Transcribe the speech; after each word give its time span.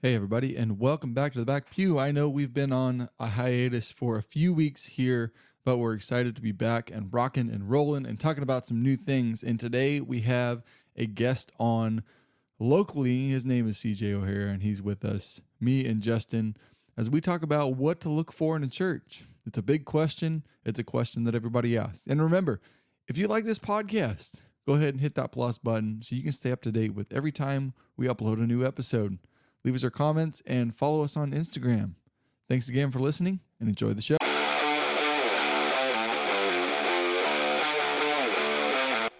Hey, 0.00 0.14
everybody, 0.14 0.54
and 0.54 0.78
welcome 0.78 1.12
back 1.12 1.32
to 1.32 1.40
the 1.40 1.44
Back 1.44 1.70
Pew. 1.72 1.98
I 1.98 2.12
know 2.12 2.28
we've 2.28 2.54
been 2.54 2.72
on 2.72 3.08
a 3.18 3.30
hiatus 3.30 3.90
for 3.90 4.16
a 4.16 4.22
few 4.22 4.54
weeks 4.54 4.86
here, 4.86 5.32
but 5.64 5.78
we're 5.78 5.94
excited 5.94 6.36
to 6.36 6.40
be 6.40 6.52
back 6.52 6.88
and 6.88 7.12
rocking 7.12 7.50
and 7.50 7.68
rolling 7.68 8.06
and 8.06 8.20
talking 8.20 8.44
about 8.44 8.64
some 8.64 8.80
new 8.80 8.94
things. 8.94 9.42
And 9.42 9.58
today 9.58 10.00
we 10.00 10.20
have 10.20 10.62
a 10.94 11.06
guest 11.06 11.50
on 11.58 12.04
locally. 12.60 13.30
His 13.30 13.44
name 13.44 13.66
is 13.66 13.78
CJ 13.78 14.12
O'Hara, 14.12 14.52
and 14.52 14.62
he's 14.62 14.80
with 14.80 15.04
us, 15.04 15.40
me 15.58 15.84
and 15.84 16.00
Justin, 16.00 16.56
as 16.96 17.10
we 17.10 17.20
talk 17.20 17.42
about 17.42 17.74
what 17.74 17.98
to 18.02 18.08
look 18.08 18.30
for 18.30 18.54
in 18.54 18.62
a 18.62 18.68
church. 18.68 19.24
It's 19.46 19.58
a 19.58 19.62
big 19.62 19.84
question, 19.84 20.44
it's 20.64 20.78
a 20.78 20.84
question 20.84 21.24
that 21.24 21.34
everybody 21.34 21.76
asks. 21.76 22.06
And 22.06 22.22
remember, 22.22 22.60
if 23.08 23.18
you 23.18 23.26
like 23.26 23.46
this 23.46 23.58
podcast, 23.58 24.42
go 24.64 24.74
ahead 24.74 24.94
and 24.94 25.00
hit 25.00 25.16
that 25.16 25.32
plus 25.32 25.58
button 25.58 26.02
so 26.02 26.14
you 26.14 26.22
can 26.22 26.30
stay 26.30 26.52
up 26.52 26.62
to 26.62 26.70
date 26.70 26.94
with 26.94 27.12
every 27.12 27.32
time 27.32 27.74
we 27.96 28.06
upload 28.06 28.34
a 28.34 28.46
new 28.46 28.64
episode 28.64 29.18
leave 29.68 29.74
us 29.74 29.82
your 29.82 29.90
comments, 29.90 30.42
and 30.46 30.74
follow 30.74 31.02
us 31.02 31.14
on 31.14 31.30
Instagram. 31.32 31.92
Thanks 32.48 32.70
again 32.70 32.90
for 32.90 33.00
listening 33.00 33.40
and 33.60 33.68
enjoy 33.68 33.92
the 33.92 34.00
show. 34.00 34.16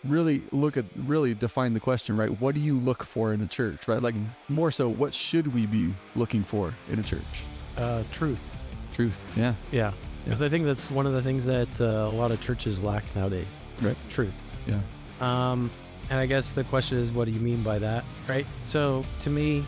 Really 0.05 0.43
look 0.51 0.79
at, 0.79 0.87
really 0.97 1.35
define 1.35 1.75
the 1.75 1.81
question, 1.81 2.17
right? 2.17 2.31
What 2.41 2.55
do 2.55 2.63
you 2.63 2.79
look 2.79 3.05
for 3.05 3.35
in 3.35 3.43
a 3.43 3.47
church, 3.47 3.87
right? 3.89 4.01
Like 4.01 4.15
more 4.49 4.71
so, 4.71 4.89
what 4.89 5.13
should 5.13 5.53
we 5.53 5.67
be 5.67 5.93
looking 6.17 6.45
for 6.45 6.73
in 6.91 6.99
a 6.99 7.03
church? 7.03 7.45
Uh, 7.77 8.05
truth. 8.11 8.57
Truth. 8.95 9.23
Yeah. 9.37 9.53
Yeah. 9.71 9.93
Because 10.25 10.41
I 10.41 10.49
think 10.49 10.65
that's 10.65 10.91
one 10.91 11.07
of 11.07 11.13
the 11.13 11.21
things 11.21 11.45
that 11.45 11.69
uh, 11.79 11.85
a 11.85 12.17
lot 12.17 12.31
of 12.31 12.41
churches 12.41 12.83
lack 12.83 13.05
nowadays. 13.15 13.47
Right. 13.83 13.97
Truth. 14.09 14.43
Yeah. 14.67 14.81
Um, 15.21 15.71
and 16.09 16.19
I 16.19 16.25
guess 16.25 16.53
the 16.53 16.65
question 16.65 16.97
is, 16.97 17.13
what 17.13 17.27
do 17.27 17.33
you 17.33 17.41
mean 17.41 17.63
by 17.63 17.79
that, 17.81 18.03
right? 18.27 18.47
So 18.65 19.05
to 19.21 19.31
me, 19.31 19.65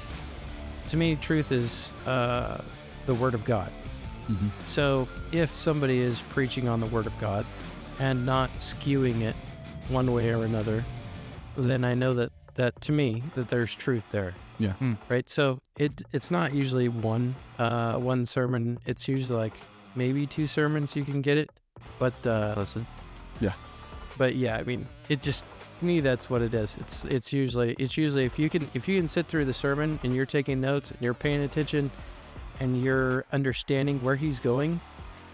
to 0.90 0.96
me, 0.96 1.16
truth 1.16 1.52
is 1.52 1.92
uh, 2.06 2.60
the 3.06 3.14
Word 3.14 3.34
of 3.34 3.44
God. 3.44 3.70
Mm-hmm. 4.28 4.48
So 4.68 5.08
if 5.32 5.54
somebody 5.56 5.98
is 5.98 6.20
preaching 6.20 6.68
on 6.68 6.80
the 6.80 6.86
Word 6.86 7.06
of 7.06 7.18
God 7.20 7.46
and 7.98 8.26
not 8.26 8.50
skewing 8.58 9.22
it 9.22 9.36
one 9.88 10.12
way 10.12 10.30
or 10.30 10.44
another, 10.44 10.84
then 11.56 11.84
I 11.84 11.94
know 11.94 12.14
that 12.14 12.32
that 12.54 12.80
to 12.82 12.92
me 12.92 13.22
that 13.36 13.48
there's 13.48 13.74
truth 13.74 14.04
there. 14.10 14.34
Yeah. 14.58 14.74
Right. 15.08 15.28
So 15.28 15.60
it 15.76 16.02
it's 16.12 16.30
not 16.30 16.52
usually 16.54 16.88
one 16.88 17.34
uh, 17.58 17.94
one 17.94 18.26
sermon. 18.26 18.78
It's 18.84 19.08
usually 19.08 19.38
like 19.38 19.54
maybe 19.94 20.26
two 20.26 20.46
sermons 20.46 20.96
you 20.96 21.04
can 21.04 21.22
get 21.22 21.38
it, 21.38 21.50
but 21.98 22.14
uh, 22.26 22.54
Listen. 22.56 22.86
Yeah. 23.40 23.52
But 24.18 24.34
yeah, 24.34 24.56
I 24.56 24.64
mean, 24.64 24.86
it 25.08 25.22
just 25.22 25.44
to 25.44 25.59
me 25.82 26.00
that's 26.00 26.28
what 26.30 26.42
it 26.42 26.54
is. 26.54 26.76
It's 26.80 27.04
it's 27.04 27.32
usually 27.32 27.74
it's 27.78 27.96
usually 27.96 28.24
if 28.24 28.38
you 28.38 28.48
can 28.50 28.68
if 28.74 28.88
you 28.88 28.98
can 28.98 29.08
sit 29.08 29.26
through 29.26 29.44
the 29.46 29.52
sermon 29.52 29.98
and 30.02 30.14
you're 30.14 30.26
taking 30.26 30.60
notes 30.60 30.90
and 30.90 31.00
you're 31.00 31.14
paying 31.14 31.42
attention 31.42 31.90
and 32.58 32.82
you're 32.82 33.24
understanding 33.32 34.00
where 34.02 34.16
he's 34.16 34.38
going, 34.40 34.80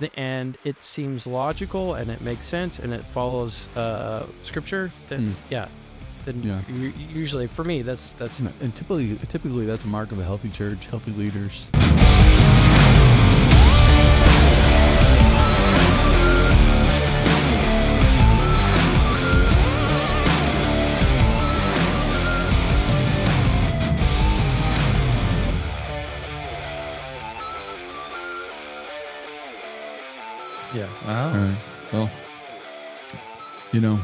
the, 0.00 0.16
and 0.18 0.56
it 0.64 0.82
seems 0.82 1.26
logical 1.26 1.94
and 1.94 2.10
it 2.10 2.20
makes 2.20 2.46
sense 2.46 2.78
and 2.78 2.92
it 2.92 3.02
follows 3.04 3.68
uh, 3.76 4.26
scripture, 4.42 4.92
then 5.08 5.28
Mm. 5.28 5.32
yeah, 5.50 5.68
then 6.24 6.42
Yeah. 6.42 6.60
usually 7.12 7.46
for 7.46 7.64
me 7.64 7.82
that's 7.82 8.12
that's 8.12 8.38
And 8.40 8.74
typically, 8.74 9.16
typically 9.26 9.66
that's 9.66 9.84
a 9.84 9.88
mark 9.88 10.12
of 10.12 10.18
a 10.18 10.24
healthy 10.24 10.50
church, 10.50 10.86
healthy 10.86 11.12
leaders. 11.12 11.68
Wow. 31.06 31.32
right. 31.32 31.56
Well, 31.92 32.10
you 33.72 33.80
know, 33.80 34.00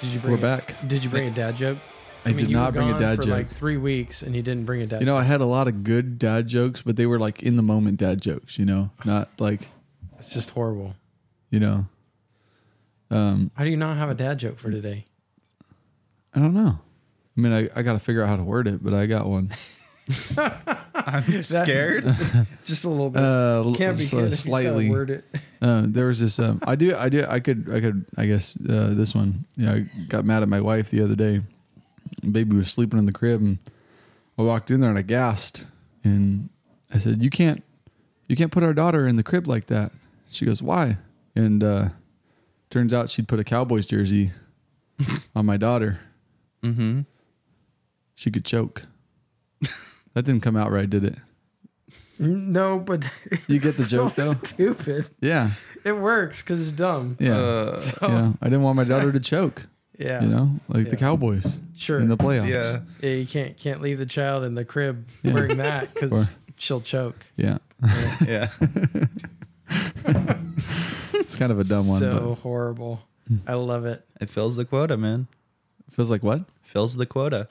Did 0.00 0.10
you 0.10 0.20
bring 0.20 0.32
we're 0.32 0.38
a- 0.38 0.40
back. 0.40 0.76
Did 0.86 1.04
you 1.04 1.10
bring 1.10 1.28
a 1.28 1.30
dad 1.30 1.56
joke? 1.56 1.78
I, 2.24 2.28
mean, 2.28 2.38
did 2.38 2.50
not 2.50 2.72
bring 2.74 2.88
a 2.88 2.92
gone 2.92 3.00
dad 3.00 3.16
for 3.16 3.22
joke. 3.24 3.32
like 3.32 3.50
three 3.50 3.76
weeks 3.78 4.22
and 4.22 4.34
you 4.36 4.42
didn't 4.42 4.64
bring 4.66 4.82
a 4.82 4.86
dad. 4.86 5.00
You 5.00 5.06
know, 5.06 5.16
I 5.16 5.22
had 5.24 5.40
a 5.40 5.46
lot 5.46 5.68
of 5.68 5.84
good 5.84 6.18
dad 6.18 6.46
jokes, 6.48 6.82
but 6.82 6.96
they 6.96 7.06
were 7.06 7.18
like 7.18 7.42
in 7.42 7.56
the 7.56 7.62
moment 7.62 7.98
dad 7.98 8.20
jokes, 8.20 8.58
you 8.58 8.66
know, 8.66 8.90
not 9.06 9.30
like, 9.38 9.68
it's 10.18 10.32
just 10.32 10.50
horrible. 10.50 10.94
you 11.50 11.60
know, 11.60 11.86
um, 13.10 13.50
How 13.54 13.64
do 13.64 13.70
you 13.70 13.76
not 13.78 13.96
have 13.96 14.10
a 14.10 14.14
dad 14.14 14.38
joke 14.38 14.58
for 14.58 14.70
today? 14.70 15.06
I 16.34 16.40
don't 16.40 16.52
know. 16.54 16.78
I 17.36 17.40
mean, 17.40 17.52
I, 17.54 17.68
I 17.74 17.82
got 17.82 17.94
to 17.94 17.98
figure 17.98 18.22
out 18.22 18.28
how 18.28 18.36
to 18.36 18.44
word 18.44 18.68
it, 18.68 18.84
but 18.84 18.92
I 18.94 19.06
got 19.06 19.26
one. 19.26 19.50
I'm 20.94 21.42
scared. 21.42 22.04
Just 22.64 22.84
a 22.84 22.88
little 22.88 23.10
bit. 23.10 23.22
Uh, 23.22 23.72
Can't 23.76 23.96
be 23.98 24.04
so 24.04 24.18
good 24.18 24.24
if 24.26 24.30
he's 24.32 24.44
gotta 24.44 24.50
slightly. 24.64 24.90
word 24.90 25.10
it. 25.10 25.24
Uh, 25.62 25.82
there 25.86 26.06
was 26.06 26.20
this. 26.20 26.38
Um, 26.38 26.58
I 26.66 26.74
do. 26.74 26.96
I 26.96 27.10
do. 27.10 27.22
I 27.28 27.38
could. 27.38 27.68
I 27.70 27.80
could. 27.80 28.06
I 28.16 28.24
guess 28.24 28.56
uh, 28.56 28.94
this 28.94 29.14
one. 29.14 29.44
You 29.58 29.66
know, 29.66 29.72
I 29.74 29.80
got 30.08 30.24
mad 30.24 30.42
at 30.42 30.48
my 30.48 30.58
wife 30.58 30.88
the 30.88 31.02
other 31.02 31.14
day. 31.14 31.42
Baby 32.22 32.56
was 32.56 32.70
sleeping 32.70 32.98
in 32.98 33.04
the 33.04 33.12
crib, 33.12 33.42
and 33.42 33.58
I 34.38 34.42
walked 34.42 34.70
in 34.70 34.80
there 34.80 34.88
and 34.88 34.98
I 34.98 35.02
gasped, 35.02 35.66
and 36.02 36.48
I 36.94 36.96
said, 36.96 37.22
"You 37.22 37.28
can't, 37.28 37.62
you 38.26 38.36
can't 38.36 38.50
put 38.50 38.62
our 38.62 38.72
daughter 38.72 39.06
in 39.06 39.16
the 39.16 39.22
crib 39.22 39.46
like 39.46 39.66
that." 39.66 39.92
She 40.30 40.46
goes, 40.46 40.62
"Why?" 40.62 40.96
And 41.36 41.62
uh, 41.62 41.88
turns 42.70 42.94
out 42.94 43.10
she'd 43.10 43.28
put 43.28 43.38
a 43.38 43.44
Cowboys 43.44 43.84
jersey 43.84 44.32
on 45.36 45.44
my 45.44 45.58
daughter. 45.58 46.00
mm-hmm. 46.62 47.00
She 48.14 48.30
could 48.30 48.46
choke. 48.46 48.84
That 50.14 50.24
didn't 50.24 50.42
come 50.42 50.56
out 50.56 50.70
right, 50.70 50.88
did 50.88 51.04
it? 51.04 51.16
No, 52.18 52.78
but 52.78 53.04
You 53.48 53.58
get 53.60 53.62
the 53.62 53.68
it's 53.68 53.76
so 53.88 54.08
joke, 54.08 54.12
though? 54.14 54.32
Stupid. 54.42 55.08
Yeah. 55.20 55.50
It 55.84 55.92
works 55.92 56.42
because 56.42 56.60
it's 56.62 56.72
dumb. 56.72 57.16
Yeah. 57.18 57.38
Uh, 57.38 57.76
So, 57.76 57.96
yeah. 58.08 58.32
I 58.42 58.44
didn't 58.46 58.62
want 58.62 58.76
my 58.76 58.84
daughter 58.84 59.10
to 59.12 59.20
choke. 59.20 59.66
yeah, 59.98 60.20
You 60.22 60.28
know, 60.28 60.60
like 60.68 60.84
the 60.84 60.90
Yeah. 60.90 60.96
Cowboys 60.96 61.58
sure. 61.74 61.98
in 62.00 62.08
the 62.08 62.16
playoffs. 62.18 62.48
yeah. 62.48 62.80
yeah, 63.00 63.14
you 63.16 63.26
can't 63.26 63.56
can't 63.56 63.80
leave 63.80 63.98
the 63.98 64.06
child 64.06 64.44
in 64.44 64.54
the 64.54 64.64
crib 64.64 65.06
Yeah. 65.22 65.32
wearing 65.32 65.56
that 65.58 65.92
because 65.94 66.34
she'll 66.56 66.80
choke. 66.82 67.16
Yeah. 67.36 67.58
Yeah. 68.26 68.48
It's 71.14 71.36
kind 71.36 71.52
of 71.52 71.58
a 71.60 71.64
dumb 71.64 71.86
one, 71.88 72.00
so 72.00 72.36
horrible. 72.42 73.00
I 73.46 73.54
love 73.54 73.86
it. 73.86 74.04
It 74.20 74.28
fills 74.28 74.56
the 74.56 74.64
quota, 74.64 74.96
man. 74.96 75.28
but 75.86 75.94
feels 75.94 76.10
like 76.10 76.22
what? 76.22 76.42
Fills 76.62 76.96
the 76.96 77.06
quota 77.06 77.48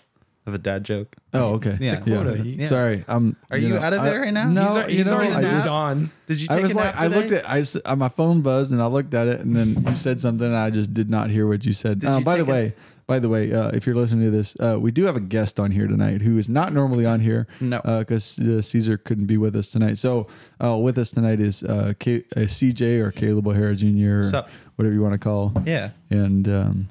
of 0.50 0.54
a 0.56 0.58
dad 0.58 0.84
joke. 0.84 1.16
Oh, 1.34 1.54
okay. 1.54 1.78
Yeah. 1.80 1.96
The 1.96 2.02
quota. 2.12 2.36
He- 2.44 2.56
Yeah. 2.56 2.66
Sorry, 2.68 3.06
I'm. 3.08 3.38
Are 3.50 3.58
you 3.58 3.78
out 3.78 3.94
of 3.94 4.02
I- 4.02 4.10
it 4.10 4.18
right 4.18 4.34
now? 4.34 4.50
No, 4.50 4.66
he's, 4.66 4.76
al- 4.78 4.90
you 4.90 4.98
he's 4.98 5.06
know, 5.06 5.14
already 5.14 5.34
I 5.36 5.42
just, 5.42 5.70
gone. 5.70 6.10
Did 6.28 6.42
you 6.42 6.48
take 6.50 6.58
I 6.58 6.62
was 6.62 6.72
a 6.74 6.76
like, 6.76 6.86
nap 6.96 6.96
I 7.02 7.08
looked 7.08 7.32
at, 7.32 7.50
I, 7.50 7.60
s- 7.60 7.78
uh, 7.86 7.96
my 7.96 8.10
phone 8.10 8.42
buzzed, 8.42 8.74
and 8.74 8.82
I 8.82 8.88
looked 8.88 9.14
at 9.14 9.28
it, 9.28 9.40
and 9.40 9.56
then 9.56 9.82
you 9.88 9.96
said 9.96 10.20
something, 10.20 10.46
and 10.48 10.58
I 10.58 10.70
just 10.70 10.94
did 10.94 11.10
not 11.10 11.30
hear 11.30 11.48
what 11.48 11.66
you 11.66 11.72
said. 11.74 12.00
Did 12.00 12.10
Uh, 12.10 12.18
you 12.20 12.26
by 12.26 12.34
the 12.38 12.44
take 12.44 12.50
a- 12.50 12.52
way, 12.52 12.74
by 13.08 13.18
the 13.18 13.28
way, 13.30 13.52
uh, 13.52 13.70
if 13.70 13.88
you're 13.88 13.96
listening 13.96 14.26
to 14.26 14.30
this, 14.32 14.56
uh, 14.60 14.78
we 14.80 14.92
do 14.92 15.06
have 15.06 15.16
a 15.16 15.20
guest 15.20 15.60
on 15.60 15.72
here 15.72 15.88
tonight 15.88 16.22
who 16.22 16.38
is 16.38 16.48
not 16.48 16.74
normally 16.74 17.08
on 17.08 17.20
here. 17.22 17.48
No. 17.60 17.82
because 18.00 18.38
uh, 18.38 18.62
Caesar 18.62 18.98
couldn't 18.98 19.26
be 19.26 19.36
with 19.38 19.56
us 19.56 19.72
tonight. 19.72 19.98
So 19.98 20.28
uh, 20.64 20.78
with 20.78 20.96
us 21.00 21.10
tonight 21.10 21.40
is 21.40 21.64
uh, 21.64 21.94
K- 21.98 22.24
uh, 22.38 22.42
CJ 22.42 23.00
or 23.00 23.12
Caleb 23.12 23.48
O'Hara 23.48 23.76
Jr. 23.76 24.20
or 24.20 24.24
Sup? 24.24 24.50
whatever 24.76 24.94
you 24.94 25.02
want 25.02 25.14
to 25.14 25.20
call. 25.20 25.54
Yeah. 25.66 25.90
And 26.12 26.48
um, 26.48 26.90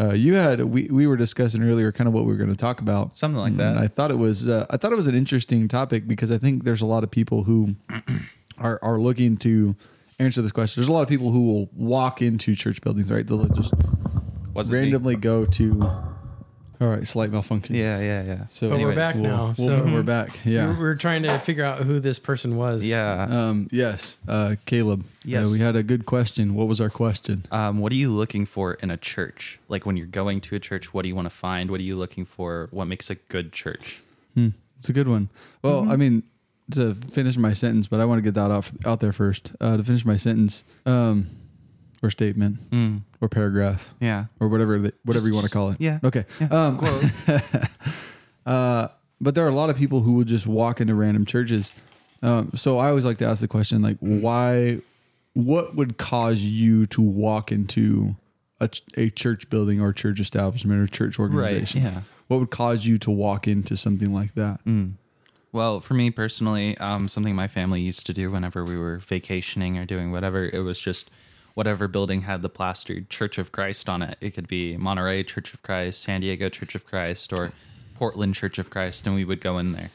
uh, 0.00 0.12
you 0.14 0.34
had 0.34 0.64
we 0.64 0.88
we 0.90 1.06
were 1.06 1.16
discussing 1.16 1.62
earlier 1.62 1.92
kind 1.92 2.08
of 2.08 2.14
what 2.14 2.24
we 2.24 2.32
were 2.32 2.38
going 2.38 2.50
to 2.50 2.56
talk 2.56 2.80
about. 2.80 3.16
Something 3.16 3.40
like 3.40 3.56
that 3.58 3.76
And. 3.76 3.78
I 3.84 3.86
thought 3.88 4.10
it 4.10 4.18
was 4.18 4.48
uh, 4.48 4.64
I 4.70 4.76
thought 4.76 4.92
it 4.92 4.96
was 4.96 5.06
an 5.06 5.14
interesting 5.14 5.68
topic 5.68 6.08
because 6.08 6.30
I 6.32 6.38
think 6.38 6.64
there's 6.64 6.80
a 6.82 6.86
lot 6.86 7.04
of 7.04 7.10
people 7.10 7.44
who 7.44 7.76
are 8.58 8.78
are 8.82 8.98
looking 8.98 9.36
to 9.38 9.76
answer 10.18 10.42
this 10.42 10.52
question. 10.52 10.80
There's 10.80 10.88
a 10.88 10.92
lot 10.92 11.02
of 11.02 11.08
people 11.08 11.30
who 11.32 11.46
will 11.46 11.68
walk 11.74 12.22
into 12.22 12.54
church 12.54 12.80
buildings, 12.82 13.10
right? 13.10 13.26
They'll 13.26 13.46
just 13.48 13.72
Wasn't 14.54 14.72
me. 14.74 14.80
randomly 14.82 15.16
go 15.16 15.44
to. 15.44 15.92
All 16.80 16.88
right, 16.88 17.06
slight 17.06 17.30
malfunction. 17.30 17.74
Yeah, 17.74 18.00
yeah, 18.00 18.22
yeah. 18.24 18.46
So 18.48 18.70
But 18.70 18.80
we're 18.80 18.94
back 18.94 19.14
we'll- 19.16 19.24
now. 19.24 19.44
we'll- 19.58 19.66
so 19.68 19.84
we're 19.84 20.02
back. 20.02 20.38
we 20.46 20.54
Yeah. 20.54 20.78
we're 20.78 20.94
trying 20.94 21.22
to 21.24 21.38
figure 21.38 21.62
out 21.64 21.82
who 21.82 22.00
this 22.00 22.18
person 22.18 22.56
was. 22.56 22.84
Yeah. 22.86 23.24
Um, 23.28 23.68
yes, 23.70 24.16
uh, 24.26 24.54
Caleb. 24.64 25.04
Yes. 25.22 25.46
Uh, 25.46 25.50
we 25.52 25.58
had 25.58 25.76
a 25.76 25.82
good 25.82 26.06
question. 26.06 26.54
What 26.54 26.68
was 26.68 26.80
our 26.80 26.88
question? 26.88 27.44
Um, 27.52 27.80
what 27.80 27.92
are 27.92 27.96
you 27.96 28.10
looking 28.10 28.46
for 28.46 28.74
in 28.74 28.90
a 28.90 28.96
church? 28.96 29.58
Like 29.68 29.84
when 29.84 29.98
you're 29.98 30.06
going 30.06 30.40
to 30.40 30.54
a 30.54 30.58
church, 30.58 30.94
what 30.94 31.02
do 31.02 31.08
you 31.08 31.14
want 31.14 31.26
to 31.26 31.34
find? 31.34 31.70
What 31.70 31.80
are 31.80 31.84
you 31.84 31.96
looking 31.96 32.24
for? 32.24 32.68
What 32.70 32.86
makes 32.86 33.10
a 33.10 33.16
good 33.16 33.52
church? 33.52 34.00
Hmm, 34.34 34.48
it's 34.78 34.88
a 34.88 34.94
good 34.94 35.06
one. 35.08 35.28
Well, 35.62 35.90
I 35.90 35.96
mean, 35.96 36.22
to 36.70 36.94
finish 36.94 37.36
my 37.36 37.52
sentence, 37.52 37.88
but 37.88 38.00
I 38.00 38.06
want 38.06 38.18
to 38.18 38.22
get 38.22 38.32
that 38.34 38.50
out, 38.50 38.70
out 38.86 39.00
there 39.00 39.12
first. 39.12 39.52
Uh, 39.60 39.76
to 39.76 39.82
finish 39.82 40.06
my 40.06 40.16
sentence, 40.16 40.64
um, 40.86 41.26
or 42.02 42.10
statement, 42.10 42.70
Mm. 42.70 43.02
or 43.20 43.28
paragraph, 43.28 43.94
Yeah. 44.00 44.26
or 44.40 44.48
whatever 44.48 44.78
the, 44.78 44.92
whatever 45.04 45.20
Just- 45.24 45.26
you 45.28 45.34
want 45.34 45.46
to 45.46 45.52
call 45.52 45.70
it. 45.70 45.76
yeah. 45.80 45.98
Okay. 46.02 46.24
Yeah. 46.40 46.46
Um, 46.48 46.78
Quote. 46.78 47.04
uh, 48.46 48.88
but 49.20 49.34
there 49.34 49.44
are 49.44 49.48
a 49.50 49.54
lot 49.54 49.70
of 49.70 49.76
people 49.76 50.00
who 50.00 50.14
will 50.14 50.24
just 50.24 50.46
walk 50.46 50.80
into 50.80 50.94
random 50.94 51.24
churches. 51.26 51.72
Um, 52.22 52.50
so 52.54 52.78
I 52.78 52.88
always 52.88 53.04
like 53.04 53.18
to 53.18 53.26
ask 53.26 53.40
the 53.40 53.48
question, 53.48 53.82
like, 53.82 53.96
why? 54.00 54.78
What 55.34 55.76
would 55.76 55.96
cause 55.96 56.42
you 56.42 56.86
to 56.86 57.00
walk 57.00 57.52
into 57.52 58.16
a, 58.60 58.68
a 58.96 59.10
church 59.10 59.48
building 59.48 59.80
or 59.80 59.92
church 59.92 60.18
establishment 60.20 60.80
or 60.82 60.86
church 60.86 61.18
organization? 61.18 61.84
right. 61.84 61.92
Yeah. 61.92 62.00
What 62.28 62.40
would 62.40 62.50
cause 62.50 62.84
you 62.86 62.98
to 62.98 63.10
walk 63.10 63.46
into 63.46 63.76
something 63.76 64.12
like 64.12 64.34
that? 64.34 64.64
Mm. 64.64 64.94
Well, 65.52 65.80
for 65.80 65.94
me 65.94 66.10
personally, 66.10 66.76
um, 66.78 67.08
something 67.08 67.34
my 67.34 67.48
family 67.48 67.80
used 67.80 68.06
to 68.06 68.12
do 68.12 68.30
whenever 68.30 68.64
we 68.64 68.76
were 68.76 68.98
vacationing 68.98 69.78
or 69.78 69.84
doing 69.84 70.10
whatever, 70.12 70.44
it 70.48 70.60
was 70.60 70.80
just 70.80 71.10
whatever 71.60 71.86
building 71.86 72.22
had 72.22 72.40
the 72.40 72.48
plastered 72.48 73.10
Church 73.10 73.36
of 73.36 73.52
Christ 73.52 73.86
on 73.86 74.00
it. 74.00 74.16
It 74.22 74.30
could 74.30 74.48
be 74.48 74.78
Monterey 74.78 75.22
Church 75.22 75.52
of 75.52 75.62
Christ, 75.62 76.00
San 76.02 76.22
Diego 76.22 76.48
Church 76.48 76.74
of 76.74 76.86
Christ, 76.86 77.34
or 77.34 77.52
Portland 77.96 78.34
Church 78.34 78.58
of 78.58 78.70
Christ, 78.70 79.06
and 79.06 79.14
we 79.14 79.26
would 79.26 79.42
go 79.42 79.58
in 79.58 79.72
there. 79.72 79.90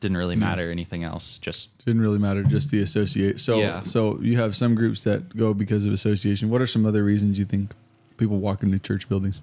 Didn't 0.00 0.18
really 0.18 0.36
matter 0.36 0.70
anything 0.70 1.04
else. 1.04 1.38
Just 1.38 1.86
Didn't 1.86 2.02
really 2.02 2.18
matter, 2.18 2.42
just 2.42 2.70
the 2.70 2.82
associate. 2.82 3.40
So, 3.40 3.58
Yeah. 3.58 3.82
so 3.82 4.20
you 4.20 4.36
have 4.36 4.54
some 4.54 4.74
groups 4.74 5.04
that 5.04 5.34
go 5.34 5.54
because 5.54 5.86
of 5.86 5.94
association. 5.94 6.50
What 6.50 6.60
are 6.60 6.66
some 6.66 6.84
other 6.84 7.02
reasons 7.02 7.38
you 7.38 7.46
think 7.46 7.70
people 8.18 8.38
walk 8.38 8.62
into 8.62 8.78
church 8.78 9.08
buildings? 9.08 9.40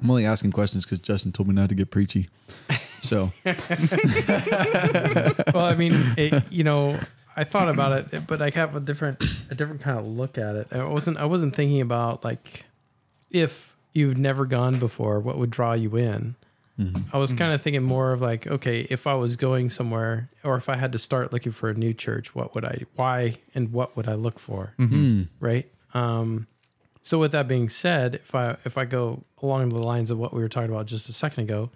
I'm 0.00 0.08
only 0.08 0.24
asking 0.24 0.52
questions 0.52 0.86
because 0.86 1.00
Justin 1.00 1.32
told 1.32 1.48
me 1.48 1.54
not 1.54 1.68
to 1.68 1.74
get 1.74 1.90
preachy. 1.90 2.30
So, 3.02 3.30
well, 3.44 3.56
I 5.66 5.74
mean, 5.76 5.92
it, 6.16 6.44
you 6.50 6.64
know, 6.64 6.98
I 7.36 7.44
thought 7.44 7.68
about 7.68 8.12
it, 8.12 8.26
but 8.26 8.40
I 8.40 8.50
have 8.50 8.76
a 8.76 8.80
different 8.80 9.22
a 9.50 9.54
different 9.54 9.80
kind 9.80 9.98
of 9.98 10.06
look 10.06 10.38
at 10.38 10.56
it. 10.56 10.68
I 10.72 10.84
wasn't 10.84 11.16
I 11.16 11.24
wasn't 11.24 11.54
thinking 11.54 11.80
about 11.80 12.24
like 12.24 12.64
if 13.30 13.76
you've 13.92 14.18
never 14.18 14.44
gone 14.46 14.78
before, 14.78 15.20
what 15.20 15.38
would 15.38 15.50
draw 15.50 15.72
you 15.72 15.96
in. 15.96 16.36
Mm-hmm. 16.78 17.14
I 17.14 17.18
was 17.18 17.30
mm-hmm. 17.30 17.38
kind 17.38 17.52
of 17.52 17.62
thinking 17.62 17.84
more 17.84 18.12
of 18.12 18.20
like, 18.20 18.46
okay, 18.46 18.80
if 18.90 19.06
I 19.06 19.14
was 19.14 19.36
going 19.36 19.70
somewhere, 19.70 20.28
or 20.42 20.56
if 20.56 20.68
I 20.68 20.76
had 20.76 20.90
to 20.92 20.98
start 20.98 21.32
looking 21.32 21.52
for 21.52 21.68
a 21.68 21.74
new 21.74 21.94
church, 21.94 22.34
what 22.34 22.54
would 22.54 22.64
I, 22.64 22.82
why, 22.96 23.36
and 23.54 23.72
what 23.72 23.96
would 23.96 24.08
I 24.08 24.14
look 24.14 24.40
for, 24.40 24.74
mm-hmm. 24.76 24.94
hmm. 24.94 25.22
right? 25.38 25.70
Um, 25.94 26.48
so 27.00 27.18
with 27.18 27.32
that 27.32 27.46
being 27.46 27.68
said, 27.68 28.16
if 28.16 28.34
I 28.34 28.56
if 28.64 28.78
I 28.78 28.86
go 28.86 29.24
along 29.42 29.68
the 29.68 29.82
lines 29.82 30.10
of 30.10 30.18
what 30.18 30.32
we 30.32 30.42
were 30.42 30.48
talking 30.48 30.70
about 30.70 30.86
just 30.86 31.08
a 31.08 31.12
second 31.12 31.44
ago, 31.44 31.70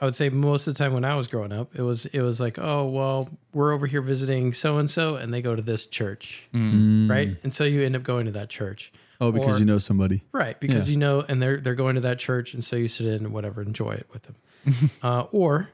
I 0.00 0.06
would 0.06 0.14
say 0.14 0.30
most 0.30 0.66
of 0.66 0.72
the 0.74 0.78
time 0.82 0.94
when 0.94 1.04
I 1.04 1.14
was 1.14 1.28
growing 1.28 1.52
up, 1.52 1.74
it 1.76 1.82
was 1.82 2.06
it 2.06 2.22
was 2.22 2.40
like, 2.40 2.58
oh 2.58 2.86
well, 2.86 3.28
we're 3.52 3.72
over 3.72 3.86
here 3.86 4.00
visiting 4.00 4.54
so 4.54 4.78
and 4.78 4.90
so, 4.90 5.16
and 5.16 5.32
they 5.32 5.42
go 5.42 5.54
to 5.54 5.60
this 5.62 5.86
church, 5.86 6.48
right? 6.54 7.36
And 7.42 7.52
so 7.52 7.64
you 7.64 7.82
end 7.82 7.94
up 7.96 8.02
going 8.02 8.24
to 8.26 8.32
that 8.32 8.48
church, 8.48 8.92
oh, 9.20 9.30
because 9.30 9.56
Or- 9.56 9.58
you 9.60 9.66
know 9.66 9.78
somebody. 9.78 10.22
right? 10.32 10.58
Because 10.58 10.88
Yeah. 10.88 10.92
you 10.94 10.98
know, 10.98 11.20
and 11.28 11.42
they're 11.42 11.58
they're 11.60 11.74
going 11.74 11.96
to 11.96 12.00
that 12.02 12.18
church, 12.18 12.54
and 12.54 12.64
so 12.64 12.76
you 12.76 12.88
sit 12.88 13.06
in 13.06 13.26
and 13.26 13.32
whatever, 13.32 13.60
enjoy 13.60 13.92
it 13.92 14.06
with 14.12 14.22
them, 14.22 14.90
uh, 15.02 15.22
or 15.32 15.68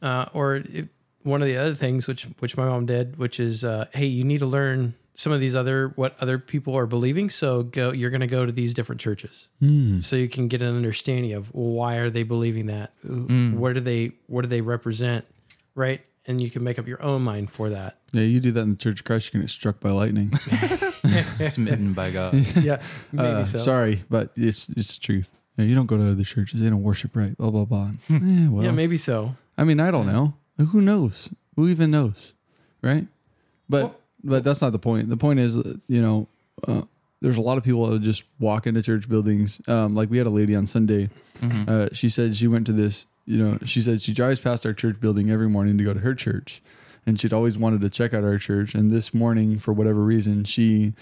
uh, 0.00 0.26
or 0.32 0.56
it, 0.56 0.88
one 1.24 1.42
of 1.42 1.48
the 1.48 1.56
other 1.56 1.74
things 1.74 2.06
which 2.06 2.24
which 2.38 2.56
my 2.56 2.64
mom 2.66 2.86
did, 2.86 3.16
which 3.18 3.40
is, 3.40 3.64
uh, 3.64 3.86
hey, 3.94 4.06
you 4.06 4.22
need 4.22 4.38
to 4.38 4.46
learn 4.46 4.94
some 5.22 5.32
of 5.32 5.38
these 5.40 5.54
other 5.54 5.92
what 5.94 6.16
other 6.20 6.36
people 6.38 6.76
are 6.76 6.86
believing, 6.86 7.30
so 7.30 7.62
go, 7.62 7.92
you're 7.92 8.10
going 8.10 8.22
to 8.22 8.26
go 8.38 8.44
to 8.44 8.50
these 8.50 8.74
different 8.74 9.00
churches 9.00 9.50
so 10.00 10.16
you 10.16 10.28
can 10.28 10.48
get 10.48 10.60
an 10.62 10.74
understanding 10.76 11.32
of 11.32 11.52
well, 11.54 11.70
why 11.70 11.96
are 11.96 12.10
they 12.10 12.24
believing 12.24 12.66
that 12.66 12.92
Who- 13.06 13.52
what 13.54 13.74
do 13.74 13.80
they 13.80 14.12
what 14.26 14.42
do 14.42 14.48
they 14.48 14.60
represent 14.62 15.24
right 15.76 16.00
and 16.26 16.40
you 16.40 16.50
can 16.50 16.62
make 16.64 16.78
up 16.80 16.86
your 16.88 17.00
own 17.02 17.22
mind 17.22 17.50
for 17.50 17.70
that 17.70 17.98
Yeah, 18.12 18.22
you 18.22 18.40
do 18.40 18.50
that 18.52 18.60
in 18.62 18.70
the 18.70 18.76
Church 18.76 19.00
of 19.00 19.04
Christ, 19.04 19.26
you 19.26 19.30
can 19.32 19.40
get 19.42 19.50
struck 19.50 19.78
by 19.80 19.90
lightning. 19.90 20.32
smitten 21.34 21.92
by 21.92 22.10
God. 22.10 22.34
yeah 22.62 22.80
maybe 23.12 23.28
Uh, 23.28 23.44
so 23.44 23.58
Sorry, 23.58 24.04
but 24.10 24.32
it's 24.36 24.68
it's 24.70 24.96
the 24.98 25.00
truth. 25.00 25.30
Yeah, 25.56 25.66
you 25.66 25.74
don't 25.74 25.86
go 25.86 25.96
to 25.98 26.10
other 26.12 26.24
churches; 26.24 26.60
they 26.60 26.70
don't 26.70 26.82
worship 26.82 27.14
right. 27.14 27.36
Blah 27.36 27.50
blah 27.50 27.64
blah. 27.64 27.90
eh, 28.10 28.48
well, 28.48 28.64
yeah 28.64 28.70
maybe 28.72 28.96
so 28.98 29.36
I 29.56 29.64
mean, 29.64 29.78
I 29.80 29.90
don't 29.90 30.06
know. 30.06 30.34
Who 30.72 30.80
knows? 30.80 31.30
Who 31.56 31.68
even 31.68 31.90
knows, 31.90 32.34
right? 32.82 33.06
But 33.68 33.82
Well- 33.84 33.96
but 34.24 34.44
that's 34.44 34.60
not 34.62 34.72
the 34.72 34.78
point. 34.78 35.08
The 35.08 35.16
point 35.16 35.40
is, 35.40 35.56
you 35.86 36.02
know, 36.02 36.28
uh, 36.66 36.82
there's 37.20 37.36
a 37.36 37.40
lot 37.40 37.56
of 37.58 37.64
people 37.64 37.86
that 37.86 38.02
just 38.02 38.24
walk 38.40 38.66
into 38.66 38.82
church 38.82 39.08
buildings. 39.08 39.60
Um, 39.68 39.94
like 39.94 40.10
we 40.10 40.18
had 40.18 40.26
a 40.26 40.30
lady 40.30 40.54
on 40.56 40.66
Sunday. 40.66 41.08
Uh, 41.68 41.88
she 41.92 42.08
said 42.08 42.36
she 42.36 42.48
went 42.48 42.66
to 42.66 42.72
this. 42.72 43.06
You 43.24 43.38
know, 43.38 43.58
she 43.64 43.80
said 43.80 44.02
she 44.02 44.12
drives 44.12 44.40
past 44.40 44.66
our 44.66 44.72
church 44.72 45.00
building 45.00 45.30
every 45.30 45.48
morning 45.48 45.78
to 45.78 45.84
go 45.84 45.94
to 45.94 46.00
her 46.00 46.14
church, 46.14 46.60
and 47.06 47.20
she'd 47.20 47.32
always 47.32 47.56
wanted 47.56 47.80
to 47.82 47.90
check 47.90 48.12
out 48.14 48.24
our 48.24 48.38
church. 48.38 48.74
And 48.74 48.90
this 48.90 49.14
morning, 49.14 49.58
for 49.60 49.72
whatever 49.72 50.02
reason, 50.02 50.42
she 50.44 50.92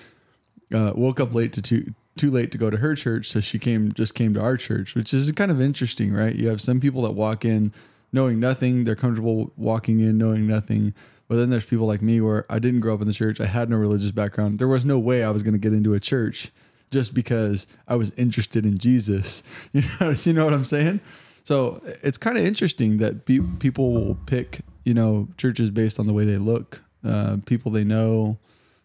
uh, 0.74 0.92
woke 0.94 1.18
up 1.18 1.34
late 1.34 1.52
to 1.54 1.62
too 1.62 1.94
too 2.16 2.30
late 2.30 2.52
to 2.52 2.58
go 2.58 2.68
to 2.68 2.76
her 2.76 2.94
church, 2.94 3.26
so 3.26 3.40
she 3.40 3.58
came 3.58 3.92
just 3.92 4.14
came 4.14 4.34
to 4.34 4.42
our 4.42 4.58
church, 4.58 4.94
which 4.94 5.14
is 5.14 5.30
kind 5.32 5.50
of 5.50 5.60
interesting, 5.60 6.12
right? 6.12 6.34
You 6.34 6.48
have 6.48 6.60
some 6.60 6.80
people 6.80 7.02
that 7.02 7.12
walk 7.12 7.44
in 7.46 7.72
knowing 8.12 8.38
nothing, 8.40 8.84
they're 8.84 8.96
comfortable 8.96 9.52
walking 9.56 10.00
in 10.00 10.18
knowing 10.18 10.46
nothing. 10.46 10.92
But 11.30 11.36
then 11.36 11.48
there's 11.48 11.64
people 11.64 11.86
like 11.86 12.02
me 12.02 12.20
where 12.20 12.44
I 12.50 12.58
didn't 12.58 12.80
grow 12.80 12.92
up 12.92 13.00
in 13.00 13.06
the 13.06 13.12
church, 13.12 13.40
I 13.40 13.46
had 13.46 13.70
no 13.70 13.76
religious 13.76 14.10
background. 14.10 14.58
There 14.58 14.66
was 14.66 14.84
no 14.84 14.98
way 14.98 15.22
I 15.22 15.30
was 15.30 15.44
going 15.44 15.52
to 15.52 15.60
get 15.60 15.72
into 15.72 15.94
a 15.94 16.00
church 16.00 16.50
just 16.90 17.14
because 17.14 17.68
I 17.86 17.94
was 17.94 18.10
interested 18.14 18.66
in 18.66 18.78
Jesus. 18.78 19.44
You 19.72 19.82
know, 20.00 20.10
you 20.24 20.32
know 20.32 20.44
what 20.44 20.54
I'm 20.54 20.64
saying? 20.64 20.98
So 21.44 21.80
it's 22.02 22.18
kind 22.18 22.36
of 22.36 22.44
interesting 22.44 22.98
that 22.98 23.26
pe- 23.26 23.38
people 23.60 23.92
will 23.92 24.16
pick, 24.26 24.62
you 24.84 24.92
know, 24.92 25.28
churches 25.36 25.70
based 25.70 26.00
on 26.00 26.08
the 26.08 26.12
way 26.12 26.24
they 26.24 26.36
look, 26.36 26.82
uh, 27.04 27.36
people 27.46 27.70
they 27.70 27.84
know, 27.84 28.36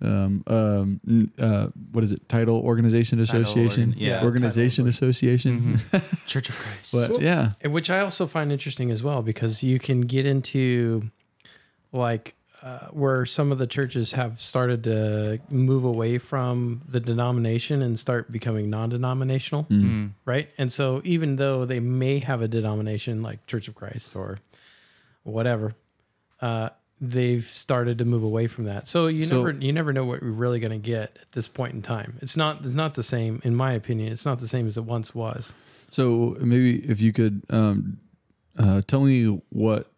um, 0.04 0.44
um, 0.46 1.32
uh, 1.40 1.70
what 1.94 2.04
is 2.04 2.12
it? 2.12 2.30
Title 2.30 2.60
Organization 2.60 3.20
Association, 3.20 3.90
organ- 3.90 3.96
yeah. 3.98 4.24
Organization 4.24 4.88
Association. 4.88 5.80
Church 6.28 6.50
of 6.50 6.60
Christ. 6.60 6.94
But 6.94 7.22
yeah, 7.22 7.54
which 7.64 7.90
i 7.90 8.02
also 8.02 8.28
find 8.28 8.52
interesting 8.52 8.92
as 8.92 9.02
well 9.02 9.24
because 9.24 9.64
you 9.64 9.80
can 9.80 10.02
get 10.02 10.28
into 10.28 11.10
like 11.96 12.36
uh, 12.64 12.88
where 12.92 13.26
some 13.26 13.52
of 13.52 13.58
the 13.60 13.68
churches 13.68 14.14
have 14.14 14.42
started 14.42 14.84
to 14.84 15.40
move 15.50 15.84
away 15.84 16.18
from 16.18 16.82
the 16.88 17.00
denomination 17.00 17.82
and 17.82 17.98
start 18.00 18.32
becoming 18.32 18.70
non-denominational 18.70 19.66
Mm. 19.66 20.12
right? 20.26 20.50
And 20.58 20.72
so 20.72 21.02
even 21.04 21.36
though 21.36 21.66
they 21.66 21.80
may 21.80 22.20
have 22.20 22.42
a 22.42 22.48
denomination 22.48 23.22
like 23.22 23.46
Church 23.46 23.68
of 23.68 23.76
Christ 23.76 24.16
or 24.16 24.40
whatever, 25.24 25.76
uh, 26.42 26.70
they've 27.00 27.44
started 27.46 27.98
to 28.00 28.06
move 28.06 28.24
away 28.24 28.48
from 28.48 28.64
that. 28.66 28.88
So 28.88 29.08
you 29.08 29.22
So- 29.24 29.44
never 29.44 29.52
you 29.60 29.72
never 29.74 29.94
know 29.94 30.06
what 30.06 30.22
you're 30.22 30.32
really 30.32 30.60
going 30.60 30.72
to 30.82 30.84
get 30.84 31.18
at 31.22 31.32
this 31.34 31.48
point 31.48 31.74
in 31.74 31.82
time. 31.82 32.18
It's 32.22 32.38
not 32.38 32.64
it's 32.66 32.74
not 32.74 32.96
the 32.96 33.04
same 33.04 33.42
in 33.44 33.54
my 33.56 33.74
opinion. 33.74 34.12
It's 34.12 34.26
not 34.26 34.40
the 34.40 34.48
same 34.48 34.66
as 34.68 34.76
it 34.78 34.86
once 34.86 35.14
was. 35.14 35.54
So 35.92 36.36
maybe 36.40 36.78
if 36.90 37.00
you 37.02 37.14
could 37.14 37.44
um, 37.52 37.98
uh, 38.58 38.82
tell 38.88 39.02
me 39.02 39.40
what 39.50 39.92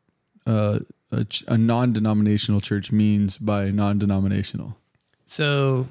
a, 1.12 1.24
ch- 1.25 1.44
a 1.48 1.57
non-denominational 1.57 2.62
church 2.62 2.92
means 2.92 3.38
by 3.38 3.69
non-denominational. 3.71 4.77
So 5.25 5.88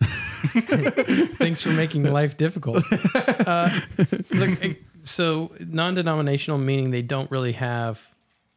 thanks 0.00 1.62
for 1.62 1.70
making 1.70 2.04
life 2.04 2.36
difficult. 2.36 2.84
Uh, 3.46 3.80
look, 4.30 4.58
so 5.02 5.50
non-denominational 5.60 6.58
meaning 6.58 6.90
they 6.90 7.02
don't 7.02 7.30
really 7.30 7.52
have. 7.52 8.08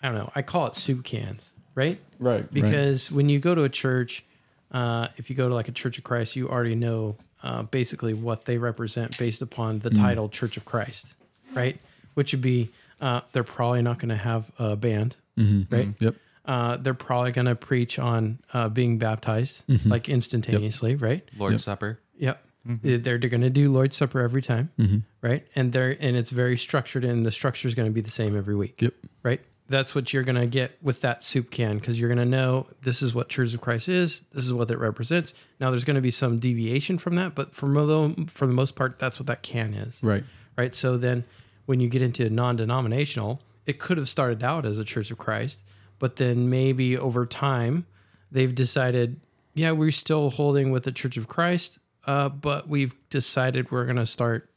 I 0.01 0.07
don't 0.07 0.17
know. 0.17 0.31
I 0.35 0.41
call 0.41 0.67
it 0.67 0.75
soup 0.75 1.03
cans, 1.03 1.51
right? 1.75 1.99
Right. 2.19 2.51
because 2.53 3.11
when 3.11 3.29
you 3.29 3.39
go 3.39 3.55
to 3.55 3.63
a 3.63 3.69
church, 3.69 4.23
uh, 4.71 5.07
if 5.17 5.29
you 5.29 5.35
go 5.35 5.49
to 5.49 5.55
like 5.55 5.67
a 5.67 5.71
Church 5.71 5.97
of 5.97 6.03
Christ, 6.03 6.35
you 6.35 6.49
already 6.49 6.75
know 6.75 7.17
uh, 7.43 7.63
basically 7.63 8.13
what 8.13 8.45
they 8.45 8.57
represent 8.57 9.17
based 9.17 9.41
upon 9.41 9.79
the 9.79 9.89
title 9.89 10.29
Church 10.29 10.57
of 10.57 10.65
Christ, 10.65 11.15
right? 11.53 11.77
Which 12.13 12.33
would 12.33 12.41
be 12.41 12.69
uh, 13.01 13.21
they're 13.33 13.43
probably 13.43 13.81
not 13.81 13.97
going 13.99 14.09
to 14.09 14.15
have 14.15 14.51
a 14.57 14.75
band, 14.75 15.15
right? 15.37 15.89
Yep. 15.99 16.15
Uh, 16.45 16.75
they're 16.77 16.93
probably 16.93 17.31
going 17.31 17.45
to 17.47 17.55
preach 17.55 17.97
on 17.97 18.39
uh, 18.53 18.67
being 18.69 18.97
baptized 18.97 19.63
like 19.85 20.09
instantaneously, 20.09 20.95
right? 20.95 21.27
Lord's 21.37 21.53
Yep. 21.53 21.61
Supper. 21.61 21.99
Yep. 22.17 22.45
They're, 22.65 22.97
they're 22.97 23.17
going 23.17 23.41
to 23.41 23.49
do 23.49 23.71
Lord's 23.71 23.95
Supper 23.97 24.21
every 24.21 24.41
time, 24.41 24.69
Mm-hmm. 24.79 24.97
right? 25.21 25.45
And 25.55 25.73
they're 25.73 25.97
and 25.99 26.15
it's 26.15 26.29
very 26.29 26.57
structured, 26.57 27.03
and 27.03 27.25
the 27.25 27.31
structure 27.31 27.67
is 27.67 27.75
going 27.75 27.87
to 27.89 27.93
be 27.93 28.01
the 28.01 28.09
same 28.11 28.37
every 28.37 28.55
week 28.55 28.81
Yep. 28.81 28.93
right? 29.23 29.41
That's 29.69 29.95
what 29.95 30.11
you're 30.13 30.23
going 30.23 30.35
to 30.39 30.45
get 30.45 30.77
with 30.81 31.01
that 31.01 31.23
soup 31.23 31.49
can 31.49 31.77
because 31.77 31.97
you're 31.99 32.09
going 32.09 32.19
to 32.19 32.25
know 32.37 32.67
this 32.81 33.01
is 33.01 33.13
what 33.15 33.29
Church 33.29 33.53
of 33.53 33.61
Christ 33.61 33.87
is. 33.89 34.21
This 34.33 34.43
is 34.45 34.51
what 34.53 34.69
it 34.69 34.77
represents. 34.77 35.33
Now, 35.59 35.71
there's 35.71 35.85
going 35.85 35.95
to 35.95 36.01
be 36.01 36.11
some 36.11 36.39
deviation 36.39 36.97
from 36.97 37.15
that, 37.15 37.33
but 37.35 37.55
for, 37.55 37.65
mo- 37.67 38.13
for 38.27 38.45
the 38.45 38.53
most 38.53 38.75
part, 38.75 38.99
that's 38.99 39.19
what 39.19 39.27
that 39.27 39.41
can 39.41 39.73
is, 39.73 40.03
Right. 40.03 40.23
right? 40.57 40.75
So 40.75 40.97
then 40.97 41.23
when 41.65 41.79
you 41.79 41.87
get 41.87 42.01
into 42.01 42.29
non 42.29 42.57
denominational, 42.57 43.41
it 43.65 43.79
could 43.79 43.97
have 43.97 44.09
started 44.09 44.43
out 44.43 44.65
as 44.65 44.77
a 44.77 44.83
Church 44.83 45.11
of 45.11 45.17
Christ, 45.17 45.63
but 45.99 46.17
then 46.17 46.49
maybe 46.49 46.97
over 46.97 47.25
time, 47.25 47.85
they've 48.31 48.53
decided, 48.53 49.19
yeah, 49.53 49.71
we're 49.71 49.91
still 49.91 50.31
holding 50.31 50.71
with 50.71 50.83
the 50.83 50.91
Church 50.91 51.17
of 51.17 51.27
Christ, 51.27 51.79
uh, 52.05 52.29
but 52.29 52.67
we've 52.67 52.93
decided 53.09 53.71
we're 53.71 53.85
going 53.85 53.95
to 53.97 54.05
start 54.07 54.49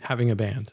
having 0.00 0.30
a 0.30 0.36
band, 0.36 0.72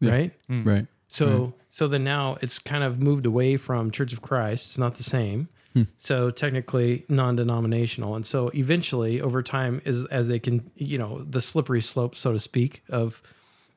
Yeah. 0.00 0.10
right? 0.12 0.32
Right. 0.48 0.86
So 1.08 1.54
so 1.70 1.86
then 1.88 2.04
now 2.04 2.36
it's 2.42 2.58
kind 2.58 2.82
of 2.84 3.00
moved 3.00 3.26
away 3.26 3.56
from 3.56 3.90
Church 3.90 4.12
of 4.12 4.20
Christ. 4.22 4.66
It's 4.66 4.78
not 4.78 4.96
the 4.96 5.02
same. 5.02 5.48
So 5.98 6.30
technically 6.30 7.04
non-denominational. 7.08 8.16
And 8.16 8.26
so 8.26 8.50
eventually 8.54 9.20
over 9.20 9.40
time 9.42 9.80
is 9.84 10.04
as 10.06 10.26
they 10.28 10.38
can, 10.40 10.68
you 10.74 10.98
know, 10.98 11.22
the 11.22 11.40
slippery 11.40 11.80
slope 11.80 12.16
so 12.16 12.32
to 12.32 12.38
speak 12.40 12.82
of 12.90 13.22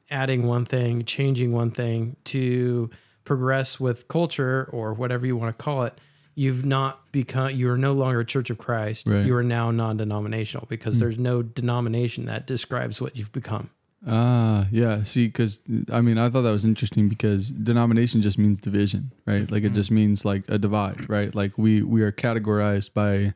adding 0.09 0.47
one 0.47 0.65
thing, 0.65 1.05
changing 1.05 1.51
one 1.53 1.69
thing 1.71 2.15
to 2.25 2.89
progress 3.23 3.79
with 3.79 4.07
culture 4.07 4.69
or 4.71 4.93
whatever 4.93 5.25
you 5.25 5.35
want 5.37 5.57
to 5.57 5.63
call 5.63 5.83
it, 5.83 5.97
you've 6.35 6.65
not 6.65 7.11
become 7.11 7.51
you 7.51 7.69
are 7.69 7.77
no 7.77 7.93
longer 7.93 8.21
a 8.21 8.25
Church 8.25 8.49
of 8.49 8.57
Christ. 8.57 9.07
Right. 9.07 9.25
You 9.25 9.35
are 9.35 9.43
now 9.43 9.71
non-denominational 9.71 10.67
because 10.69 10.99
there's 10.99 11.17
no 11.19 11.41
denomination 11.41 12.25
that 12.25 12.47
describes 12.47 12.99
what 13.01 13.17
you've 13.17 13.31
become. 13.31 13.69
Ah, 14.05 14.67
yeah. 14.71 15.03
See, 15.03 15.27
because 15.27 15.61
I 15.91 16.01
mean, 16.01 16.17
I 16.17 16.29
thought 16.29 16.41
that 16.41 16.51
was 16.51 16.65
interesting 16.65 17.07
because 17.07 17.49
denomination 17.51 18.21
just 18.21 18.37
means 18.37 18.59
division, 18.59 19.13
right? 19.25 19.49
Like 19.49 19.63
it 19.63 19.71
Mhm. 19.71 19.75
just 19.75 19.91
means 19.91 20.25
like 20.25 20.43
a 20.49 20.57
divide, 20.57 21.07
right? 21.09 21.33
Like 21.33 21.57
we 21.57 21.81
we 21.81 22.01
are 22.01 22.11
categorized 22.11 22.93
by, 22.93 23.33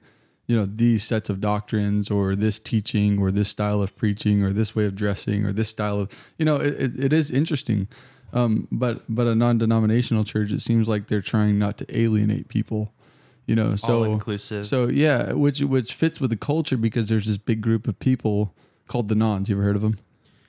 you 0.48 0.56
know, 0.58 0.65
these 0.65 1.06
sets 1.06 1.29
of 1.29 1.39
doctrines 1.39 2.12
or 2.12 2.36
this 2.36 2.60
teaching 2.60 3.17
or 3.20 3.32
this 3.32 3.48
style 3.48 3.82
of 3.82 3.96
preaching 3.96 4.44
or 4.44 4.51
this 4.51 4.75
way 4.75 4.86
of 4.86 4.96
dressing 4.96 5.46
or 5.46 5.53
this 5.53 5.70
style 5.70 6.00
of, 6.00 6.10
you 6.38 6.44
know, 6.44 6.58
it, 6.58 6.74
it, 6.82 7.00
it 7.06 7.13
is 7.13 7.32
interesting. 7.32 7.88
Um, 8.34 8.68
but 8.72 9.04
but 9.08 9.26
a 9.28 9.36
non-denominational 9.36 10.24
church, 10.26 10.52
it 10.52 10.60
seems 10.62 10.90
like 10.90 11.08
they're 11.08 11.22
trying 11.22 11.58
not 11.58 11.78
to 11.78 11.86
alienate 11.98 12.50
people, 12.50 12.92
you 13.46 13.56
know. 13.56 13.72
All 13.72 13.78
So 13.78 14.04
inclusive. 14.04 14.66
so 14.66 14.88
yeah, 14.90 15.32
which 15.34 15.62
which 15.62 15.94
fits 15.94 16.20
with 16.20 16.30
the 16.32 16.38
culture 16.38 16.78
because 16.78 17.08
there's 17.10 17.26
this 17.26 17.38
big 17.38 17.62
group 17.62 17.88
of 17.88 18.00
people 18.00 18.54
called 18.88 19.08
the 19.08 19.16
nons. 19.16 19.48
You 19.50 19.56
ever 19.56 19.64
heard 19.64 19.76
of 19.78 19.82
them? 19.82 19.98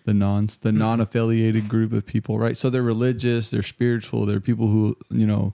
The 0.04 0.14
nons, 0.14 0.56
the 0.56 0.70
Mm-mm. 0.70 0.78
non-affiliated 0.78 1.68
group 1.68 1.92
of 1.92 2.06
people, 2.06 2.38
right? 2.38 2.56
So 2.56 2.70
they're 2.70 2.82
religious, 2.82 3.50
they're 3.50 3.62
spiritual, 3.62 4.26
they're 4.26 4.40
people 4.40 4.66
who 4.68 4.96
you 5.10 5.26
know 5.26 5.52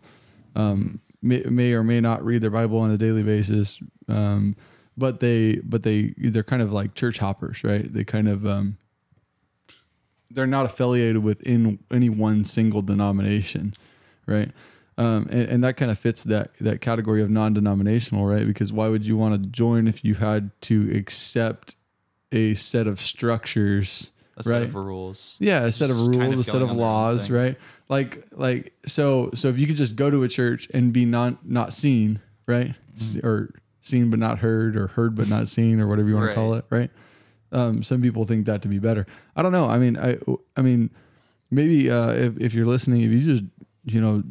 um, 0.57 1.01
may, 1.21 1.43
may 1.43 1.73
or 1.73 1.83
may 1.83 2.01
not 2.01 2.25
read 2.25 2.41
their 2.41 2.51
Bible 2.51 2.79
on 2.79 2.91
a 2.91 2.97
daily 2.97 3.23
basis, 3.23 3.81
um, 4.09 4.57
but 4.97 5.21
they 5.21 5.57
but 5.65 5.83
they 5.83 6.15
they're 6.17 6.43
kind 6.43 6.63
of 6.63 6.73
like 6.73 6.95
church 6.95 7.19
hoppers, 7.19 7.63
right? 7.65 7.93
They 7.93 8.05
kind 8.05 8.29
of 8.29 8.47
um, 8.47 8.79
they're 10.35 10.47
not 10.47 10.67
affiliated 10.67 11.23
with 11.23 11.41
in 11.43 11.79
any 11.91 12.09
one 12.09 12.45
single 12.45 12.83
denomination, 12.83 13.73
right? 14.27 14.51
Um, 14.97 15.27
and, 15.31 15.49
and 15.49 15.65
that 15.65 15.77
kind 15.77 15.91
of 15.91 15.99
fits 15.99 16.25
that 16.25 16.55
that 16.61 16.81
category 16.81 17.23
of 17.23 17.31
non-denominational, 17.31 18.27
right? 18.27 18.47
Because 18.47 18.73
why 18.73 18.89
would 18.89 19.07
you 19.07 19.17
want 19.17 19.43
to 19.43 19.49
join 19.51 19.89
if 19.89 20.05
you 20.05 20.15
had 20.15 20.51
to 20.63 20.91
accept 20.97 21.77
a 22.33 22.55
set 22.55 22.87
of 22.87 23.01
structures? 23.01 24.13
a 24.37 24.43
set 24.43 24.63
of 24.63 24.75
rules. 24.75 25.37
Yeah, 25.41 25.63
a 25.63 25.73
set 25.73 25.91
of 25.91 25.97
rules, 25.97 26.17
kind 26.17 26.33
of 26.33 26.41
a 26.41 26.45
set 26.45 26.57
of 26.57 26.71
on 26.71 26.77
their 26.77 26.87
own 26.87 26.93
laws, 26.93 27.31
right? 27.31 27.57
Like 27.89 28.25
like 28.33 28.73
so 28.87 29.31
so 29.35 29.49
if 29.49 29.59
you 29.59 29.67
could 29.67 29.77
just 29.77 29.97
go 29.97 30.11
to 30.11 30.23
a 30.23 30.29
church 30.29 30.69
and 30.75 30.93
be 30.93 31.05
not 31.05 31.49
not 31.49 31.73
seen, 31.73 32.21
right? 32.47 32.75
Mm-hmm. 32.97 33.27
Or 33.27 33.51
seen 33.81 34.11
but 34.11 34.19
not 34.19 34.39
heard 34.39 34.77
or 34.77 34.89
heard 34.89 35.15
but 35.15 35.29
not 35.29 35.49
seen 35.49 35.81
or 35.81 35.87
whatever 35.87 36.09
you 36.09 36.15
want 36.15 36.31
to 36.31 36.35
call 36.35 36.55
it, 36.55 36.65
right? 36.71 36.91
Um, 37.55 37.83
some 37.83 38.03
people 38.03 38.25
think 38.25 38.47
that 38.47 38.63
to 38.63 38.69
be 38.69 38.79
better. 38.79 39.07
I 39.37 39.43
don't 39.43 39.53
know. 39.53 39.67
I 39.67 39.79
mean, 39.79 39.97
I 39.97 40.19
I 40.57 40.63
mean, 40.63 40.91
maybe 41.51 41.91
uh, 41.91 42.11
if 42.11 42.39
if 42.39 42.55
you're 42.55 42.67
listening, 42.67 43.03
if 43.03 43.11
you 43.11 43.21
just 43.21 43.45
you 43.85 44.01
know 44.01 44.23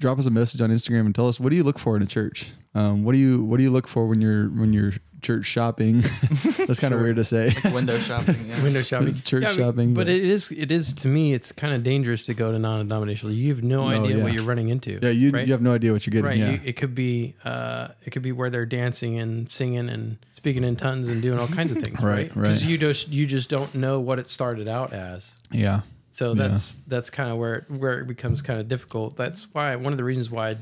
drop 0.00 0.18
us 0.18 0.26
a 0.26 0.30
message 0.30 0.60
on 0.60 0.70
Instagram 0.70 1.06
and 1.06 1.14
tell 1.14 1.28
us 1.28 1.38
what 1.38 1.50
do 1.50 1.56
you 1.56 1.62
look 1.62 1.78
for 1.78 1.96
in 1.96 2.02
a 2.02 2.06
church. 2.06 2.52
Um, 2.74 3.04
what 3.04 3.12
do 3.12 3.18
you 3.18 3.44
what 3.44 3.56
do 3.58 3.62
you 3.62 3.70
look 3.70 3.86
for 3.88 4.06
when 4.06 4.20
you're 4.20 4.48
when 4.48 4.72
you're 4.72 4.92
church 5.22 5.44
shopping? 5.44 6.00
That's 6.66 6.78
kind 6.80 6.94
of 6.94 6.98
Sure. 6.98 7.02
weird 7.02 7.16
to 7.16 7.24
say. 7.24 7.52
Like 7.64 7.74
window 7.74 7.98
shopping. 8.10 8.46
Yeah. 8.48 8.62
Window 8.62 8.80
shopping, 8.82 9.14
Church 9.22 9.42
Yeah, 9.42 9.52
shopping, 9.52 9.92
But 9.92 10.06
but- 10.06 10.08
it 10.08 10.24
is, 10.24 10.50
it 10.50 10.72
is 10.72 10.92
to 10.94 11.08
me, 11.08 11.34
it's 11.34 11.52
kind 11.52 11.74
of 11.74 11.82
dangerous 11.82 12.24
to 12.26 12.32
go 12.34 12.50
to 12.52 12.58
non-denominational. 12.58 13.34
You 13.34 13.48
have 13.54 13.62
no 13.62 13.90
No, 13.90 14.02
idea 14.04 14.22
what 14.22 14.32
you're 14.32 14.44
running 14.44 14.70
into. 14.70 14.98
yeah, 15.02 15.10
you 15.10 15.30
right? 15.30 15.46
you 15.46 15.52
have 15.52 15.60
no 15.62 15.74
idea 15.74 15.92
what 15.92 16.06
you're 16.06 16.12
getting. 16.12 16.24
right. 16.26 16.38
Yeah. 16.38 16.52
You, 16.52 16.60
it 16.64 16.76
could 16.76 16.94
be, 16.94 17.34
uh, 17.44 17.88
it 18.04 18.10
could 18.10 18.22
be 18.22 18.32
where 18.32 18.48
they're 18.48 18.64
dancing 18.66 19.18
and 19.18 19.50
singing 19.50 19.90
and 19.90 20.16
speaking 20.32 20.64
in 20.64 20.76
tongues 20.76 21.06
and 21.08 21.20
doing 21.20 21.38
all 21.38 21.48
kinds 21.48 21.72
of 21.72 21.78
things. 21.82 22.00
Right, 22.02 22.28
right. 22.34 22.34
Because 22.34 22.62
right. 22.62 22.70
you 22.70 22.78
just, 22.78 23.08
you 23.12 23.26
just 23.26 23.50
don't 23.50 23.74
know 23.74 24.00
what 24.00 24.18
it 24.18 24.28
started 24.30 24.68
out 24.68 24.92
as. 24.94 25.32
yeah. 25.52 25.82
So 26.10 26.32
Yeah. 26.32 26.48
that's 26.48 26.76
that's 26.86 27.10
kind 27.10 27.30
of 27.30 27.38
where 27.38 27.54
it, 27.56 27.70
where 27.70 28.00
it 28.00 28.06
becomes 28.06 28.42
kind 28.42 28.60
of 28.60 28.68
difficult. 28.68 29.16
That's 29.16 29.44
why 29.52 29.76
one 29.76 29.92
of 29.92 29.96
the 29.96 30.04
reasons 30.04 30.30
why 30.30 30.50
I, 30.50 30.56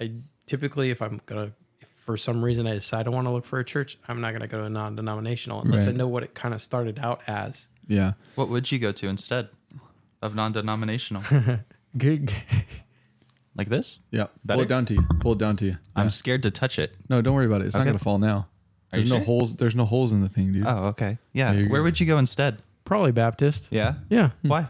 I 0.00 0.12
typically, 0.46 0.90
if 0.90 1.00
I'm 1.00 1.20
gonna, 1.26 1.52
if 1.80 1.88
for 1.88 2.16
some 2.16 2.44
reason 2.44 2.66
I 2.66 2.74
decide 2.74 3.06
I 3.06 3.10
want 3.10 3.26
to 3.26 3.30
look 3.30 3.44
for 3.46 3.58
a 3.58 3.64
church, 3.64 3.98
I'm 4.08 4.20
not 4.20 4.32
gonna 4.32 4.48
go 4.48 4.58
to 4.58 4.64
a 4.64 4.70
non-denominational 4.70 5.62
unless 5.62 5.86
I 5.86 5.92
know 5.92 6.08
what 6.08 6.22
it 6.24 6.34
kind 6.34 6.52
of 6.54 6.60
started 6.62 6.98
out 7.00 7.20
as. 7.26 7.68
Yeah. 7.86 8.12
What 8.34 8.48
would 8.48 8.70
you 8.72 8.78
go 8.78 8.92
to 8.92 9.08
instead 9.08 9.48
of 10.20 10.34
non-denominational? 10.34 11.22
Good. 11.96 12.32
like 13.56 13.68
this? 13.68 14.00
Yeah. 14.10 14.26
Pull 14.46 14.60
it 14.60 14.68
down 14.68 14.84
to 14.86 14.94
you. 14.94 15.02
Pull 15.20 15.32
it 15.32 15.38
down 15.38 15.56
to 15.56 15.66
you. 15.66 15.76
I'm 15.96 16.10
scared 16.10 16.42
to 16.44 16.50
touch 16.50 16.78
it. 16.78 16.94
No, 17.08 17.22
don't 17.22 17.34
worry 17.34 17.46
about 17.46 17.60
it. 17.62 17.66
It's 17.66 17.76
not 17.76 17.86
gonna 17.86 17.98
fall 17.98 18.18
now. 18.18 18.46
Are 18.92 18.98
There's 18.98 19.04
you 19.04 19.10
no 19.10 19.16
sure? 19.18 19.26
holes. 19.26 19.56
There's 19.56 19.74
no 19.76 19.84
holes 19.84 20.12
in 20.12 20.22
the 20.22 20.28
thing, 20.28 20.52
dude. 20.52 20.64
Oh, 20.66 20.86
okay. 20.88 21.18
Yeah. 21.32 21.52
Where 21.52 21.80
go. 21.80 21.82
would 21.82 22.00
you 22.00 22.06
go 22.06 22.18
instead? 22.18 22.62
Probably 22.84 23.12
Baptist. 23.12 23.68
Yeah. 23.70 23.94
Yeah. 24.08 24.30
Hmm. 24.42 24.48
Why? 24.48 24.68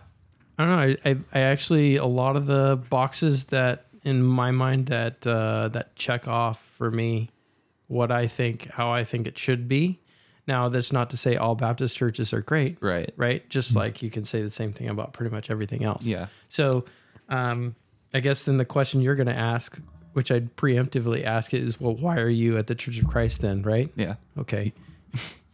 I 0.58 0.64
don't 0.66 0.76
know. 0.76 0.96
I, 1.04 1.10
I, 1.10 1.16
I 1.34 1.40
actually 1.40 1.96
a 1.96 2.04
lot 2.06 2.36
of 2.36 2.46
the 2.46 2.82
boxes 2.90 3.44
that 3.46 3.86
in 4.02 4.22
my 4.22 4.50
mind 4.50 4.86
that 4.86 5.26
uh, 5.26 5.68
that 5.68 5.94
check 5.96 6.26
off 6.26 6.60
for 6.76 6.90
me 6.90 7.30
what 7.86 8.10
I 8.10 8.26
think 8.26 8.68
how 8.72 8.90
I 8.90 9.04
think 9.04 9.26
it 9.28 9.38
should 9.38 9.68
be. 9.68 10.00
Now 10.46 10.68
that's 10.68 10.92
not 10.92 11.10
to 11.10 11.16
say 11.16 11.36
all 11.36 11.54
Baptist 11.54 11.96
churches 11.96 12.32
are 12.32 12.40
great, 12.40 12.78
Right. 12.80 13.12
right? 13.16 13.48
Just 13.50 13.76
like 13.76 14.02
you 14.02 14.10
can 14.10 14.24
say 14.24 14.42
the 14.42 14.50
same 14.50 14.72
thing 14.72 14.88
about 14.88 15.12
pretty 15.12 15.34
much 15.34 15.50
everything 15.50 15.84
else. 15.84 16.04
Yeah. 16.06 16.26
So, 16.48 16.86
um, 17.28 17.74
I 18.14 18.20
guess 18.20 18.44
then 18.44 18.56
the 18.56 18.64
question 18.64 19.02
you're 19.02 19.14
going 19.14 19.26
to 19.28 19.36
ask, 19.36 19.78
which 20.14 20.30
I'd 20.32 20.56
preemptively 20.56 21.22
ask, 21.24 21.52
it 21.52 21.62
is, 21.62 21.78
well, 21.78 21.94
why 21.94 22.16
are 22.16 22.30
you 22.30 22.56
at 22.56 22.66
the 22.66 22.74
Church 22.74 22.98
of 22.98 23.06
Christ 23.06 23.42
then? 23.42 23.60
Right? 23.62 23.90
Yeah. 23.94 24.14
Okay, 24.38 24.72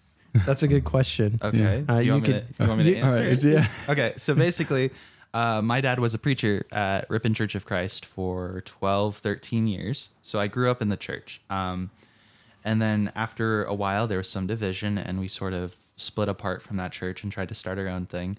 that's 0.46 0.62
a 0.62 0.68
good 0.68 0.84
question. 0.84 1.38
Okay. 1.42 1.84
Uh, 1.88 2.00
Do 2.00 2.06
you, 2.06 2.06
you 2.06 2.12
want, 2.12 2.26
me 2.28 2.32
could- 2.34 2.56
to, 2.56 2.62
you 2.62 2.68
want 2.68 2.78
me 2.84 2.94
to 2.94 2.96
answer? 2.98 3.20
right. 3.20 3.32
it? 3.32 3.44
Yeah. 3.44 3.66
Okay, 3.88 4.12
so 4.16 4.34
basically, 4.34 4.90
uh, 5.32 5.62
my 5.62 5.80
dad 5.80 5.98
was 5.98 6.14
a 6.14 6.18
preacher 6.18 6.64
at 6.72 7.08
Ripon 7.10 7.34
Church 7.34 7.54
of 7.54 7.64
Christ 7.64 8.04
for 8.04 8.62
12, 8.64 9.16
13 9.16 9.66
years. 9.66 10.10
So 10.22 10.38
I 10.38 10.46
grew 10.48 10.70
up 10.70 10.80
in 10.82 10.88
the 10.88 10.96
church. 10.96 11.40
Um, 11.50 11.90
and 12.64 12.80
then 12.80 13.12
after 13.14 13.64
a 13.64 13.74
while, 13.74 14.06
there 14.06 14.18
was 14.18 14.28
some 14.30 14.46
division, 14.46 14.96
and 14.96 15.20
we 15.20 15.28
sort 15.28 15.52
of 15.52 15.76
split 15.96 16.28
apart 16.28 16.62
from 16.62 16.76
that 16.78 16.92
church 16.92 17.22
and 17.22 17.30
tried 17.30 17.48
to 17.48 17.54
start 17.54 17.78
our 17.78 17.88
own 17.88 18.06
thing. 18.06 18.36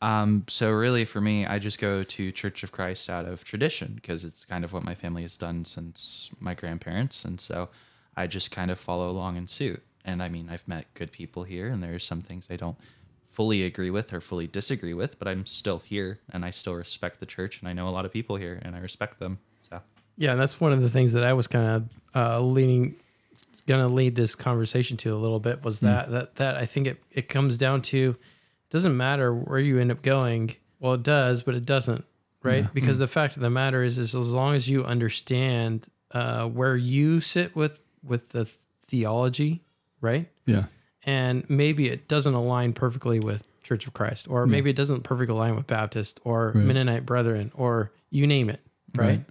Um, 0.00 0.44
so 0.48 0.70
really, 0.70 1.04
for 1.04 1.20
me, 1.20 1.44
I 1.44 1.58
just 1.58 1.80
go 1.80 2.04
to 2.04 2.30
Church 2.32 2.62
of 2.62 2.70
Christ 2.70 3.10
out 3.10 3.24
of 3.24 3.42
tradition 3.42 3.94
because 3.96 4.24
it's 4.24 4.44
kind 4.44 4.64
of 4.64 4.72
what 4.72 4.84
my 4.84 4.94
family 4.94 5.22
has 5.22 5.36
done 5.36 5.64
since 5.64 6.30
my 6.38 6.54
grandparents, 6.54 7.24
and 7.24 7.40
so 7.40 7.68
I 8.16 8.28
just 8.28 8.52
kind 8.52 8.70
of 8.70 8.78
follow 8.78 9.10
along 9.10 9.36
in 9.36 9.48
suit. 9.48 9.82
And 10.08 10.22
I 10.22 10.30
mean, 10.30 10.48
I've 10.50 10.66
met 10.66 10.86
good 10.94 11.12
people 11.12 11.44
here, 11.44 11.68
and 11.68 11.82
there's 11.82 12.02
some 12.02 12.22
things 12.22 12.48
I 12.50 12.56
don't 12.56 12.78
fully 13.22 13.62
agree 13.62 13.90
with 13.90 14.14
or 14.14 14.22
fully 14.22 14.46
disagree 14.46 14.94
with, 14.94 15.18
but 15.18 15.28
I'm 15.28 15.44
still 15.44 15.80
here, 15.80 16.18
and 16.32 16.46
I 16.46 16.50
still 16.50 16.74
respect 16.74 17.20
the 17.20 17.26
church, 17.26 17.60
and 17.60 17.68
I 17.68 17.74
know 17.74 17.86
a 17.88 17.90
lot 17.90 18.06
of 18.06 18.12
people 18.12 18.36
here, 18.36 18.58
and 18.62 18.74
I 18.74 18.78
respect 18.78 19.18
them. 19.18 19.38
So 19.68 19.82
Yeah, 20.16 20.32
and 20.32 20.40
that's 20.40 20.58
one 20.62 20.72
of 20.72 20.80
the 20.80 20.88
things 20.88 21.12
that 21.12 21.24
I 21.24 21.34
was 21.34 21.46
kind 21.46 21.66
of 21.66 21.88
uh, 22.16 22.40
leaning, 22.40 22.96
gonna 23.66 23.86
lead 23.86 24.14
this 24.14 24.34
conversation 24.34 24.96
to 24.96 25.14
a 25.14 25.18
little 25.18 25.40
bit 25.40 25.62
was 25.62 25.80
that 25.80 26.10
that 26.10 26.36
that 26.36 26.56
I 26.56 26.64
think 26.64 26.86
it 26.86 27.02
it 27.10 27.28
comes 27.28 27.58
down 27.58 27.82
to, 27.82 28.16
it 28.16 28.70
doesn't 28.70 28.96
matter 28.96 29.34
where 29.34 29.60
you 29.60 29.78
end 29.78 29.92
up 29.92 30.00
going. 30.00 30.56
Well, 30.80 30.94
it 30.94 31.02
does, 31.02 31.42
but 31.42 31.54
it 31.54 31.66
doesn't, 31.66 32.06
right? 32.42 32.64
Yeah. 32.64 32.70
Because 32.72 32.98
the 32.98 33.08
fact 33.08 33.36
of 33.36 33.42
the 33.42 33.50
matter 33.50 33.82
is, 33.82 33.98
is 33.98 34.14
as 34.14 34.32
long 34.32 34.54
as 34.54 34.70
you 34.70 34.84
understand 34.84 35.84
uh, 36.12 36.46
where 36.46 36.76
you 36.76 37.20
sit 37.20 37.54
with 37.54 37.80
with 38.02 38.30
the 38.30 38.48
theology, 38.86 39.60
right? 40.00 40.28
Yeah. 40.46 40.64
and 41.04 41.48
maybe 41.48 41.88
it 41.88 42.06
doesn't 42.08 42.34
align 42.34 42.72
perfectly 42.74 43.18
with 43.20 43.42
Church 43.62 43.86
of 43.86 43.92
Christ, 43.94 44.26
or 44.28 44.44
Yeah. 44.46 44.50
maybe 44.50 44.68
it 44.70 44.76
doesn't 44.76 45.04
perfectly 45.04 45.34
align 45.34 45.56
with 45.56 45.66
Baptist 45.66 46.20
or 46.24 46.52
Right. 46.54 46.64
Mennonite 46.64 47.06
Brethren, 47.06 47.50
or 47.54 47.92
you 48.10 48.26
name 48.26 48.50
it, 48.50 48.60
right? 48.94 49.06
Right. 49.18 49.24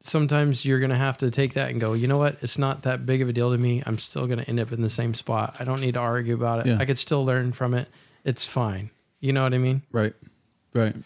Sometimes 0.00 0.64
you're 0.64 0.80
going 0.80 0.90
to 0.90 0.96
have 0.96 1.18
to 1.18 1.30
take 1.30 1.52
that 1.54 1.70
and 1.70 1.80
go, 1.80 1.92
you 1.92 2.08
know 2.08 2.18
what? 2.18 2.38
It's 2.42 2.58
not 2.58 2.82
that 2.82 3.06
big 3.06 3.22
of 3.22 3.28
a 3.28 3.32
deal 3.32 3.52
to 3.52 3.58
me. 3.58 3.84
I'm 3.86 3.98
still 3.98 4.26
going 4.26 4.40
to 4.40 4.48
end 4.48 4.58
up 4.58 4.72
in 4.72 4.82
the 4.82 4.90
same 4.90 5.14
spot. 5.14 5.54
I 5.60 5.64
don't 5.64 5.80
need 5.80 5.94
to 5.94 6.00
argue 6.00 6.34
about 6.34 6.60
it. 6.60 6.66
Yeah. 6.66 6.78
I 6.80 6.86
could 6.86 6.98
still 6.98 7.24
learn 7.24 7.52
from 7.52 7.72
it. 7.74 7.88
It's 8.24 8.44
fine. 8.44 8.90
You 9.20 9.32
know 9.32 9.44
what 9.44 9.54
I 9.54 9.58
mean? 9.58 9.82
Right. 9.92 10.14
Right. 10.74 10.96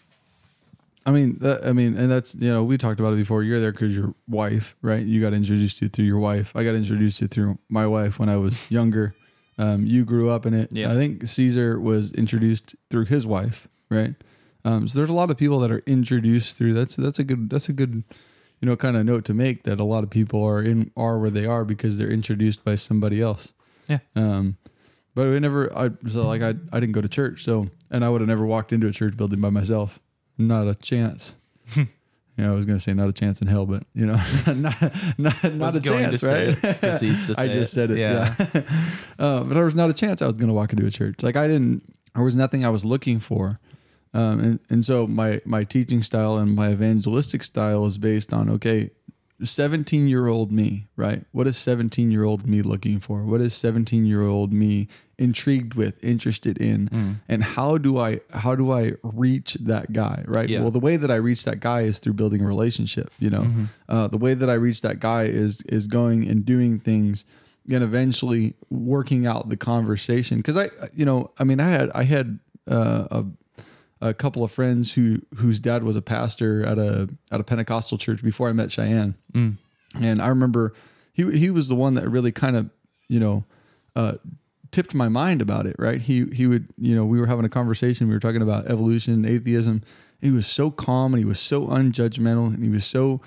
I 1.07 1.11
mean, 1.11 1.37
that, 1.39 1.65
I 1.65 1.71
mean, 1.71 1.95
and 1.95 2.11
that's 2.11 2.35
you 2.35 2.51
know 2.51 2.65
we 2.65 2.77
talked 2.77 2.99
about 2.99 3.13
it 3.13 3.15
before. 3.15 3.41
You're 3.41 3.61
there 3.61 3.71
because 3.71 3.95
your 3.95 4.13
wife, 4.27 4.75
right? 4.81 5.03
You 5.03 5.21
got 5.21 5.33
introduced 5.33 5.79
to 5.79 5.87
through 5.87 6.03
your 6.03 6.19
wife. 6.19 6.53
I 6.53 6.65
got 6.65 6.75
introduced 6.75 7.19
to 7.19 7.29
through 7.29 7.57
my 7.69 7.87
wife 7.87 8.19
when 8.19 8.27
I 8.27 8.35
was 8.35 8.69
younger. 8.71 9.15
Um, 9.57 9.85
you 9.85 10.03
grew 10.03 10.29
up 10.29 10.45
in 10.45 10.53
it. 10.53 10.71
Yeah. 10.71 10.91
I 10.91 10.95
think 10.95 11.25
Caesar 11.25 11.79
was 11.79 12.11
introduced 12.11 12.75
through 12.89 13.05
his 13.05 13.25
wife, 13.25 13.69
right? 13.89 14.15
Um, 14.65 14.87
so 14.89 14.99
there's 14.99 15.09
a 15.09 15.13
lot 15.13 15.31
of 15.31 15.37
people 15.37 15.59
that 15.61 15.71
are 15.71 15.81
introduced 15.87 16.57
through. 16.57 16.73
That's 16.73 16.97
that's 16.97 17.19
a 17.19 17.23
good 17.23 17.49
that's 17.49 17.69
a 17.69 17.73
good 17.73 18.03
you 18.59 18.67
know 18.67 18.75
kind 18.75 18.97
of 18.97 19.05
note 19.05 19.23
to 19.25 19.33
make 19.33 19.63
that 19.63 19.79
a 19.79 19.85
lot 19.85 20.03
of 20.03 20.09
people 20.09 20.43
are 20.43 20.61
in 20.61 20.91
are 20.97 21.17
where 21.17 21.29
they 21.29 21.45
are 21.45 21.63
because 21.63 21.97
they're 21.97 22.11
introduced 22.11 22.65
by 22.65 22.75
somebody 22.75 23.21
else. 23.21 23.53
Yeah. 23.87 23.99
Um, 24.17 24.57
but 25.15 25.27
we 25.27 25.39
never. 25.39 25.75
I 25.75 25.91
so 26.09 26.27
like 26.27 26.41
I 26.41 26.49
I 26.73 26.81
didn't 26.81 26.91
go 26.91 27.01
to 27.01 27.07
church. 27.07 27.45
So 27.45 27.69
and 27.89 28.03
I 28.03 28.09
would 28.09 28.19
have 28.19 28.27
never 28.27 28.45
walked 28.45 28.73
into 28.73 28.87
a 28.87 28.91
church 28.91 29.15
building 29.15 29.39
by 29.39 29.51
myself. 29.51 30.01
Not 30.37 30.67
a 30.67 30.75
chance. 30.75 31.35
you 31.75 31.87
know, 32.37 32.51
I 32.51 32.55
was 32.55 32.65
gonna 32.65 32.79
say 32.79 32.93
not 32.93 33.09
a 33.09 33.13
chance 33.13 33.41
in 33.41 33.47
hell, 33.47 33.65
but 33.65 33.83
you 33.93 34.05
know, 34.05 34.21
not 34.47 34.81
not, 35.17 35.43
not 35.43 35.75
a 35.75 35.79
going 35.79 36.09
to 36.11 36.17
chance, 36.17 36.21
say 36.21 36.47
right? 36.49 36.79
Proceeds 36.79 37.27
to 37.27 37.39
I 37.39 37.47
just 37.47 37.73
said 37.73 37.91
it. 37.91 37.97
Yeah. 37.97 38.33
Yeah. 38.39 38.61
uh, 39.19 39.43
but 39.43 39.53
there 39.53 39.63
was 39.63 39.75
not 39.75 39.89
a 39.89 39.93
chance 39.93 40.21
I 40.21 40.25
was 40.25 40.35
gonna 40.35 40.53
walk 40.53 40.73
into 40.73 40.85
a 40.85 40.91
church. 40.91 41.23
Like 41.23 41.35
I 41.35 41.47
didn't. 41.47 41.83
There 42.13 42.23
was 42.23 42.35
nothing 42.35 42.65
I 42.65 42.69
was 42.69 42.85
looking 42.85 43.19
for. 43.19 43.59
Um, 44.13 44.39
and, 44.39 44.59
and 44.69 44.85
so 44.85 45.05
my, 45.05 45.41
my 45.45 45.63
teaching 45.63 46.01
style 46.01 46.37
and 46.37 46.55
my 46.55 46.71
evangelistic 46.71 47.43
style 47.43 47.85
is 47.85 47.99
based 47.99 48.33
on, 48.33 48.49
okay, 48.49 48.89
17 49.43 50.07
year 50.07 50.27
old 50.27 50.51
me, 50.51 50.87
right? 50.95 51.23
What 51.31 51.45
is 51.47 51.57
17 51.57 52.09
year 52.09 52.23
old 52.23 52.47
me 52.47 52.61
looking 52.61 52.99
for? 52.99 53.23
What 53.23 53.39
is 53.39 53.53
17 53.53 54.05
year 54.05 54.23
old 54.23 54.51
me 54.51 54.87
intrigued 55.19 55.75
with, 55.75 56.03
interested 56.03 56.57
in? 56.57 56.89
Mm. 56.89 57.15
And 57.29 57.43
how 57.43 57.77
do 57.77 57.99
I 57.99 58.21
how 58.31 58.55
do 58.55 58.71
I 58.71 58.93
reach 59.03 59.53
that 59.55 59.93
guy, 59.93 60.23
right? 60.27 60.49
Yeah. 60.49 60.61
Well, 60.61 60.71
the 60.71 60.79
way 60.79 60.97
that 60.97 61.11
I 61.11 61.15
reach 61.15 61.45
that 61.45 61.59
guy 61.59 61.81
is 61.81 61.99
through 61.99 62.13
building 62.13 62.43
a 62.43 62.47
relationship, 62.47 63.11
you 63.19 63.29
know. 63.29 63.41
Mm-hmm. 63.41 63.65
Uh, 63.87 64.07
the 64.07 64.17
way 64.17 64.33
that 64.33 64.49
I 64.49 64.53
reach 64.53 64.81
that 64.81 64.99
guy 64.99 65.23
is 65.23 65.61
is 65.63 65.87
going 65.87 66.27
and 66.27 66.43
doing 66.43 66.79
things 66.79 67.23
and 67.69 67.83
eventually 67.83 68.55
working 68.69 69.27
out 69.27 69.49
the 69.49 69.57
conversation 69.57 70.41
cuz 70.41 70.57
I 70.57 70.69
you 70.95 71.05
know, 71.05 71.31
I 71.37 71.43
mean, 71.43 71.59
I 71.59 71.67
had 71.67 71.91
I 71.93 72.03
had 72.03 72.39
uh, 72.67 73.07
a 73.11 73.25
a 74.01 74.13
couple 74.13 74.43
of 74.43 74.51
friends 74.51 74.93
who 74.93 75.21
whose 75.37 75.59
dad 75.59 75.83
was 75.83 75.95
a 75.95 76.01
pastor 76.01 76.65
at 76.65 76.77
a 76.77 77.09
at 77.31 77.39
a 77.39 77.43
Pentecostal 77.43 77.97
church 77.97 78.23
before 78.23 78.49
I 78.49 78.53
met 78.53 78.71
Cheyenne, 78.71 79.15
and 79.95 80.21
I 80.21 80.27
remember 80.27 80.73
he 81.13 81.37
he 81.37 81.49
was 81.49 81.67
the 81.67 81.75
one 81.75 81.95
that 81.95 82.07
really 82.09 82.31
kind 82.31 82.55
of 82.55 82.69
you 83.07 83.19
know 83.19 83.43
uh, 83.95 84.13
tipped 84.71 84.93
my 84.93 85.07
mind 85.07 85.41
about 85.41 85.65
it. 85.65 85.75
Right? 85.79 86.01
He 86.01 86.25
he 86.25 86.45
would 86.47 86.67
you 86.77 86.95
know 86.95 87.05
we 87.05 87.19
were 87.19 87.27
having 87.27 87.45
a 87.45 87.49
conversation. 87.49 88.07
We 88.07 88.13
were 88.13 88.19
talking 88.19 88.41
about 88.41 88.67
evolution, 88.67 89.25
atheism. 89.25 89.83
He 90.21 90.31
was 90.31 90.47
so 90.47 90.71
calm 90.71 91.13
and 91.13 91.19
he 91.19 91.25
was 91.25 91.39
so 91.39 91.67
unjudgmental 91.67 92.53
and 92.53 92.63
he 92.63 92.69
was 92.69 92.85
so 92.85 93.21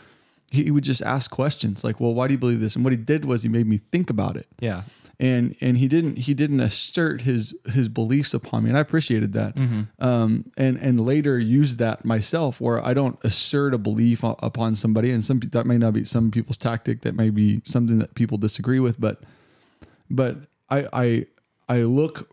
he, 0.50 0.64
he 0.64 0.70
would 0.72 0.82
just 0.84 1.02
ask 1.02 1.30
questions 1.30 1.84
like, 1.84 2.00
"Well, 2.00 2.14
why 2.14 2.26
do 2.26 2.34
you 2.34 2.38
believe 2.38 2.60
this?" 2.60 2.74
And 2.76 2.84
what 2.84 2.92
he 2.92 2.96
did 2.96 3.24
was 3.24 3.42
he 3.42 3.48
made 3.48 3.66
me 3.66 3.80
think 3.92 4.10
about 4.10 4.36
it 4.36 4.46
Yeah. 4.60 4.82
And 5.20 5.54
and 5.60 5.76
he 5.78 5.86
didn't 5.86 6.16
he 6.26 6.32
didn't 6.34 6.60
assert 6.60 7.20
his 7.20 7.54
his 7.66 7.88
beliefs 7.88 8.32
upon 8.34 8.64
me 8.64 8.70
and 8.70 8.76
i 8.78 8.80
appreciated 8.80 9.32
that. 9.34 9.52
Um 9.98 10.50
and 10.56 10.76
and 10.78 11.00
later 11.00 11.38
used 11.38 11.78
that 11.78 12.04
myself 12.04 12.60
where 12.60 12.84
i 12.84 12.92
don't 12.94 13.18
assert 13.22 13.74
a 13.74 13.78
belief 13.78 14.22
upon 14.24 14.74
somebody 14.74 15.10
and 15.10 15.22
some 15.22 15.38
that 15.52 15.66
may 15.66 15.78
not 15.78 15.92
be 15.92 16.04
some 16.04 16.30
people's 16.30 16.56
tactic 16.56 17.02
that 17.02 17.14
may 17.14 17.30
be 17.30 17.60
something 17.64 17.98
that 17.98 18.14
people 18.14 18.38
disagree 18.38 18.80
with 18.80 18.98
but 19.00 19.22
but 20.10 20.36
i 20.70 20.86
i 20.92 21.26
i 21.68 21.78
look 21.82 22.28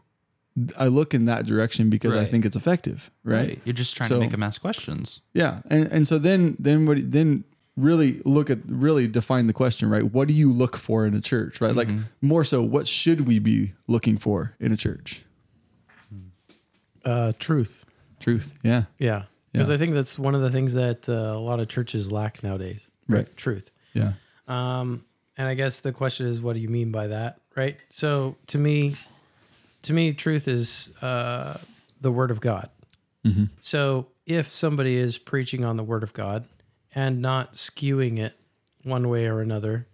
i 0.77 0.87
look 0.87 1.13
in 1.13 1.25
that 1.25 1.45
direction 1.45 1.89
because 1.89 2.15
i 2.15 2.25
think 2.25 2.45
it's 2.45 2.55
effective 2.55 3.11
right, 3.23 3.59
You're 3.65 3.73
just 3.73 3.95
trying 3.97 4.09
So- 4.09 4.15
to 4.15 4.21
make 4.21 4.31
them 4.31 4.43
ask 4.43 4.61
questions. 4.61 5.21
yeah, 5.33 5.61
and 5.69 5.91
and 5.91 6.07
so 6.07 6.17
then 6.17 6.55
then 6.57 6.85
what 6.87 6.97
then 7.11 7.43
really 7.77 8.21
look 8.25 8.49
at 8.49 8.59
really 8.65 9.07
define 9.07 9.47
the 9.47 9.53
question 9.53 9.89
right. 9.89 10.03
What 10.03 10.27
do 10.27 10.33
you 10.33 10.51
look 10.51 10.75
for 10.75 11.05
in 11.05 11.13
a 11.13 11.21
church 11.21 11.61
right? 11.61 11.73
Like 11.75 11.89
more 12.21 12.43
so, 12.43 12.61
what 12.63 12.87
should 12.87 13.21
we 13.27 13.39
be 13.39 13.73
looking 13.87 14.17
for 14.17 14.55
in 14.59 14.73
a 14.73 14.77
church? 14.77 15.23
Uh, 17.05 17.31
truth. 17.39 17.85
Truth. 18.19 18.53
Yeah. 18.63 18.83
Yeah. 18.99 19.23
Because 19.53 19.69
Yeah. 19.69 19.75
I 19.75 19.77
think 19.77 19.93
that's 19.93 20.19
one 20.19 20.35
of 20.35 20.41
the 20.41 20.49
things 20.49 20.73
that 20.73 21.07
uh, 21.07 21.13
a 21.13 21.39
lot 21.39 21.59
of 21.61 21.69
churches 21.69 22.11
lack 22.11 22.43
nowadays. 22.43 22.85
Right. 23.07 23.33
Truth. 23.37 23.71
Yeah. 23.93 24.13
Um, 24.47 25.05
and 25.37 25.47
I 25.47 25.53
guess 25.53 25.79
the 25.79 25.93
question 25.93 26.27
is, 26.27 26.41
what 26.41 26.53
do 26.53 26.59
you 26.59 26.67
mean 26.67 26.91
by 26.91 27.07
that? 27.07 27.39
Right. 27.55 27.77
So 27.89 28.35
to 28.47 28.57
me, 28.57 28.95
to 29.83 29.93
me, 29.93 30.11
truth 30.13 30.47
is 30.47 30.91
uh, 31.01 31.57
the 32.01 32.11
word 32.11 32.31
of 32.31 32.41
God. 32.41 32.69
Mm-hmm. 33.25 33.45
So 33.61 34.07
if 34.25 34.51
somebody 34.51 34.97
is 34.97 35.17
preaching 35.17 35.63
on 35.63 35.77
the 35.77 35.83
word 35.83 36.03
of 36.03 36.11
God 36.13 36.45
and 36.97 37.21
not 37.21 37.53
skewing 37.53 38.17
it 38.17 38.33
one 38.83 39.07
way 39.09 39.27
or 39.27 39.39
another, 39.41 39.85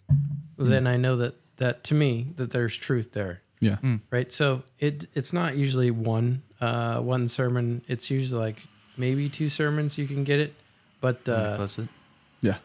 Mm. 0.57 0.69
then 0.69 0.87
I 0.87 0.97
know 0.97 1.17
that 1.17 1.35
that 1.57 1.83
to 1.85 1.93
me 1.95 2.27
that 2.37 2.51
there's 2.51 2.75
truth 2.77 3.11
there. 3.11 3.41
Yeah. 3.59 3.77
Right. 4.11 4.31
So 4.31 4.63
it 4.79 5.07
it's 5.13 5.33
not 5.33 5.55
usually 5.57 5.91
one 5.91 6.43
uh, 6.61 6.99
one 6.99 7.27
sermon. 7.27 7.81
It's 7.87 8.09
usually 8.11 8.39
like 8.39 8.67
maybe 8.97 9.29
two 9.29 9.49
sermons 9.49 9.97
you 9.97 10.05
can 10.07 10.23
get 10.23 10.39
it, 10.39 10.53
but 11.01 11.27
uh, 11.27 11.67
it. 11.77 11.87
Yeah. 12.41 12.57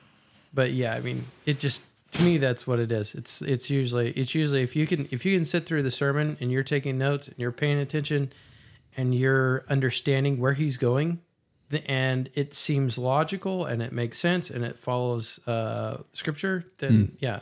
but 0.52 0.72
yeah, 0.72 0.94
I 0.94 1.00
mean, 1.00 1.26
it 1.46 1.58
just 1.58 1.82
to 2.12 2.22
me 2.22 2.38
that's 2.38 2.66
what 2.66 2.78
it 2.78 2.90
is. 2.92 3.14
It's 3.14 3.42
it's 3.42 3.70
usually 3.70 4.10
it's 4.12 4.34
usually 4.34 4.62
if 4.62 4.76
you 4.76 4.86
can 4.86 5.08
if 5.10 5.24
you 5.24 5.36
can 5.36 5.46
sit 5.46 5.66
through 5.66 5.82
the 5.84 5.90
sermon 5.90 6.36
and 6.40 6.50
you're 6.52 6.62
taking 6.74 6.98
notes 6.98 7.28
and 7.28 7.36
you're 7.38 7.52
paying 7.52 7.78
attention 7.78 8.30
and 8.96 9.14
you're 9.14 9.64
understanding 9.68 10.38
where 10.40 10.54
he's 10.54 10.76
going, 10.76 11.08
the, 11.10 11.20
and 11.86 12.30
it 12.34 12.54
seems 12.54 12.98
logical 12.98 13.66
and 13.66 13.82
it 13.82 13.92
makes 13.92 14.18
sense 14.18 14.50
and 14.50 14.64
it 14.64 14.78
follows 14.78 15.38
uh, 15.46 15.98
scripture, 16.12 16.64
then 16.78 17.16
yeah, 17.20 17.40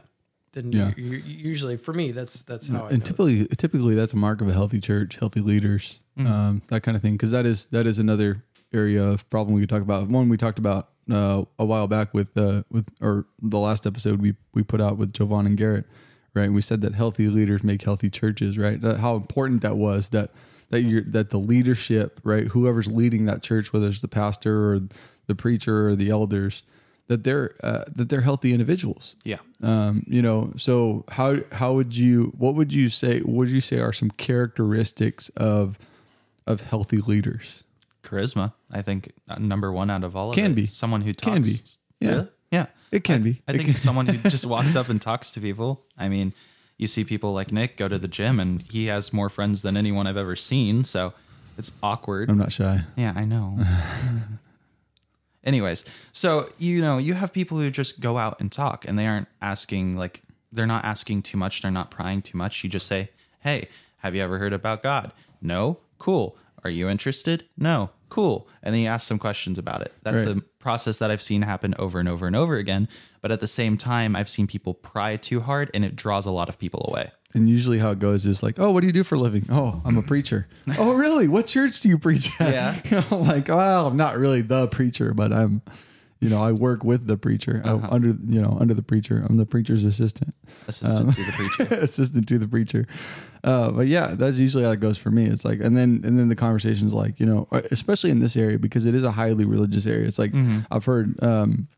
then. 0.52 0.72
Yeah. 0.72 0.90
You, 0.96 1.04
you, 1.04 1.18
usually 1.18 1.76
for 1.76 1.92
me 1.92 2.12
that's 2.12 2.42
that's 2.42 2.68
how 2.68 2.74
I 2.74 2.80
know. 2.80 2.86
and 2.86 3.02
it. 3.02 3.04
typically 3.04 3.46
typically 3.46 3.94
that's 3.94 4.14
a 4.14 4.16
mark 4.16 4.40
of 4.40 4.48
a 4.48 4.52
healthy 4.52 4.80
church 4.80 5.16
healthy 5.16 5.40
leaders 5.40 6.00
um, 6.18 6.62
that 6.68 6.82
kind 6.82 6.96
of 6.96 7.02
thing 7.02 7.12
because 7.12 7.30
that 7.30 7.46
is 7.46 7.66
that 7.66 7.86
is 7.86 7.98
another 7.98 8.42
area 8.72 9.04
of 9.04 9.28
problem 9.30 9.54
we 9.54 9.60
could 9.60 9.68
talk 9.68 9.82
about 9.82 10.08
one 10.08 10.28
we 10.28 10.36
talked 10.36 10.58
about 10.58 10.88
uh, 11.10 11.44
a 11.58 11.64
while 11.64 11.86
back 11.86 12.12
with 12.14 12.36
uh, 12.36 12.62
with 12.70 12.88
or 13.00 13.26
the 13.40 13.58
last 13.58 13.86
episode 13.86 14.20
we 14.20 14.34
we 14.54 14.62
put 14.62 14.80
out 14.80 14.96
with 14.96 15.12
Jovan 15.12 15.46
and 15.46 15.56
Garrett 15.56 15.84
right 16.34 16.50
we 16.50 16.60
said 16.60 16.80
that 16.80 16.94
healthy 16.94 17.28
leaders 17.28 17.62
make 17.62 17.82
healthy 17.82 18.10
churches 18.10 18.58
right 18.58 18.80
that, 18.80 18.98
how 19.00 19.14
important 19.14 19.62
that 19.62 19.76
was 19.76 20.08
that 20.08 20.30
that 20.70 20.82
you're 20.82 21.02
that 21.02 21.30
the 21.30 21.38
leadership 21.38 22.20
right 22.24 22.48
whoever's 22.48 22.88
leading 22.88 23.24
that 23.26 23.42
church 23.42 23.72
whether 23.72 23.86
it's 23.88 24.00
the 24.00 24.08
pastor 24.08 24.72
or 24.74 24.80
the 25.26 25.34
preacher 25.34 25.88
or 25.88 25.96
the 25.96 26.10
elders 26.10 26.62
that 27.08 27.22
they're 27.24 27.54
uh, 27.62 27.84
that 27.94 28.08
they're 28.08 28.20
healthy 28.22 28.52
individuals 28.52 29.14
Yeah. 29.24 29.38
um, 29.62 30.02
you 30.08 30.20
know, 30.22 30.52
so 30.56 31.04
how 31.08 31.36
how 31.52 31.72
would 31.74 31.96
you 31.96 32.32
what 32.36 32.54
would 32.56 32.72
you 32.72 32.88
say 32.88 33.20
what 33.20 33.34
would 33.36 33.50
you 33.50 33.60
say 33.60 33.78
are 33.80 33.92
some 33.92 34.10
characteristics 34.10 35.28
of 35.36 35.78
of 36.46 36.60
healthy 36.62 36.98
leaders? 36.98 37.64
Charisma, 38.02 38.52
I 38.72 38.82
think, 38.82 39.12
uh, 39.28 39.36
number 39.38 39.72
one 39.72 39.90
out 39.90 40.04
of 40.04 40.14
all 40.16 40.30
of 40.30 40.34
Can 40.36 40.52
it. 40.52 40.54
be. 40.54 40.66
Someone 40.66 41.02
who 41.02 41.12
talks. 41.12 41.32
Can 41.32 41.42
be. 41.42 41.54
Yeah. 42.00 42.10
Really? 42.10 42.28
Yeah. 42.52 42.66
It 42.92 43.02
can 43.04 43.22
be. 43.22 43.42
I 43.48 43.52
think 43.56 43.76
someone 43.76 44.06
who 44.06 44.16
just 44.30 44.46
walks 44.46 44.76
up 44.76 44.88
and 44.88 45.00
talks 45.02 45.32
to 45.32 45.40
people. 45.40 45.84
I 45.98 46.08
mean, 46.08 46.32
you 46.78 46.86
see 46.86 47.04
people 47.04 47.32
like 47.32 47.52
Nick 47.52 47.76
go 47.76 47.88
to 47.88 47.98
the 47.98 48.08
gym 48.08 48.38
and 48.38 48.62
he 48.70 48.86
has 48.86 49.12
more 49.12 49.28
friends 49.28 49.62
than 49.62 49.76
anyone 49.76 50.06
I've 50.06 50.16
ever 50.16 50.36
seen. 50.36 50.84
So 50.84 51.14
it's 51.56 51.72
awkward. 51.82 52.30
I'm 52.30 52.38
not 52.38 52.52
shy. 52.52 52.82
Yeah, 52.96 53.12
I 53.16 53.24
know. 53.24 53.58
Anyways, 55.44 55.84
so 56.12 56.50
you 56.58 56.80
know, 56.80 56.98
you 56.98 57.14
have 57.14 57.32
people 57.32 57.58
who 57.58 57.70
just 57.70 58.00
go 58.00 58.18
out 58.18 58.40
and 58.40 58.50
talk 58.50 58.84
and 58.86 58.98
they 58.98 59.06
aren't 59.06 59.28
asking 59.40 59.96
like 59.96 60.22
they're 60.52 60.66
not 60.66 60.84
asking 60.84 61.22
too 61.22 61.36
much, 61.36 61.62
they're 61.62 61.70
not 61.70 61.90
prying 61.90 62.20
too 62.20 62.36
much. 62.36 62.64
You 62.64 62.70
just 62.70 62.86
say, 62.86 63.10
"Hey, 63.40 63.68
have 63.98 64.14
you 64.14 64.22
ever 64.22 64.38
heard 64.38 64.52
about 64.52 64.82
God?" 64.82 65.12
"No." 65.40 65.78
"Cool." 65.98 66.36
"Are 66.64 66.70
you 66.70 66.88
interested?" 66.88 67.44
"No." 67.56 67.90
"Cool." 68.08 68.48
And 68.62 68.74
then 68.74 68.82
you 68.82 68.88
ask 68.88 69.06
some 69.06 69.18
questions 69.18 69.58
about 69.58 69.82
it. 69.82 69.92
That's 70.02 70.24
Right. 70.24 70.36
a 70.38 70.40
process 70.58 70.98
that 70.98 71.10
I've 71.10 71.22
seen 71.22 71.42
happen 71.42 71.74
over 71.78 71.98
and 72.00 72.08
over 72.08 72.26
and 72.26 72.34
over 72.36 72.56
again, 72.56 72.88
but 73.22 73.30
at 73.32 73.40
the 73.40 73.46
same 73.46 73.76
time, 73.76 74.16
I've 74.16 74.28
seen 74.28 74.46
people 74.46 74.74
pry 74.74 75.16
too 75.16 75.40
hard 75.40 75.70
and 75.74 75.84
it 75.84 75.94
draws 75.96 76.26
a 76.26 76.30
lot 76.30 76.48
of 76.48 76.58
people 76.58 76.84
away. 76.88 77.10
And 77.34 77.48
usually 77.50 77.78
how 77.78 77.90
it 77.90 77.98
goes 77.98 78.24
is 78.26 78.42
like, 78.42 78.58
oh, 78.58 78.70
what 78.70 78.80
do 78.80 78.86
you 78.86 78.92
do 78.94 79.04
for 79.04 79.14
a 79.16 79.18
living? 79.18 79.46
Oh, 79.50 79.82
I'm 79.84 79.98
a 79.98 80.02
preacher. 80.02 80.48
oh, 80.78 80.94
really? 80.94 81.28
What 81.28 81.46
church 81.46 81.80
do 81.82 81.88
you 81.88 81.98
preach 81.98 82.30
at? 82.40 82.52
Yeah. 82.52 82.80
You 82.90 83.04
know, 83.10 83.22
like, 83.22 83.48
well, 83.48 83.86
I'm 83.86 83.96
not 83.96 84.16
really 84.16 84.40
the 84.42 84.68
preacher, 84.68 85.12
but 85.12 85.32
I'm, 85.32 85.60
you 86.20 86.30
know, 86.30 86.42
I 86.42 86.52
work 86.52 86.82
with 86.82 87.06
the 87.06 87.16
preacher 87.18 87.60
I- 87.64 87.70
under, 87.90 88.08
you 88.08 88.40
know, 88.40 88.56
under 88.58 88.72
the 88.74 88.82
preacher. 88.82 89.24
I'm 89.28 89.36
the 89.36 89.46
preacher's 89.46 89.84
assistant. 89.84 90.34
Assistant 90.66 91.14
to 91.14 91.22
the 91.22 91.28
um, 91.28 91.34
preacher. 91.34 91.74
assistant 91.82 92.28
to 92.28 92.38
the 92.38 92.48
preacher. 92.48 92.86
Uh, 93.44 93.70
but 93.70 93.86
yeah, 93.86 94.08
that's 94.14 94.38
usually 94.38 94.64
how 94.64 94.70
it 94.70 94.80
goes 94.80 94.98
for 94.98 95.10
me. 95.10 95.24
It's 95.24 95.44
like, 95.44 95.60
and 95.60 95.76
then 95.76 96.00
and 96.04 96.18
then 96.18 96.28
the 96.28 96.36
conversation's 96.36 96.94
like, 96.94 97.20
you 97.20 97.26
know, 97.26 97.46
uh, 97.52 97.62
especially 97.70 98.10
in 98.10 98.20
this 98.20 98.36
area 98.36 98.58
because 98.58 98.86
it 98.86 98.94
is 98.94 99.04
a 99.04 99.12
highly 99.12 99.44
religious 99.44 99.86
area. 99.86 100.06
It's 100.06 100.18
like 100.18 100.32
mm-hmm. 100.32 100.60
I've 100.70 100.84
heard, 100.86 101.22
um, 101.22 101.68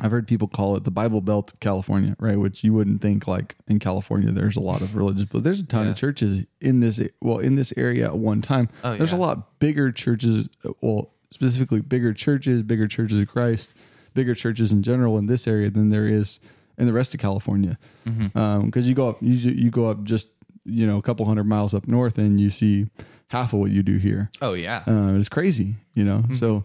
I've 0.00 0.10
heard 0.10 0.26
people 0.26 0.48
call 0.48 0.76
it 0.76 0.84
the 0.84 0.90
Bible 0.90 1.20
Belt 1.20 1.52
of 1.52 1.60
California, 1.60 2.16
right? 2.18 2.38
Which 2.38 2.64
you 2.64 2.72
wouldn't 2.74 3.00
think 3.00 3.26
like 3.28 3.56
in 3.68 3.78
California 3.78 4.30
there's 4.30 4.56
a 4.56 4.60
lot 4.60 4.80
of 4.82 4.96
religious, 4.96 5.24
but 5.26 5.44
there's 5.44 5.60
a 5.60 5.66
ton 5.66 5.84
Yeah. 5.84 5.90
of 5.92 5.96
churches 5.96 6.44
in 6.60 6.80
this 6.80 7.00
well 7.20 7.38
in 7.38 7.56
this 7.56 7.72
area 7.76 8.06
at 8.06 8.18
one 8.18 8.42
time. 8.42 8.68
Oh, 8.82 8.96
there's 8.96 9.12
a 9.12 9.16
lot 9.16 9.58
bigger 9.58 9.92
churches, 9.92 10.48
uh, 10.64 10.70
well 10.80 11.12
specifically 11.30 11.80
bigger 11.80 12.12
churches, 12.12 12.62
bigger 12.62 12.86
churches 12.86 13.20
of 13.20 13.28
Christ, 13.28 13.74
bigger 14.14 14.34
churches 14.34 14.72
in 14.72 14.82
general 14.82 15.18
in 15.18 15.26
this 15.26 15.46
area 15.46 15.70
than 15.70 15.90
there 15.90 16.06
is 16.06 16.40
in 16.78 16.86
the 16.86 16.92
rest 16.92 17.14
of 17.14 17.20
California. 17.20 17.78
Because 18.04 18.88
you 18.88 18.94
go 18.94 19.08
up, 19.10 19.18
you 19.20 19.32
you 19.50 19.70
go 19.70 19.90
up 19.90 20.04
just 20.04 20.28
you 20.64 20.86
know 20.86 20.98
a 20.98 21.02
couple 21.02 21.24
hundred 21.26 21.44
miles 21.44 21.74
up 21.74 21.86
north 21.86 22.18
and 22.18 22.40
you 22.40 22.50
see 22.50 22.88
half 23.28 23.52
of 23.52 23.60
what 23.60 23.70
you 23.70 23.82
do 23.82 23.96
here. 23.98 24.30
Oh 24.40 24.54
yeah. 24.54 24.82
Uh, 24.86 25.14
it's 25.14 25.28
crazy, 25.28 25.76
you 25.94 26.04
know. 26.04 26.24
So, 26.32 26.64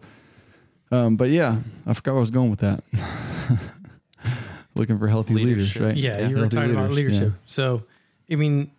um, 0.91 1.17
but 1.17 1.29
yeah, 1.29 1.57
I 1.87 1.93
forgot 1.93 2.11
where 2.11 2.19
I 2.19 2.21
was 2.21 2.31
going 2.31 2.49
with 2.49 2.59
that. 2.59 2.83
Looking 4.75 4.97
for 4.99 5.07
healthy 5.07 5.33
Leadership. 5.33 5.81
leaders, 5.81 5.87
right? 5.87 5.97
Yeah, 5.97 6.19
yeah. 6.19 6.27
you 6.29 6.35
were 6.35 6.41
Healthy 6.41 6.55
talking 6.55 6.71
about 6.71 6.91
leaders, 6.91 7.19
leadership. 7.19 7.39
So, 7.45 7.83
I 8.31 8.35
mean, 8.35 8.71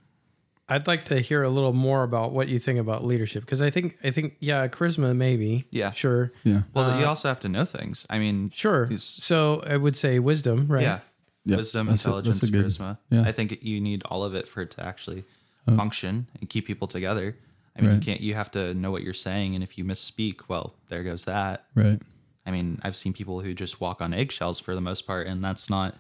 I'd 0.68 0.87
like 0.87 1.05
to 1.07 1.20
hear 1.20 1.42
a 1.42 1.51
little 1.51 1.72
more 1.72 2.03
about 2.03 2.33
what 2.33 2.48
you 2.48 2.59
think 2.59 2.79
about 2.79 3.05
leadership 3.05 3.44
because 3.44 3.61
I 3.61 3.70
think 3.70 3.98
I 4.03 4.11
think 4.11 4.37
yeah, 4.40 4.68
charisma 4.68 5.14
maybe. 5.14 5.66
Yeah. 5.70 5.90
Sure. 5.90 6.33
Yeah, 6.44 6.53
yeah. 6.55 6.62
well, 6.75 6.98
you 6.98 7.05
uh, 7.05 7.09
also 7.09 7.29
have 7.29 7.40
to 7.40 7.48
know 7.48 7.64
things. 7.64 8.07
I 8.09 8.18
mean, 8.18 8.51
Sure. 8.51 8.88
So 8.96 9.62
I 9.66 9.77
would 9.77 9.96
say 9.96 10.18
wisdom, 10.18 10.66
right? 10.68 10.83
Yeah. 10.83 11.01
Yeah, 11.44 11.57
Wisdom, 11.57 11.88
that's 11.88 12.05
intelligence, 12.05 12.40
that's 12.40 12.51
a 12.51 12.53
good- 12.53 12.64
charisma. 12.66 12.98
yeah. 13.11 13.22
I 13.22 13.33
think 13.33 13.64
you 13.64 13.81
need 13.81 14.05
all 14.07 14.22
of 14.22 14.35
it 14.37 14.46
for 14.46 14.62
it 14.62 14.70
to 14.72 14.85
actually 14.87 15.25
uh. 15.66 15.75
function 15.77 16.29
and 16.40 16.48
keep 16.48 16.66
people 16.66 16.87
together. 16.87 17.37
I 17.77 17.81
mean, 17.81 17.90
Right. 17.90 17.94
you 17.96 18.01
can't. 18.01 18.20
You 18.20 18.35
have 18.35 18.51
to 18.53 18.75
know 18.75 18.90
what 18.92 19.03
you're 19.03 19.12
saying, 19.14 19.55
and 19.57 19.64
if 19.64 19.77
you 19.77 19.85
misspeak, 19.85 20.42
well, 20.48 20.75
there 20.88 21.03
goes 21.03 21.25
that. 21.25 21.64
right. 21.75 22.01
I 22.46 22.51
mean, 22.51 22.81
I've 22.83 22.96
seen 22.96 23.12
people 23.12 23.40
who 23.40 23.55
just 23.55 23.81
walk 23.81 24.01
on 24.03 24.12
eggshells 24.12 24.59
for 24.61 24.75
the 24.75 24.81
most 24.81 25.07
part, 25.07 25.27
and 25.27 25.42
that's 25.44 25.70
not 25.70 25.96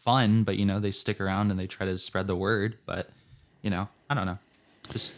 fun. 0.00 0.44
But 0.44 0.56
you 0.56 0.64
know, 0.64 0.78
they 0.80 0.90
stick 0.92 1.20
around 1.20 1.50
and 1.50 1.60
they 1.60 1.66
try 1.66 1.84
to 1.86 1.98
spread 1.98 2.26
the 2.26 2.36
word. 2.36 2.78
But 2.86 3.10
you 3.62 3.70
know, 3.70 3.88
I 4.10 4.14
don't 4.14 4.26
know. 4.26 4.38
Just 4.92 5.12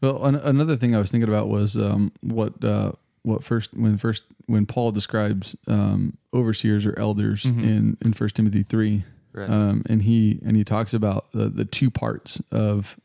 Well, 0.00 0.24
an- 0.24 0.36
another 0.36 0.76
thing 0.76 0.94
I 0.94 0.98
was 0.98 1.10
thinking 1.10 1.28
about 1.28 1.48
was 1.48 1.76
um, 1.76 2.12
what 2.20 2.62
uh, 2.62 2.92
what 3.22 3.42
first 3.42 3.72
when 3.74 3.96
first 3.96 4.22
when 4.46 4.66
Paul 4.66 4.92
describes 4.92 5.56
um, 5.66 6.16
overseers 6.32 6.84
or 6.86 6.96
elders 6.98 7.46
in 7.46 7.96
in 8.04 8.12
First 8.12 8.36
Timothy 8.36 8.62
three, 8.62 9.04
Right. 9.32 9.48
um, 9.50 9.82
and 9.88 10.02
he 10.02 10.38
and 10.44 10.56
he 10.56 10.62
talks 10.64 10.92
about 10.94 11.32
the, 11.32 11.48
the 11.48 11.64
two 11.64 11.90
parts 11.90 12.40
of 12.52 13.00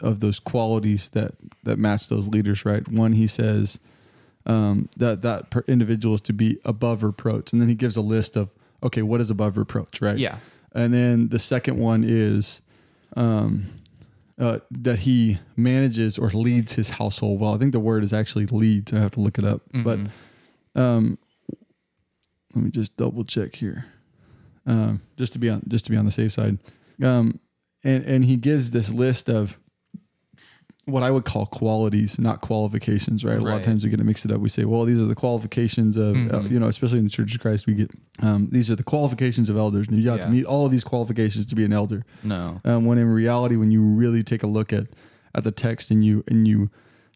of 0.00 0.20
those 0.20 0.38
qualities 0.38 1.08
that 1.10 1.32
that 1.64 1.78
match 1.78 2.06
those 2.08 2.28
leaders. 2.28 2.64
Right, 2.64 2.86
one 2.88 3.12
he 3.14 3.26
says 3.26 3.80
um, 4.46 4.88
that 4.96 5.22
that 5.22 5.50
per 5.50 5.64
individual 5.66 6.14
is 6.14 6.20
to 6.22 6.32
be 6.32 6.58
above 6.64 7.02
reproach, 7.02 7.52
and 7.52 7.60
then 7.60 7.68
he 7.68 7.74
gives 7.74 7.96
a 7.96 8.00
list 8.02 8.36
of 8.36 8.50
okay, 8.82 9.02
what 9.02 9.20
is 9.20 9.30
above 9.30 9.56
reproach, 9.56 10.00
right? 10.02 10.18
yeah, 10.18 10.38
And 10.72 10.92
then 10.94 11.28
the 11.30 11.38
second 11.40 11.78
one 11.78 12.04
is 12.06 12.60
um, 13.16 13.66
uh, 14.38 14.58
that 14.70 15.00
he 15.00 15.38
manages 15.56 16.18
or 16.18 16.28
leads 16.30 16.74
his 16.74 16.90
household 16.90 17.40
well. 17.40 17.54
I 17.54 17.58
think 17.58 17.72
the 17.72 17.80
word 17.80 18.02
is 18.02 18.12
actually 18.12 18.46
leads. 18.46 18.92
I 18.92 18.98
have 18.98 19.12
to 19.12 19.20
look 19.20 19.38
it 19.38 19.44
up. 19.44 19.62
But 19.84 19.98
um, 20.74 21.18
let 22.54 22.64
me 22.64 22.70
just 22.70 22.96
double 22.96 23.24
check 23.24 23.56
here, 23.56 23.86
um, 24.66 25.02
just 25.16 25.32
to 25.34 25.38
be 25.38 25.50
on 25.50 25.62
just 25.68 25.84
to 25.86 25.90
be 25.90 25.96
on 25.96 26.04
the 26.04 26.10
safe 26.10 26.32
side. 26.32 26.58
Um, 27.02 27.38
and 27.82 28.04
and 28.04 28.24
he 28.24 28.36
gives 28.36 28.70
this 28.70 28.92
list 28.92 29.28
of 29.28 29.58
what 30.86 31.02
I 31.02 31.10
would 31.10 31.24
call 31.24 31.46
qualities, 31.46 32.18
not 32.18 32.40
qualifications, 32.42 33.24
right? 33.24 33.38
A 33.38 33.40
lot 33.40 33.56
of 33.56 33.62
times 33.64 33.84
we 33.84 33.90
get 33.90 33.96
to 33.96 34.04
mix 34.04 34.24
it 34.26 34.30
up. 34.30 34.40
We 34.40 34.50
say, 34.50 34.64
well, 34.66 34.84
these 34.84 35.00
are 35.00 35.06
the 35.06 35.14
qualifications 35.14 35.96
of, 35.96 36.14
uh, 36.32 36.40
you 36.42 36.58
know, 36.60 36.66
especially 36.68 36.98
in 36.98 37.04
the 37.04 37.10
Church 37.10 37.34
of 37.34 37.40
Christ, 37.40 37.66
we 37.66 37.72
get 37.74 37.90
um, 38.22 38.48
these 38.52 38.70
are 38.70 38.76
the 38.76 38.84
qualifications 38.84 39.48
of 39.48 39.56
elders, 39.56 39.88
and 39.88 39.98
you 39.98 40.10
have 40.10 40.20
to 40.20 40.28
meet 40.28 40.44
all 40.44 40.66
of 40.66 40.72
these 40.72 40.84
qualifications 40.84 41.46
to 41.46 41.54
be 41.54 41.64
an 41.64 41.72
elder. 41.72 42.04
no, 42.22 42.60
Um, 42.64 42.84
when 42.84 42.98
in 42.98 43.08
reality, 43.08 43.56
when 43.56 43.70
you 43.70 43.82
really 43.82 44.22
take 44.22 44.42
a 44.42 44.46
look 44.46 44.72
at 44.72 44.86
at 45.34 45.42
the 45.44 45.50
text 45.50 45.90
and 45.90 46.04
you 46.04 46.22
and 46.28 46.46
you 46.46 46.70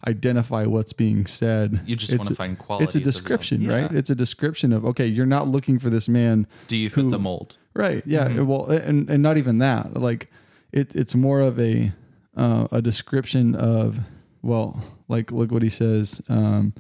identify 0.07 0.65
what's 0.65 0.93
being 0.93 1.27
said, 1.27 1.81
you 1.87 1.97
just 1.97 2.13
it's 2.13 2.19
want 2.21 2.29
to 2.29 2.33
a- 2.35 2.37
find 2.37 2.59
quality. 2.59 2.85
It's 2.85 2.95
a 2.97 3.01
description, 3.01 3.67
right? 3.69 3.91
It's 3.93 4.11
a 4.11 4.15
description 4.15 4.73
of 4.73 4.85
okay, 4.85 5.07
you're 5.07 5.27
not 5.27 5.49
looking 5.49 5.79
for 5.79 5.91
this 5.91 6.09
man 6.09 6.47
Do 6.69 6.77
you 6.77 6.89
fit 6.91 7.03
who- 7.03 7.11
the 7.11 7.19
mold? 7.19 7.57
Right. 7.75 8.03
Yeah. 8.07 8.29
Mm-hmm. 8.29 8.47
Well, 8.47 8.67
and 8.71 9.09
and 9.09 9.23
not 9.23 9.37
even 9.37 9.59
that. 9.59 9.95
Like, 9.95 10.31
it 10.73 10.97
it's 10.97 11.15
more 11.15 11.41
of 11.41 11.61
a 11.61 11.93
uh, 12.39 12.69
a 12.73 12.81
description 12.81 13.55
of 13.55 13.99
well, 14.43 14.83
like 15.09 15.33
look 15.33 15.51
what 15.51 15.63
he 15.63 15.71
says. 15.71 16.23
Um, 16.29 16.73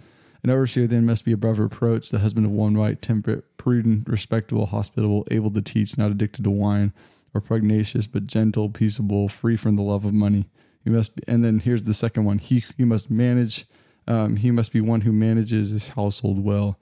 an 0.44 0.50
overseer 0.50 0.86
then 0.86 1.04
must 1.04 1.24
be 1.24 1.32
above 1.32 1.58
reproach, 1.58 2.10
the 2.10 2.20
husband 2.20 2.46
of 2.46 2.52
one 2.52 2.78
wife, 2.78 3.00
temperate, 3.00 3.56
prudent, 3.56 4.08
respectable, 4.08 4.66
hospitable, 4.66 5.26
able 5.30 5.50
to 5.50 5.60
teach, 5.60 5.98
not 5.98 6.12
addicted 6.12 6.44
to 6.44 6.50
wine 6.50 6.92
or 7.34 7.40
pugnacious, 7.40 8.06
but 8.06 8.26
gentle, 8.26 8.70
peaceable, 8.70 9.28
free 9.28 9.56
from 9.56 9.74
the 9.74 9.82
love 9.82 10.04
of 10.04 10.14
money. 10.14 10.48
He 10.84 10.90
must 10.90 11.16
be, 11.16 11.22
and 11.26 11.44
then 11.44 11.58
here's 11.58 11.82
the 11.82 11.94
second 11.94 12.24
one. 12.24 12.38
He 12.38 12.64
he 12.76 12.84
must 12.84 13.10
manage. 13.10 13.66
Um, 14.06 14.36
he 14.36 14.50
must 14.50 14.72
be 14.72 14.80
one 14.80 15.02
who 15.02 15.12
manages 15.12 15.70
his 15.70 15.88
household 15.88 16.42
well. 16.42 16.78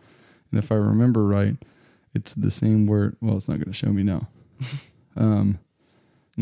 And 0.53 0.63
if 0.63 0.71
I 0.71 0.77
remember 0.77 1.27
right, 1.27 1.57
it's 2.15 2.35
the 2.35 2.53
same 2.53 2.87
word. 2.87 3.17
Well, 3.21 3.37
it's 3.37 3.49
not 3.49 3.57
going 3.57 3.67
to 3.67 3.73
show 3.73 3.89
me 3.89 4.05
now. 4.05 4.29
um, 5.17 5.59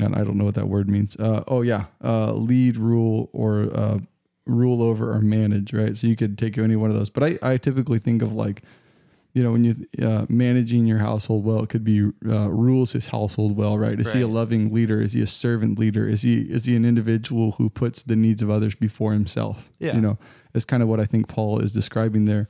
and 0.00 0.14
I 0.14 0.24
don't 0.24 0.37
know 0.37 0.44
what 0.44 0.54
that 0.57 0.68
word 0.68 0.88
means. 0.88 1.16
Uh, 1.16 1.44
oh 1.46 1.62
yeah, 1.62 1.85
uh, 2.02 2.33
lead, 2.33 2.76
rule, 2.76 3.30
or 3.33 3.68
uh, 3.72 3.98
rule 4.46 4.83
over 4.83 5.12
or 5.12 5.20
manage. 5.20 5.72
Right. 5.72 5.96
So 5.96 6.07
you 6.07 6.16
could 6.16 6.37
take 6.38 6.59
any 6.59 6.76
one 6.76 6.90
of 6.90 6.96
those. 6.96 7.11
But 7.11 7.22
I, 7.24 7.38
I 7.42 7.57
typically 7.57 7.98
think 7.98 8.22
of 8.22 8.33
like, 8.33 8.62
you 9.33 9.42
know, 9.42 9.52
when 9.52 9.64
you 9.64 9.74
uh, 10.02 10.26
managing 10.28 10.87
your 10.87 10.98
household 10.98 11.44
well, 11.44 11.62
it 11.62 11.68
could 11.68 11.85
be 11.85 12.11
uh, 12.28 12.50
rules 12.50 12.92
his 12.92 13.09
household 13.09 13.57
well. 13.57 13.78
Right. 13.78 13.98
Is 13.98 14.12
he 14.12 14.20
a 14.20 14.28
loving 14.28 14.72
leader? 14.72 15.00
Is 15.00 15.12
he 15.12 15.22
a 15.22 15.26
servant 15.26 15.78
leader? 15.78 16.09
Is 16.09 16.22
he 16.22 16.42
is 16.42 16.64
he 16.64 16.76
an 16.76 16.85
individual 16.85 17.52
who 17.52 17.70
puts 17.70 18.02
the 18.02 18.16
needs 18.16 18.42
of 18.42 18.50
others 18.50 18.74
before 18.74 19.12
himself? 19.12 19.70
Yeah. 19.78 19.94
You 19.94 20.00
know, 20.00 20.18
is 20.54 20.64
kind 20.64 20.83
of 20.83 20.88
what 20.88 21.00
I 21.00 21.04
think 21.04 21.28
Paul 21.28 21.61
is 21.61 21.72
describing 21.72 22.26
there 22.26 22.48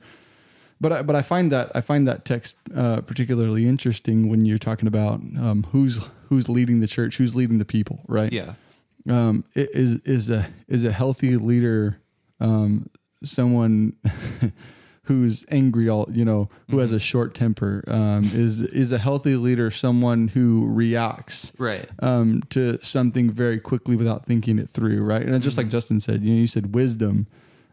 but 0.81 0.91
I, 0.91 1.01
but 1.01 1.15
I 1.15 1.21
find 1.21 1.51
that 1.51 1.71
I 1.75 1.81
find 1.81 2.07
that 2.07 2.25
text 2.25 2.57
uh, 2.75 3.01
particularly 3.01 3.67
interesting 3.67 4.29
when 4.29 4.45
you're 4.45 4.57
talking 4.57 4.87
about 4.87 5.15
um, 5.15 5.65
who's 5.71 6.09
who's 6.29 6.49
leading 6.49 6.79
the 6.79 6.87
church, 6.87 7.17
who's 7.17 7.35
leading 7.35 7.57
the 7.57 7.65
people, 7.65 8.03
right? 8.07 8.31
Yeah, 8.31 8.55
Um, 9.09 9.45
is 9.55 9.95
is 10.01 10.29
a 10.29 10.47
is 10.67 10.83
a 10.83 10.91
healthy 10.91 11.37
leader 11.37 12.01
um, 12.39 12.89
someone 13.23 13.93
who's 15.03 15.45
angry 15.49 15.87
all 15.87 16.07
you 16.11 16.25
know 16.25 16.49
who 16.69 16.79
has 16.79 16.91
a 16.91 16.99
short 16.99 17.33
temper? 17.33 17.83
Um, 17.87 18.25
is 18.33 18.61
is 18.61 18.91
a 18.91 18.97
healthy 18.97 19.35
leader 19.35 19.71
someone 19.71 20.29
who 20.29 20.67
reacts 20.67 21.51
right. 21.57 21.89
um, 21.99 22.43
to 22.49 22.83
something 22.83 23.31
very 23.31 23.59
quickly 23.59 23.95
without 23.95 24.25
thinking 24.25 24.59
it 24.59 24.69
through, 24.69 25.03
right? 25.03 25.21
And 25.21 25.41
just 25.41 25.57
like 25.57 25.69
Justin 25.69 25.99
said, 25.99 26.23
you 26.23 26.33
know, 26.33 26.39
you 26.41 26.47
said 26.47 26.75
wisdom, 26.75 27.27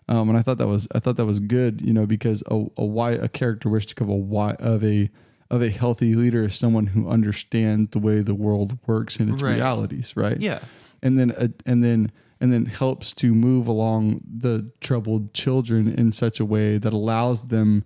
um, 0.09 0.29
and 0.29 0.37
I 0.39 0.43
thought 0.43 0.59
that 0.59 0.67
was 0.69 0.89
I 0.95 0.99
thought 0.99 1.17
that 1.17 1.27
was 1.27 1.41
good, 1.41 1.81
you 1.81 1.93
know, 1.93 2.07
because 2.07 2.43
a 2.51 2.67
a, 2.77 2.85
why, 2.85 3.13
a 3.13 3.29
characteristic 3.29 4.01
of 4.01 4.09
a 4.09 4.15
why, 4.15 4.53
of 4.55 4.83
a 4.85 5.11
of 5.51 5.63
a 5.63 5.69
healthy 5.69 6.15
leader 6.15 6.45
is 6.45 6.55
someone 6.55 6.89
who 6.89 7.09
understands 7.09 7.91
the 7.91 7.99
way 7.99 8.21
the 8.23 8.35
world 8.35 8.79
works 8.87 9.19
and 9.21 9.31
its 9.31 9.43
Right. 9.43 9.55
realities, 9.55 10.15
right? 10.17 10.39
Yeah, 10.41 10.61
and 11.03 11.19
then 11.19 11.31
uh, 11.33 11.49
and 11.67 11.85
then 11.85 12.11
and 12.41 12.53
then 12.53 12.65
helps 12.67 13.13
to 13.13 13.35
move 13.35 13.69
along 13.69 14.21
the 14.27 14.71
troubled 14.81 15.33
children 15.35 15.89
in 15.93 16.11
such 16.11 16.41
a 16.41 16.45
way 16.45 16.79
that 16.79 16.93
allows 16.93 17.45
them 17.49 17.85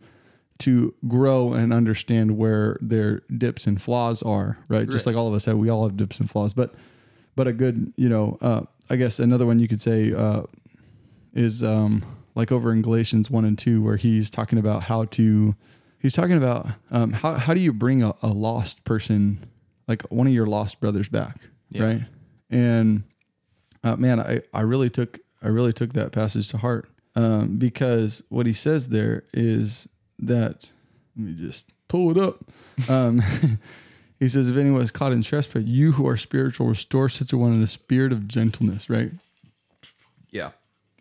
to 0.59 0.95
grow 1.07 1.53
and 1.53 1.71
understand 1.75 2.39
where 2.39 2.79
their 2.81 3.21
dips 3.37 3.67
and 3.67 3.83
flaws 3.83 4.23
are 4.23 4.57
right, 4.71 4.89
just 4.89 5.05
like 5.07 5.15
all 5.15 5.29
of 5.29 5.35
us 5.35 5.45
have 5.45 5.59
we 5.59 5.69
all 5.69 5.87
have 5.87 5.95
dips 5.99 6.19
and 6.19 6.31
flaws 6.31 6.55
but 6.55 6.75
but 7.35 7.47
a 7.47 7.53
good 7.53 7.93
you 7.99 8.09
know 8.09 8.39
uh, 8.41 8.63
i 8.89 8.97
guess 8.97 9.19
another 9.19 9.45
one 9.45 9.59
you 9.59 9.69
could 9.69 9.83
say 9.83 10.15
uh, 10.15 10.41
is 11.37 11.63
um, 11.63 12.05
like 12.35 12.51
over 12.51 12.73
in 12.73 12.83
galatians 12.83 13.31
1 13.31 13.45
and 13.45 13.59
2 13.59 13.83
where 13.83 13.97
he's 13.97 14.31
talking 14.31 14.59
about 14.59 14.83
how 14.85 15.05
to 15.05 15.55
he's 15.99 16.15
talking 16.15 16.37
about 16.37 16.67
um, 16.91 17.13
how, 17.13 17.35
how 17.35 17.55
do 17.55 17.61
you 17.61 17.73
bring 17.73 18.03
a, 18.03 18.13
a 18.23 18.29
lost 18.29 18.85
person 18.85 19.45
like 19.87 20.03
one 20.11 20.27
of 20.27 20.33
your 20.33 20.47
lost 20.47 20.81
brothers 20.81 21.09
back 21.09 21.37
Yeah. 21.71 21.85
right? 21.85 22.03
And 22.51 23.05
uh, 23.85 23.97
man 23.97 24.19
I, 24.21 24.41
I 24.53 24.63
really 24.63 24.91
took 24.91 25.21
i 25.43 25.49
really 25.49 25.73
took 25.73 25.93
that 25.93 26.11
passage 26.13 26.49
to 26.49 26.59
heart 26.59 26.89
um, 27.15 27.57
because 27.59 28.23
what 28.29 28.47
he 28.47 28.53
says 28.53 28.89
there 28.89 29.25
is 29.33 29.89
that 30.19 30.71
let 31.17 31.27
me 31.27 31.33
just 31.35 31.67
pull 31.89 32.11
it 32.11 32.19
up. 32.19 32.45
Um, 32.91 33.23
he 34.21 34.29
says 34.29 34.49
if 34.49 34.57
anyone 34.57 34.81
is 34.83 34.91
caught 34.91 35.13
in 35.13 35.23
trespass 35.23 35.63
you 35.65 35.93
who 35.93 36.07
are 36.09 36.17
spiritual 36.17 36.67
restore 36.67 37.09
such 37.09 37.33
a 37.33 37.37
one 37.39 37.53
in 37.53 37.63
a 37.63 37.67
spirit 37.67 38.13
of 38.13 38.27
gentleness 38.27 38.89
right? 38.91 39.13
Yeah, 40.31 40.51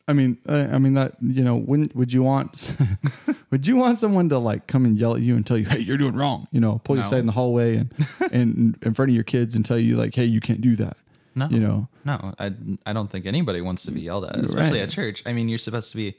I 0.07 0.13
mean, 0.13 0.37
I, 0.47 0.57
I 0.75 0.77
mean 0.77 0.93
that 0.93 1.13
you 1.21 1.43
know, 1.43 1.55
wouldn't 1.55 1.95
would 1.95 2.13
you 2.13 2.21
want 2.23 2.75
would 3.51 3.65
you 3.65 3.75
want 3.75 3.97
someone 3.99 4.29
to 4.29 4.37
like 4.37 4.67
come 4.67 4.85
and 4.85 4.97
yell 4.97 5.15
at 5.15 5.21
you 5.21 5.35
and 5.35 5.45
tell 5.45 5.57
you, 5.57 5.65
hey, 5.65 5.79
you're 5.79 5.97
doing 5.97 6.15
wrong? 6.15 6.47
You 6.51 6.59
know, 6.59 6.79
pull 6.83 6.95
you 6.95 7.01
No. 7.01 7.07
aside 7.07 7.19
in 7.19 7.25
the 7.25 7.31
hallway 7.31 7.77
and 7.77 7.93
and 8.31 8.77
in 8.83 8.93
front 8.93 9.09
of 9.09 9.15
your 9.15 9.23
kids 9.23 9.55
and 9.55 9.65
tell 9.65 9.79
you 9.79 9.97
like, 9.97 10.13
hey, 10.13 10.25
you 10.25 10.39
can't 10.41 10.61
do 10.61 10.75
that. 10.75 10.97
no, 11.33 11.47
You 11.49 11.59
know, 11.59 11.87
no. 12.03 12.33
I 12.39 12.53
I 12.85 12.93
don't 12.93 13.09
think 13.09 13.25
anybody 13.25 13.61
wants 13.61 13.83
to 13.85 13.91
be 13.91 14.01
yelled 14.01 14.25
at, 14.25 14.35
especially 14.37 14.79
Right. 14.79 14.87
at 14.87 14.91
church. 14.91 15.23
I 15.25 15.33
mean, 15.33 15.49
you're 15.49 15.57
supposed 15.59 15.89
to 15.91 15.97
be 15.97 16.15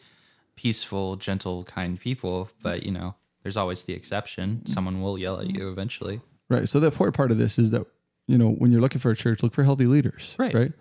peaceful, 0.57 1.17
gentle, 1.17 1.65
kind 1.65 1.99
people, 2.01 2.51
but 2.63 2.83
you 2.85 2.91
know, 2.93 3.15
there's 3.43 3.57
always 3.57 3.83
the 3.85 3.95
exception. 3.95 4.65
Someone 4.67 5.01
will 5.01 5.19
yell 5.19 5.41
at 5.41 5.51
you 5.55 5.71
eventually. 5.71 6.21
right? 6.49 6.69
So 6.69 6.81
the 6.81 6.87
important 6.89 7.15
part 7.17 7.31
of 7.31 7.39
this 7.39 7.59
is 7.59 7.71
that 7.71 7.87
you 8.27 8.37
know 8.39 8.51
when 8.51 8.73
you're 8.73 8.81
looking 8.81 9.01
for 9.01 9.11
a 9.11 9.17
church, 9.17 9.43
look 9.43 9.53
for 9.55 9.63
healthy 9.63 9.87
leaders, 9.87 10.35
Right. 10.39 10.55
Right? 10.55 10.73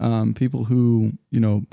Um, 0.00 0.34
people 0.34 0.64
who 0.64 1.12
you 1.30 1.40
know 1.40 1.64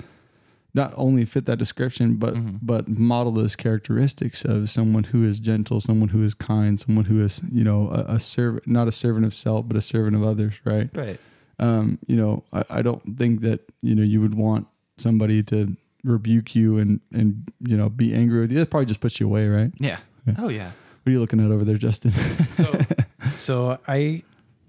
not 0.74 0.94
only 0.96 1.26
fit 1.26 1.46
that 1.46 1.58
description, 1.58 2.16
but 2.16 2.36
but 2.66 2.88
model 2.88 3.32
those 3.32 3.56
characteristics 3.56 4.46
of 4.46 4.70
someone 4.70 5.06
who 5.06 5.24
is 5.24 5.40
gentle, 5.40 5.82
someone 5.82 6.10
who 6.10 6.24
is 6.24 6.34
kind, 6.34 6.80
someone 6.80 7.06
who 7.06 7.24
is 7.24 7.42
you 7.52 7.64
know 7.64 7.90
a, 7.90 8.16
a 8.16 8.20
servant, 8.20 8.68
not 8.68 8.88
a 8.88 8.92
servant 8.92 9.26
of 9.26 9.34
self, 9.34 9.68
but 9.68 9.78
a 9.78 9.82
servant 9.82 10.16
of 10.16 10.24
others, 10.24 10.62
right? 10.64 10.90
Right. 10.94 11.20
um, 11.60 12.00
you 12.08 12.16
know, 12.18 12.44
I, 12.54 12.64
I 12.70 12.82
don't 12.82 13.18
think 13.18 13.42
that 13.42 13.72
you 13.82 13.96
know 13.96 14.04
you 14.04 14.22
would 14.22 14.36
want 14.36 14.68
somebody 14.98 15.42
to 15.44 15.76
rebuke 16.04 16.56
you 16.56 16.78
and 16.78 17.02
and 17.12 17.52
you 17.60 17.76
know 17.76 17.90
be 17.90 18.14
angry 18.14 18.40
with 18.40 18.52
you. 18.52 18.60
That 18.60 18.70
probably 18.70 18.86
just 18.86 19.02
puts 19.02 19.20
you 19.20 19.26
away, 19.26 19.48
right? 19.48 19.72
Yeah. 19.80 20.00
Oh 20.38 20.50
yeah. 20.50 20.72
What 21.04 21.10
are 21.10 21.12
you 21.12 21.20
looking 21.22 21.44
at 21.44 21.50
over 21.50 21.64
there, 21.64 21.78
Justin? 21.78 22.12
So, 22.12 22.80
so 23.36 23.80
I, 23.88 24.22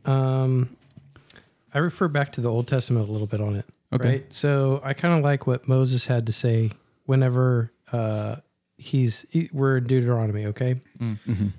um, 0.04 0.74
I 1.74 1.78
refer 1.78 2.08
back 2.08 2.32
to 2.32 2.40
the 2.40 2.50
Old 2.50 2.68
Testament 2.68 3.08
a 3.08 3.12
little 3.12 3.26
bit 3.26 3.40
on 3.40 3.56
it. 3.56 3.66
Okay. 3.92 4.08
Right. 4.08 4.32
So 4.32 4.80
I 4.84 4.92
kind 4.94 5.14
of 5.18 5.24
like 5.24 5.46
what 5.46 5.66
Moses 5.68 6.06
had 6.06 6.26
to 6.26 6.32
say 6.32 6.70
whenever 7.06 7.72
uh, 7.92 8.36
he's 8.78 9.26
he, 9.30 9.50
we're 9.52 9.78
in 9.78 9.84
Deuteronomy. 9.84 10.46
Okay. 10.46 10.80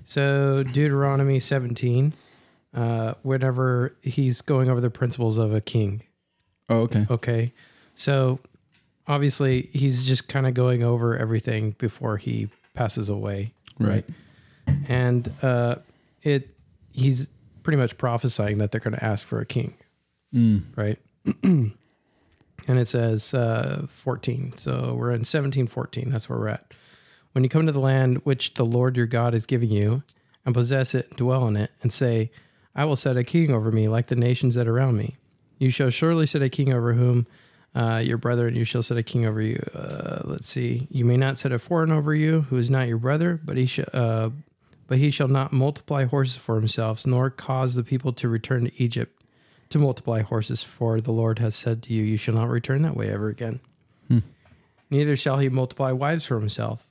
So 0.04 0.62
Deuteronomy 0.62 1.40
17, 1.40 2.14
uh, 2.74 3.14
whenever 3.22 3.94
he's 4.02 4.40
going 4.40 4.68
over 4.68 4.80
the 4.80 4.90
principles 4.90 5.36
of 5.36 5.52
a 5.54 5.60
king. 5.60 6.02
oh, 6.70 6.80
okay. 6.82 7.06
Okay. 7.10 7.52
So 7.94 8.38
obviously 9.06 9.68
he's 9.74 10.04
just 10.04 10.28
kind 10.28 10.46
of 10.46 10.54
going 10.54 10.82
over 10.82 11.16
everything 11.16 11.72
before 11.78 12.16
he 12.16 12.48
passes 12.74 13.08
away. 13.08 13.52
Right. 13.78 14.04
and 14.88 15.30
uh, 15.42 15.76
it 16.22 16.48
he's 16.92 17.28
pretty 17.62 17.76
much 17.76 17.98
prophesying 17.98 18.58
that 18.58 18.70
they're 18.70 18.80
going 18.80 18.94
to 18.94 19.04
ask 19.04 19.26
for 19.26 19.40
a 19.40 19.46
king, 19.46 19.74
Mm. 20.34 20.62
right? 20.76 20.98
and 22.68 22.78
it 22.78 22.88
says 22.88 23.34
uh, 23.34 23.86
14. 23.88 24.52
So 24.52 24.94
we're 24.94 25.10
in 25.10 25.20
1714. 25.20 26.10
That's 26.10 26.28
where 26.28 26.38
we're 26.38 26.48
at. 26.48 26.72
When 27.32 27.44
you 27.44 27.50
come 27.50 27.66
to 27.66 27.72
the 27.72 27.80
land 27.80 28.18
which 28.24 28.54
the 28.54 28.64
Lord 28.64 28.96
your 28.96 29.06
God 29.06 29.34
is 29.34 29.46
giving 29.46 29.70
you, 29.70 30.02
and 30.44 30.54
possess 30.54 30.94
it, 30.94 31.16
dwell 31.16 31.46
in 31.48 31.56
it, 31.56 31.70
and 31.82 31.92
say, 31.92 32.30
I 32.74 32.84
will 32.84 32.96
set 32.96 33.16
a 33.16 33.24
king 33.24 33.50
over 33.50 33.70
me 33.70 33.88
like 33.88 34.08
the 34.08 34.16
nations 34.16 34.54
that 34.54 34.66
are 34.66 34.76
around 34.76 34.96
me. 34.96 35.16
You 35.58 35.70
shall 35.70 35.90
surely 35.90 36.26
set 36.26 36.42
a 36.42 36.48
king 36.48 36.72
over 36.72 36.94
whom 36.94 37.26
uh, 37.74 38.02
your 38.04 38.18
brother, 38.18 38.48
and 38.48 38.56
you 38.56 38.64
shall 38.64 38.82
set 38.82 38.98
a 38.98 39.02
king 39.02 39.24
over 39.24 39.40
you. 39.40 39.62
Uh, 39.74 40.22
let's 40.24 40.48
see. 40.48 40.88
You 40.90 41.04
may 41.04 41.16
not 41.16 41.38
set 41.38 41.52
a 41.52 41.58
foreign 41.58 41.92
over 41.92 42.14
you 42.14 42.42
who 42.42 42.56
is 42.56 42.70
not 42.70 42.88
your 42.88 42.98
brother, 42.98 43.40
but 43.42 43.56
he 43.56 43.66
shall. 43.66 43.86
Uh, 43.92 44.30
but 44.88 44.98
he 44.98 45.10
shall 45.10 45.28
not 45.28 45.54
multiply 45.54 46.04
horses 46.04 46.36
for 46.36 46.56
himself, 46.56 47.06
nor 47.06 47.30
cause 47.30 47.76
the 47.76 47.84
people 47.84 48.12
to 48.12 48.28
return 48.28 48.64
to 48.64 48.82
Egypt 48.82 49.21
to 49.72 49.78
multiply 49.78 50.22
horses. 50.22 50.62
For 50.62 51.00
the 51.00 51.12
Lord 51.12 51.38
has 51.38 51.54
said 51.54 51.82
to 51.84 51.92
you, 51.92 52.02
You 52.02 52.16
shall 52.16 52.34
not 52.34 52.48
return 52.48 52.82
that 52.82 52.96
way 52.96 53.10
ever 53.10 53.28
again. 53.28 53.60
Hmm. 54.08 54.18
Neither 54.90 55.16
shall 55.16 55.38
he 55.38 55.48
multiply 55.48 55.92
wives 55.92 56.26
for 56.26 56.38
himself, 56.38 56.86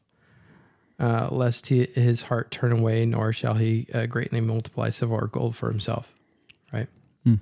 uh, 1.00 1.30
lest 1.32 1.68
he, 1.68 1.86
his 1.94 2.24
heart 2.24 2.52
turn 2.52 2.72
away, 2.72 3.06
nor 3.06 3.32
shall 3.32 3.56
he 3.56 3.88
uh, 3.94 4.06
greatly 4.08 4.42
multiply 4.42 4.90
silver 4.90 5.16
or 5.16 5.28
gold 5.28 5.56
for 5.56 5.70
himself. 5.70 6.14
Right. 6.74 6.88
Hmm. 7.24 7.36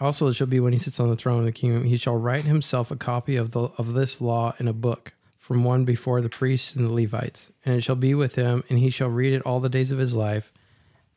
Also, 0.00 0.28
it 0.28 0.34
shall 0.34 0.46
be 0.46 0.60
when 0.60 0.72
he 0.72 0.78
sits 0.78 1.00
on 1.00 1.10
the 1.10 1.16
throne 1.16 1.40
of 1.40 1.44
the 1.44 1.52
kingdom, 1.52 1.84
he 1.84 1.96
shall 1.96 2.16
write 2.16 2.42
himself 2.42 2.90
a 2.90 2.96
copy 2.96 3.36
of 3.36 3.50
the 3.50 3.70
of 3.78 3.94
this 3.94 4.20
law 4.20 4.54
in 4.58 4.68
a 4.68 4.72
book 4.72 5.12
from 5.36 5.64
one 5.64 5.86
before 5.86 6.20
the 6.20 6.28
priests 6.28 6.74
and 6.74 6.84
the 6.84 6.92
Levites, 6.92 7.50
and 7.64 7.74
it 7.76 7.80
shall 7.80 7.96
be 7.96 8.14
with 8.14 8.34
him, 8.34 8.62
and 8.68 8.78
he 8.78 8.90
shall 8.90 9.08
read 9.08 9.32
it 9.32 9.42
all 9.42 9.60
the 9.60 9.70
days 9.70 9.90
of 9.90 9.98
his 9.98 10.14
life, 10.14 10.52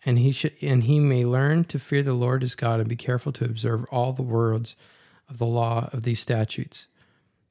and 0.06 0.20
he 0.20 0.32
should 0.32 0.54
and 0.62 0.84
he 0.84 1.00
may 1.00 1.26
learn 1.26 1.64
to 1.66 1.80
fear 1.80 2.04
the 2.04 2.14
Lord 2.14 2.42
his 2.42 2.56
God 2.56 2.80
and 2.80 2.90
be 2.90 2.96
careful 2.96 3.32
to 3.34 3.46
observe 3.46 3.86
all 3.92 4.14
the 4.14 4.22
words 4.22 4.76
of 5.30 5.38
the 5.38 5.46
law 5.46 5.90
of 5.94 6.04
these 6.04 6.20
statutes, 6.20 6.88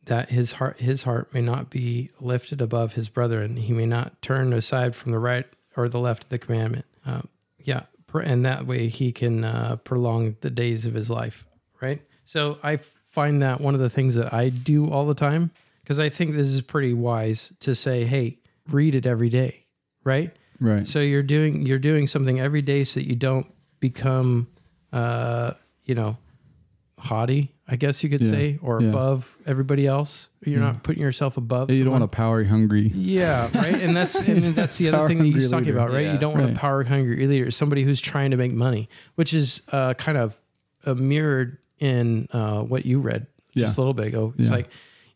that 0.04 0.30
his 0.30 0.52
heart 0.52 0.80
his 0.80 1.04
heart 1.04 1.32
may 1.32 1.40
not 1.40 1.70
be 1.70 2.10
lifted 2.20 2.60
above 2.60 2.94
his 2.94 3.08
brethren, 3.08 3.56
he 3.56 3.72
may 3.72 3.86
not 3.86 4.20
turn 4.22 4.52
aside 4.52 4.94
from 4.94 5.12
the 5.12 5.18
right 5.18 5.46
or 5.76 5.88
the 5.88 6.00
left 6.00 6.24
of 6.24 6.30
the 6.30 6.38
commandment. 6.38 6.84
Um, 7.06 7.28
yeah, 7.58 7.84
and 8.14 8.44
that 8.44 8.66
way 8.66 8.88
he 8.88 9.12
can 9.12 9.44
uh, 9.44 9.76
prolong 9.84 10.36
the 10.40 10.50
days 10.50 10.86
of 10.86 10.94
his 10.94 11.10
life. 11.10 11.46
Right. 11.80 12.02
So 12.24 12.58
I 12.62 12.76
find 12.76 13.42
that 13.42 13.60
one 13.60 13.74
of 13.74 13.80
the 13.80 13.90
things 13.90 14.14
that 14.14 14.32
I 14.32 14.50
do 14.50 14.90
all 14.90 15.06
the 15.06 15.14
time 15.14 15.50
because 15.82 15.98
I 15.98 16.08
think 16.08 16.32
this 16.32 16.46
is 16.46 16.60
pretty 16.60 16.94
wise 16.94 17.52
to 17.60 17.74
say, 17.74 18.04
hey, 18.04 18.38
read 18.68 18.94
it 18.94 19.06
every 19.06 19.28
day. 19.28 19.66
Right. 20.04 20.36
Right. 20.60 20.86
So 20.86 21.00
you're 21.00 21.22
doing 21.22 21.64
you're 21.66 21.78
doing 21.78 22.06
something 22.06 22.38
every 22.38 22.62
day 22.62 22.84
so 22.84 23.00
that 23.00 23.06
you 23.08 23.16
don't 23.16 23.46
become, 23.80 24.46
uh, 24.92 25.52
you 25.84 25.94
know, 25.94 26.18
haughty. 26.98 27.54
I 27.66 27.76
guess 27.76 28.02
you 28.02 28.10
could 28.10 28.20
Yeah, 28.20 28.30
say, 28.30 28.58
or 28.62 28.82
yeah. 28.82 28.88
above 28.88 29.38
everybody 29.46 29.86
else. 29.86 30.28
You're 30.44 30.58
Yeah. 30.58 30.66
not 30.66 30.82
putting 30.82 31.00
yourself 31.02 31.36
above. 31.36 31.70
You 31.70 31.84
don't 31.84 31.92
want 31.92 32.04
a 32.04 32.08
power 32.08 32.42
hungry. 32.44 32.90
Yeah, 32.94 33.48
right. 33.54 33.80
And 33.80 33.96
that's 33.96 34.16
and 34.20 34.42
that's 34.54 34.76
the 34.76 34.88
other 34.92 35.06
thing 35.08 35.18
that 35.18 35.24
he's 35.24 35.50
hungry 35.50 35.50
talking 35.50 35.66
leader. 35.66 35.78
about, 35.78 35.90
right? 35.94 36.12
You 36.12 36.18
don't 36.18 36.34
want 36.34 36.46
Right. 36.46 36.56
a 36.56 36.58
power 36.58 36.82
hungry 36.84 37.26
leader, 37.26 37.50
somebody 37.50 37.84
who's 37.84 38.00
trying 38.00 38.32
to 38.32 38.36
make 38.36 38.52
money, 38.52 38.88
which 39.14 39.32
is 39.32 39.62
uh, 39.72 39.94
kind 39.94 40.18
of 40.18 40.40
uh, 40.84 40.94
mirrored 40.94 41.58
in 41.78 42.26
uh, 42.32 42.60
what 42.62 42.84
you 42.84 43.00
read 43.00 43.26
just 43.56 43.76
a 43.76 43.80
little 43.80 43.94
bit 43.94 44.06
ago. 44.08 44.34
It's 44.38 44.50
like, 44.50 44.68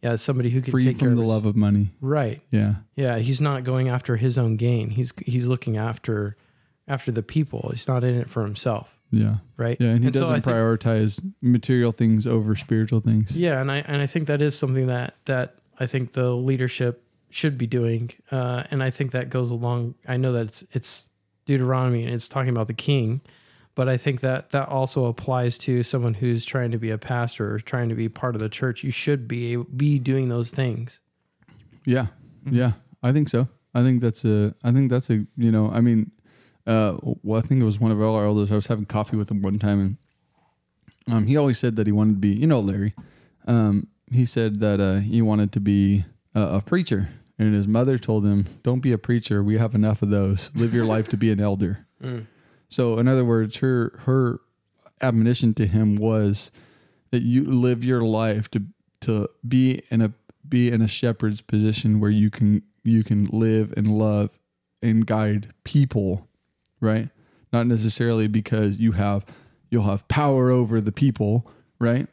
yeah, 0.04 0.14
somebody 0.16 0.50
who 0.50 0.60
can 0.60 0.70
Free 0.70 0.82
take 0.84 0.98
care 0.98 1.08
from 1.08 1.14
the 1.16 1.22
love 1.24 1.46
of 1.46 1.56
money. 1.56 1.90
right. 2.00 2.40
Yeah. 2.50 2.74
Yeah, 2.94 3.18
he's 3.18 3.40
not 3.40 3.64
going 3.64 3.88
after 3.88 4.16
his 4.16 4.36
own 4.38 4.56
gain. 4.56 4.90
He's 4.90 5.12
he's 5.24 5.46
looking 5.48 5.76
after 5.76 6.36
after 6.86 7.10
the 7.10 7.22
people. 7.22 7.70
He's 7.72 7.88
not 7.88 8.04
in 8.04 8.14
it 8.14 8.28
for 8.28 8.42
himself, 8.44 8.98
Yeah. 9.10 9.36
right? 9.56 9.78
Yeah. 9.80 9.88
And 9.90 10.04
he 10.04 10.12
so 10.12 10.20
doesn't 10.20 10.42
think- 10.42 10.56
prioritize 10.56 11.24
material 11.40 11.90
things 11.92 12.26
over 12.26 12.54
spiritual 12.54 13.00
things. 13.00 13.36
Yeah, 13.38 13.60
and 13.60 13.70
I 13.72 13.78
and 13.78 14.02
I 14.02 14.06
think 14.06 14.26
that 14.26 14.40
is 14.42 14.56
something 14.56 14.86
that 14.88 15.14
that 15.24 15.56
I 15.80 15.86
think 15.86 16.12
the 16.12 16.30
leadership 16.36 17.02
should 17.30 17.56
be 17.58 17.66
doing, 17.66 18.10
uh, 18.30 18.62
and 18.70 18.80
I 18.82 18.90
think 18.90 19.10
that 19.12 19.28
goes 19.30 19.50
along. 19.50 19.94
I 20.06 20.16
know 20.18 20.32
that 20.32 20.42
it's 20.44 20.64
it's 20.72 21.08
Deuteronomy 21.46 22.04
and 22.04 22.14
it's 22.14 22.28
talking 22.28 22.50
about 22.50 22.68
the 22.68 22.74
king, 22.74 23.20
but 23.74 23.88
I 23.88 23.96
think 23.96 24.20
that 24.20 24.50
that 24.50 24.68
also 24.68 25.06
applies 25.06 25.58
to 25.58 25.82
someone 25.82 26.14
who's 26.14 26.44
trying 26.44 26.70
to 26.70 26.78
be 26.78 26.90
a 26.90 26.98
pastor 26.98 27.54
or 27.54 27.58
trying 27.58 27.88
to 27.88 27.94
be 27.94 28.08
part 28.08 28.34
of 28.34 28.40
the 28.40 28.48
church. 28.48 28.84
You 28.84 28.90
should 28.90 29.26
be 29.26 29.56
be 29.56 29.98
doing 29.98 30.28
those 30.28 30.50
things. 30.50 31.00
Yeah. 31.84 32.06
Yeah. 32.48 32.72
I 33.02 33.12
think 33.12 33.28
so. 33.28 33.48
I 33.74 33.82
think 33.82 34.00
that's 34.00 34.24
a, 34.24 34.54
I 34.62 34.70
think 34.72 34.90
that's 34.90 35.10
a, 35.10 35.26
you 35.36 35.50
know, 35.50 35.70
I 35.70 35.80
mean, 35.80 36.12
uh, 36.66 36.96
well, 37.02 37.38
I 37.38 37.42
think 37.42 37.60
it 37.60 37.64
was 37.64 37.80
one 37.80 37.90
of 37.90 38.00
our 38.00 38.24
elders. 38.24 38.52
I 38.52 38.54
was 38.54 38.68
having 38.68 38.86
coffee 38.86 39.16
with 39.16 39.30
him 39.30 39.42
one 39.42 39.58
time 39.58 39.80
and, 39.80 39.96
um, 41.14 41.26
he 41.26 41.36
always 41.36 41.58
said 41.58 41.76
that 41.76 41.86
he 41.86 41.92
wanted 41.92 42.14
to 42.14 42.20
be, 42.20 42.30
you 42.30 42.46
know, 42.46 42.60
Larry, 42.60 42.94
um, 43.46 43.88
he 44.10 44.24
said 44.24 44.60
that, 44.60 44.80
uh, 44.80 45.00
he 45.00 45.20
wanted 45.20 45.52
to 45.52 45.60
be 45.60 46.06
a, 46.34 46.56
a 46.56 46.60
preacher 46.62 47.10
and 47.38 47.52
his 47.52 47.66
mother 47.66 47.98
told 47.98 48.24
him, 48.24 48.46
don't 48.62 48.80
be 48.80 48.92
a 48.92 48.98
preacher. 48.98 49.42
We 49.42 49.58
have 49.58 49.74
enough 49.74 50.00
of 50.00 50.10
those. 50.10 50.50
Live 50.54 50.72
your 50.72 50.84
life 50.84 51.08
to 51.08 51.16
be 51.16 51.32
an 51.32 51.40
elder. 51.40 51.86
So 52.68 52.98
in 52.98 53.08
other 53.08 53.24
words, 53.24 53.56
her, 53.56 54.00
her 54.04 54.40
admonition 55.00 55.54
to 55.54 55.66
him 55.66 55.96
was 55.96 56.50
that 57.10 57.22
you 57.22 57.44
live 57.44 57.84
your 57.84 58.00
life 58.02 58.50
to, 58.52 58.64
to 59.02 59.28
be 59.46 59.82
in 59.90 60.00
a, 60.00 60.12
be 60.48 60.70
in 60.70 60.82
a 60.82 60.88
shepherd's 60.88 61.40
position 61.40 62.00
where 62.00 62.10
you 62.10 62.30
can 62.30 62.62
you 62.84 63.02
can 63.02 63.24
live 63.26 63.72
and 63.76 63.90
love 63.90 64.38
and 64.82 65.06
guide 65.06 65.52
people, 65.64 66.28
right? 66.80 67.08
Not 67.52 67.66
necessarily 67.66 68.28
because 68.28 68.78
you 68.78 68.92
have 68.92 69.24
you'll 69.70 69.84
have 69.84 70.06
power 70.06 70.50
over 70.50 70.80
the 70.80 70.92
people, 70.92 71.50
right? 71.78 72.06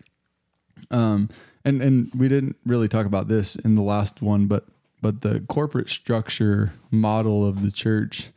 Um 0.90 1.30
and 1.64 1.82
and 1.82 2.12
we 2.16 2.28
didn't 2.28 2.56
really 2.66 2.88
talk 2.88 3.06
about 3.06 3.28
this 3.28 3.56
in 3.56 3.76
the 3.76 3.82
last 3.82 4.22
one, 4.22 4.48
but 4.48 4.66
but 5.02 5.22
the 5.22 5.42
corporate 5.42 5.90
structure 5.90 6.74
model 6.90 7.46
of 7.46 7.62
the 7.62 7.72
church 7.72 8.32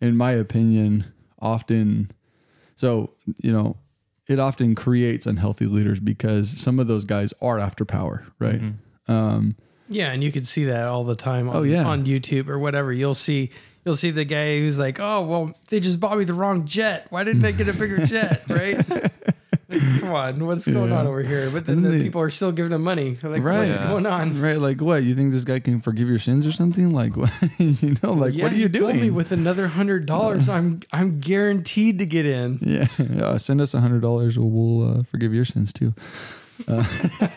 in 0.00 0.16
my 0.16 0.32
opinion 0.32 1.12
often 1.40 2.10
so, 2.76 3.10
you 3.42 3.52
know, 3.52 3.76
it 4.28 4.38
often 4.38 4.74
creates 4.74 5.24
unhealthy 5.26 5.66
leaders 5.66 5.98
because 6.00 6.50
some 6.50 6.78
of 6.78 6.88
those 6.88 7.04
guys 7.04 7.32
are 7.40 7.58
after 7.58 7.84
power, 7.84 8.26
right? 8.38 8.60
Um 9.08 9.56
Yeah, 9.88 10.10
and 10.12 10.22
you 10.24 10.32
can 10.32 10.44
see 10.44 10.64
that 10.64 10.82
all 10.84 11.04
the 11.04 11.14
time 11.16 11.48
on, 11.48 11.56
Oh, 11.56 11.62
yeah. 11.62 11.86
on 11.86 12.04
YouTube 12.04 12.48
or 12.48 12.58
whatever. 12.58 12.92
You'll 12.92 13.14
see 13.14 13.50
you'll 13.84 13.96
see 13.96 14.10
the 14.10 14.24
guy 14.24 14.58
who's 14.58 14.78
like, 14.80 14.98
"Oh, 14.98 15.22
well, 15.22 15.52
they 15.70 15.78
just 15.78 16.00
bought 16.00 16.18
me 16.18 16.24
the 16.24 16.34
wrong 16.34 16.64
jet. 16.66 17.06
Why 17.10 17.22
didn't 17.22 17.44
I 17.44 17.52
get 17.52 17.68
a 17.68 17.72
bigger 17.72 18.04
jet?" 18.14 18.42
Right? 18.48 18.84
Come 20.00 20.12
on, 20.12 20.46
what's 20.46 20.64
going 20.66 20.90
Yeah. 20.90 20.98
on 21.00 21.06
over 21.08 21.22
here? 21.22 21.50
But 21.50 21.66
then 21.66 21.78
And 21.78 21.84
the 21.84 21.90
they- 21.90 22.02
people 22.04 22.20
are 22.20 22.30
still 22.30 22.52
giving 22.52 22.70
them 22.70 22.82
money. 22.84 23.18
Like, 23.22 23.42
Right. 23.42 23.66
what's 23.66 23.76
Yeah. 23.76 23.88
going 23.88 24.06
on? 24.06 24.40
Right, 24.40 24.60
like 24.60 24.80
what? 24.80 25.02
You 25.02 25.14
think 25.16 25.32
this 25.32 25.44
guy 25.44 25.58
can 25.58 25.80
forgive 25.80 26.08
your 26.08 26.20
sins 26.20 26.46
or 26.46 26.52
something? 26.52 26.92
Like 26.92 27.16
what? 27.16 27.32
you 27.58 27.96
know, 28.02 28.12
like 28.12 28.34
yeah, 28.34 28.44
what 28.44 28.52
are 28.52 28.56
you 28.56 28.68
told 28.68 28.92
doing? 28.92 29.00
me 29.00 29.10
with 29.10 29.32
another 29.32 29.66
hundred 29.68 30.06
dollars, 30.06 30.48
I'm 30.56 30.80
I'm 30.92 31.18
guaranteed 31.18 31.98
to 31.98 32.06
get 32.06 32.26
in. 32.26 32.58
yeah, 32.62 32.86
uh, 33.20 33.38
send 33.38 33.60
us 33.60 33.74
a 33.74 33.80
hundred 33.80 34.02
dollars, 34.02 34.38
or 34.38 34.48
we'll 34.48 34.98
uh, 34.98 35.02
forgive 35.02 35.34
your 35.34 35.44
sins 35.44 35.72
too. 35.72 35.94
Uh, 36.68 36.82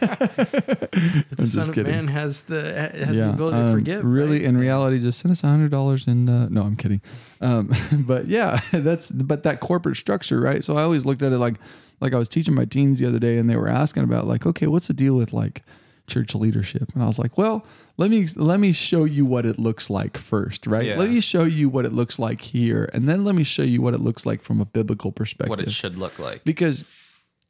The 0.09 1.35
I'm 1.39 1.45
Son 1.45 1.69
of 1.69 1.75
kidding. 1.75 1.91
Man 1.91 2.07
has 2.07 2.43
the 2.43 2.61
has 2.73 3.15
the 3.15 3.29
ability 3.29 3.57
to 3.57 3.63
um, 3.63 3.73
forgive. 3.73 4.03
Really, 4.03 4.39
right? 4.39 4.47
in 4.47 4.57
reality, 4.57 4.99
just 4.99 5.19
send 5.19 5.31
us 5.31 5.43
a 5.43 5.47
hundred 5.47 5.71
dollars 5.71 6.07
and 6.07 6.29
uh, 6.29 6.47
no, 6.49 6.63
I'm 6.63 6.75
kidding. 6.75 7.01
Um, 7.41 7.71
but 8.07 8.27
yeah, 8.27 8.59
that's 8.71 9.11
but 9.11 9.43
that 9.43 9.59
corporate 9.59 9.97
structure, 9.97 10.39
right? 10.39 10.63
So 10.63 10.77
I 10.77 10.83
always 10.83 11.05
looked 11.05 11.23
at 11.23 11.31
it 11.31 11.37
like 11.37 11.55
like 12.01 12.13
I 12.13 12.17
was 12.17 12.29
teaching 12.29 12.53
my 12.55 12.65
teens 12.65 12.99
the 12.99 13.05
other 13.07 13.19
day, 13.19 13.37
and 13.37 13.49
they 13.49 13.55
were 13.57 13.67
asking 13.67 14.03
about 14.03 14.25
like, 14.27 14.45
okay, 14.45 14.67
what's 14.67 14.87
the 14.87 14.93
deal 14.93 15.15
with 15.15 15.33
like 15.33 15.63
church 16.07 16.33
leadership? 16.33 16.89
And 16.93 17.03
I 17.03 17.07
was 17.07 17.19
like, 17.19 17.37
well, 17.37 17.65
let 17.97 18.09
me 18.09 18.27
let 18.35 18.59
me 18.59 18.71
show 18.71 19.03
you 19.03 19.25
what 19.25 19.45
it 19.45 19.59
looks 19.59 19.89
like 19.89 20.17
first, 20.17 20.65
right? 20.65 20.85
Yeah. 20.85 20.95
Let 20.97 21.09
me 21.09 21.19
show 21.19 21.43
you 21.43 21.69
what 21.69 21.85
it 21.85 21.93
looks 21.93 22.17
like 22.19 22.41
here, 22.41 22.89
and 22.93 23.07
then 23.07 23.23
let 23.25 23.35
me 23.35 23.43
show 23.43 23.63
you 23.63 23.81
what 23.81 23.93
it 23.93 23.99
looks 23.99 24.25
like 24.25 24.41
from 24.41 24.61
a 24.61 24.65
biblical 24.65 25.11
perspective 25.11 25.49
what 25.49 25.61
it 25.61 25.71
should 25.71 25.97
look 25.97 26.17
like. 26.19 26.43
because 26.45 26.83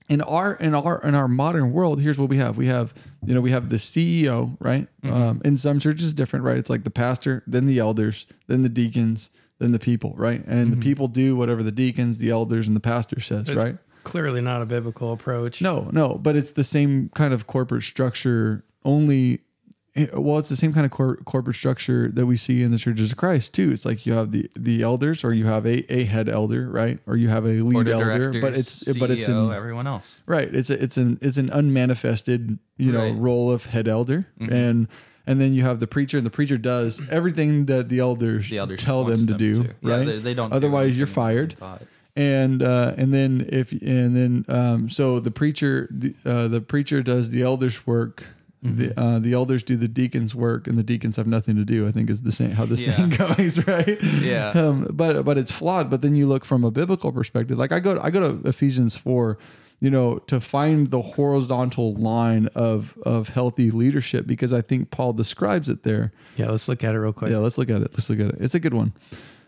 in 0.09 0.21
our 0.21 0.53
in 0.55 0.73
our 0.75 1.01
in 1.03 1.15
our 1.15 1.27
modern 1.27 1.71
world 1.71 2.01
here's 2.01 2.17
what 2.17 2.29
we 2.29 2.37
have. 2.37 2.57
We 2.57 2.65
have 2.65 2.93
you 3.25 3.33
know 3.33 3.41
we 3.41 3.51
have 3.51 3.69
the 3.69 3.77
ceo 3.77 4.57
right? 4.59 4.87
Um, 5.03 5.41
in 5.45 5.57
some 5.57 5.79
churches 5.79 6.13
different 6.13 6.43
right? 6.45 6.57
It's 6.57 6.69
like 6.69 6.83
the 6.83 6.91
pastor 6.91 7.43
then 7.47 7.65
the 7.65 7.79
elders 7.79 8.25
then 8.47 8.61
the 8.63 8.69
deacons 8.69 9.29
then 9.59 9.71
the 9.71 9.79
people 9.79 10.13
right? 10.17 10.43
And 10.47 10.73
the 10.73 10.77
people 10.77 11.07
do 11.07 11.35
whatever 11.35 11.63
the 11.63 11.71
deacons 11.71 12.17
the 12.17 12.29
elders 12.31 12.67
and 12.67 12.75
the 12.75 12.81
pastor 12.81 13.19
says 13.19 13.47
It's 13.49 13.57
right? 13.57 13.77
Clearly 14.03 14.41
not 14.41 14.61
a 14.61 14.65
biblical 14.65 15.13
approach. 15.13 15.61
no 15.61 15.89
no 15.91 16.15
but 16.15 16.35
it's 16.35 16.51
the 16.51 16.63
same 16.63 17.09
kind 17.13 17.33
of 17.33 17.47
corporate 17.47 17.83
structure 17.83 18.63
only 18.83 19.41
well 20.13 20.37
it's 20.39 20.49
the 20.49 20.55
same 20.55 20.73
kind 20.73 20.85
of 20.85 20.91
cor- 20.91 21.17
corporate 21.25 21.55
structure 21.55 22.09
that 22.09 22.25
we 22.25 22.35
see 22.37 22.61
in 22.61 22.71
the 22.71 22.77
churches 22.77 23.11
of 23.11 23.17
christ 23.17 23.53
too 23.53 23.71
it's 23.71 23.85
like 23.85 24.05
you 24.05 24.13
have 24.13 24.31
the 24.31 24.49
the 24.55 24.81
elders 24.81 25.23
or 25.23 25.33
you 25.33 25.45
have 25.45 25.65
a, 25.65 25.91
a 25.93 26.03
head 26.05 26.29
elder 26.29 26.69
right 26.69 26.99
or 27.07 27.17
you 27.17 27.27
have 27.29 27.45
a 27.45 27.61
lead 27.61 27.87
elder 27.87 28.31
but 28.41 28.53
it's 28.53 28.97
but 28.97 29.11
it's 29.11 29.27
in 29.27 29.51
everyone 29.51 29.87
else. 29.87 30.23
Right. 30.27 30.53
It's 30.53 30.69
a, 30.69 30.81
it's 30.83 30.97
an 30.97 31.17
it's 31.21 31.37
an 31.37 31.49
unmanifested 31.49 32.59
you 32.77 32.91
know 32.91 32.99
Right. 33.09 33.17
role 33.17 33.51
of 33.51 33.65
head 33.67 33.87
elder 33.87 34.25
Mhm. 34.39 34.51
and 34.51 34.87
and 35.27 35.39
then 35.39 35.53
you 35.53 35.61
have 35.63 35.79
the 35.79 35.85
preacher, 35.85 36.17
and 36.17 36.25
the 36.25 36.31
preacher 36.31 36.57
does 36.57 37.01
everything 37.11 37.65
that 37.67 37.87
the 37.89 37.99
elders, 37.99 38.49
The 38.49 38.57
elders 38.57 38.79
tell 38.81 39.03
them 39.03 39.27
to 39.27 39.35
do, 39.35 39.67
Yeah, 39.81 39.95
right? 39.97 40.05
they, 40.07 40.17
they 40.19 40.33
don't. 40.33 40.49
do 40.49 40.55
Otherwise, 40.55 40.97
you're 40.97 41.05
fired. 41.05 41.55
and 42.15 42.63
uh, 42.63 42.95
and 42.97 43.13
then 43.13 43.45
if 43.49 43.71
and 43.71 44.15
then 44.17 44.45
um, 44.47 44.89
so 44.89 45.19
the 45.19 45.29
preacher 45.29 45.87
the, 45.91 46.15
uh, 46.25 46.47
the 46.47 46.61
preacher 46.61 47.03
does 47.03 47.29
the 47.29 47.43
elders 47.43 47.85
work. 47.85 48.23
The 48.61 48.93
uh, 48.99 49.19
the 49.19 49.31
elders 49.33 49.63
do 49.63 49.77
the 49.77 49.87
deacons 49.87 50.35
work, 50.35 50.67
and 50.67 50.77
the 50.77 50.83
deacons 50.83 51.15
have 51.15 51.27
nothing 51.27 51.55
to 51.55 51.63
do. 51.63 51.87
I 51.87 51.91
think 51.93 52.09
is 52.09 52.23
the 52.23 52.31
same 52.31 52.51
how 52.51 52.65
the 52.65 52.75
Yeah. 52.75 52.95
saying 52.95 53.09
goes, 53.37 53.65
right? 53.65 53.97
Yeah. 54.03 54.49
Um, 54.49 54.85
but 54.91 55.23
but 55.23 55.37
it's 55.37 55.51
flawed. 55.51 55.89
But 55.89 56.01
then 56.01 56.13
you 56.13 56.27
look 56.27 56.43
from 56.43 56.65
a 56.65 56.71
biblical 56.71 57.13
perspective. 57.13 57.57
Like 57.57 57.71
I 57.71 57.79
go 57.79 57.97
I 58.01 58.09
go 58.11 58.19
to 58.19 58.47
Ephesians 58.49 58.97
four, 58.97 59.37
you 59.79 59.89
know, 59.89 60.17
to 60.27 60.41
find 60.41 60.87
the 60.87 61.01
horizontal 61.01 61.93
line 61.93 62.47
of 62.53 62.97
of 63.03 63.29
healthy 63.29 63.71
leadership 63.71 64.27
because 64.27 64.51
I 64.51 64.59
think 64.61 64.91
Paul 64.91 65.13
describes 65.13 65.69
it 65.69 65.83
there. 65.83 66.11
Yeah, 66.35 66.49
let's 66.49 66.67
look 66.67 66.83
at 66.83 66.93
it 66.95 66.99
real 66.99 67.13
quick. 67.13 67.31
Yeah, 67.31 67.37
let's 67.37 67.57
look 67.57 67.69
at 67.69 67.81
it. 67.81 67.91
Let's 67.93 68.09
look 68.09 68.19
at 68.19 68.27
it. 68.27 68.35
It's 68.41 68.55
a 68.55 68.59
good 68.59 68.73
one. 68.73 68.91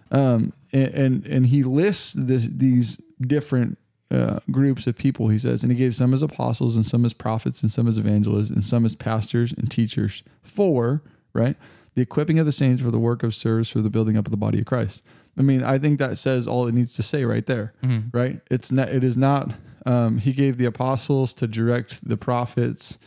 Um, 0.09 0.53
and 0.71 0.87
and, 0.93 1.25
and 1.27 1.45
he 1.47 1.63
lists 1.63 2.13
this, 2.13 2.47
these 2.47 3.01
different 3.19 3.77
uh, 4.11 4.39
groups 4.51 4.87
of 4.87 4.97
people. 4.97 5.29
He 5.29 5.39
says, 5.39 5.63
and 5.63 5.71
he 5.71 5.77
gave 5.77 5.95
some 5.95 6.13
as 6.13 6.21
apostles, 6.21 6.75
and 6.75 6.85
some 6.85 7.05
as 7.05 7.13
prophets, 7.13 7.61
and 7.61 7.71
some 7.71 7.87
as 7.87 7.97
evangelists, 7.97 8.49
and 8.49 8.63
some 8.63 8.85
as 8.85 8.95
pastors 8.95 9.53
and 9.53 9.71
teachers 9.71 10.23
for 10.43 11.01
right 11.33 11.55
the 11.95 12.01
equipping 12.01 12.39
of 12.39 12.45
the 12.45 12.51
saints 12.51 12.81
for 12.81 12.91
the 12.91 12.99
work 12.99 13.23
of 13.23 13.35
service 13.35 13.69
for 13.69 13.81
the 13.81 13.89
building 13.89 14.17
up 14.17 14.25
of 14.25 14.31
the 14.31 14.37
body 14.37 14.59
of 14.59 14.65
Christ. 14.65 15.01
I 15.37 15.41
mean, 15.41 15.63
I 15.63 15.77
think 15.77 15.99
that 15.99 16.17
says 16.17 16.47
all 16.47 16.67
it 16.67 16.73
needs 16.73 16.93
to 16.95 17.03
say 17.03 17.23
right 17.25 17.45
there, 17.45 17.73
right? 18.11 18.41
It's 18.49 18.71
not. 18.71 18.89
It 18.89 19.03
is 19.03 19.17
not. 19.17 19.51
Um, 19.85 20.17
he 20.19 20.33
gave 20.33 20.57
the 20.57 20.65
apostles 20.65 21.33
to 21.35 21.47
direct 21.47 22.07
the 22.07 22.17
prophets, 22.17 22.99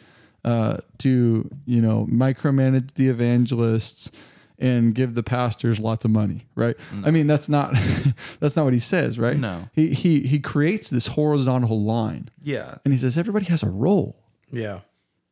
uh, 0.44 0.78
to 0.98 1.50
you 1.66 1.80
know 1.82 2.06
micromanage 2.10 2.94
the 2.94 3.08
evangelists 3.08 4.10
and 4.58 4.94
give 4.94 5.14
the 5.14 5.22
pastors 5.22 5.80
lots 5.80 6.04
of 6.04 6.10
money, 6.10 6.46
right? 6.54 6.76
I 7.04 7.10
mean, 7.10 7.26
that's 7.26 7.48
not 7.48 7.74
that's 8.40 8.56
not 8.56 8.64
what 8.64 8.72
he 8.72 8.78
says, 8.78 9.18
right? 9.18 9.36
No. 9.36 9.68
He 9.72 9.88
he 9.94 10.20
he 10.20 10.38
creates 10.38 10.90
this 10.90 11.08
horizontal 11.08 11.82
line, 11.82 12.30
Yeah. 12.42 12.76
and 12.84 12.94
he 12.94 12.98
says 12.98 13.18
everybody 13.18 13.46
has 13.46 13.62
a 13.62 13.70
role. 13.70 14.16
Yeah. 14.52 14.80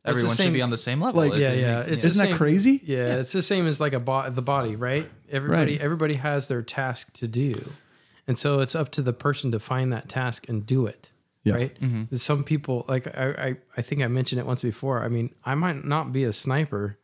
Everyone 0.05 0.35
the 0.35 0.43
should 0.43 0.51
be 0.53 0.61
on 0.61 0.69
the 0.69 0.77
same 0.77 0.99
level. 1.01 1.21
like- 1.21 1.39
Yeah, 1.39 1.53
yeah. 1.53 1.79
It's 1.81 2.03
Isn't 2.03 2.21
the 2.21 2.31
that 2.31 2.35
crazy? 2.37 2.81
Yeah, 2.83 3.15
it's 3.15 3.31
the 3.31 3.41
same 3.41 3.65
as 3.67 3.79
like 3.79 3.93
a 3.93 4.01
bo- 4.01 4.29
the 4.29 4.41
body, 4.41 4.75
right? 4.75 5.09
Everybody 5.31 5.73
Right. 5.73 5.81
everybody 5.81 6.13
has 6.15 6.49
their 6.49 6.61
task 6.61 7.13
to 7.13 7.27
do. 7.27 7.53
And 8.27 8.37
so 8.37 8.59
it's 8.59 8.75
up 8.75 8.89
to 8.91 9.01
the 9.01 9.13
person 9.13 9.51
to 9.51 9.59
find 9.59 9.93
that 9.93 10.09
task 10.09 10.49
and 10.49 10.65
do 10.65 10.85
it. 10.87 11.09
Yeah. 11.45 11.55
Right? 11.55 11.77
There's 12.09 12.21
Some 12.23 12.43
people 12.43 12.83
like 12.89 13.07
I, 13.07 13.29
I 13.47 13.55
I 13.77 13.81
think 13.81 14.01
I 14.01 14.07
mentioned 14.07 14.39
it 14.39 14.45
once 14.45 14.61
before. 14.61 15.03
I 15.03 15.07
mean, 15.07 15.33
I 15.45 15.55
might 15.55 15.85
not 15.85 16.11
be 16.11 16.23
a 16.25 16.33
sniper, 16.33 16.97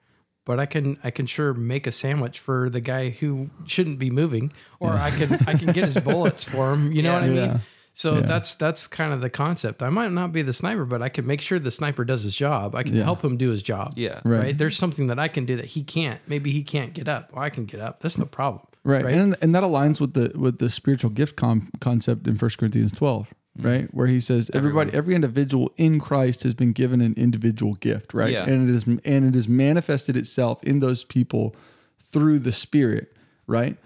but 0.49 0.59
I 0.59 0.65
can 0.65 0.97
I 1.03 1.11
can 1.11 1.27
sure 1.27 1.53
make 1.53 1.85
a 1.85 1.91
sandwich 1.91 2.39
for 2.39 2.71
the 2.71 2.81
guy 2.81 3.09
who 3.09 3.51
shouldn't 3.67 3.99
be 3.99 4.09
moving 4.09 4.51
or 4.79 4.93
I 4.93 5.11
can 5.11 5.31
I 5.47 5.53
can 5.53 5.67
get 5.77 5.85
his 5.85 5.95
bullets 6.09 6.43
for 6.43 6.73
him, 6.73 6.91
you 6.91 7.03
know 7.03 7.13
what 7.13 7.21
I 7.23 7.27
mean? 7.27 7.35
Yeah. 7.37 7.59
So 7.93 8.15
Yeah. 8.15 8.21
that's 8.21 8.55
that's 8.55 8.87
kind 8.87 9.13
of 9.13 9.21
the 9.21 9.29
concept. 9.29 9.83
I 9.83 9.89
might 9.89 10.11
not 10.11 10.31
be 10.33 10.41
the 10.41 10.53
sniper, 10.53 10.85
but 10.85 11.03
I 11.03 11.09
can 11.09 11.27
make 11.27 11.41
sure 11.41 11.59
the 11.59 11.69
sniper 11.69 12.03
does 12.03 12.23
his 12.23 12.35
job. 12.35 12.73
I 12.73 12.81
can 12.81 12.95
Yeah. 12.95 13.03
help 13.03 13.23
him 13.23 13.37
do 13.37 13.51
his 13.51 13.61
job 13.61 13.93
Yeah. 13.95 14.21
Right. 14.25 14.39
right. 14.43 14.57
There's 14.57 14.75
something 14.75 15.05
that 15.07 15.19
I 15.19 15.27
can 15.27 15.45
do 15.45 15.55
that 15.57 15.65
he 15.65 15.83
can't. 15.83 16.19
Maybe 16.27 16.49
he 16.51 16.63
can't 16.63 16.95
get 16.95 17.07
up. 17.07 17.29
Well, 17.31 17.43
I 17.43 17.51
can 17.51 17.65
get 17.65 17.79
up. 17.79 17.99
That's 18.01 18.17
no 18.17 18.25
problem. 18.25 18.65
right, 18.83 19.05
Right. 19.05 19.13
And 19.21 19.35
and 19.43 19.53
that 19.53 19.61
aligns 19.63 20.01
with 20.01 20.13
the 20.13 20.31
with 20.35 20.57
the 20.57 20.69
spiritual 20.69 21.11
gift 21.11 21.35
com- 21.35 21.69
concept 21.79 22.27
in 22.27 22.37
1 22.37 22.57
Corinthians 22.57 22.91
12 22.93 23.27
right? 23.63 23.93
Where 23.93 24.07
he 24.07 24.19
says 24.19 24.49
everybody 24.53 24.91
every 24.93 25.15
individual 25.15 25.71
in 25.77 25.99
Christ 25.99 26.43
has 26.43 26.53
been 26.53 26.71
given 26.73 27.01
an 27.01 27.13
individual 27.17 27.73
gift 27.73 28.13
right? 28.13 28.31
Yeah. 28.31 28.45
and 28.45 28.69
it 28.69 28.73
is 28.73 28.85
and 28.87 29.25
it 29.25 29.35
has 29.35 29.47
manifested 29.47 30.15
itself 30.17 30.63
in 30.63 30.79
those 30.79 31.03
people 31.03 31.55
through 31.99 32.39
the 32.39 32.51
spirit 32.51 33.13
right? 33.47 33.77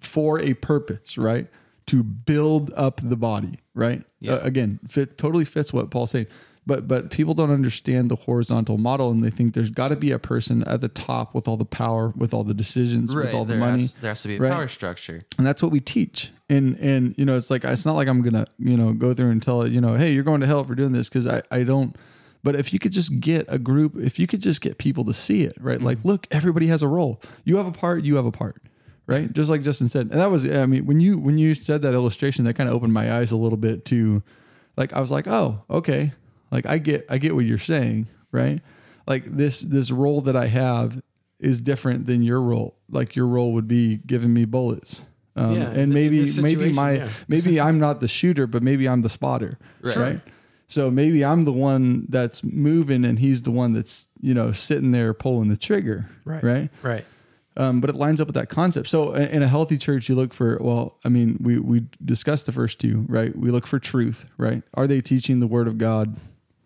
For 0.00 0.38
a 0.40 0.54
purpose 0.54 1.18
right? 1.18 1.46
To 1.86 2.02
build 2.02 2.70
up 2.76 3.00
the 3.02 3.16
body 3.16 3.58
right. 3.74 4.02
Uh, 4.34 4.38
again 4.42 4.80
fit 4.86 5.18
totally 5.18 5.44
fits 5.44 5.72
what 5.72 5.90
Paul's 5.90 6.10
saying 6.12 6.26
but 6.66 6.86
but 6.86 7.10
people 7.10 7.34
don't 7.34 7.50
understand 7.50 8.10
the 8.10 8.16
horizontal 8.16 8.78
model 8.78 9.10
and 9.10 9.22
they 9.24 9.30
think 9.30 9.54
there's 9.54 9.70
got 9.70 9.88
to 9.88 9.96
be 9.96 10.10
a 10.10 10.18
person 10.18 10.62
at 10.64 10.80
the 10.80 10.88
top 10.88 11.34
with 11.34 11.48
all 11.48 11.56
the 11.56 11.64
power 11.64 12.12
with 12.16 12.32
all 12.32 12.44
the 12.44 12.54
decisions 12.54 13.14
with 13.14 13.26
Right. 13.26 13.34
all 13.34 13.44
the 13.44 13.56
money 13.56 13.82
has, 13.82 13.92
there 13.94 14.10
has 14.10 14.22
to 14.22 14.28
be 14.28 14.36
a 14.36 14.38
right? 14.38 14.52
power 14.52 14.68
structure. 14.68 15.24
and 15.38 15.46
that's 15.46 15.62
what 15.62 15.72
we 15.72 15.80
teach 15.80 16.30
and 16.48 16.76
and 16.78 17.14
you 17.18 17.24
know 17.24 17.36
it's 17.36 17.50
like 17.50 17.64
it's 17.64 17.84
not 17.86 17.94
like 17.96 18.08
i'm 18.08 18.22
gonna 18.22 18.46
you 18.58 18.76
know 18.76 18.92
go 18.92 19.12
through 19.14 19.30
and 19.30 19.42
tell 19.42 19.62
it 19.62 19.72
you 19.72 19.80
know 19.80 19.94
hey 19.94 20.12
you're 20.12 20.22
going 20.22 20.40
to 20.40 20.46
hell 20.46 20.64
for 20.64 20.74
doing 20.74 20.92
this 20.92 21.08
because 21.08 21.26
i 21.26 21.42
i 21.50 21.62
don't 21.62 21.96
but 22.44 22.54
if 22.56 22.72
you 22.72 22.78
could 22.78 22.92
just 22.92 23.20
get 23.20 23.44
a 23.48 23.58
group 23.58 23.96
if 23.96 24.18
you 24.18 24.26
could 24.26 24.40
just 24.40 24.60
get 24.60 24.78
people 24.78 25.04
to 25.04 25.12
see 25.12 25.42
it 25.42 25.56
right 25.60 25.80
like 25.82 25.98
mm-hmm. 25.98 26.08
look 26.08 26.26
everybody 26.30 26.66
has 26.68 26.82
a 26.82 26.88
role 26.88 27.20
you 27.44 27.56
have 27.56 27.66
a 27.66 27.72
part 27.72 28.04
you 28.04 28.16
have 28.16 28.26
a 28.26 28.32
part 28.32 28.62
right 29.06 29.32
just 29.32 29.50
like 29.50 29.62
justin 29.62 29.88
said 29.88 30.10
and 30.10 30.20
that 30.20 30.30
was 30.30 30.44
i 30.50 30.64
mean 30.66 30.86
when 30.86 31.00
you 31.00 31.18
when 31.18 31.38
you 31.38 31.54
said 31.54 31.82
that 31.82 31.92
illustration 31.94 32.44
that 32.44 32.54
kind 32.54 32.68
of 32.68 32.74
opened 32.76 32.92
my 32.92 33.12
eyes 33.12 33.32
a 33.32 33.36
little 33.36 33.58
bit 33.58 33.84
to 33.84 34.22
like 34.76 34.92
i 34.92 35.00
was 35.00 35.10
like 35.10 35.26
oh 35.26 35.62
okay 35.68 36.12
like 36.52 36.64
i 36.66 36.78
get 36.78 37.04
i 37.10 37.18
get 37.18 37.34
what 37.34 37.44
you're 37.44 37.58
saying 37.58 38.06
right 38.30 38.60
like 39.08 39.24
this 39.24 39.60
this 39.62 39.90
role 39.90 40.20
that 40.20 40.36
i 40.36 40.46
have 40.46 41.02
is 41.40 41.60
different 41.60 42.06
than 42.06 42.22
your 42.22 42.40
role 42.40 42.76
like 42.88 43.16
your 43.16 43.26
role 43.26 43.52
would 43.52 43.66
be 43.66 43.96
giving 44.06 44.32
me 44.32 44.44
bullets 44.44 45.02
um, 45.34 45.56
Yeah, 45.56 45.70
and 45.70 45.92
maybe 45.92 46.30
maybe 46.40 46.70
my 46.72 46.92
yeah. 46.92 47.08
maybe 47.28 47.60
i'm 47.60 47.78
not 47.80 47.98
the 48.00 48.06
shooter 48.08 48.46
but 48.46 48.62
maybe 48.62 48.88
i'm 48.88 49.02
the 49.02 49.08
spotter 49.08 49.58
Right. 49.80 49.96
right 49.96 50.20
so 50.68 50.90
maybe 50.90 51.24
i'm 51.24 51.44
the 51.44 51.52
one 51.52 52.06
that's 52.10 52.44
moving 52.44 53.04
and 53.04 53.18
he's 53.18 53.42
the 53.42 53.50
one 53.50 53.72
that's 53.72 54.08
you 54.20 54.34
know 54.34 54.52
sitting 54.52 54.90
there 54.92 55.12
pulling 55.14 55.48
the 55.48 55.56
trigger 55.56 56.08
Right. 56.24 56.42
right 56.44 56.70
Right. 56.82 57.04
um, 57.56 57.80
but 57.80 57.90
it 57.90 57.96
lines 57.96 58.20
up 58.20 58.28
with 58.28 58.36
that 58.36 58.48
concept. 58.48 58.88
So 58.88 59.12
in 59.14 59.28
in 59.28 59.42
a 59.42 59.48
healthy 59.48 59.76
church, 59.76 60.08
you 60.08 60.14
look 60.14 60.32
for 60.32 60.56
well, 60.60 60.96
I 61.04 61.08
mean, 61.10 61.36
we 61.40 61.58
we 61.58 61.86
discussed 62.02 62.46
the 62.46 62.52
first 62.52 62.78
two, 62.80 63.04
right? 63.08 63.36
We 63.36 63.50
look 63.50 63.66
for 63.66 63.78
truth, 63.78 64.24
right? 64.38 64.62
Are 64.74 64.86
they 64.86 65.00
teaching 65.02 65.40
the 65.40 65.46
word 65.46 65.66
of 65.68 65.76
God 65.76 66.16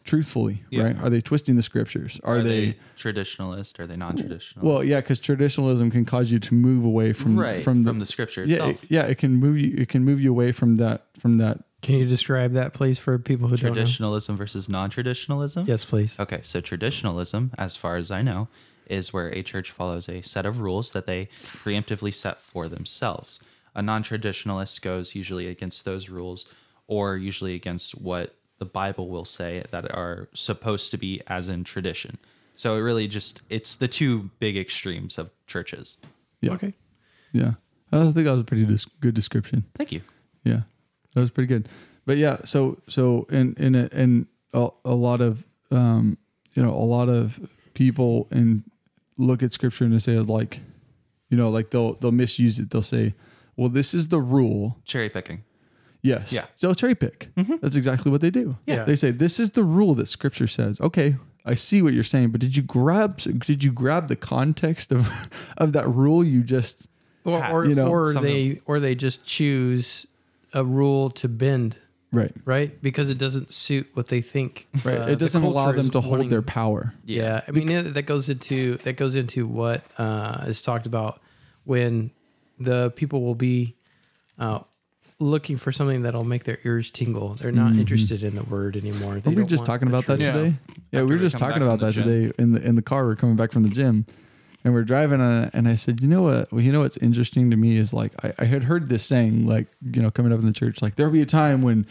truthfully, 0.07 0.63
Yeah. 0.71 0.85
right? 0.85 0.99
Are 1.03 1.11
they 1.11 1.21
twisting 1.21 1.57
the 1.57 1.63
scriptures? 1.63 2.21
Are, 2.25 2.37
Are, 2.37 2.43
they, 2.43 2.67
they, 2.71 2.77
traditionalist? 2.97 3.79
Are 3.79 3.87
they 3.87 3.97
non-traditional? 3.97 4.67
well, 4.67 4.83
yeah, 4.85 5.01
because 5.01 5.19
traditionalism 5.19 5.91
can 5.91 6.05
cause 6.05 6.33
you 6.33 6.39
to 6.39 6.55
move 6.55 6.85
away 6.85 7.13
from 7.13 7.39
right 7.39 7.63
from 7.63 7.85
from 7.85 7.99
the, 7.99 8.05
the, 8.05 8.11
scripture 8.11 8.45
yeah 8.45 8.55
itself. 8.57 8.85
it, 8.85 8.91
yeah 8.91 9.03
it 9.03 9.19
can 9.19 9.35
move 9.35 9.59
you 9.59 9.75
it 9.77 9.89
can 9.89 10.05
move 10.05 10.21
you 10.21 10.31
away 10.31 10.53
from 10.53 10.77
that 10.77 11.05
from 11.19 11.37
that 11.39 11.59
Can 11.83 11.97
you 11.97 12.07
describe 12.07 12.53
that, 12.55 12.73
please, 12.73 12.99
for 12.99 13.19
people 13.19 13.49
who 13.49 13.57
don't 13.57 13.73
Traditionalism 13.75 14.37
versus 14.37 14.69
non-traditionalism. 14.69 15.67
Yes, 15.67 15.85
please. 15.85 16.19
Okay, 16.19 16.41
so 16.43 16.61
traditionalism, 16.61 17.53
as 17.59 17.77
far 17.77 17.97
as 17.97 18.11
I 18.11 18.23
know, 18.23 18.49
is 18.89 19.13
where 19.13 19.29
a 19.29 19.43
church 19.43 19.71
follows 19.71 20.09
a 20.09 20.23
set 20.23 20.47
of 20.47 20.61
rules 20.61 20.93
that 20.93 21.07
they 21.07 21.27
preemptively 21.65 22.13
set 22.15 22.41
for 22.41 22.69
themselves. 22.69 23.41
A 23.75 23.83
non 23.83 24.03
traditionalist 24.03 24.81
goes 24.81 25.15
usually 25.15 25.49
against 25.49 25.85
those 25.85 26.09
rules 26.09 26.47
or 26.89 27.17
usually 27.17 27.55
against 27.55 28.01
what 28.01 28.35
the 28.59 28.67
Bible 28.67 29.09
will 29.09 29.25
say 29.25 29.63
that 29.71 29.91
are 29.95 30.29
supposed 30.33 30.91
to 30.93 30.97
be 30.99 31.21
as 31.27 31.49
in 31.49 31.65
tradition. 31.65 32.19
So 32.55 32.75
it 32.77 32.81
really 32.81 33.07
just 33.09 33.43
it's 33.51 33.77
the 33.77 33.89
two 33.89 34.31
big 34.39 34.57
extremes 34.57 35.19
of 35.19 35.31
churches. 35.47 35.99
yeah 36.41 36.53
Okay. 36.53 36.73
yeah 37.33 37.53
I 37.93 38.03
think 38.13 38.25
that 38.27 38.33
was 38.33 38.41
a 38.41 38.45
pretty 38.45 38.65
dis- 38.67 38.87
good 39.01 39.15
description 39.15 39.65
Thank 39.75 39.93
you. 39.93 40.01
Yeah, 40.45 40.63
that 41.15 41.21
was 41.21 41.31
pretty 41.31 41.49
good. 41.49 41.69
But 42.07 42.17
yeah, 42.19 42.39
so 42.45 42.79
so 42.89 43.27
in 43.31 43.55
in 43.59 43.75
a, 43.75 43.87
in 43.93 44.27
a, 44.55 44.69
a 44.85 44.95
lot 44.95 45.21
of 45.21 45.45
um, 45.71 46.17
you 46.55 46.63
know 46.63 46.73
a 46.73 46.87
lot 46.97 47.09
of 47.09 47.39
people 47.75 48.27
and 48.31 48.63
look 49.19 49.43
at 49.43 49.53
scripture 49.53 49.85
and 49.85 49.93
they 49.93 49.99
say 49.99 50.19
like, 50.19 50.61
you 51.31 51.37
know, 51.37 51.51
like 51.51 51.71
they'll 51.71 51.95
they'll 51.95 52.13
misuse 52.13 52.59
it. 52.59 52.71
They'll 52.71 52.81
say, 52.83 53.15
well, 53.57 53.69
this 53.69 53.93
is 53.93 54.09
the 54.09 54.21
rule. 54.21 54.79
Cherry 54.85 55.09
picking. 55.11 55.43
Yes. 56.07 56.33
Yeah. 56.33 56.45
So 56.55 56.73
cherry 56.75 56.95
pick. 56.95 57.29
That's 57.61 57.77
exactly 57.77 58.11
what 58.13 58.21
they 58.21 58.31
do. 58.31 58.57
Yeah. 58.67 58.85
They 58.85 58.97
say 58.97 59.11
this 59.11 59.39
is 59.41 59.51
the 59.53 59.65
rule 59.65 59.95
that 59.95 60.07
Scripture 60.09 60.47
says. 60.47 60.81
Okay, 60.81 61.17
I 61.45 61.55
see 61.55 61.83
what 61.83 61.93
you're 61.95 62.03
saying, 62.15 62.31
but 62.31 62.41
did 62.41 62.57
you 62.57 62.63
grab 62.63 63.19
did 63.19 63.63
you 63.65 63.73
grab 63.73 64.09
the 64.09 64.17
context 64.17 64.93
of 64.93 65.29
of 65.57 65.73
that 65.73 65.89
rule 65.89 66.23
you 66.25 66.43
just 66.43 66.89
Or 67.25 67.45
or, 67.53 67.65
you 67.67 67.75
know, 67.75 67.89
or 67.89 68.13
they 68.15 68.61
or 68.67 68.81
they 68.81 68.95
just 68.95 69.25
choose 69.27 70.07
a 70.55 70.65
rule 70.65 71.11
to 71.11 71.29
bend, 71.29 71.79
right 72.13 72.33
right? 72.45 72.71
Because 72.83 73.11
it 73.11 73.19
doesn't 73.19 73.53
suit 73.53 73.87
what 73.95 74.09
they 74.09 74.21
think. 74.23 74.69
right? 74.85 75.01
uh, 75.01 75.07
it 75.15 75.19
doesn't 75.19 75.43
allow 75.43 75.73
them 75.73 75.87
is 75.87 75.91
to 75.91 76.01
hold 76.01 76.31
their 76.31 76.43
power. 76.43 76.95
Yeah, 77.05 77.43
I 77.47 77.51
mean 77.51 77.69
it- 77.71 77.95
that 77.95 78.07
goes 78.07 78.29
into 78.29 78.77
that 78.85 78.97
goes 78.97 79.15
into 79.15 79.47
what 79.47 79.83
uh, 79.99 80.45
is 80.47 80.63
talked 80.63 80.87
about 80.87 81.21
when 81.65 82.11
the 82.59 82.91
people 82.97 83.21
will 83.23 83.35
be 83.35 83.75
uh, 84.39 84.61
looking 85.19 85.57
for 85.57 85.73
something 85.73 86.03
that'll 86.03 86.25
make 86.25 86.45
their 86.45 86.59
ears 86.65 86.91
tingle. 86.91 87.35
They're 87.35 87.53
not 87.53 87.75
interested 87.77 88.23
in 88.23 88.35
the 88.35 88.43
word 88.45 88.77
anymore. 88.77 88.99
They 88.99 89.05
Were 89.15 89.19
Mm-hmm. 89.21 89.29
we 89.31 89.35
don't 89.37 89.49
just 89.49 89.65
talking 89.65 89.89
about 89.89 90.05
that 90.07 90.17
truth. 90.17 90.27
Yeah. 90.27 90.33
today? 90.33 90.55
Yeah, 90.93 91.03
we 91.03 91.13
were 91.13 91.19
just 91.19 91.39
talking 91.39 91.63
about 91.63 91.81
that 91.81 91.93
gym. 91.95 92.05
today 92.05 92.33
in 92.39 92.53
the 92.53 92.63
in 92.63 92.75
the 92.77 92.83
car. 92.83 93.07
We 93.07 93.13
are 93.13 93.17
coming 93.17 93.37
back 93.37 93.51
from 93.53 93.63
the 93.63 93.69
gym, 93.71 94.05
and 94.65 94.75
we're 94.75 94.85
driving, 94.85 95.21
uh, 95.21 95.51
and 95.55 95.67
I 95.69 95.75
said, 95.75 96.03
you 96.03 96.09
know 96.09 96.23
what? 96.23 96.53
Well, 96.53 96.61
you 96.61 96.71
know 96.73 96.81
what's 96.81 96.97
interesting 96.99 97.51
to 97.51 97.57
me 97.57 97.77
is 97.77 97.95
like 97.95 98.13
I, 98.25 98.33
I 98.39 98.45
had 98.45 98.65
heard 98.65 98.89
this 98.91 99.05
saying, 99.05 99.47
like 99.47 99.69
you 99.91 100.03
know, 100.03 100.11
coming 100.11 100.33
up 100.33 100.41
in 100.41 100.47
the 100.47 100.53
church, 100.53 100.83
like 100.83 100.97
there'll 100.97 101.13
be 101.13 101.23
a 101.23 101.27
time 101.27 101.63
when 101.63 101.87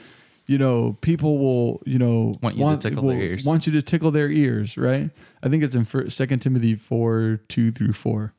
you 0.48 0.60
know, 0.60 0.96
people 1.02 1.40
will, 1.40 1.82
you 1.88 1.98
know, 1.98 2.38
Want 2.44 2.56
you 2.56 2.70
to 2.70 2.78
tickle 2.78 3.02
will- 3.06 3.10
their 3.16 3.20
ears. 3.24 3.46
Want 3.48 3.66
you 3.66 3.74
to 3.74 3.82
tickle 3.82 4.12
their 4.12 4.30
ears, 4.30 4.78
right? 4.78 5.10
I 5.42 5.50
think 5.50 5.64
it's 5.64 5.74
in 5.74 6.12
Second 6.12 6.40
Timothy 6.44 6.76
four 6.76 7.40
two 7.48 7.72
through 7.72 7.94
four, 7.94 8.34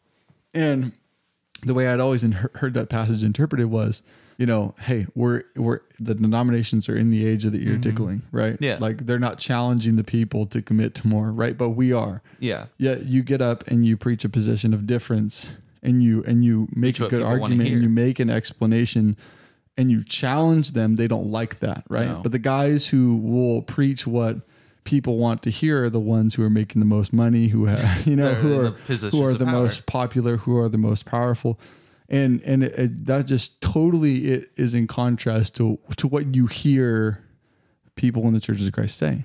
and 0.54 0.92
the 1.64 1.74
way 1.74 1.88
I'd 1.88 1.98
always 1.98 2.22
in- 2.22 2.30
heard 2.32 2.74
that 2.74 2.88
passage 2.88 3.24
interpreted 3.24 3.66
was, 3.66 4.04
you 4.38 4.46
know, 4.46 4.74
hey, 4.80 5.06
we're 5.14 5.44
we're 5.54 5.80
the 5.98 6.14
denominations 6.14 6.88
are 6.88 6.96
in 6.96 7.10
the 7.10 7.26
age 7.26 7.44
of 7.44 7.52
the 7.52 7.66
ear 7.66 7.78
tickling, 7.78 8.22
right? 8.32 8.54
Mm-hmm. 8.54 8.64
Yeah. 8.64 8.78
like 8.80 9.06
they're 9.06 9.18
not 9.18 9.38
challenging 9.38 9.96
the 9.96 10.04
people 10.04 10.46
to 10.46 10.60
commit 10.60 10.94
to 10.96 11.08
more, 11.08 11.32
right? 11.32 11.56
But 11.56 11.70
we 11.70 11.92
are. 11.92 12.22
Yeah. 12.38 12.66
Yet 12.76 13.06
you 13.06 13.22
get 13.22 13.40
up 13.40 13.66
and 13.68 13.86
you 13.86 13.96
preach 13.96 14.24
a 14.24 14.28
position 14.28 14.74
of 14.74 14.86
difference 14.86 15.52
and 15.82 16.02
you 16.02 16.22
and 16.24 16.44
you 16.44 16.68
make 16.74 17.00
a 17.00 17.08
good 17.08 17.22
argument 17.22 17.70
and 17.70 17.82
you 17.82 17.88
make 17.88 18.18
an 18.18 18.28
explanation 18.28 19.16
and 19.78 19.90
you 19.90 20.02
challenge 20.02 20.72
them, 20.72 20.96
they 20.96 21.06
don't 21.06 21.26
like 21.26 21.58
that, 21.60 21.84
right? 21.88 22.08
No. 22.08 22.20
But 22.22 22.32
the 22.32 22.38
guys 22.38 22.88
who 22.88 23.16
will 23.16 23.62
preach 23.62 24.06
what 24.06 24.38
people 24.84 25.18
want 25.18 25.42
to 25.42 25.50
hear 25.50 25.84
are 25.84 25.90
the 25.90 26.00
ones 26.00 26.34
who 26.34 26.42
are 26.42 26.50
making 26.50 26.80
the 26.80 26.86
most 26.86 27.12
money, 27.12 27.48
who 27.48 27.66
have 27.66 28.06
you 28.06 28.16
know, 28.16 28.34
who 28.34 28.60
are 28.60 28.70
the 28.70 29.10
who 29.10 29.22
are 29.22 29.32
the 29.32 29.44
power. 29.44 29.54
most 29.54 29.86
popular, 29.86 30.38
who 30.38 30.56
are 30.58 30.68
the 30.68 30.78
most 30.78 31.04
powerful. 31.04 31.58
And 32.08 32.40
and 32.42 32.62
it, 32.64 32.72
it, 32.78 33.06
that 33.06 33.26
just 33.26 33.60
totally 33.60 34.36
i- 34.36 34.44
is 34.56 34.74
in 34.74 34.86
contrast 34.86 35.56
to 35.56 35.78
to 35.96 36.06
what 36.08 36.34
you 36.34 36.46
hear 36.46 37.22
people 37.96 38.26
in 38.28 38.32
the 38.34 38.40
churches 38.40 38.66
of 38.66 38.72
Christ 38.72 38.96
say. 38.96 39.24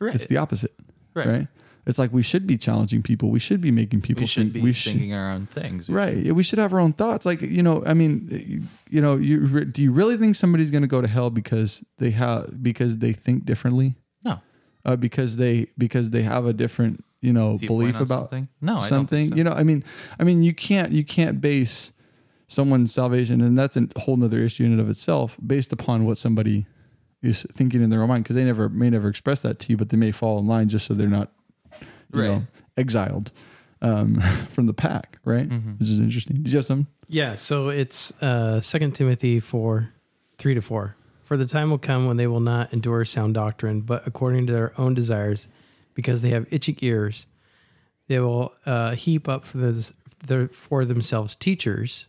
Right. 0.00 0.14
It's 0.14 0.26
the 0.26 0.36
opposite, 0.36 0.72
Right. 1.14 1.26
right? 1.26 1.48
It's 1.86 1.98
like 1.98 2.12
we 2.12 2.22
should 2.22 2.46
be 2.46 2.56
challenging 2.56 3.02
people. 3.02 3.30
We 3.30 3.38
should 3.40 3.60
be 3.60 3.70
making 3.70 4.02
people 4.02 4.20
we 4.20 4.26
should 4.26 4.42
think. 4.44 4.54
be 4.54 4.60
we 4.60 4.72
should, 4.72 4.92
thinking 4.92 5.14
our 5.14 5.32
own 5.32 5.46
things. 5.46 5.88
We 5.88 5.94
right? 5.94 6.16
Yeah, 6.16 6.32
we 6.32 6.42
should 6.42 6.58
have 6.58 6.72
our 6.72 6.78
own 6.78 6.92
thoughts. 6.92 7.26
Like 7.26 7.40
you 7.42 7.62
know, 7.62 7.82
I 7.84 7.94
mean, 7.94 8.28
you, 8.30 8.62
you 8.90 9.00
know, 9.00 9.16
you 9.16 9.64
do 9.64 9.82
you 9.82 9.90
really 9.90 10.16
think 10.16 10.36
somebody's 10.36 10.70
going 10.70 10.82
to 10.82 10.88
go 10.88 11.00
to 11.00 11.08
hell 11.08 11.30
because 11.30 11.82
they 11.98 12.10
have 12.10 12.62
because 12.62 12.98
they 12.98 13.12
think 13.12 13.44
differently? 13.44 13.96
No. 14.22 14.40
Uh, 14.84 14.94
because 14.96 15.36
they 15.36 15.66
because 15.78 16.10
they 16.10 16.22
have 16.22 16.44
a 16.46 16.52
different 16.52 17.02
you 17.22 17.32
know 17.32 17.58
belief 17.58 17.96
about 17.96 18.08
something? 18.30 18.48
No, 18.60 18.78
I 18.78 18.88
don't 18.88 19.08
think 19.08 19.08
something. 19.08 19.28
so. 19.30 19.34
You 19.36 19.44
know, 19.44 19.52
I 19.52 19.62
mean, 19.64 19.82
I 20.20 20.24
mean, 20.24 20.42
you 20.42 20.54
can't 20.54 20.92
you 20.92 21.02
can't 21.02 21.40
base 21.40 21.92
someone's 22.50 22.92
salvation, 22.92 23.40
and 23.40 23.56
that's 23.56 23.76
a 23.76 23.86
whole 23.96 24.16
nother 24.16 24.40
issue 24.42 24.64
in 24.64 24.72
and 24.72 24.80
of 24.80 24.90
itself, 24.90 25.38
based 25.44 25.72
upon 25.72 26.04
what 26.04 26.18
somebody 26.18 26.66
is 27.22 27.46
thinking 27.52 27.82
in 27.82 27.90
their 27.90 28.02
own 28.02 28.08
mind, 28.08 28.24
because 28.24 28.36
they 28.36 28.44
never 28.44 28.68
may 28.68 28.90
never 28.90 29.08
express 29.08 29.40
that 29.42 29.58
to 29.60 29.70
you, 29.70 29.76
but 29.76 29.88
they 29.90 29.96
may 29.96 30.10
fall 30.10 30.38
in 30.38 30.46
line 30.46 30.68
just 30.68 30.86
so 30.86 30.94
they're 30.94 31.06
not, 31.08 31.30
you 31.80 31.86
Right. 32.20 32.26
know, 32.28 32.46
exiled 32.76 33.30
um, 33.82 34.20
from 34.50 34.66
the 34.66 34.74
pack, 34.74 35.18
right? 35.24 35.48
Mm-hmm. 35.48 35.72
Which 35.78 35.88
is 35.88 36.00
interesting. 36.00 36.36
Did 36.42 36.48
you 36.52 36.56
have 36.58 36.66
some? 36.66 36.86
Yeah, 37.08 37.36
so 37.36 37.68
it's 37.68 38.12
uh 38.22 38.60
Second 38.60 38.94
Timothy 38.94 39.38
four, 39.40 39.92
three 40.38 40.54
to 40.54 40.60
four. 40.62 40.96
For 41.22 41.36
the 41.36 41.46
time 41.46 41.70
will 41.70 41.78
come 41.78 42.06
when 42.06 42.16
they 42.16 42.26
will 42.26 42.40
not 42.40 42.72
endure 42.72 43.04
sound 43.04 43.34
doctrine, 43.34 43.82
but 43.82 44.04
according 44.06 44.48
to 44.48 44.52
their 44.52 44.72
own 44.80 44.94
desires, 44.94 45.46
because 45.94 46.22
they 46.22 46.30
have 46.30 46.46
itching 46.50 46.76
ears, 46.80 47.26
they 48.08 48.18
will 48.18 48.52
uh, 48.66 48.96
heap 48.96 49.28
up 49.28 49.44
for, 49.44 49.58
this, 49.58 49.92
their, 50.26 50.48
for 50.48 50.84
themselves 50.84 51.36
teachers, 51.36 52.06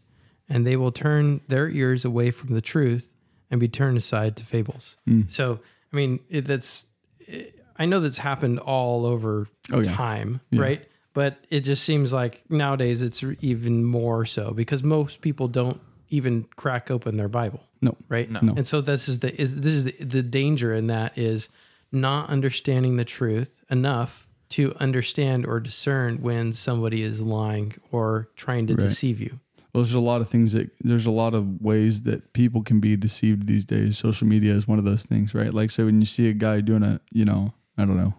and 0.52 0.68
they 0.68 0.76
will 0.76 0.91
turn 0.91 1.41
their 1.47 1.70
ears 1.70 2.04
away 2.06 2.30
from 2.32 2.54
the 2.54 2.62
truth 2.62 3.10
and 3.49 3.60
be 3.60 3.68
turned 3.68 3.97
aside 3.97 4.36
to 4.38 4.45
fables. 4.45 4.97
Mm. 5.08 5.32
So, 5.32 5.60
I 5.91 5.95
mean, 5.95 6.20
it, 6.30 6.45
that's 6.45 6.86
it, 7.20 7.60
I 7.78 7.86
know 7.86 7.99
that's 7.99 8.20
happened 8.20 8.60
all 8.60 9.06
over 9.06 9.47
Oh, 9.72 9.84
time, 9.84 10.41
Yeah. 10.52 10.62
right? 10.62 10.88
But 11.14 11.38
it 11.49 11.62
just 11.62 11.84
seems 11.84 12.14
like 12.14 12.43
nowadays 12.49 13.02
it's 13.02 13.22
even 13.41 13.84
more 13.84 14.26
so 14.26 14.52
because 14.52 14.82
most 14.84 15.20
people 15.22 15.47
don't 15.49 15.82
even 16.10 16.43
crack 16.56 16.89
open 16.89 17.18
their 17.18 17.28
Bible, 17.28 17.68
No. 17.82 17.97
right? 18.08 18.30
No. 18.32 18.39
No. 18.41 18.54
And 18.56 18.66
so 18.66 18.80
this 18.82 19.10
is 19.10 19.20
the 19.20 19.30
is 19.41 19.56
this 19.60 19.74
is 19.74 19.84
the, 19.86 19.95
the 19.99 20.24
danger 20.24 20.74
in 20.74 20.88
that 20.88 21.18
is 21.18 21.49
not 21.91 22.30
understanding 22.30 22.95
the 22.95 23.04
truth 23.06 23.49
enough 23.70 24.26
to 24.52 24.74
understand 24.80 25.45
or 25.45 25.60
discern 25.60 26.22
when 26.22 26.54
somebody 26.54 27.04
is 27.04 27.22
lying 27.22 27.74
or 27.91 28.30
trying 28.38 28.68
to 28.68 28.76
Right. 28.76 28.88
deceive 28.89 29.20
you. 29.20 29.39
Well, 29.74 29.84
there's 29.84 29.93
a 29.93 29.99
lot 29.99 30.22
of 30.22 30.30
things 30.30 30.53
that 30.53 30.69
there's 30.82 31.05
a 31.05 31.11
lot 31.11 31.34
of 31.34 31.61
ways 31.61 32.01
that 32.03 32.34
people 32.34 32.61
can 32.61 32.80
be 32.80 32.97
deceived 32.97 33.47
these 33.47 33.65
days. 33.65 33.97
Social 33.97 34.28
media 34.28 34.53
is 34.53 34.67
one 34.67 34.80
of 34.80 34.86
those 34.86 35.05
things, 35.05 35.34
right? 35.34 35.53
Like, 35.53 35.72
so 35.72 35.86
when 35.86 36.01
you 36.01 36.05
see 36.05 36.28
a 36.28 36.34
guy 36.34 36.61
doing 36.61 36.84
a, 36.84 36.99
you 37.11 37.24
know, 37.24 37.53
I 37.78 37.86
don't 37.86 37.97
know, 37.97 38.13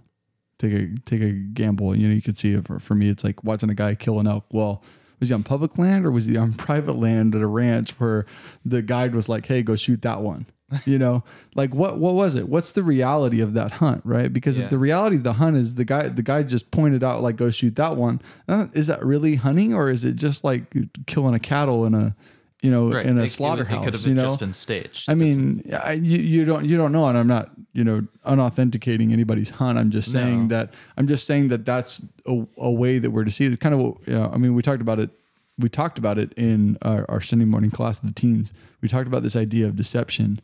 take 0.58 0.72
a 0.72 0.94
take 1.04 1.20
a 1.20 1.32
gamble. 1.32 1.94
You 1.94 2.08
know, 2.08 2.14
you 2.14 2.22
can 2.22 2.34
see 2.34 2.52
it 2.52 2.64
for, 2.66 2.78
for 2.78 2.94
me. 2.94 3.08
It's 3.08 3.24
like 3.24 3.44
watching 3.44 3.70
a 3.70 3.74
guy 3.74 3.94
kill 3.94 4.18
an 4.18 4.26
elk. 4.26 4.46
Well, 4.50 4.82
was 5.20 5.28
he 5.28 5.34
on 5.34 5.42
public 5.42 5.78
land 5.78 6.06
or 6.06 6.10
was 6.10 6.26
he 6.26 6.36
on 6.36 6.54
private 6.54 6.96
land 6.96 7.34
at 7.34 7.42
a 7.42 7.46
ranch 7.46 7.92
where 7.92 8.24
the 8.64 8.82
guide 8.82 9.14
was 9.14 9.28
like, 9.28 9.46
"Hey, 9.46 9.62
go 9.62 9.76
shoot 9.76 10.02
that 10.02 10.22
one." 10.22 10.46
You 10.86 10.98
know, 10.98 11.24
like 11.54 11.74
what 11.74 11.98
what 11.98 12.14
was 12.14 12.34
it? 12.34 12.48
What's 12.48 12.72
the 12.72 12.82
reality 12.82 13.40
of 13.40 13.54
that 13.54 13.72
hunt, 13.72 14.00
right? 14.04 14.32
Because 14.32 14.60
Yeah. 14.60 14.68
the 14.68 14.78
reality 14.78 15.16
of 15.16 15.22
the 15.24 15.34
hunt 15.34 15.56
is 15.56 15.74
the 15.76 15.84
guy 15.84 16.08
the 16.08 16.22
guy 16.22 16.42
just 16.42 16.70
pointed 16.70 17.02
out 17.04 17.20
like 17.22 17.36
go 17.36 17.50
shoot 17.50 17.76
that 17.76 17.96
one. 17.96 18.20
Uh, 18.48 18.66
is 18.74 18.86
that 18.88 19.04
really 19.04 19.34
hunting 19.36 19.74
or 19.74 19.90
is 19.90 20.04
it 20.04 20.16
just 20.16 20.44
like 20.44 20.74
killing 21.06 21.34
a 21.34 21.38
cattle 21.38 21.84
in 21.84 21.94
a 21.94 22.14
you 22.62 22.70
know 22.70 22.92
Right. 22.92 23.06
in 23.06 23.18
a 23.18 23.22
It- 23.22 23.26
it- 23.26 23.30
slaughterhouse? 23.30 23.82
It 23.82 23.84
could 23.84 23.94
have 23.94 24.06
you 24.06 24.14
know, 24.14 24.22
just 24.22 24.40
been 24.40 24.52
staged. 24.52 25.10
I 25.10 25.14
mean, 25.14 25.62
I, 25.84 25.92
you, 25.94 26.18
you 26.18 26.44
don't 26.44 26.64
you 26.64 26.76
don't 26.76 26.92
know, 26.92 27.06
and 27.06 27.18
I'm 27.18 27.26
not 27.26 27.50
you 27.72 27.84
know 27.84 28.06
unauthenticating 28.24 29.12
anybody's 29.12 29.50
hunt. 29.50 29.78
I'm 29.78 29.90
just 29.90 30.10
saying 30.10 30.42
No. 30.42 30.48
that 30.56 30.74
I'm 30.96 31.06
just 31.06 31.26
saying 31.26 31.48
that 31.48 31.64
that's 31.64 32.02
a, 32.26 32.46
a 32.58 32.70
way 32.70 32.98
that 32.98 33.10
we're 33.10 33.24
to 33.24 33.30
deceived. 33.30 33.52
It's 33.54 33.62
kind 33.62 33.74
of 33.74 33.80
what 33.80 33.96
you 34.06 34.12
know, 34.14 34.30
I 34.32 34.36
mean, 34.38 34.54
we 34.54 34.62
talked 34.62 34.82
about 34.82 34.98
it. 34.98 35.10
We 35.58 35.68
talked 35.68 35.98
about 35.98 36.18
it 36.18 36.32
in 36.36 36.78
our, 36.82 37.04
our 37.10 37.20
Sunday 37.20 37.44
morning 37.44 37.70
class 37.70 37.98
of 38.00 38.06
the 38.06 38.14
teens. 38.14 38.52
We 38.80 38.88
talked 38.88 39.06
about 39.06 39.22
this 39.22 39.36
idea 39.36 39.66
of 39.66 39.76
deception 39.76 40.40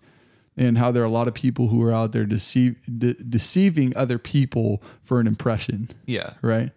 and 0.58 0.76
how 0.76 0.90
there 0.90 1.02
are 1.02 1.06
a 1.06 1.10
lot 1.10 1.28
of 1.28 1.34
people 1.34 1.68
who 1.68 1.82
are 1.82 1.92
out 1.92 2.12
there 2.12 2.24
deceive, 2.24 2.78
de- 2.98 3.14
deceiving 3.14 3.96
other 3.96 4.18
people 4.18 4.82
for 5.00 5.20
an 5.20 5.26
impression 5.26 5.88
yeah. 6.06 6.34
right? 6.42 6.72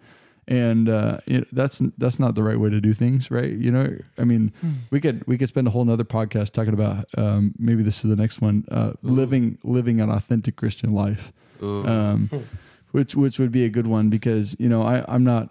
And 0.47 0.89
uh, 0.89 1.19
it, 1.27 1.47
that's 1.51 1.79
that's 1.97 2.19
not 2.19 2.35
the 2.35 2.43
right 2.43 2.59
way 2.59 2.69
to 2.69 2.81
do 2.81 2.93
things, 2.93 3.31
right? 3.31 3.51
You 3.51 3.71
know, 3.71 3.95
I 4.17 4.23
mean, 4.25 4.51
we 4.89 4.99
could 4.99 5.25
we 5.25 5.37
could 5.37 5.47
spend 5.47 5.67
a 5.67 5.71
whole 5.71 5.85
nother 5.85 6.03
podcast 6.03 6.51
talking 6.51 6.73
about 6.73 7.05
um, 7.17 7.53
maybe 7.57 7.83
this 7.83 8.03
is 8.03 8.09
the 8.09 8.17
next 8.17 8.41
one, 8.41 8.65
uh, 8.69 8.93
living 9.01 9.59
living 9.63 10.01
an 10.01 10.09
authentic 10.09 10.57
Christian 10.57 10.93
life, 10.93 11.31
um, 11.61 12.29
which 12.91 13.15
which 13.15 13.39
would 13.39 13.51
be 13.51 13.63
a 13.63 13.69
good 13.69 13.87
one 13.87 14.09
because 14.09 14.59
you 14.59 14.67
know 14.67 14.81
I 14.81 15.05
I'm 15.07 15.23
not 15.23 15.49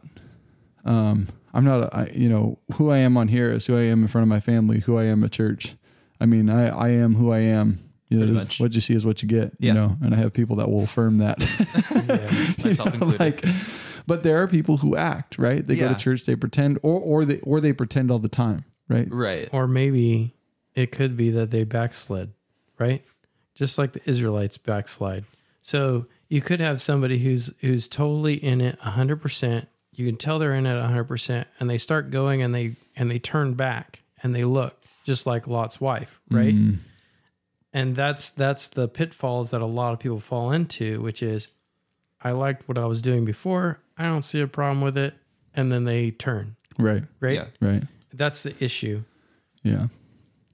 um, 0.84 1.28
I'm 1.54 1.64
not 1.64 1.84
a, 1.84 1.96
I, 1.96 2.10
you 2.12 2.28
know 2.28 2.58
who 2.74 2.90
I 2.90 2.98
am 2.98 3.16
on 3.16 3.28
here 3.28 3.50
is 3.50 3.66
who 3.66 3.78
I 3.78 3.82
am 3.82 4.02
in 4.02 4.08
front 4.08 4.24
of 4.24 4.28
my 4.28 4.40
family, 4.40 4.80
who 4.80 4.98
I 4.98 5.04
am 5.04 5.24
at 5.24 5.32
church. 5.32 5.76
I 6.20 6.26
mean, 6.26 6.50
I 6.50 6.68
I 6.68 6.88
am 6.90 7.14
who 7.14 7.32
I 7.32 7.38
am. 7.38 7.89
You 8.11 8.18
know, 8.18 8.32
much. 8.34 8.61
what 8.61 8.74
you 8.74 8.80
see 8.80 8.94
is 8.94 9.06
what 9.06 9.22
you 9.22 9.28
get. 9.28 9.52
Yeah. 9.58 9.68
You 9.68 9.74
know, 9.74 9.96
and 10.02 10.14
I 10.14 10.18
have 10.18 10.32
people 10.32 10.56
that 10.56 10.68
will 10.70 10.82
affirm 10.82 11.18
that. 11.18 11.38
You 12.58 12.64
Myself 12.64 12.88
know, 12.88 12.94
included. 12.94 13.20
like, 13.20 13.44
but 14.06 14.22
there 14.22 14.42
are 14.42 14.48
people 14.48 14.78
who 14.78 14.96
act 14.96 15.38
right. 15.38 15.66
They 15.66 15.76
go 15.76 15.88
to 15.88 15.94
church, 15.94 16.24
they 16.26 16.34
pretend, 16.36 16.78
or 16.82 17.00
or 17.00 17.24
they 17.24 17.38
or 17.40 17.61
they 17.61 17.72
pretend 17.72 18.11
all 18.11 18.18
the 18.18 18.28
time, 18.28 18.64
right? 18.88 19.06
right. 19.11 19.48
Or 19.52 19.66
maybe 19.68 20.34
it 20.74 20.90
could 20.92 21.16
be 21.16 21.30
that 21.30 21.50
they 21.50 21.64
backslid, 21.64 22.32
right? 22.78 23.04
Just 23.54 23.78
like 23.78 23.92
the 23.92 24.00
Israelites 24.08 24.58
backslide. 24.58 25.24
So 25.62 26.06
you 26.28 26.40
could 26.40 26.61
have 26.61 26.80
somebody 26.82 27.18
who's 27.18 27.54
who's 27.61 27.86
totally 27.88 28.34
in 28.34 28.61
it 28.61 28.78
100%. 28.80 29.66
You 29.92 30.06
can 30.06 30.16
tell 30.16 30.38
they're 30.38 30.54
in 30.54 30.66
it 30.66 30.74
100% 30.74 31.44
and 31.58 31.70
they 31.70 31.78
start 31.78 32.11
going 32.11 32.42
and 32.42 32.54
they 32.54 32.76
and 32.96 33.11
they 33.11 33.18
turn 33.18 33.54
back 33.54 34.02
and 34.22 34.34
they 34.34 34.44
look 34.44 34.76
just 35.04 35.26
like 35.26 35.46
Lot's 35.46 35.80
wife, 35.80 36.20
right? 36.30 36.54
Mm, 36.54 36.78
And 37.72 37.94
that's 37.94 38.30
that's 38.30 38.68
the 38.68 38.88
pitfalls 38.88 39.50
that 39.52 39.60
a 39.60 39.66
lot 39.66 39.92
of 39.92 39.98
people 40.00 40.18
fall 40.20 40.50
into, 40.50 41.00
which 41.00 41.22
is 41.22 41.48
I 42.22 42.32
liked 42.32 42.68
what 42.68 42.76
I 42.78 42.86
was 42.86 43.00
doing 43.00 43.24
before. 43.24 43.80
I 43.96 44.04
don't 44.04 44.22
see 44.22 44.40
a 44.40 44.46
problem 44.46 44.80
with 44.80 44.96
it 44.98 45.14
and 45.54 45.70
then 45.70 45.84
they 45.84 46.10
turn, 46.10 46.56
right, 46.78 47.02
right? 47.20 47.34
Yeah. 47.34 47.46
right, 47.60 47.82
That's 48.12 48.42
the 48.44 48.54
issue. 48.62 49.02
yeah. 49.62 49.86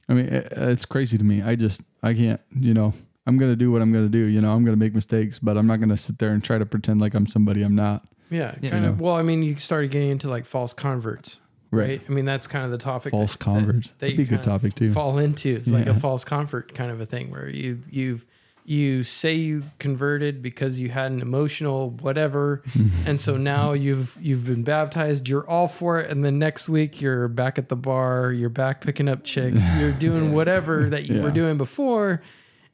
I 0.09 0.15
mean, 0.15 0.27
it, 0.27 0.49
it's 0.53 0.85
crazy 0.85 1.19
to 1.19 1.25
me. 1.25 1.43
I 1.43 1.57
just 1.57 1.81
I 2.03 2.15
can't. 2.15 2.41
You 2.59 2.75
know, 2.75 2.93
I'm 3.27 3.39
gonna 3.39 3.57
do 3.57 3.73
what 3.73 3.83
I'm 3.83 3.93
gonna 3.93 4.09
do. 4.09 4.19
You 4.27 4.41
know, 4.41 4.53
I'm 4.53 4.65
gonna 4.65 4.77
make 4.77 4.95
mistakes, 4.95 5.39
but 5.39 5.57
I'm 5.57 5.67
not 5.67 5.81
gonna 5.81 5.97
sit 5.97 6.19
there 6.19 6.31
and 6.31 6.45
try 6.45 6.59
to 6.59 6.67
pretend 6.67 7.01
like 7.01 7.15
I'm 7.15 7.27
somebody 7.27 7.63
I'm 7.63 7.75
not. 7.75 8.05
Yeah, 8.31 8.55
Yeah. 8.61 8.71
kind 8.71 8.85
of. 8.85 9.01
Well, 9.01 9.15
I 9.17 9.23
mean, 9.23 9.43
you 9.43 9.57
started 9.57 9.91
getting 9.91 10.11
into 10.11 10.29
like 10.29 10.45
false 10.47 10.73
converts, 10.73 11.39
right? 11.77 11.89
Right. 11.89 12.03
I 12.09 12.13
mean, 12.13 12.25
that's 12.25 12.47
kind 12.47 12.65
of 12.65 12.71
the 12.71 12.79
topic. 12.79 13.11
False 13.11 13.37
that- 13.37 13.45
converts. 13.45 13.91
that 13.91 13.99
That'd 14.01 14.17
be 14.17 14.23
a 14.23 14.27
good 14.27 14.43
kind 14.43 14.47
of 14.47 14.61
topic 14.61 14.75
too. 14.75 14.93
Fall 14.93 15.19
into 15.19 15.57
it's 15.57 15.69
like 15.69 15.87
a 15.87 15.95
false 15.95 16.25
convert 16.25 16.75
kind 16.75 16.91
of 16.91 17.01
a 17.01 17.07
thing 17.07 17.31
where 17.31 17.49
you 17.49 17.81
you've 17.91 18.27
you 18.69 19.05
say 19.05 19.35
you 19.35 19.63
converted 19.79 20.43
because 20.43 20.81
you 20.81 20.89
had 20.89 21.13
an 21.13 21.21
emotional 21.21 21.91
whatever, 21.91 22.63
and 23.07 23.21
so 23.21 23.37
now 23.37 23.73
you've 23.73 24.19
you've 24.21 24.45
been 24.45 24.65
baptized. 24.65 25.29
You're 25.29 25.49
all 25.49 25.69
for 25.69 26.01
it, 26.01 26.11
and 26.11 26.25
then 26.25 26.41
next 26.41 26.69
week 26.69 27.01
you're 27.01 27.29
back 27.29 27.59
at 27.59 27.69
the 27.69 27.77
bar. 27.77 28.33
You're 28.33 28.49
back 28.49 28.81
picking 28.81 29.09
up 29.09 29.23
chicks. 29.23 29.63
You're 29.79 29.93
doing 29.93 30.33
whatever 30.33 30.91
that 30.91 31.05
you 31.05 31.23
were 31.23 31.31
doing 31.31 31.59
before, 31.59 32.23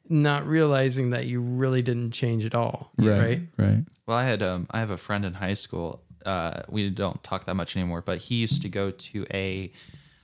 not 0.09 0.47
realizing 0.47 1.11
that 1.11 1.27
you 1.27 1.41
really 1.41 1.83
didn't 1.83 2.09
change 2.11 2.43
at 2.43 2.55
all. 2.55 2.91
right, 2.97 3.19
right? 3.19 3.41
right. 3.57 3.85
Well, 4.07 4.17
I 4.17 4.23
had 4.25 4.41
um, 4.41 4.65
I 4.71 4.79
have 4.79 4.89
a 4.89 4.97
friend 4.97 5.23
in 5.25 5.35
high 5.35 5.53
school. 5.53 6.01
Uh, 6.25 6.63
we 6.69 6.89
don't 6.89 7.23
talk 7.23 7.45
that 7.45 7.55
much 7.55 7.75
anymore, 7.75 8.01
but 8.01 8.19
he 8.19 8.35
used 8.35 8.61
to 8.61 8.69
go 8.69 8.91
to 8.91 9.25
a 9.33 9.71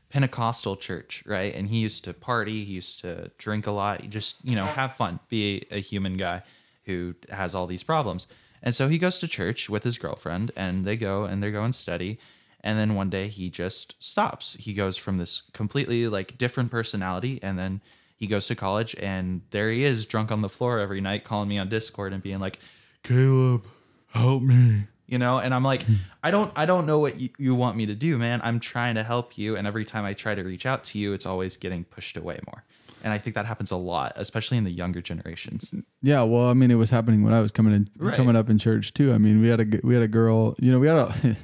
Pentecostal 0.09 0.75
church, 0.75 1.23
right? 1.25 1.53
And 1.53 1.67
he 1.67 1.79
used 1.79 2.03
to 2.05 2.13
party, 2.13 2.65
he 2.65 2.73
used 2.73 2.99
to 3.01 3.31
drink 3.37 3.67
a 3.67 3.71
lot, 3.71 4.09
just, 4.09 4.43
you 4.43 4.55
know, 4.55 4.65
have 4.65 4.95
fun, 4.95 5.19
be 5.29 5.65
a 5.71 5.79
human 5.79 6.17
guy 6.17 6.41
who 6.85 7.15
has 7.29 7.53
all 7.53 7.67
these 7.67 7.83
problems. 7.83 8.27
And 8.63 8.75
so 8.75 8.87
he 8.87 8.97
goes 8.97 9.19
to 9.19 9.27
church 9.27 9.69
with 9.69 9.83
his 9.83 9.97
girlfriend 9.97 10.51
and 10.55 10.85
they 10.85 10.97
go 10.97 11.25
and 11.25 11.41
they 11.41 11.51
go 11.51 11.63
and 11.63 11.75
study. 11.75 12.19
And 12.61 12.77
then 12.77 12.95
one 12.95 13.09
day 13.09 13.27
he 13.27 13.49
just 13.49 14.01
stops. 14.03 14.55
He 14.55 14.73
goes 14.73 14.97
from 14.97 15.17
this 15.17 15.43
completely 15.53 16.07
like 16.07 16.37
different 16.37 16.71
personality 16.71 17.39
and 17.41 17.57
then 17.57 17.81
he 18.17 18.27
goes 18.27 18.47
to 18.47 18.55
college 18.55 18.95
and 18.99 19.41
there 19.51 19.69
he 19.69 19.85
is 19.85 20.05
drunk 20.05 20.31
on 20.31 20.41
the 20.41 20.49
floor 20.49 20.79
every 20.79 20.99
night 20.99 21.23
calling 21.23 21.47
me 21.47 21.57
on 21.57 21.69
Discord 21.69 22.11
and 22.11 22.21
being 22.21 22.39
like, 22.39 22.59
Caleb, 23.03 23.65
help 24.07 24.43
me. 24.43 24.87
You 25.11 25.17
know 25.17 25.39
and 25.39 25.53
i'm 25.53 25.63
like 25.63 25.83
i 26.23 26.29
don't 26.31 26.51
i 26.55 26.65
don't 26.65 26.85
know 26.85 26.99
what 26.99 27.19
you, 27.19 27.29
you 27.37 27.55
want 27.55 27.75
me 27.77 27.85
to 27.85 27.95
do 27.95 28.17
man 28.17 28.39
i'm 28.43 28.59
trying 28.59 28.95
to 28.95 29.03
help 29.03 29.37
you 29.37 29.55
and 29.55 29.65
every 29.67 29.85
time 29.85 30.05
i 30.05 30.13
try 30.13 30.35
to 30.35 30.43
reach 30.43 30.65
out 30.65 30.83
to 30.83 30.99
you 30.99 31.13
it's 31.13 31.25
always 31.25 31.57
getting 31.57 31.83
pushed 31.83 32.15
away 32.17 32.39
more 32.47 32.63
and 33.03 33.11
i 33.13 33.17
think 33.17 33.33
that 33.35 33.45
happens 33.45 33.71
a 33.71 33.75
lot 33.77 34.11
especially 34.15 34.57
in 34.57 34.63
the 34.63 34.71
younger 34.71 35.01
generations 35.01 35.73
Yeah, 36.01 36.21
well, 36.23 36.47
I 36.49 36.53
mean, 36.53 36.71
it 36.71 36.75
was 36.75 36.91
happening 36.91 37.23
when 37.23 37.33
I 37.33 37.41
was 37.41 37.51
coming 37.51 37.73
in, 37.73 37.89
Right. 37.97 38.15
coming 38.15 38.35
up 38.37 38.49
in 38.49 38.57
church 38.57 38.93
too. 38.93 39.11
I 39.13 39.17
mean, 39.17 39.41
we 39.41 39.49
had 39.49 39.59
a 39.59 39.79
we 39.83 39.93
had 39.93 40.01
a 40.03 40.07
girl. 40.07 40.55
You 40.59 40.71
know, 40.71 40.79
we 40.79 40.87
had 40.87 40.97
a. 40.97 41.35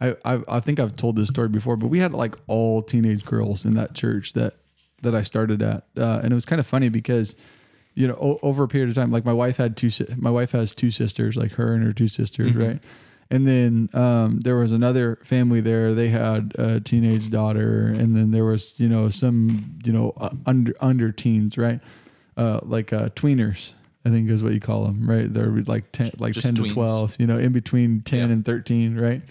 I, 0.00 0.16
I 0.34 0.42
I 0.56 0.60
think 0.60 0.80
I've 0.80 0.96
told 0.96 1.14
this 1.14 1.28
story 1.28 1.48
before, 1.48 1.76
but 1.76 1.86
we 1.88 2.00
had 2.00 2.12
like 2.12 2.34
all 2.48 2.82
teenage 2.82 3.24
girls 3.24 3.64
in 3.64 3.74
that 3.74 3.94
church 3.94 4.32
that 4.32 4.54
that 5.02 5.14
I 5.14 5.22
started 5.22 5.62
at, 5.62 5.84
uh, 5.96 6.20
and 6.22 6.32
it 6.32 6.34
was 6.34 6.44
kind 6.44 6.58
of 6.58 6.66
funny 6.66 6.88
because, 6.88 7.36
you 7.94 8.08
know, 8.08 8.16
o- 8.20 8.38
over 8.42 8.64
a 8.64 8.68
period 8.68 8.88
of 8.88 8.96
time, 8.96 9.12
like 9.12 9.24
my 9.24 9.32
wife 9.32 9.58
had 9.58 9.76
two. 9.76 9.90
si- 9.90 10.06
My 10.16 10.30
wife 10.30 10.50
has 10.52 10.74
two 10.74 10.90
sisters, 10.90 11.36
like 11.36 11.52
her 11.52 11.72
and 11.72 11.84
her 11.84 11.92
two 11.92 12.08
sisters, 12.08 12.56
right? 12.56 12.80
And 13.32 13.46
then 13.46 13.88
um, 13.94 14.40
there 14.40 14.56
was 14.56 14.72
another 14.72 15.18
family 15.22 15.60
there. 15.60 15.94
They 15.94 16.08
had 16.08 16.52
a 16.58 16.80
teenage 16.80 17.30
daughter, 17.30 17.86
and 17.86 18.16
then 18.16 18.32
there 18.32 18.44
was 18.44 18.74
you 18.78 18.88
know 18.88 19.08
some 19.08 19.78
you 19.84 19.92
know 19.92 20.12
uh, 20.16 20.30
under 20.46 20.74
under 20.80 21.12
teens, 21.12 21.56
right? 21.56 21.80
Uh, 22.36 22.58
like 22.62 22.92
uh, 22.92 23.10
tweeners, 23.10 23.74
I 24.04 24.10
think 24.10 24.28
is 24.30 24.42
what 24.42 24.52
you 24.52 24.58
call 24.60 24.84
them, 24.84 25.08
right? 25.08 25.32
They're 25.32 25.46
like 25.66 25.92
ten, 25.92 26.10
like 26.18 26.32
Just 26.32 26.46
ten 26.46 26.54
to 26.56 26.68
twelve, 26.68 27.14
you 27.20 27.26
know, 27.28 27.38
in 27.38 27.52
between 27.52 28.00
ten 28.00 28.28
Yeah. 28.28 28.34
and 28.34 28.44
thirteen, 28.44 28.98
right? 28.98 29.22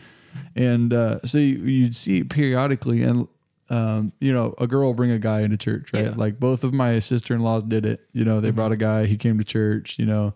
And 0.56 0.94
uh, 0.94 1.20
so 1.26 1.38
you, 1.38 1.58
you'd 1.64 1.96
see 1.96 2.24
periodically, 2.24 3.04
and 3.04 3.28
um, 3.70 4.14
you 4.22 4.32
know, 4.34 4.56
a 4.60 4.68
girl 4.68 4.88
will 4.88 4.94
bring 4.94 5.12
a 5.12 5.20
guy 5.20 5.42
into 5.42 5.58
church, 5.58 5.92
right? 5.94 6.06
Yeah. 6.06 6.14
Like 6.16 6.40
both 6.40 6.64
of 6.64 6.74
my 6.74 7.00
sister 7.00 7.34
in 7.36 7.42
laws 7.42 7.64
did 7.66 7.86
it. 7.86 8.08
You 8.14 8.24
know, 8.24 8.40
they 8.40 8.52
brought 8.52 8.72
a 8.72 8.78
guy. 8.78 9.08
He 9.08 9.18
came 9.18 9.38
to 9.40 9.44
church. 9.44 10.00
You 10.00 10.06
know, 10.06 10.34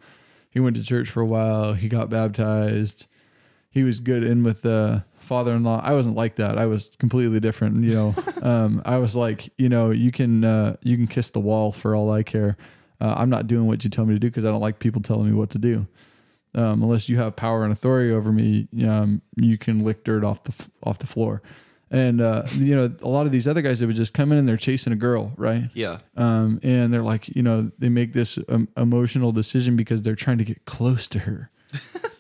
he 0.51 0.59
went 0.59 0.75
to 0.75 0.83
church 0.83 1.09
for 1.09 1.21
a 1.21 1.25
while. 1.25 1.73
He 1.73 1.87
got 1.87 2.09
baptized. 2.09 3.07
He 3.73 3.83
was 3.83 3.99
good 3.99 4.23
in 4.23 4.43
with 4.43 4.61
the 4.61 5.03
father-in-law. 5.17 5.81
I 5.83 5.93
wasn't 5.93 6.15
like 6.15 6.35
that. 6.35 6.59
I 6.59 6.67
was 6.67 6.91
completely 6.99 7.39
different. 7.39 7.83
You 7.83 7.93
know, 7.93 8.15
um, 8.43 8.83
I 8.85 8.99
was 8.99 9.15
like, 9.15 9.51
you 9.57 9.67
know, 9.67 9.89
you 9.89 10.11
can 10.11 10.43
uh, 10.43 10.77
you 10.83 10.95
can 10.95 11.07
kiss 11.07 11.31
the 11.31 11.39
wall 11.39 11.71
for 11.71 11.95
all 11.95 12.11
I 12.11 12.21
care. 12.21 12.55
Uh, 13.01 13.15
I'm 13.17 13.29
not 13.29 13.47
doing 13.47 13.65
what 13.65 13.83
you 13.83 13.89
tell 13.89 14.05
me 14.05 14.13
to 14.13 14.19
do 14.19 14.29
because 14.29 14.45
I 14.45 14.49
don't 14.49 14.61
like 14.61 14.77
people 14.79 15.01
telling 15.01 15.29
me 15.29 15.35
what 15.35 15.49
to 15.51 15.57
do. 15.57 15.87
Um, 16.55 16.83
unless 16.83 17.09
you 17.09 17.17
have 17.17 17.35
power 17.35 17.63
and 17.63 17.73
authority 17.73 18.13
over 18.13 18.31
me, 18.31 18.67
um, 18.87 19.23
you 19.35 19.57
can 19.57 19.83
lick 19.83 20.03
dirt 20.03 20.23
off 20.23 20.43
the 20.43 20.53
f- 20.57 20.69
off 20.83 20.99
the 20.99 21.07
floor. 21.07 21.41
And 21.89 22.21
uh, 22.21 22.43
you 22.53 22.75
know, 22.75 22.93
a 23.01 23.09
lot 23.09 23.25
of 23.25 23.31
these 23.31 23.47
other 23.47 23.61
guys 23.61 23.79
that 23.79 23.87
would 23.87 23.95
just 23.95 24.13
come 24.13 24.31
in 24.31 24.37
and 24.37 24.47
they're 24.47 24.57
chasing 24.57 24.93
a 24.93 24.95
girl, 24.95 25.33
right? 25.35 25.69
yeah 25.73 25.97
um, 26.15 26.59
and 26.63 26.93
they're 26.93 27.03
like, 27.03 27.27
you 27.35 27.41
know, 27.43 27.71
they 27.79 27.89
make 27.89 28.13
this 28.13 28.37
um, 28.49 28.67
emotional 28.77 29.31
decision 29.31 29.75
because 29.75 30.01
they're 30.03 30.15
trying 30.15 30.37
to 30.37 30.43
get 30.43 30.65
close 30.65 31.07
to 31.09 31.19
her. 31.19 31.49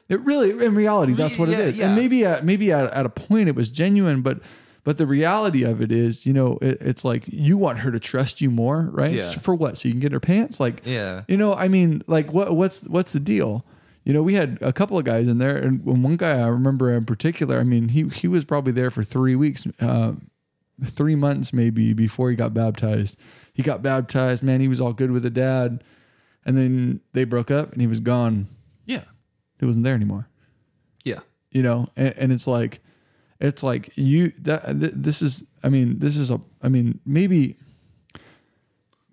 It 0.09 0.19
really, 0.21 0.51
in 0.51 0.75
reality, 0.75 1.13
that's 1.13 1.37
what 1.39 1.49
Yeah, 1.49 1.59
it 1.59 1.65
is. 1.67 1.77
yeah. 1.77 1.87
And 1.87 1.95
maybe 1.95 2.25
at 2.25 2.43
maybe 2.45 2.71
at, 2.71 2.91
at 2.93 3.05
a 3.05 3.09
point 3.09 3.49
it 3.49 3.55
was 3.55 3.69
genuine, 3.69 4.21
but 4.21 4.39
but 4.83 4.97
the 4.97 5.07
reality 5.07 5.63
of 5.63 5.81
it 5.81 5.93
is, 5.93 6.25
you 6.25 6.33
know, 6.33 6.57
it, 6.61 6.77
it's 6.81 7.05
like 7.05 7.23
you 7.27 7.57
want 7.57 7.79
her 7.79 7.91
to 7.91 7.99
trust 7.99 8.41
you 8.41 8.51
more, 8.51 8.89
right? 8.91 9.13
Yeah. 9.13 9.31
For 9.31 9.55
what? 9.55 9.77
So 9.77 9.87
you 9.87 9.93
can 9.93 10.01
get 10.01 10.11
her 10.11 10.19
pants, 10.19 10.59
like, 10.59 10.81
Yeah. 10.85 11.23
you 11.29 11.37
know, 11.37 11.53
I 11.53 11.69
mean, 11.69 12.01
like, 12.07 12.33
what 12.33 12.53
what's 12.55 12.83
what's 12.89 13.13
the 13.13 13.21
deal? 13.21 13.65
You 14.03 14.11
know, 14.11 14.21
we 14.21 14.33
had 14.33 14.57
a 14.61 14.73
couple 14.73 14.97
of 14.97 15.05
guys 15.05 15.29
in 15.29 15.37
there, 15.37 15.55
and 15.55 15.85
one 15.85 16.17
guy 16.17 16.37
I 16.37 16.47
remember 16.47 16.91
in 16.93 17.05
particular. 17.05 17.59
I 17.59 17.63
mean, 17.63 17.89
he 17.89 18.03
he 18.09 18.27
was 18.27 18.43
probably 18.43 18.73
there 18.73 18.91
for 18.91 19.01
three 19.05 19.35
weeks, 19.37 19.65
uh, 19.79 20.13
three 20.83 21.15
months 21.15 21.53
maybe 21.53 21.93
before 21.93 22.29
he 22.29 22.35
got 22.35 22.53
baptized. 22.53 23.17
He 23.53 23.63
got 23.63 23.81
baptized, 23.81 24.43
man. 24.43 24.59
He 24.59 24.67
was 24.67 24.81
all 24.81 24.91
good 24.91 25.11
with 25.11 25.23
the 25.23 25.29
dad, 25.29 25.81
and 26.45 26.57
then 26.57 26.99
they 27.13 27.23
broke 27.23 27.49
up, 27.51 27.71
and 27.71 27.79
he 27.79 27.87
was 27.87 28.01
gone. 28.01 28.47
He 29.63 29.67
wasn't 29.67 29.85
there 29.85 29.95
anymore. 29.95 30.27
yeah 31.05 31.21
You 31.51 31.63
know, 31.63 31.87
and, 31.95 32.13
and 32.17 32.31
it's 32.33 32.47
like, 32.47 32.81
it's 33.39 33.63
like 33.63 33.91
you 33.95 34.31
that 34.41 34.65
th- 34.79 34.91
this 34.95 35.21
is. 35.21 35.43
I 35.63 35.69
mean, 35.69 35.99
this 35.99 36.17
is 36.17 36.29
a. 36.29 36.41
I 36.61 36.67
mean, 36.67 36.99
maybe, 37.05 37.57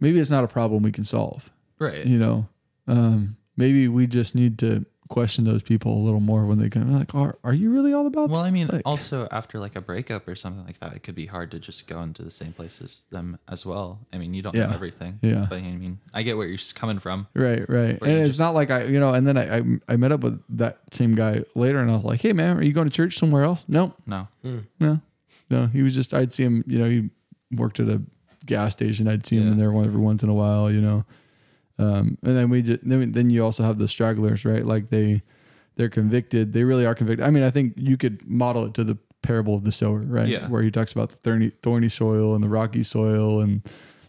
maybe 0.01 0.19
it's 0.19 0.31
not 0.31 0.43
a 0.43 0.49
problem 0.49 0.83
we 0.83 0.91
can 0.93 1.05
solve 1.05 1.51
right 1.79 2.05
you 2.05 2.19
know 2.19 2.49
um, 2.89 3.37
maybe 3.57 3.87
we 3.89 4.07
just 4.07 4.35
need 4.35 4.59
to 4.59 4.85
question 5.11 5.45
those 5.45 5.61
people 5.61 5.93
a 5.93 6.03
little 6.03 6.21
more 6.21 6.47
when 6.47 6.59
they 6.59 6.71
come 6.71 6.91
like 6.97 7.15
are, 7.15 7.37
are 7.45 7.53
you 7.53 7.71
really 7.71 7.93
all 7.93 8.07
about 8.07 8.31
well 8.31 8.41
i 8.41 8.51
mean 8.51 8.69
Like- 8.69 8.83
also 8.87 9.27
after 9.33 9.59
like 9.59 9.75
a 9.77 9.81
breakup 9.81 10.27
or 10.29 10.35
something 10.37 10.65
like 10.65 10.79
that 10.79 10.95
it 10.95 11.03
could 11.03 11.17
be 11.17 11.27
hard 11.27 11.51
to 11.51 11.59
just 11.59 11.87
go 11.89 12.01
into 12.01 12.23
the 12.23 12.31
same 12.31 12.53
place 12.53 12.81
as 12.81 13.03
them 13.11 13.37
as 13.49 13.67
well. 13.67 13.99
I 14.13 14.19
mean 14.19 14.33
you 14.35 14.41
don't 14.43 14.55
Yeah. 14.55 14.67
know 14.67 14.75
everything 14.75 15.19
Yeah. 15.21 15.47
but 15.51 15.59
i 15.59 15.63
mean 15.63 15.99
i 16.15 16.23
get 16.23 16.37
where 16.37 16.47
you're 16.47 16.55
s- 16.59 16.73
coming 16.73 16.99
from. 17.01 17.27
Right 17.35 17.69
right. 17.69 17.99
And 18.01 18.11
it's 18.13 18.29
just- 18.31 18.39
not 18.41 18.55
like 18.55 18.71
i 18.71 18.85
you 18.85 19.01
know 19.01 19.13
and 19.13 19.27
then 19.27 19.37
I, 19.37 19.59
I 19.59 19.63
i 19.89 19.97
met 19.97 20.13
up 20.13 20.21
with 20.21 20.41
that 20.57 20.79
same 20.93 21.15
guy 21.17 21.43
later 21.55 21.79
and 21.79 21.91
i 21.91 21.95
was 21.97 22.05
like 22.05 22.21
hey 22.23 22.33
man 22.33 22.57
are 22.59 22.63
you 22.65 22.73
going 22.73 22.89
to 22.89 22.93
church 22.95 23.19
somewhere 23.19 23.43
else? 23.45 23.65
No. 23.69 23.95
No. 24.07 24.29
Hmm. 24.43 24.59
No. 24.79 25.01
No. 25.51 25.67
He 25.67 25.83
was 25.83 25.95
just 25.95 26.15
i'd 26.15 26.33
see 26.33 26.45
him 26.45 26.63
you 26.69 26.79
know 26.79 26.89
he 26.89 27.11
worked 27.51 27.81
at 27.81 27.89
a 27.89 28.01
gas 28.47 28.73
station. 28.73 29.09
I'd 29.09 29.27
see 29.27 29.37
him 29.37 29.47
Yeah. 29.47 29.53
in 29.53 29.59
there 29.59 29.69
every 29.85 30.01
once 30.01 30.23
in 30.23 30.29
a 30.29 30.35
while 30.35 30.71
you 30.71 30.81
know 30.81 31.05
um, 31.81 32.19
and 32.23 32.37
then 32.37 32.51
we 32.51 32.63
just 32.63 32.87
then, 32.89 33.13
then 33.13 33.31
you 33.31 33.45
also 33.45 33.63
have 33.63 33.79
the 33.79 33.89
stragglers 33.89 34.45
right 34.45 34.65
like 34.67 34.91
they 34.91 35.23
they're 35.77 35.89
convicted 35.89 36.53
they 36.53 36.65
really 36.65 36.85
are 36.87 36.95
convicted 36.95 37.25
i 37.27 37.31
mean 37.31 37.43
i 37.43 37.51
think 37.51 37.73
you 37.77 37.97
could 37.97 38.17
model 38.29 38.65
it 38.67 38.75
to 38.75 38.85
the 38.85 38.97
parable 39.23 39.55
of 39.55 39.65
the 39.65 39.73
sower 39.73 40.01
right 40.01 40.29
Yeah. 40.29 40.49
where 40.49 40.63
he 40.63 40.71
talks 40.71 40.93
about 40.93 41.11
the 41.11 41.17
thorny, 41.17 41.51
thorny 41.63 41.89
soil 41.89 42.35
and 42.35 42.43
the 42.45 42.49
rocky 42.49 42.83
soil 42.83 43.41
and 43.41 43.63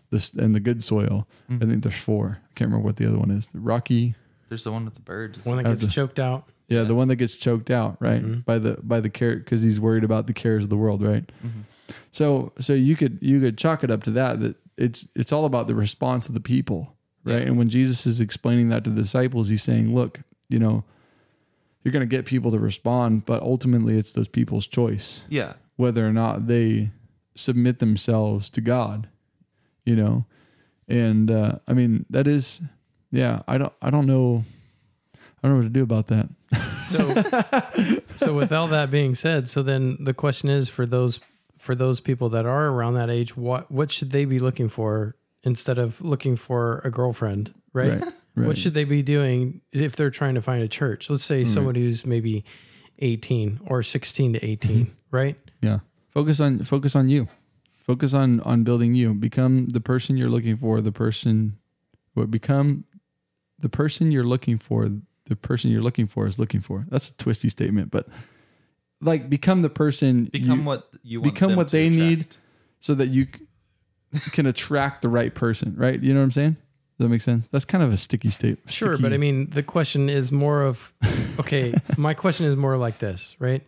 this 0.10 0.34
and 0.34 0.54
the 0.56 0.60
good 0.60 0.84
soil 0.84 1.28
Mm-hmm. 1.50 1.64
i 1.64 1.68
think 1.70 1.84
there's 1.84 1.98
four 1.98 2.40
i 2.44 2.50
can't 2.56 2.70
remember 2.70 2.86
what 2.86 2.96
the 2.98 3.06
other 3.08 3.18
one 3.20 3.32
is 3.32 3.48
the 3.48 3.60
rocky 3.60 4.16
there's 4.50 4.64
the 4.66 4.72
one 4.72 4.84
with 4.86 4.96
the 4.96 5.02
birds 5.02 5.46
One 5.46 5.58
that 5.58 5.64
gets 5.70 5.82
the- 5.82 5.88
choked 5.88 6.20
out. 6.20 6.50
yeah, 6.68 6.84
the 6.84 6.96
one 6.96 7.08
that 7.08 7.16
gets 7.16 7.36
choked 7.38 7.70
out, 7.72 7.96
right? 8.02 8.22
Mhm. 8.22 8.44
By 8.44 8.60
the 8.60 8.78
by 8.84 9.00
the 9.00 9.10
care 9.10 9.36
because 9.38 9.62
he's 9.64 9.80
worried 9.80 10.04
about 10.04 10.28
the 10.28 10.34
cares 10.34 10.64
of 10.66 10.70
the 10.70 10.76
world, 10.76 11.02
right? 11.02 11.24
Mhm. 11.46 11.64
So 12.12 12.52
so 12.60 12.74
you 12.74 12.96
could 12.98 13.20
you 13.22 13.40
could 13.40 13.58
chalk 13.58 13.82
it 13.86 13.90
up 13.92 14.04
to 14.04 14.12
that 14.12 14.42
that 14.42 14.56
it's 14.78 15.08
it's 15.16 15.32
all 15.32 15.46
about 15.46 15.68
the 15.68 15.76
response 15.76 16.28
of 16.28 16.34
the 16.34 16.42
people, 16.42 16.96
right? 17.24 17.42
Yeah. 17.42 17.48
And 17.48 17.58
when 17.58 17.70
Jesus 17.70 18.06
is 18.06 18.22
explaining 18.22 18.70
that 18.70 18.84
to 18.84 18.90
the 18.90 19.02
disciples, 19.02 19.50
he's 19.50 19.64
saying, 19.64 19.94
look, 19.94 20.20
you 20.50 20.60
know, 20.60 20.84
you're 21.84 21.92
going 21.92 22.08
to 22.08 22.16
get 22.16 22.26
people 22.26 22.52
to 22.52 22.60
respond, 22.60 23.26
but 23.26 23.42
ultimately 23.42 23.98
it's 23.98 24.12
those 24.14 24.28
people's 24.28 24.68
choice 24.68 25.24
yeah 25.30 25.54
whether 25.82 26.08
or 26.08 26.14
not 26.14 26.46
they 26.46 26.92
submit 27.34 27.80
themselves 27.80 28.50
to 28.52 28.62
God, 28.62 29.10
you 29.84 29.96
know. 29.96 30.26
And 30.88 31.32
uh, 31.32 31.60
I 31.68 31.74
mean 31.74 32.06
that 32.10 32.28
is, 32.28 32.62
yeah. 33.12 33.42
I 33.48 33.58
don't 33.58 33.74
I 33.82 33.90
don't 33.90 34.06
know, 34.06 34.44
I 35.16 35.48
don't 35.48 35.54
know 35.54 35.58
what 35.58 35.64
to 35.64 35.70
do 35.70 35.84
about 35.84 36.08
that. 36.08 36.30
So, 36.90 38.02
so 38.16 38.36
with 38.36 38.52
all 38.52 38.68
that 38.68 38.92
being 38.92 39.16
said, 39.16 39.48
so 39.48 39.64
then 39.64 39.98
the 40.00 40.14
question 40.14 40.50
is 40.50 40.70
for 40.70 40.86
those 40.86 41.20
for 41.58 41.76
those 41.76 42.00
people 42.00 42.30
that 42.30 42.46
are 42.46 42.68
around 42.68 42.94
that 42.96 43.10
age, 43.10 43.36
what 43.36 43.72
what 43.72 43.92
should 43.92 44.12
they 44.12 44.26
be 44.26 44.40
looking 44.40 44.70
for 44.70 45.16
instead 45.44 45.78
of 45.78 46.02
looking 46.02 46.36
for 46.36 46.80
a 46.84 46.92
girlfriend, 46.92 47.54
right? 47.74 48.04
Right. 48.36 48.48
What 48.48 48.58
should 48.58 48.74
they 48.74 48.86
be 48.86 49.04
doing 49.04 49.62
if 49.74 49.98
they're 49.98 50.10
trying 50.10 50.36
to 50.36 50.42
find 50.42 50.64
a 50.64 50.68
church? 50.68 51.10
Let's 51.10 51.24
say 51.24 51.44
mm. 51.44 51.48
someone 51.48 51.76
who's 51.76 52.06
maybe 52.06 52.46
18 53.00 53.60
or 53.66 53.84
16 53.84 54.34
to 54.34 54.46
18, 54.46 54.72
mm-hmm. 54.72 54.92
right? 55.12 55.36
Yeah. 55.62 55.80
Focus 56.12 56.40
on 56.40 56.64
focus 56.64 56.96
on 56.96 57.10
you. 57.10 57.28
Focus 57.74 58.14
on 58.14 58.40
on 58.42 58.64
building 58.64 58.96
you. 58.96 59.14
Become 59.14 59.68
the 59.70 59.82
person 59.82 60.16
you're 60.16 60.30
looking 60.30 60.56
for, 60.56 60.82
the 60.82 60.92
person 60.92 61.58
what 62.14 62.32
become 62.32 62.86
the 63.60 63.70
person 63.70 64.12
you're 64.12 64.24
looking 64.24 64.58
for, 64.58 64.90
the 65.26 65.36
person 65.36 65.72
you're 65.72 65.82
looking 65.82 66.08
for 66.08 66.28
is 66.28 66.40
looking 66.40 66.62
for. 66.62 66.86
That's 66.90 67.10
a 67.10 67.18
twisty 67.18 67.50
statement, 67.50 67.92
but 67.92 68.08
like 69.02 69.30
become 69.30 69.62
the 69.62 69.70
person 69.70 70.26
become 70.26 70.60
you- 70.60 70.66
what 70.66 70.90
you 71.04 71.22
want 71.22 71.34
become 71.34 71.50
them 71.50 71.58
what 71.58 71.70
to 71.70 71.78
they 71.78 71.90
need 71.90 72.28
so 72.80 72.94
that 72.96 73.10
you 73.10 73.26
c- 73.26 73.48
can 74.32 74.46
attract 74.46 75.02
the 75.02 75.10
right 75.10 75.34
person, 75.34 75.74
right? 75.78 76.00
You 76.00 76.14
know 76.14 76.20
what 76.20 76.26
I'm 76.26 76.32
saying? 76.32 76.52
Does 76.98 77.06
that 77.06 77.10
make 77.10 77.22
sense? 77.22 77.48
That's 77.48 77.66
kind 77.66 77.84
of 77.84 77.92
a 77.92 77.98
sticky 77.98 78.30
state. 78.30 78.60
Sure, 78.68 78.94
sticky- 78.96 79.02
but 79.04 79.14
I 79.14 79.18
mean, 79.18 79.50
the 79.50 79.64
question 79.64 80.10
is 80.10 80.32
more 80.32 80.64
of 80.64 80.94
okay. 81.40 81.74
my 81.98 82.14
question 82.14 82.46
is 82.46 82.56
more 82.56 82.78
like 82.78 83.00
this, 83.00 83.36
right? 83.40 83.64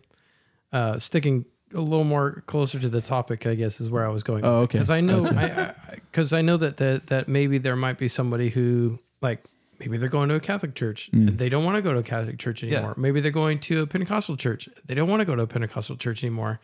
Uh, 0.72 0.98
sticking 0.98 1.44
a 1.74 1.80
little 1.80 2.04
more 2.04 2.42
closer 2.46 2.78
to 2.78 2.88
the 2.88 3.00
topic, 3.00 3.46
I 3.46 3.54
guess, 3.54 3.80
is 3.80 3.90
where 3.90 4.04
I 4.06 4.08
was 4.10 4.22
going. 4.22 4.44
Oh, 4.44 4.62
okay. 4.62 4.78
Because 4.78 4.90
I 4.90 5.00
know, 5.00 5.24
Gotcha. 5.24 5.74
I 5.90 5.94
because 6.10 6.32
I, 6.32 6.42
know 6.42 6.56
that, 6.58 6.76
that 6.76 7.08
that 7.08 7.26
maybe 7.28 7.58
there 7.58 7.74
might 7.76 7.98
be 7.98 8.06
somebody 8.06 8.50
who 8.50 8.98
like 9.20 9.42
maybe 9.80 9.96
they're 9.96 10.08
going 10.08 10.28
to 10.28 10.36
a 10.36 10.40
Catholic 10.40 10.76
church 10.76 11.10
Mm. 11.12 11.28
and 11.28 11.38
they 11.38 11.48
don't 11.48 11.64
want 11.64 11.76
to 11.76 11.82
go 11.82 11.92
to 11.92 11.98
a 11.98 12.02
Catholic 12.04 12.38
church 12.38 12.62
Yeah. 12.62 12.74
anymore. 12.78 12.94
Maybe 12.96 13.20
they're 13.20 13.32
going 13.32 13.58
to 13.60 13.82
a 13.82 13.86
Pentecostal 13.88 14.36
church. 14.36 14.68
They 14.86 14.94
don't 14.94 15.08
want 15.08 15.20
to 15.20 15.24
go 15.24 15.34
to 15.34 15.42
a 15.42 15.46
Pentecostal 15.48 15.96
church 15.96 16.22
anymore. 16.22 16.60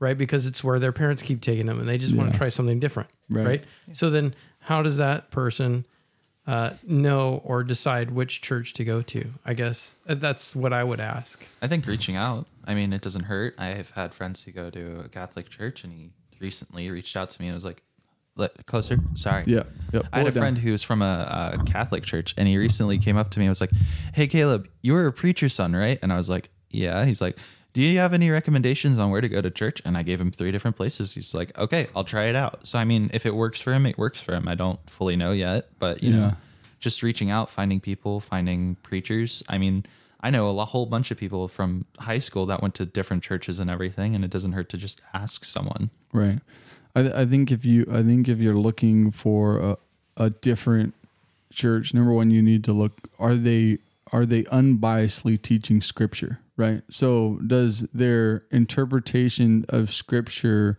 Right? 0.00 0.16
Because 0.18 0.46
it's 0.46 0.62
where 0.64 0.78
their 0.78 0.92
parents 0.92 1.22
keep 1.22 1.40
taking 1.40 1.66
them 1.66 1.78
and 1.80 1.88
they 1.88 1.98
just 1.98 2.14
want 2.14 2.30
to 2.32 2.36
try 2.38 2.48
something 2.48 2.80
different, 2.80 3.08
Right. 3.28 3.46
right? 3.46 3.64
So 3.92 4.10
then, 4.10 4.34
how 4.60 4.82
does 4.82 4.96
that 4.96 5.30
person 5.30 5.84
uh, 6.46 6.70
know 6.86 7.40
or 7.44 7.62
decide 7.64 8.10
which 8.10 8.42
church 8.42 8.72
to 8.74 8.84
go 8.84 9.00
to? 9.02 9.30
I 9.44 9.54
guess 9.54 9.94
Uh, 10.06 10.14
that's 10.14 10.54
what 10.54 10.72
I 10.72 10.84
would 10.84 11.00
ask. 11.00 11.46
I 11.62 11.68
think 11.68 11.86
reaching 11.86 12.16
out. 12.16 12.46
I 12.66 12.74
mean, 12.74 12.92
it 12.92 13.02
doesn't 13.02 13.24
hurt. 13.24 13.54
I 13.58 13.66
have 13.68 13.90
had 13.90 14.14
friends 14.14 14.42
who 14.42 14.50
go 14.52 14.70
to 14.70 15.00
a 15.04 15.08
Catholic 15.08 15.48
church, 15.48 15.84
and 15.84 15.92
he 15.92 16.10
recently 16.40 16.90
reached 16.90 17.16
out 17.16 17.30
to 17.30 17.40
me 17.40 17.48
and 17.48 17.54
was 17.54 17.64
like, 17.64 17.82
closer." 18.66 18.98
Sorry. 19.14 19.44
Yeah. 19.46 19.62
Yep. 19.92 20.06
I 20.12 20.18
had 20.18 20.26
a 20.28 20.32
friend 20.32 20.58
who 20.58 20.72
was 20.72 20.82
from 20.82 21.02
a, 21.02 21.56
a 21.60 21.64
Catholic 21.64 22.04
church, 22.04 22.34
and 22.36 22.48
he 22.48 22.56
recently 22.58 22.98
came 22.98 23.16
up 23.16 23.30
to 23.30 23.38
me 23.38 23.44
and 23.46 23.50
was 23.50 23.60
like, 23.60 23.70
"Hey, 24.14 24.26
Caleb, 24.26 24.68
you 24.82 24.92
were 24.94 25.06
a 25.06 25.12
preacher's 25.12 25.54
son, 25.54 25.74
right?" 25.76 25.98
And 26.02 26.12
I 26.12 26.16
was 26.16 26.28
like, 26.28 26.50
"Yeah." 26.70 27.04
He's 27.04 27.20
like, 27.20 27.38
"Do 27.74 27.82
you 27.82 27.98
have 27.98 28.14
any 28.14 28.30
recommendations 28.30 28.98
on 28.98 29.10
where 29.10 29.20
to 29.20 29.28
go 29.28 29.42
to 29.42 29.50
church?" 29.50 29.82
And 29.84 29.96
I 29.98 30.02
gave 30.02 30.18
him 30.20 30.30
three 30.32 30.50
different 30.50 30.76
places. 30.76 31.12
He's 31.14 31.34
like, 31.34 31.56
"Okay, 31.58 31.88
I'll 31.94 32.04
try 32.04 32.24
it 32.24 32.34
out." 32.34 32.66
So 32.66 32.78
I 32.78 32.84
mean, 32.86 33.10
if 33.12 33.26
it 33.26 33.34
works 33.34 33.60
for 33.60 33.74
him, 33.74 33.84
it 33.84 33.98
works 33.98 34.22
for 34.22 34.34
him. 34.34 34.48
I 34.48 34.54
don't 34.54 34.80
fully 34.88 35.16
know 35.16 35.32
yet, 35.32 35.68
but 35.78 36.02
you 36.02 36.10
Yeah. 36.10 36.16
know, 36.16 36.32
just 36.80 37.02
reaching 37.02 37.28
out, 37.30 37.50
finding 37.50 37.80
people, 37.80 38.20
finding 38.20 38.76
preachers. 38.82 39.42
I 39.48 39.58
mean. 39.58 39.84
I 40.20 40.30
know 40.30 40.58
a 40.58 40.64
whole 40.64 40.86
bunch 40.86 41.10
of 41.10 41.18
people 41.18 41.48
from 41.48 41.84
high 41.98 42.16
school 42.16 42.46
that 42.46 42.62
went 42.62 42.74
to 42.76 42.86
different 42.86 43.22
churches 43.22 43.60
and 43.60 43.68
everything, 43.68 44.14
and 44.14 44.24
it 44.24 44.30
doesn't 44.30 44.52
hurt 44.52 44.70
to 44.70 44.78
just 44.78 45.02
ask 45.12 45.44
someone. 45.44 45.90
Right. 46.14 46.38
I, 46.96 47.00
I 47.20 47.26
think 47.26 47.52
if 47.52 47.66
you 47.66 47.84
I 47.92 48.02
think 48.02 48.26
if 48.26 48.38
you're 48.38 48.56
looking 48.56 49.10
for 49.10 49.58
a, 49.58 49.76
a 50.16 50.30
different 50.30 50.94
church, 51.52 51.92
number 51.92 52.10
one, 52.10 52.30
you 52.30 52.40
need 52.40 52.64
to 52.64 52.72
look 52.72 53.06
are 53.18 53.34
they 53.34 53.80
are 54.12 54.24
they 54.24 54.44
unbiasedly 54.44 55.42
teaching 55.42 55.82
scripture, 55.82 56.38
right? 56.56 56.82
So 56.90 57.40
does 57.46 57.80
their 57.92 58.44
interpretation 58.50 59.64
of 59.68 59.92
scripture 59.92 60.78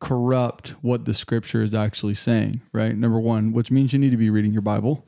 corrupt 0.00 0.70
what 0.82 1.06
the 1.06 1.14
scripture 1.14 1.62
is 1.62 1.74
actually 1.74 2.14
saying, 2.14 2.60
right? 2.72 2.96
Number 2.96 3.18
one, 3.18 3.52
which 3.52 3.70
means 3.70 3.92
you 3.92 3.98
need 3.98 4.10
to 4.10 4.16
be 4.16 4.30
reading 4.30 4.52
your 4.52 4.62
Bible. 4.62 5.06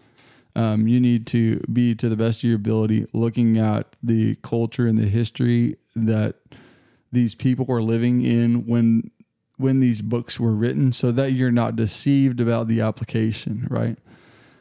Um, 0.54 0.88
you 0.88 1.00
need 1.00 1.26
to 1.28 1.60
be 1.70 1.94
to 1.96 2.08
the 2.08 2.16
best 2.16 2.40
of 2.40 2.44
your 2.44 2.56
ability 2.56 3.06
looking 3.12 3.58
at 3.58 3.94
the 4.02 4.36
culture 4.36 4.86
and 4.86 4.96
the 4.96 5.06
history 5.06 5.76
that 5.94 6.36
these 7.12 7.34
people 7.34 7.66
were 7.66 7.82
living 7.82 8.24
in 8.24 8.66
when 8.66 9.10
when 9.58 9.80
these 9.80 10.02
books 10.02 10.38
were 10.38 10.54
written 10.54 10.92
so 10.92 11.10
that 11.12 11.32
you're 11.32 11.50
not 11.50 11.76
deceived 11.76 12.40
about 12.40 12.68
the 12.68 12.80
application 12.80 13.66
right 13.70 13.98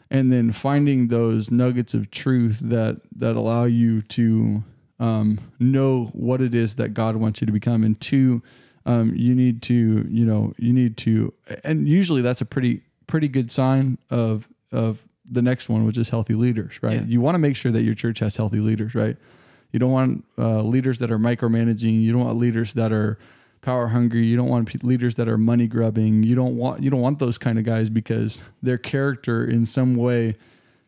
and 0.10 0.32
then 0.32 0.52
finding 0.52 1.08
those 1.08 1.52
nuggets 1.52 1.94
of 1.94 2.12
truth 2.12 2.60
that 2.60 3.02
that 3.14 3.36
allow 3.36 3.66
you 3.66 4.02
to 4.02 4.64
um, 5.00 5.40
know 5.60 6.06
what 6.14 6.42
it 6.42 6.54
is 6.54 6.76
that 6.76 6.94
god 6.94 7.16
wants 7.18 7.42
you 7.42 7.48
to 7.48 7.54
become 7.54 7.84
and 7.84 8.00
two 8.00 8.42
um, 8.86 9.12
you 9.16 9.34
need 9.36 9.62
to 9.64 10.06
you 10.10 10.26
know 10.26 10.54
you 10.58 10.72
need 10.74 10.96
to 10.98 11.34
and 11.64 11.88
usually 11.88 12.22
that's 12.22 12.42
a 12.42 12.46
pretty 12.46 12.82
pretty 13.08 13.28
good 13.28 13.52
sign 13.52 13.98
of 14.10 14.48
of 14.72 15.04
the 15.30 15.42
next 15.42 15.70
one 15.70 15.86
which 15.86 15.98
is 15.98 16.10
healthy 16.10 16.34
leaders 16.36 16.80
right 16.82 16.94
Yeah. 17.02 17.06
you 17.06 17.20
want 17.22 17.36
to 17.36 17.40
make 17.40 17.56
sure 17.56 17.72
that 17.72 17.84
your 17.84 17.96
church 17.96 18.20
has 18.20 18.36
healthy 18.38 18.60
leaders 18.60 18.96
right 18.96 19.18
you 19.72 19.80
don't 19.80 19.92
want 19.92 20.24
uh, 20.38 20.62
leaders 20.62 21.00
that 21.00 21.12
are 21.12 21.18
micromanaging. 21.20 22.02
You 22.02 22.14
don't 22.14 22.24
want 22.24 22.38
leaders 22.38 22.76
that 22.76 22.94
are 22.94 23.18
power 23.62 23.88
hungry. 23.88 24.26
You 24.26 24.38
don't 24.38 24.48
want 24.48 24.70
pe- 24.70 24.80
leaders 24.84 25.16
that 25.16 25.28
are 25.28 25.38
money 25.38 25.68
grubbing. 25.68 26.24
You 26.24 26.34
don't 26.34 26.56
want 26.56 26.82
you 26.82 26.90
don't 26.90 27.02
want 27.02 27.20
those 27.20 27.38
kind 27.38 27.60
of 27.60 27.66
guys 27.66 27.90
because 27.90 28.42
their 28.64 28.78
character 28.78 29.44
in 29.44 29.66
some 29.66 29.98
way 29.98 30.38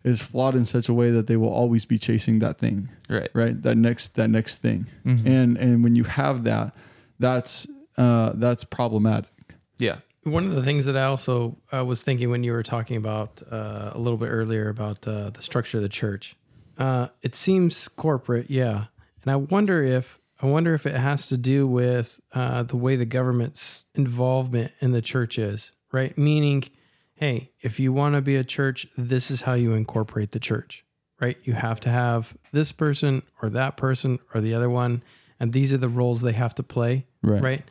is 0.07 0.21
flawed 0.21 0.55
in 0.55 0.65
such 0.65 0.87
a 0.89 0.93
way 0.93 1.11
that 1.11 1.27
they 1.27 1.37
will 1.37 1.53
always 1.61 1.85
be 1.85 1.97
chasing 1.97 2.39
that 2.39 2.57
thing, 2.57 2.89
Right. 3.09 3.29
right? 3.33 3.61
That 3.61 3.75
next 3.77 4.15
that 4.15 4.29
next 4.29 4.57
thing. 4.61 4.87
Mm-hmm. 5.05 5.27
And 5.27 5.57
and 5.57 5.83
when 5.83 5.95
you 5.95 6.05
have 6.05 6.43
that, 6.45 6.73
that's 7.19 7.67
uh, 7.97 8.31
that's 8.35 8.63
problematic. 8.63 9.29
Yeah. 9.77 9.97
One 10.23 10.45
of 10.49 10.55
the 10.55 10.63
things 10.63 10.85
that 10.85 10.97
I 10.97 11.03
also 11.05 11.57
uh, 11.73 11.85
was 11.85 12.03
thinking 12.03 12.29
when 12.29 12.43
you 12.43 12.51
were 12.51 12.63
talking 12.63 12.97
about 12.97 13.41
uh, 13.49 13.91
a 13.93 13.97
little 13.97 14.17
bit 14.17 14.27
earlier 14.27 14.67
about 14.69 15.07
uh, 15.07 15.29
the 15.29 15.41
structure 15.41 15.77
of 15.77 15.83
the 15.83 15.89
church, 15.89 16.35
uh, 16.77 17.07
it 17.21 17.33
seems 17.33 17.87
corporate, 17.87 18.49
yeah, 18.49 18.85
and 19.23 19.31
I 19.31 19.35
wonder 19.37 19.83
if 19.83 20.19
I 20.41 20.45
wonder 20.47 20.73
if 20.75 20.85
it 20.85 20.95
has 20.95 21.27
to 21.29 21.37
do 21.37 21.65
with 21.65 22.19
uh, 22.33 22.63
the 22.63 22.75
way 22.77 22.95
the 22.97 23.05
government's 23.05 23.85
involvement 23.95 24.71
in 24.81 24.91
the 24.91 25.01
church 25.01 25.39
is, 25.39 25.71
right? 25.91 26.15
Meaning, 26.17 26.63
hey, 27.17 27.51
if 27.61 27.79
you 27.79 27.91
want 27.91 28.15
to 28.15 28.21
be 28.21 28.35
a 28.35 28.43
church, 28.43 28.87
this 28.97 29.29
is 29.31 29.41
how 29.41 29.53
you 29.53 29.73
incorporate 29.73 30.31
the 30.31 30.39
church, 30.39 30.85
right? 31.19 31.37
You 31.43 31.53
have 31.53 31.79
to 31.81 31.89
have 31.89 32.37
this 32.51 32.71
person 32.71 33.23
or 33.41 33.49
that 33.49 33.75
person 33.77 34.19
or 34.33 34.41
the 34.41 34.53
other 34.53 34.69
one, 34.69 35.03
and 35.39 35.51
these 35.53 35.73
are 35.73 35.77
the 35.77 35.89
roles 35.89 36.21
they 36.21 36.33
have 36.33 36.55
to 36.55 36.63
play, 36.63 37.05
Right. 37.21 37.41
right? 37.41 37.63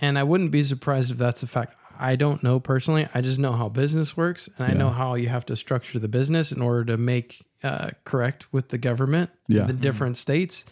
And 0.00 0.18
I 0.18 0.22
wouldn't 0.24 0.50
be 0.50 0.62
surprised 0.62 1.10
if 1.12 1.18
that's 1.18 1.42
a 1.42 1.46
fact. 1.46 1.76
I 1.98 2.16
don't 2.16 2.42
know 2.42 2.58
personally. 2.58 3.06
I 3.14 3.20
just 3.20 3.38
know 3.38 3.52
how 3.52 3.68
business 3.68 4.16
works, 4.16 4.48
and 4.56 4.66
I 4.66 4.72
know 4.74 4.88
how 4.90 5.14
you 5.14 5.28
have 5.28 5.44
to 5.46 5.56
structure 5.56 5.98
the 5.98 6.08
business 6.08 6.50
in 6.52 6.62
order 6.62 6.84
to 6.86 6.96
make 6.96 7.44
uh, 7.62 7.90
correct 8.04 8.52
with 8.52 8.70
the 8.70 8.78
government, 8.78 9.30
Yeah. 9.48 9.66
the 9.66 9.72
different 9.74 10.16
states, 10.16 10.64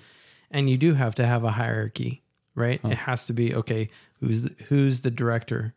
and 0.51 0.71
you 0.71 0.79
do 0.79 0.95
have 0.95 1.15
to 1.17 1.27
have 1.27 1.45
a 1.45 1.51
hierarchy, 1.53 2.23
right? 2.55 2.81
Oh. 2.83 2.89
It 2.91 2.99
has 2.99 3.27
to 3.27 3.33
be 3.35 3.55
okay. 3.55 3.91
Who's 4.21 4.45
the, 4.45 4.55
who's 4.69 5.03
the 5.03 5.11
director? 5.11 5.75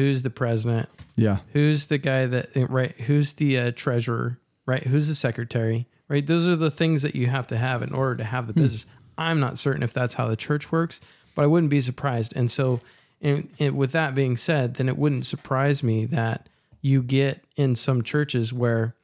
Who's 0.00 0.22
the 0.22 0.30
president? 0.30 0.88
Yeah. 1.14 1.40
Who's 1.52 1.86
the 1.86 1.98
guy 1.98 2.24
that 2.24 2.48
right? 2.70 2.98
Who's 3.02 3.34
the 3.34 3.58
uh, 3.58 3.72
treasurer? 3.76 4.38
Right? 4.64 4.82
Who's 4.82 5.08
the 5.08 5.14
secretary? 5.14 5.86
Right? 6.08 6.26
Those 6.26 6.48
are 6.48 6.56
the 6.56 6.70
things 6.70 7.02
that 7.02 7.14
you 7.14 7.26
have 7.26 7.46
to 7.48 7.58
have 7.58 7.82
in 7.82 7.92
order 7.92 8.16
to 8.16 8.24
have 8.24 8.46
the 8.46 8.54
business. 8.54 8.86
I'm 9.18 9.40
not 9.40 9.58
certain 9.58 9.82
if 9.82 9.92
that's 9.92 10.14
how 10.14 10.26
the 10.28 10.36
church 10.36 10.72
works, 10.72 11.02
but 11.34 11.42
I 11.42 11.46
wouldn't 11.48 11.68
be 11.68 11.82
surprised. 11.82 12.32
And 12.34 12.50
so, 12.50 12.80
and, 13.20 13.50
and 13.58 13.76
with 13.76 13.92
that 13.92 14.14
being 14.14 14.38
said, 14.38 14.74
then 14.76 14.88
it 14.88 14.96
wouldn't 14.96 15.26
surprise 15.26 15.82
me 15.82 16.06
that 16.06 16.48
you 16.80 17.02
get 17.02 17.44
in 17.56 17.76
some 17.76 18.02
churches 18.02 18.54
where 18.54 18.94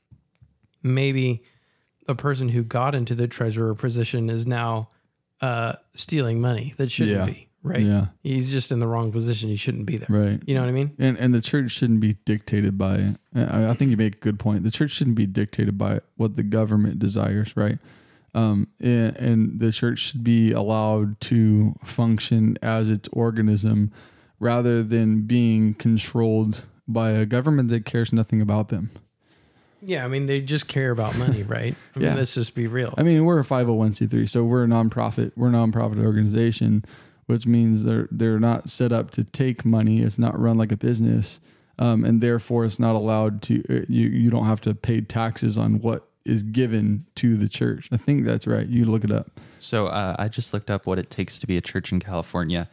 maybe 0.82 1.42
a 2.08 2.14
person 2.14 2.48
who 2.48 2.62
got 2.62 2.94
into 2.94 3.14
the 3.14 3.28
treasurer 3.28 3.74
position 3.74 4.30
is 4.30 4.46
now 4.46 4.88
uh, 5.42 5.74
stealing 5.94 6.40
money 6.40 6.72
that 6.78 6.90
shouldn't 6.90 7.18
Yeah. 7.18 7.26
be. 7.26 7.48
Right? 7.66 7.80
Yeah. 7.82 8.06
He's 8.22 8.50
just 8.52 8.70
in 8.72 8.78
the 8.80 8.86
wrong 8.86 9.12
position. 9.12 9.48
He 9.48 9.56
shouldn't 9.56 9.86
be 9.86 9.96
there. 9.98 10.06
Right. 10.08 10.40
You 10.46 10.54
know 10.54 10.60
what 10.62 10.68
I 10.68 10.72
mean? 10.72 10.92
And 10.98 11.18
and 11.18 11.34
the 11.34 11.40
church 11.40 11.70
shouldn't 11.72 12.00
be 12.00 12.14
dictated 12.24 12.78
by. 12.78 13.14
I 13.34 13.68
I 13.70 13.74
think 13.74 13.90
you 13.90 13.96
make 13.96 14.16
a 14.16 14.20
good 14.20 14.38
point. 14.38 14.62
The 14.64 14.70
church 14.70 14.90
shouldn't 14.92 15.16
be 15.16 15.26
dictated 15.26 15.76
by 15.76 16.00
what 16.16 16.36
the 16.36 16.42
government 16.42 16.98
desires, 16.98 17.56
right? 17.56 17.78
Um, 18.34 18.68
and, 18.80 19.16
and 19.16 19.60
the 19.60 19.72
church 19.72 19.98
should 19.98 20.22
be 20.22 20.52
allowed 20.52 21.18
to 21.22 21.74
function 21.82 22.58
as 22.60 22.90
its 22.90 23.08
organism, 23.12 23.90
rather 24.38 24.82
than 24.82 25.22
being 25.22 25.72
controlled 25.72 26.64
by 26.86 27.10
a 27.12 27.24
government 27.24 27.70
that 27.70 27.86
cares 27.86 28.12
nothing 28.12 28.42
about 28.42 28.68
them. 28.68 28.90
Yeah, 29.82 30.04
I 30.04 30.08
mean 30.08 30.26
they 30.26 30.40
just 30.40 30.68
care 30.68 30.90
about 30.90 31.16
money, 31.16 31.42
right? 31.56 31.74
I 31.94 31.98
mean, 31.98 32.08
Yeah. 32.08 32.14
let's 32.14 32.34
just 32.34 32.54
be 32.54 32.66
real. 32.66 32.92
I 32.98 33.02
mean, 33.02 33.24
we're 33.24 33.38
a 33.38 33.44
five 33.44 33.66
hundred 33.66 33.78
one 33.78 33.92
c 33.94 34.06
three, 34.06 34.26
so 34.26 34.44
we're 34.44 34.64
a 34.64 34.66
nonprofit. 34.66 35.32
We're 35.36 35.48
a 35.48 35.52
nonprofit 35.52 36.04
organization, 36.04 36.84
which 37.26 37.46
means 37.46 37.84
they're 37.84 38.08
they're 38.10 38.40
not 38.40 38.68
set 38.68 38.92
up 38.92 39.10
to 39.12 39.24
take 39.24 39.64
money. 39.64 40.00
It's 40.02 40.18
not 40.18 40.38
run 40.38 40.56
like 40.58 40.72
a 40.72 40.76
business, 40.76 41.40
um, 41.78 42.04
and 42.04 42.20
therefore 42.20 42.64
it's 42.64 42.78
not 42.78 42.94
allowed 42.94 43.42
to. 43.42 43.62
uh, 43.68 43.84
You 43.88 44.08
you 44.08 44.30
don't 44.30 44.46
have 44.46 44.60
to 44.62 44.74
pay 44.74 45.00
taxes 45.00 45.58
on 45.58 45.80
what 45.80 46.08
is 46.24 46.42
given 46.42 47.06
to 47.16 47.36
the 47.36 47.48
church. 47.48 47.88
I 47.92 47.96
think 47.96 48.24
that's 48.24 48.46
right. 48.46 48.66
You 48.66 48.84
look 48.84 49.04
it 49.04 49.12
up. 49.12 49.40
So 49.60 49.86
uh, 49.86 50.16
I 50.18 50.28
just 50.28 50.52
looked 50.52 50.70
up 50.70 50.86
what 50.86 50.98
it 50.98 51.08
takes 51.10 51.38
to 51.38 51.46
be 51.46 51.56
a 51.56 51.60
church 51.60 51.92
in 51.92 52.00
California. 52.00 52.68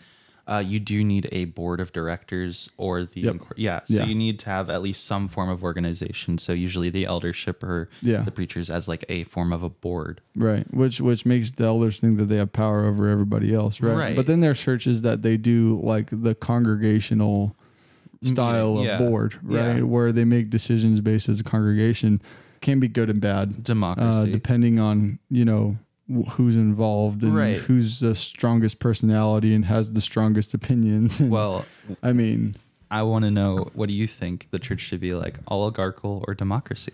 Uh, 0.45 0.61
you 0.65 0.77
do 0.77 1.05
need 1.05 1.29
a 1.31 1.45
board 1.45 1.79
of 1.79 1.93
directors 1.93 2.69
or 2.75 3.05
the 3.05 3.21
Yep. 3.21 3.35
yeah. 3.55 3.79
So 3.85 3.93
Yeah. 3.93 4.05
you 4.05 4.13
need 4.13 4.39
to 4.39 4.49
have 4.49 4.69
at 4.69 4.81
least 4.81 5.05
some 5.05 5.29
form 5.29 5.49
of 5.49 5.63
organization. 5.63 6.37
So 6.37 6.51
usually 6.51 6.89
the 6.89 7.05
eldership 7.05 7.63
or 7.63 7.87
Yeah. 8.01 8.23
the 8.23 8.31
preachers 8.31 8.69
as 8.69 8.89
like 8.89 9.05
a 9.07 9.23
form 9.23 9.53
of 9.53 9.63
a 9.63 9.69
board. 9.69 10.19
Right, 10.35 10.65
which 10.73 10.99
which 10.99 11.25
makes 11.25 11.51
the 11.51 11.63
elders 11.63 12.01
think 12.01 12.17
that 12.17 12.25
they 12.25 12.35
have 12.35 12.51
power 12.51 12.83
over 12.83 13.07
everybody 13.07 13.53
else, 13.53 13.81
right? 13.81 13.95
Right. 13.95 14.15
But 14.17 14.27
then 14.27 14.41
there's 14.41 14.59
churches 14.61 15.01
that 15.03 15.21
they 15.21 15.37
do 15.37 15.79
like 15.81 16.09
the 16.11 16.35
congregational 16.35 17.55
style 18.21 18.79
of 18.79 18.85
Yeah. 18.85 18.97
board, 18.97 19.35
right, 19.43 19.83
where 19.83 20.11
they 20.11 20.25
make 20.25 20.49
decisions 20.49 21.01
based 21.01 21.29
as 21.29 21.39
a 21.39 21.43
congregation. 21.43 22.21
Can 22.61 22.79
be 22.79 22.87
good 22.87 23.09
and 23.09 23.19
bad. 23.21 23.49
uh, 23.49 23.61
Democracy. 23.61 24.31
depending 24.31 24.79
on 24.79 25.19
you 25.29 25.43
know 25.45 25.77
who's 26.31 26.55
involved 26.55 27.23
and 27.23 27.35
Right. 27.35 27.57
who's 27.57 27.99
the 27.99 28.13
strongest 28.15 28.79
personality 28.79 29.53
and 29.55 29.65
has 29.65 29.93
the 29.93 30.01
strongest 30.01 30.53
opinions. 30.53 31.19
well, 31.21 31.65
I 32.01 32.11
mean, 32.13 32.55
I 32.91 33.03
want 33.03 33.25
to 33.25 33.31
know 33.31 33.57
what 33.73 33.89
do 33.89 33.95
you 33.95 34.07
think 34.07 34.47
the 34.51 34.59
church 34.59 34.81
should 34.81 34.99
be 34.99 35.13
like, 35.13 35.37
oligarchical 35.47 36.23
or 36.27 36.33
democracy? 36.33 36.93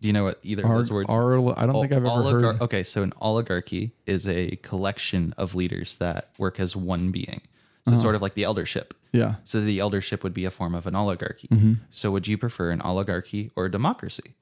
Do 0.00 0.08
you 0.08 0.12
know 0.14 0.24
what 0.24 0.38
either 0.42 0.64
of 0.64 0.70
those 0.70 0.90
words? 0.90 1.10
our, 1.10 1.34
I 1.58 1.66
don't 1.66 1.80
think 1.80 1.92
I've 1.92 1.98
ever 1.98 2.08
Oligar- 2.08 2.42
heard. 2.54 2.62
Okay, 2.62 2.82
so 2.84 3.02
an 3.02 3.12
oligarchy 3.20 3.92
is 4.06 4.26
a 4.26 4.56
collection 4.62 5.34
of 5.36 5.54
leaders 5.54 5.96
that 5.96 6.30
work 6.38 6.58
as 6.60 6.74
one 6.76 7.10
being. 7.10 7.40
So 7.86 7.94
Uh-huh. 7.94 8.02
sort 8.02 8.14
of 8.14 8.22
like 8.22 8.34
the 8.34 8.44
eldership. 8.44 8.94
Yeah, 9.12 9.36
So 9.44 9.60
the 9.60 9.78
eldership 9.80 10.22
would 10.22 10.32
be 10.34 10.44
a 10.44 10.50
form 10.52 10.74
of 10.74 10.86
an 10.86 10.94
oligarchy. 10.94 11.48
Mm-hmm. 11.48 11.72
So 11.90 12.12
would 12.12 12.28
you 12.28 12.38
prefer 12.38 12.70
an 12.70 12.80
oligarchy 12.82 13.50
or 13.56 13.64
a 13.66 13.70
democracy? 13.70 14.34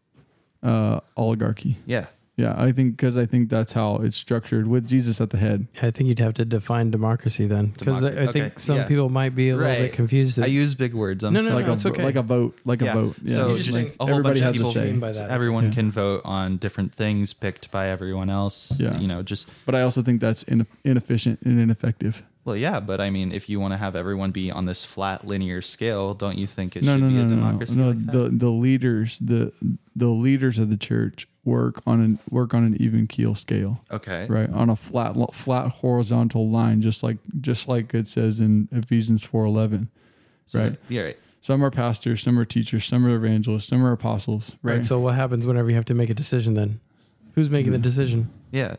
uh, 0.63 0.99
oligarchy. 1.17 1.77
Yeah. 1.87 2.07
Yeah, 2.39 2.55
I 2.57 2.71
think 2.71 2.97
because 2.97 3.19
I 3.19 3.27
think 3.27 3.51
that's 3.51 3.73
how 3.73 3.97
it's 3.97 4.17
structured 4.17 4.69
with 4.69 4.87
Jesus 4.87 5.21
at 5.21 5.31
the 5.31 5.39
head. 5.39 5.67
I 5.83 5.91
think 5.91 6.09
you'd 6.09 6.21
have 6.21 6.35
to 6.35 6.45
define 6.45 6.93
democracy 6.93 7.49
then, 7.49 7.75
because 7.77 8.05
I, 8.05 8.09
I 8.09 8.13
Democ- 8.13 8.33
think 8.33 8.45
okay, 8.47 8.55
some 8.59 8.77
yeah. 8.77 8.87
people 8.87 9.09
might 9.09 9.35
be 9.35 9.49
a 9.51 9.57
little 9.57 9.75
bit 9.75 9.93
confused. 9.93 10.39
I 10.39 10.47
use 10.47 10.77
big 10.77 10.95
words. 10.95 11.25
I'm 11.25 11.33
No, 11.33 11.41
no, 11.41 11.47
sorry. 11.47 11.57
like 11.57 11.67
no, 11.67 11.73
a 11.73 11.75
it's 11.75 11.87
okay. 11.87 12.05
like 12.05 12.15
a 12.15 12.23
vote, 12.23 12.57
like 12.65 12.81
Yeah. 12.81 12.93
a 12.93 12.95
vote. 12.95 13.17
Yeah, 13.25 13.35
So 13.35 13.49
You 13.51 13.57
just 13.57 13.67
just 13.67 13.79
think 13.81 13.97
a 13.99 14.05
whole 14.05 14.11
everybody 14.11 14.41
bunch 14.41 14.55
has 14.57 14.61
of 14.63 14.67
a 14.69 14.71
say. 14.71 14.85
mean 14.87 15.01
by 15.01 15.11
that. 15.11 15.31
Everyone 15.31 15.65
Yeah. 15.65 15.71
can 15.73 15.91
vote 15.91 16.23
on 16.25 16.59
different 16.59 16.95
things 16.95 17.33
picked 17.33 17.73
by 17.73 17.89
everyone 17.89 18.31
else. 18.31 18.79
Yeah. 18.79 18.97
You 19.01 19.09
know, 19.09 19.25
just 19.25 19.49
But 19.67 19.75
I 19.75 19.83
also 19.83 20.03
think 20.03 20.21
that's 20.21 20.45
in, 20.45 20.65
inefficient 20.85 21.41
and 21.43 21.59
ineffective. 21.59 22.23
well, 22.45 22.55
yeah. 22.57 22.79
But 22.79 23.01
I 23.01 23.11
mean, 23.11 23.33
if 23.33 23.49
you 23.51 23.59
want 23.59 23.73
to 23.75 23.79
have 23.79 23.97
everyone 23.97 24.31
be 24.31 24.53
on 24.53 24.65
this 24.67 24.85
flat 24.85 25.27
linear 25.27 25.61
scale, 25.61 26.15
don't 26.15 26.39
you 26.39 26.47
think 26.47 26.77
it 26.77 26.85
no, 26.85 26.95
should 26.95 27.03
no, 27.03 27.09
be 27.09 27.15
no, 27.15 27.21
a 27.23 27.25
no, 27.25 27.31
democracy? 27.31 27.77
no. 27.77 27.89
like 27.89 27.99
that? 28.07 28.13
the 28.13 28.29
the 28.31 28.51
leaders, 28.51 29.19
the 29.19 29.53
the 29.97 30.07
leaders 30.09 30.61
of 30.61 30.71
the 30.71 30.77
church 30.77 31.27
work 31.49 31.81
on 31.87 32.01
an 32.01 32.19
work 32.31 32.53
on 32.53 32.65
an 32.65 32.77
even 32.79 33.07
keel 33.07 33.35
scale, 33.35 33.83
okay. 33.91 34.27
right? 34.29 34.51
On 34.51 34.69
a 34.69 34.77
flat 34.77 35.17
flat 35.35 35.69
horizontal 35.69 36.49
line, 36.49 36.83
just 36.83 37.03
like 37.03 37.17
just 37.41 37.67
like 37.67 37.95
it 37.95 38.07
says 38.07 38.39
in 38.39 38.69
Ephesians 38.71 39.25
four 39.25 39.47
eleven. 39.47 39.91
So, 40.47 40.61
Right. 40.61 40.77
Yeah. 40.89 41.03
Right. 41.03 41.19
Some 41.41 41.65
are 41.65 41.71
pastors, 41.71 42.23
some 42.23 42.39
are 42.39 42.45
teachers, 42.45 42.85
some 42.85 43.07
are 43.07 43.15
evangelists, 43.15 43.69
some 43.69 43.85
are 43.85 43.93
apostles, 43.93 44.57
right? 44.63 44.77
Right. 44.77 44.85
So 44.85 44.99
what 44.99 45.15
happens 45.15 45.47
whenever 45.47 45.71
you 45.71 45.77
have 45.77 45.85
to 45.87 45.95
make 45.95 46.11
a 46.11 46.15
decision 46.15 46.55
then? 46.55 46.81
Who's 47.35 47.49
making 47.49 47.73
the 47.73 47.79
mm-hmm. 47.79 47.83
decision? 47.83 48.31
Yeah. 48.51 48.77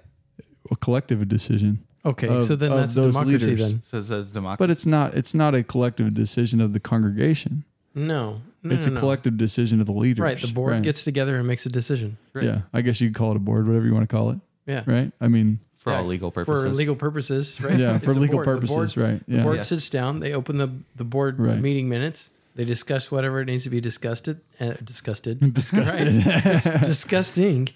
a 0.70 0.76
collective 0.76 1.28
decision. 1.28 1.86
Okay, 2.05 2.28
Of- 2.28 2.47
so 2.47 2.55
then 2.55 2.72
that's 2.72 2.95
those 2.95 3.13
democracy 3.13 3.47
leaders. 3.47 3.72
then. 3.72 3.82
So 3.82 3.97
is 3.97 4.32
democracy? 4.32 4.57
But 4.59 4.70
it's 4.70 4.86
not 4.86 5.15
it's 5.15 5.34
not 5.34 5.55
a 5.55 5.63
collective 5.63 6.13
decision 6.13 6.61
of 6.61 6.74
the 6.74 6.80
congregation. 6.80 7.65
No. 7.95 8.41
no 8.63 8.75
it's 8.75 8.85
no, 8.85 8.91
a 8.91 8.95
no. 8.95 8.99
collective 8.99 9.37
decision 9.37 9.79
of 9.81 9.85
the 9.87 9.93
leaders. 9.93 10.23
Right. 10.23 10.39
The 10.39 10.53
board 10.53 10.73
right. 10.73 10.81
gets 10.81 11.03
together 11.03 11.37
and 11.37 11.47
makes 11.47 11.65
a 11.65 11.69
decision. 11.69 12.17
Right. 12.33 12.45
Yeah, 12.45 12.61
I 12.73 12.81
guess 12.81 13.01
you 13.01 13.09
could 13.09 13.15
call 13.15 13.31
it 13.31 13.37
a 13.37 13.39
board, 13.39 13.67
whatever 13.67 13.85
you 13.85 13.93
want 13.93 14.07
to 14.09 14.15
call 14.15 14.29
it. 14.31 14.39
Yeah. 14.65 14.83
Right? 14.85 15.11
I 15.19 15.27
mean, 15.27 15.59
for 15.75 15.91
all 15.93 16.01
Yeah, 16.03 16.07
legal 16.07 16.31
purposes. 16.31 16.63
For 16.63 16.69
legal 16.69 16.95
purposes, 16.95 17.59
right? 17.63 17.77
yeah, 17.79 17.95
It's 17.95 18.05
for 18.05 18.13
legal 18.13 18.43
board. 18.43 18.45
The 18.61 18.67
board- 18.67 18.67
purposes, 18.67 18.97
right? 18.97 19.25
The 19.27 19.35
Yeah. 19.37 19.43
board 19.43 19.55
Yeah. 19.57 19.61
sits 19.63 19.89
down. 19.89 20.19
They 20.19 20.33
open 20.33 20.57
the 20.57 20.69
the 20.95 21.03
board 21.03 21.39
Right. 21.39 21.59
meeting 21.59 21.89
minutes. 21.89 22.31
They 22.55 22.65
discuss 22.65 23.09
whatever 23.09 23.39
it 23.41 23.45
needs 23.45 23.63
to 23.63 23.69
be 23.69 23.79
discussed. 23.79 24.27
Uh, 24.27 24.73
disgusted. 24.83 25.39
Disgusted. 25.53 26.25
Right. 26.25 26.45
It's 26.45 26.63
disgusting. 26.87 27.69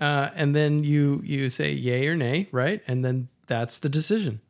Uh, 0.00 0.28
and 0.34 0.54
then 0.54 0.84
you 0.84 1.22
you 1.24 1.48
say 1.48 1.72
yay 1.72 2.06
or 2.06 2.14
nay, 2.16 2.48
right? 2.52 2.82
And 2.86 3.04
then 3.04 3.28
that's 3.46 3.78
the 3.78 3.88
decision. 3.88 4.40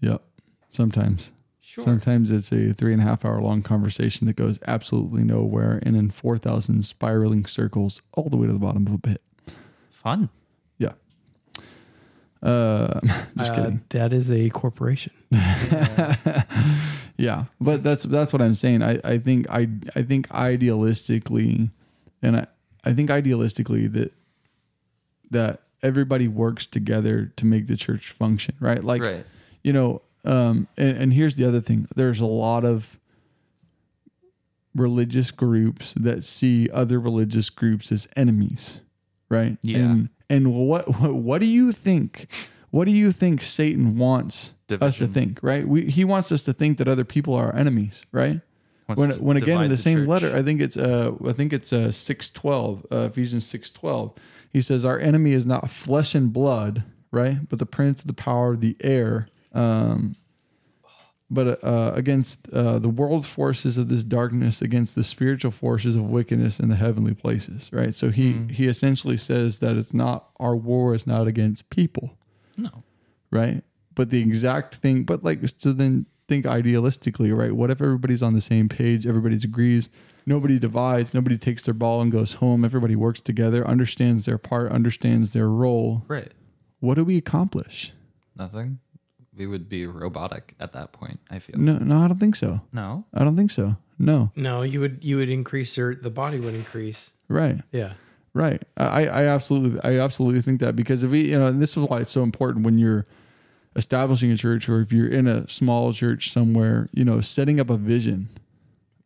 Yep. 0.00 0.22
Sometimes. 0.70 1.32
Sure. 1.64 1.84
Sometimes 1.84 2.30
it's 2.30 2.50
a 2.52 2.72
three 2.74 2.92
and 2.92 3.00
a 3.00 3.04
half 3.04 3.24
hour 3.24 3.40
long 3.40 3.62
conversation 3.62 4.26
that 4.26 4.34
goes 4.36 4.58
absolutely 4.66 5.22
nowhere 5.22 5.78
and 5.84 5.96
in 5.96 6.10
4,000 6.10 6.82
spiraling 6.84 7.46
circles 7.46 8.02
all 8.14 8.28
the 8.28 8.36
way 8.36 8.48
to 8.48 8.52
the 8.52 8.58
bottom 8.58 8.86
of 8.86 8.92
a 8.94 8.98
pit. 8.98 9.22
Fun. 9.90 10.28
Uh, 12.42 12.98
just 13.38 13.52
Uh, 13.52 13.54
kidding. 13.54 13.84
That 13.90 14.12
is 14.12 14.30
a 14.30 14.50
corporation. 14.50 15.12
yeah, 17.16 17.44
but 17.60 17.82
that's 17.84 18.02
that's 18.02 18.32
what 18.32 18.42
I'm 18.42 18.56
saying. 18.56 18.82
I, 18.82 18.98
I 19.04 19.18
think 19.18 19.46
I 19.48 19.68
I 19.94 20.02
think 20.02 20.28
idealistically, 20.30 21.70
and 22.20 22.36
I, 22.38 22.46
I 22.84 22.92
think 22.94 23.10
idealistically 23.10 23.92
that 23.92 24.12
that 25.30 25.62
everybody 25.82 26.26
works 26.26 26.66
together 26.66 27.26
to 27.36 27.46
make 27.46 27.68
the 27.68 27.76
church 27.76 28.10
function, 28.10 28.56
right? 28.58 28.82
Like 28.82 29.02
right. 29.02 29.24
you 29.62 29.72
know, 29.72 30.02
um, 30.24 30.68
and, 30.76 30.96
and 30.96 31.12
here's 31.14 31.36
the 31.36 31.44
other 31.44 31.60
thing: 31.60 31.88
there's 31.96 32.20
a 32.20 32.26
lot 32.26 32.64
of 32.64 32.98
religious 34.74 35.30
groups 35.30 35.94
that 35.94 36.24
see 36.24 36.68
other 36.70 36.98
religious 36.98 37.50
groups 37.50 37.92
as 37.92 38.08
enemies, 38.16 38.80
right? 39.28 39.58
Yeah. 39.62 39.78
And 39.78 40.08
and 40.30 40.54
what 40.54 40.88
what, 41.00 41.14
what 41.14 41.40
do 41.40 41.46
you 41.46 41.72
think? 41.72 42.26
What 42.70 42.86
do 42.86 42.92
you 42.92 43.12
think 43.12 43.42
Satan 43.42 43.98
wants 43.98 44.54
us 44.80 44.96
to 44.98 45.06
think? 45.06 45.40
Right? 45.42 45.68
We, 45.68 45.90
he 45.90 46.06
wants 46.06 46.32
us 46.32 46.42
to 46.44 46.54
think 46.54 46.78
that 46.78 46.88
other 46.88 47.04
people 47.04 47.34
are 47.34 47.46
our 47.46 47.54
enemies, 47.54 48.06
right? 48.12 48.40
Wants 48.88 49.16
when 49.18 49.24
when 49.24 49.36
again 49.36 49.48
in 49.48 49.54
divide 49.56 49.70
the, 49.70 49.76
same 49.76 49.98
church. 49.98 50.08
letter, 50.08 50.36
I 50.36 50.42
think 50.42 50.60
it's 50.60 50.76
uh 50.76 51.12
I 51.26 51.32
think 51.32 51.52
it's 51.52 51.72
uh 51.72 51.92
six 51.92 52.30
twelve 52.30 52.86
uh, 52.90 53.08
Ephesians 53.10 53.46
six 53.46 53.70
twelve. 53.70 54.14
He 54.50 54.60
says 54.60 54.84
our 54.84 54.98
enemy 54.98 55.32
is 55.32 55.46
not 55.46 55.70
flesh 55.70 56.14
and 56.14 56.32
blood, 56.32 56.84
right, 57.10 57.48
but 57.48 57.58
the 57.58 57.66
prince 57.66 58.00
of 58.02 58.06
the 58.06 58.14
power 58.14 58.54
of 58.54 58.60
the 58.60 58.76
air. 58.80 59.28
Um, 59.54 60.16
but 61.30 61.64
uh, 61.64 61.92
against 61.94 62.46
uh, 62.50 62.78
the 62.78 62.90
world 62.90 63.24
forces 63.24 63.78
of 63.78 63.88
this 63.88 64.04
darkness, 64.04 64.60
against 64.60 64.94
the 64.94 65.02
spiritual 65.02 65.50
forces 65.50 65.96
of 65.96 66.02
wickedness 66.02 66.60
in 66.60 66.68
the 66.68 66.76
heavenly 66.76 67.14
places, 67.14 67.70
right? 67.72 67.94
So 67.94 68.10
he 68.10 68.32
Hmm. 68.32 68.48
he 68.48 68.66
essentially 68.68 69.16
says 69.16 69.60
that 69.60 69.76
it's 69.76 69.94
not 69.94 70.28
our 70.38 70.54
war 70.54 70.94
is 70.94 71.06
not 71.06 71.26
against 71.26 71.70
people, 71.70 72.18
No. 72.58 72.82
right? 73.30 73.64
But 73.94 74.10
the 74.10 74.20
exact 74.20 74.74
thing, 74.76 75.04
but 75.04 75.24
like, 75.24 75.40
so 75.56 75.72
then 75.72 76.04
think 76.28 76.44
idealistically, 76.44 77.34
right? 77.34 77.52
What 77.56 77.70
if 77.70 77.80
everybody's 77.80 78.22
on 78.22 78.34
the 78.34 78.40
same 78.42 78.68
page? 78.68 79.06
Everybody 79.06 79.36
agrees. 79.36 79.88
Nobody 80.26 80.58
divides. 80.58 81.12
Nobody 81.14 81.36
takes 81.38 81.62
their 81.62 81.74
ball 81.74 82.00
and 82.02 82.12
goes 82.12 82.34
home. 82.34 82.62
Everybody 82.64 82.94
works 82.94 83.20
together, 83.22 83.66
understands 83.66 84.24
their 84.26 84.38
part, 84.38 84.70
understands 84.70 85.32
their 85.32 85.48
role. 85.48 86.04
Right. 86.08 86.32
What 86.80 86.94
do 86.94 87.04
we 87.04 87.16
accomplish? 87.16 87.92
Nothing. 88.36 88.78
We 89.36 89.46
would 89.46 89.68
be 89.68 89.86
robotic 89.86 90.54
at 90.60 90.72
that 90.74 90.92
point. 90.92 91.18
I 91.30 91.38
feel. 91.38 91.58
No, 91.58 91.78
no, 91.78 92.02
I 92.02 92.08
don't 92.08 92.18
think 92.18 92.36
so. 92.36 92.60
No. 92.72 93.04
I 93.14 93.24
don't 93.24 93.36
think 93.36 93.50
so. 93.50 93.76
No, 93.98 94.32
No, 94.34 94.62
you 94.62 94.80
would 94.80 95.04
you 95.04 95.16
would 95.18 95.28
increase 95.30 95.76
your 95.76 95.94
the 95.94 96.10
body 96.10 96.40
would 96.40 96.54
increase. 96.54 97.10
right, 97.28 97.60
Yeah. 97.70 97.92
right. 98.34 98.60
I, 98.76 99.06
I 99.06 99.24
absolutely, 99.26 99.78
I 99.84 100.00
absolutely 100.00 100.40
think 100.40 100.58
that 100.60 100.74
because 100.74 101.04
if 101.04 101.10
we, 101.12 101.30
you 101.30 101.38
know, 101.38 101.46
and 101.46 101.62
this 101.62 101.76
is 101.76 101.84
why 101.84 102.00
it's 102.00 102.10
so 102.10 102.22
important 102.24 102.64
when 102.64 102.78
you're 102.78 103.06
establishing 103.76 104.32
a 104.32 104.36
church 104.36 104.68
or 104.68 104.80
if 104.80 104.92
you're 104.92 105.08
in 105.08 105.28
a 105.28 105.48
small 105.48 105.92
church 105.92 106.30
somewhere, 106.32 106.88
you 106.92 107.04
know, 107.04 107.20
setting 107.20 107.60
up 107.60 107.70
a 107.70 107.76
vision. 107.76 108.28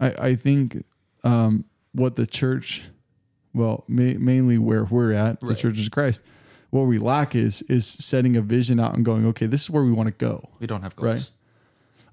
I, 0.01 0.11
I 0.31 0.35
think 0.35 0.83
um, 1.25 1.65
what 1.93 2.17
the 2.17 2.27
church, 2.27 2.89
well, 3.53 3.85
ma- 3.89 4.19
mainly 4.19 4.57
where 4.57 4.85
we're 4.85 5.13
at, 5.13 5.41
the 5.41 5.55
Church 5.55 5.79
of 5.85 5.91
Christ, 5.91 6.23
what 6.71 6.83
we 6.83 6.99
lack 6.99 7.35
is 7.35 7.63
is 7.63 7.87
setting 7.87 8.37
a 8.37 8.41
vision 8.43 8.79
out 8.81 8.95
and 8.95 9.05
going, 9.05 9.27
okay, 9.27 9.47
this 9.47 9.63
is 9.63 9.71
where 9.71 9.83
we 9.85 9.93
want 9.93 10.09
to 10.09 10.15
go. 10.15 10.49
We 10.59 10.67
don't 10.67 10.83
have 10.83 10.97
goals. 10.97 11.33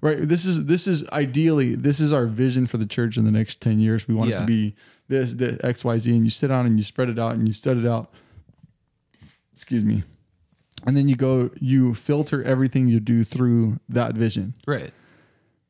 Right. 0.00 0.16
Right. 0.18 0.28
This 0.28 0.44
is 0.44 0.66
this 0.66 0.86
is 0.86 1.08
ideally 1.10 1.74
this 1.74 1.98
is 2.00 2.12
our 2.12 2.26
vision 2.26 2.66
for 2.66 2.76
the 2.76 2.86
church 2.86 3.16
in 3.16 3.24
the 3.24 3.30
next 3.30 3.60
ten 3.60 3.80
years. 3.80 4.06
We 4.06 4.14
want 4.14 4.30
it 4.30 4.34
Yeah. 4.34 4.40
to 4.40 4.46
be 4.46 4.74
this, 5.08 5.34
this 5.34 5.58
X, 5.64 5.84
Y, 5.84 5.98
Z, 5.98 6.14
and 6.14 6.24
you 6.24 6.30
sit 6.30 6.48
down 6.48 6.66
and 6.66 6.76
you 6.78 6.84
spread 6.84 7.08
it 7.08 7.18
out 7.18 7.34
and 7.34 7.46
you 7.48 7.52
stud 7.54 7.76
it 7.78 7.86
out. 7.86 8.10
Excuse 9.54 9.84
me. 9.84 10.02
And 10.86 10.96
then 10.96 11.08
you 11.08 11.16
go, 11.16 11.50
you 11.60 11.94
filter 11.94 12.42
everything 12.42 12.88
you 12.88 13.00
do 13.00 13.24
through 13.24 13.80
that 13.88 14.14
vision. 14.14 14.54
Right. 14.66 14.92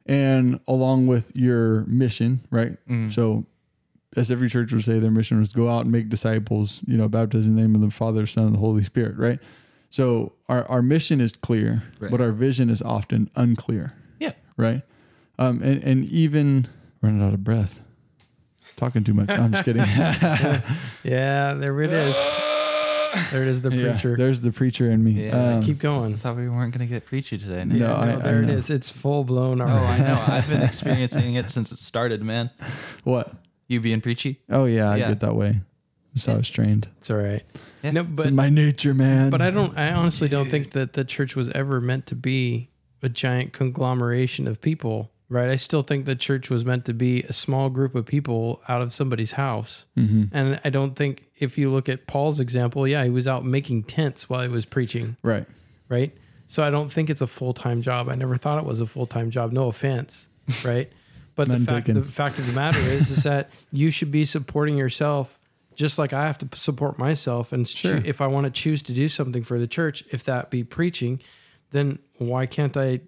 And 0.06 0.60
along 0.66 1.06
with 1.06 1.30
your 1.34 1.84
mission, 1.86 2.46
right? 2.50 2.76
Mm. 2.88 3.12
So 3.12 3.46
as 4.16 4.30
every 4.30 4.48
church 4.48 4.72
would 4.72 4.84
say, 4.84 4.98
their 4.98 5.10
mission 5.10 5.38
was 5.38 5.52
go 5.52 5.68
out 5.68 5.82
and 5.82 5.92
make 5.92 6.08
disciples, 6.08 6.82
you 6.86 6.96
know, 6.96 7.08
baptize 7.08 7.46
in 7.46 7.56
the 7.56 7.62
name 7.62 7.74
of 7.74 7.80
the 7.80 7.90
Father, 7.90 8.26
Son, 8.26 8.44
and 8.46 8.54
the 8.54 8.58
Holy 8.58 8.82
Spirit, 8.82 9.16
right? 9.16 9.38
So 9.90 10.32
our, 10.48 10.64
our 10.68 10.82
mission 10.82 11.20
is 11.20 11.32
clear, 11.32 11.82
Right. 12.00 12.10
but 12.10 12.20
our 12.20 12.32
vision 12.32 12.68
is 12.70 12.82
often 12.82 13.30
unclear 13.36 13.94
Yeah. 14.18 14.32
right? 14.56 14.82
Um, 15.38 15.62
and 15.62 15.82
and 15.82 16.04
even 16.06 16.66
running 17.02 17.22
out 17.22 17.34
of 17.34 17.42
breath, 17.44 17.80
talking 18.76 19.04
too 19.04 19.14
much. 19.14 19.30
I'm 19.30 19.52
just 19.52 19.64
kidding. 19.64 19.82
Yeah, 21.04 21.54
there 21.54 21.80
it 21.82 21.90
is. 21.92 22.16
There 23.30 23.42
it 23.42 23.48
is, 23.48 23.62
the 23.62 23.70
Yeah, 23.70 23.92
preacher. 23.92 24.16
there's 24.16 24.40
the 24.40 24.50
preacher 24.50 24.90
in 24.90 25.04
me. 25.04 25.12
Yeah, 25.26 25.58
Um, 25.58 25.62
Keep 25.62 25.78
going. 25.78 26.14
I 26.14 26.16
thought 26.16 26.34
we 26.36 26.48
weren't 26.48 26.74
going 26.76 26.84
to 26.84 26.92
get 26.92 27.06
preachy 27.06 27.38
today. 27.38 27.64
No, 27.64 27.76
Yeah, 27.76 27.92
I- 27.94 28.12
I 28.14 28.16
there 28.16 28.42
it 28.42 28.46
know. 28.46 28.54
is. 28.54 28.70
It's 28.70 28.90
full 28.90 29.22
blown. 29.22 29.60
Oh, 29.60 29.66
I 29.66 29.98
know. 30.00 30.20
I've 30.26 30.48
been 30.50 30.62
experiencing 30.62 31.34
it 31.36 31.48
since 31.48 31.70
it 31.70 31.78
started, 31.78 32.24
man. 32.24 32.50
what? 33.04 33.32
You 33.68 33.80
being 33.80 34.00
preachy? 34.00 34.40
Oh 34.50 34.64
yeah, 34.66 34.90
I 34.90 34.96
Yeah. 34.96 35.08
get 35.08 35.20
that 35.20 35.34
way. 35.36 35.60
That's 36.14 36.26
how 36.26 36.34
I 36.34 36.36
was 36.36 36.50
trained. 36.50 36.88
It's 36.98 37.10
all 37.10 37.16
right. 37.16 37.42
Yeah. 37.82 37.90
No, 37.92 38.00
It's 38.02 38.10
but 38.10 38.26
in 38.26 38.34
my 38.36 38.48
nature, 38.50 38.94
man. 38.94 39.30
but 39.30 39.40
I 39.40 39.50
don't. 39.50 39.76
I 39.76 39.92
honestly 39.92 40.28
don't 40.28 40.48
think 40.48 40.70
that 40.72 40.92
the 40.92 41.04
church 41.04 41.34
was 41.36 41.48
ever 41.50 41.80
meant 41.80 42.06
to 42.06 42.14
be 42.14 42.70
a 43.02 43.08
giant 43.08 43.52
conglomeration 43.52 44.46
of 44.46 44.60
people. 44.60 45.10
Right. 45.28 45.48
I 45.48 45.56
still 45.56 45.82
think 45.82 46.04
the 46.04 46.14
church 46.14 46.50
was 46.50 46.64
meant 46.64 46.84
to 46.84 46.94
be 46.94 47.22
a 47.24 47.32
small 47.32 47.68
group 47.70 47.94
of 47.94 48.06
people 48.06 48.60
out 48.68 48.82
of 48.82 48.92
somebody's 48.92 49.32
house. 49.32 49.86
Mhm. 49.96 50.28
And 50.32 50.60
I 50.64 50.70
don't 50.70 50.94
think 50.94 51.24
if 51.38 51.58
you 51.58 51.70
look 51.70 51.88
at 51.88 52.06
Paul's 52.06 52.38
example, 52.40 52.86
yeah, 52.86 53.02
he 53.04 53.10
was 53.10 53.26
out 53.26 53.44
making 53.44 53.84
tents 53.84 54.28
while 54.28 54.42
he 54.42 54.48
was 54.48 54.64
preaching. 54.66 55.16
right. 55.22 55.46
right? 55.88 56.12
So 56.46 56.62
I 56.62 56.70
don't 56.70 56.92
think 56.92 57.10
it's 57.10 57.20
a 57.22 57.26
full 57.26 57.52
time 57.54 57.82
job. 57.82 58.08
I 58.08 58.14
never 58.14 58.36
thought 58.36 58.58
it 58.58 58.64
was 58.66 58.80
a 58.80 58.86
full 58.86 59.06
time 59.06 59.30
job. 59.30 59.50
No 59.52 59.66
offense, 59.68 60.28
right? 60.64 60.90
But 61.36 61.48
the 61.48 61.58
fact 61.58 61.86
taken. 61.86 61.94
the 61.94 62.06
fact 62.08 62.38
of 62.38 62.46
the 62.46 62.52
matter 62.52 62.78
is 62.78 63.10
is 63.10 63.22
that 63.24 63.50
you 63.72 63.90
should 63.90 64.10
be 64.12 64.24
supporting 64.24 64.76
yourself 64.76 65.38
just 65.74 65.98
like 65.98 66.12
I 66.12 66.26
have 66.26 66.38
to 66.38 66.48
support 66.56 66.98
myself. 66.98 67.52
And 67.52 67.66
Sure. 67.66 67.96
if 68.04 68.20
I 68.20 68.28
want 68.28 68.44
to 68.44 68.50
choose 68.50 68.80
to 68.82 68.92
do 68.92 69.08
something 69.08 69.42
for 69.42 69.58
the 69.58 69.66
church, 69.66 70.04
if 70.12 70.22
that 70.24 70.48
be 70.50 70.62
preaching, 70.62 71.20
then 71.72 71.98
why 72.18 72.46
can't 72.46 72.76
I? 72.76 73.00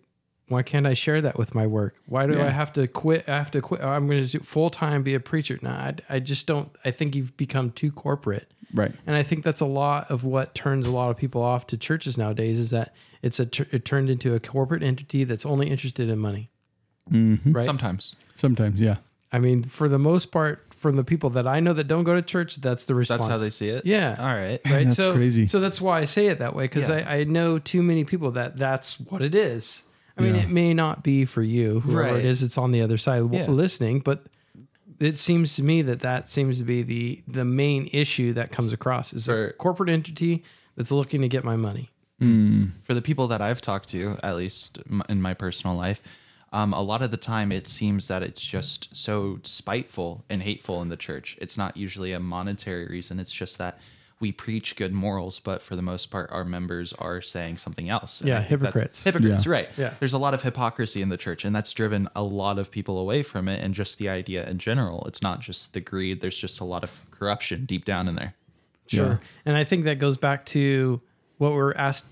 Why 0.48 0.62
can't 0.62 0.86
I 0.86 0.94
share 0.94 1.20
that 1.22 1.36
with 1.38 1.54
my 1.56 1.66
work? 1.66 1.96
Why 2.06 2.26
do 2.26 2.34
Yeah. 2.34 2.46
I 2.46 2.50
have 2.50 2.72
to 2.74 2.86
quit? 2.86 3.28
I 3.28 3.36
have 3.36 3.50
to 3.52 3.60
quit. 3.60 3.82
I'm 3.82 4.06
going 4.08 4.24
to 4.24 4.30
do 4.30 4.38
full 4.40 4.70
time 4.70 5.02
be 5.02 5.14
a 5.14 5.20
preacher. 5.20 5.58
No, 5.62 5.70
I, 5.70 5.94
I 6.08 6.18
just 6.20 6.46
don't. 6.46 6.70
I 6.84 6.90
think 6.92 7.14
you've 7.16 7.36
become 7.36 7.70
too 7.72 7.90
corporate. 7.92 8.50
Right. 8.74 8.92
And 9.06 9.14
I 9.16 9.22
think 9.22 9.44
that's 9.44 9.60
a 9.60 9.66
lot 9.66 10.10
of 10.10 10.24
what 10.24 10.54
turns 10.54 10.86
a 10.88 10.90
lot 10.92 11.10
of 11.10 11.16
people 11.16 11.42
off 11.42 11.66
to 11.68 11.76
churches 11.76 12.16
nowadays 12.18 12.58
is 12.58 12.70
that 12.70 12.94
it's 13.22 13.38
a 13.40 13.48
it 13.72 13.84
turned 13.84 14.10
into 14.10 14.34
a 14.34 14.40
corporate 14.40 14.82
entity 14.82 15.22
that's 15.24 15.46
only 15.46 15.68
interested 15.68 16.08
in 16.08 16.18
money. 16.18 16.50
Mm-hmm. 17.10 17.52
Right. 17.52 17.64
Sometimes 17.64 18.16
Sometimes, 18.34 18.80
yeah. 18.80 18.96
I 19.32 19.38
mean, 19.38 19.62
for 19.62 19.88
the 19.88 19.98
most 19.98 20.26
part, 20.32 20.62
from 20.74 20.96
the 20.96 21.04
people 21.04 21.30
that 21.30 21.46
I 21.46 21.58
know 21.60 21.72
that 21.72 21.84
don't 21.88 22.04
go 22.04 22.14
to 22.14 22.22
church, 22.22 22.56
that's 22.56 22.84
the 22.84 22.94
response. 22.94 23.20
that's 23.22 23.30
how 23.30 23.38
they 23.38 23.50
see 23.50 23.68
it. 23.68 23.86
Yeah. 23.86 24.16
All 24.18 24.26
right. 24.26 24.60
Right. 24.66 24.84
That's 24.84 24.96
so 24.96 25.14
crazy. 25.14 25.46
So 25.46 25.58
that's 25.60 25.80
why 25.80 26.00
I 26.00 26.04
say 26.04 26.26
it 26.26 26.38
that 26.40 26.54
way 26.54 26.64
because 26.64 26.88
Yeah. 26.88 27.04
I, 27.08 27.16
I 27.18 27.24
know 27.24 27.58
too 27.58 27.82
many 27.82 28.04
people 28.04 28.30
that 28.32 28.56
that's 28.58 29.00
what 29.00 29.22
it 29.22 29.34
is. 29.34 29.84
I 30.18 30.22
mean, 30.22 30.34
Yeah. 30.34 30.42
it 30.42 30.48
may 30.50 30.74
not 30.74 31.02
be 31.02 31.24
for 31.24 31.42
you, 31.42 31.80
whoever 31.80 32.12
Right. 32.12 32.16
it 32.16 32.24
is. 32.24 32.42
It's 32.42 32.56
on 32.58 32.70
the 32.72 32.82
other 32.82 32.98
side 32.98 33.20
of 33.22 33.32
Yeah. 33.32 33.46
listening, 33.48 34.00
but 34.00 34.26
it 34.98 35.18
seems 35.18 35.56
to 35.56 35.62
me 35.62 35.82
that 35.82 36.00
that 36.00 36.28
seems 36.28 36.58
to 36.58 36.64
be 36.64 36.82
the 36.82 37.22
the 37.28 37.44
main 37.44 37.88
issue 37.92 38.32
that 38.34 38.50
comes 38.50 38.72
across 38.72 39.12
is 39.12 39.28
a 39.28 39.52
corporate 39.58 39.90
entity 39.90 40.42
that's 40.76 40.90
looking 40.90 41.20
to 41.22 41.28
get 41.28 41.44
my 41.44 41.56
money. 41.56 41.90
for 42.18 42.94
the 42.94 43.02
people 43.02 43.26
that 43.28 43.42
I've 43.42 43.60
talked 43.60 43.90
to, 43.90 44.16
at 44.22 44.36
least 44.36 44.78
in 45.10 45.20
my 45.20 45.34
personal 45.34 45.76
life, 45.76 46.00
um, 46.52 46.72
a 46.72 46.82
lot 46.82 47.02
of 47.02 47.10
the 47.10 47.16
time 47.16 47.50
it 47.52 47.66
seems 47.66 48.08
that 48.08 48.22
it's 48.22 48.42
just 48.42 48.94
so 48.96 49.38
spiteful 49.42 50.24
and 50.30 50.42
hateful 50.42 50.80
in 50.82 50.88
the 50.88 50.96
church. 50.96 51.36
It's 51.40 51.58
not 51.58 51.76
usually 51.76 52.12
a 52.12 52.20
monetary 52.20 52.86
reason. 52.86 53.18
It's 53.18 53.32
just 53.32 53.58
that 53.58 53.78
we 54.18 54.32
preach 54.32 54.76
good 54.76 54.94
morals, 54.94 55.38
but 55.40 55.60
for 55.60 55.76
the 55.76 55.82
most 55.82 56.06
part, 56.10 56.30
our 56.32 56.44
members 56.44 56.94
are 56.94 57.20
saying 57.20 57.58
something 57.58 57.90
else. 57.90 58.20
And 58.22 58.28
Yeah, 58.28 58.38
I 58.38 58.44
think 58.44 58.60
that's- 58.62 58.72
hypocrites. 58.74 59.04
Hypocrites, 59.04 59.44
Yeah. 59.46 59.52
right? 59.52 59.68
Yeah. 59.76 59.94
There's 59.98 60.14
a 60.14 60.18
lot 60.18 60.32
of 60.32 60.42
hypocrisy 60.42 61.02
in 61.02 61.10
the 61.10 61.18
church, 61.18 61.44
and 61.44 61.54
that's 61.54 61.70
driven 61.74 62.08
a 62.16 62.22
lot 62.22 62.58
of 62.58 62.70
people 62.70 62.96
away 62.98 63.22
from 63.22 63.46
it, 63.46 63.62
and 63.62 63.74
just 63.74 63.98
the 63.98 64.08
idea 64.08 64.48
in 64.48 64.56
general. 64.58 65.04
It's 65.06 65.20
not 65.20 65.40
just 65.40 65.74
the 65.74 65.80
greed. 65.82 66.22
There's 66.22 66.38
just 66.38 66.60
a 66.60 66.64
lot 66.64 66.82
of 66.82 67.02
corruption 67.10 67.66
deep 67.66 67.84
down 67.84 68.08
in 68.08 68.14
there. 68.14 68.34
Sure. 68.86 69.20
And 69.44 69.54
I 69.56 69.64
think 69.64 69.84
that 69.84 69.98
goes 69.98 70.16
back 70.16 70.46
to 70.46 71.02
what 71.36 71.52
we're 71.52 71.74
asked 71.74 72.06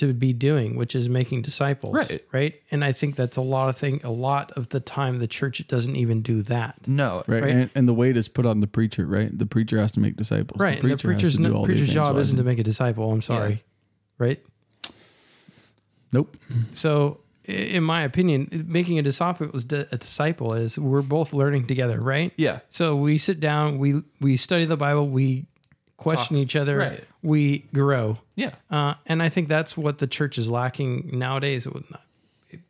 to 0.00 0.12
be 0.12 0.32
doing, 0.34 0.76
which 0.76 0.94
is 0.94 1.08
making 1.08 1.42
disciples. 1.42 1.94
Right. 1.94 2.22
Right. 2.32 2.60
And 2.70 2.84
I 2.84 2.92
think 2.92 3.16
that's 3.16 3.36
a 3.38 3.40
lot 3.40 3.68
of 3.70 3.78
thing. 3.78 4.00
A 4.04 4.10
lot 4.10 4.52
of 4.52 4.68
the 4.68 4.80
time, 4.80 5.18
the 5.18 5.26
church 5.28 5.66
doesn't 5.68 5.96
even 5.96 6.20
do 6.22 6.42
that. 6.42 6.76
No, 6.86 7.22
Right. 7.26 7.42
Right. 7.42 7.50
And, 7.54 7.70
and 7.74 7.88
the 7.88 7.94
weight 7.94 8.16
is 8.16 8.28
put 8.28 8.44
on 8.44 8.60
the 8.60 8.66
preacher, 8.66 9.06
right? 9.06 9.30
The 9.36 9.46
preacher 9.46 9.78
has 9.78 9.92
to 9.92 10.00
make 10.00 10.16
disciples. 10.16 10.60
Right. 10.60 10.80
The 10.80 10.88
and 10.88 10.90
the 10.90 10.96
preacher 10.96 11.12
has 11.12 11.20
preacher's 11.22 11.36
to 11.36 11.42
do 11.42 11.48
no, 11.48 11.56
all 11.58 11.64
preacher's 11.64 11.92
job 11.94 12.16
isn't 12.18 12.36
to 12.36 12.44
make 12.44 12.58
a 12.58 12.62
disciple. 12.64 13.10
I'm 13.10 13.22
sorry. 13.22 13.62
Right. 14.18 14.40
Nope. 16.12 16.36
So, 16.74 17.20
in 17.44 17.82
my 17.84 18.02
opinion, 18.02 18.66
making 18.68 18.98
a 18.98 19.02
disciple 19.02 19.50
is 19.54 19.64
a 19.72 19.96
disciple 19.96 20.54
is 20.54 20.78
we're 20.78 21.02
both 21.02 21.32
learning 21.32 21.66
together, 21.66 22.00
right? 22.00 22.32
Yeah. 22.36 22.60
So 22.68 22.96
we 22.96 23.18
sit 23.18 23.40
down, 23.40 23.78
we 23.78 24.02
we 24.20 24.36
study 24.36 24.64
the 24.64 24.76
Bible, 24.76 25.08
we 25.08 25.46
question 25.96 26.36
Talk. 26.36 26.42
each 26.42 26.56
other, 26.56 26.78
Right. 26.78 27.04
we 27.22 27.60
grow, 27.74 28.16
Yeah. 28.40 28.50
uh, 28.70 28.94
and 29.06 29.22
I 29.22 29.28
think 29.28 29.48
that's 29.48 29.76
what 29.76 29.98
the 29.98 30.06
church 30.06 30.38
is 30.38 30.50
lacking 30.50 31.10
nowadays. 31.18 31.66
It, 31.66 31.74
would 31.74 31.90
not, 31.90 32.02
it 32.50 32.60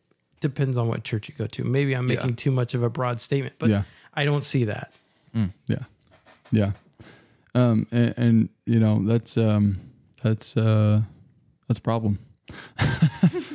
depends 0.40 0.76
on 0.76 0.88
what 0.88 1.04
church 1.04 1.28
you 1.28 1.34
go 1.36 1.46
to. 1.46 1.64
Maybe 1.64 1.94
I'm 1.94 2.08
Yeah. 2.08 2.16
making 2.16 2.36
too 2.36 2.50
much 2.50 2.74
of 2.74 2.82
a 2.82 2.90
broad 2.90 3.20
statement, 3.20 3.54
but 3.58 3.68
Yeah. 3.70 3.82
I 4.14 4.24
don't 4.24 4.44
see 4.44 4.64
that. 4.64 4.92
Yeah. 5.68 5.84
Yeah. 6.50 6.72
Um, 7.54 7.86
and, 7.92 8.14
and 8.16 8.48
you 8.66 8.80
know, 8.80 9.02
that's, 9.06 9.36
um, 9.38 9.80
that's, 10.22 10.56
uh, 10.56 11.02
that's 11.68 11.78
a 11.78 11.82
problem. 11.82 12.18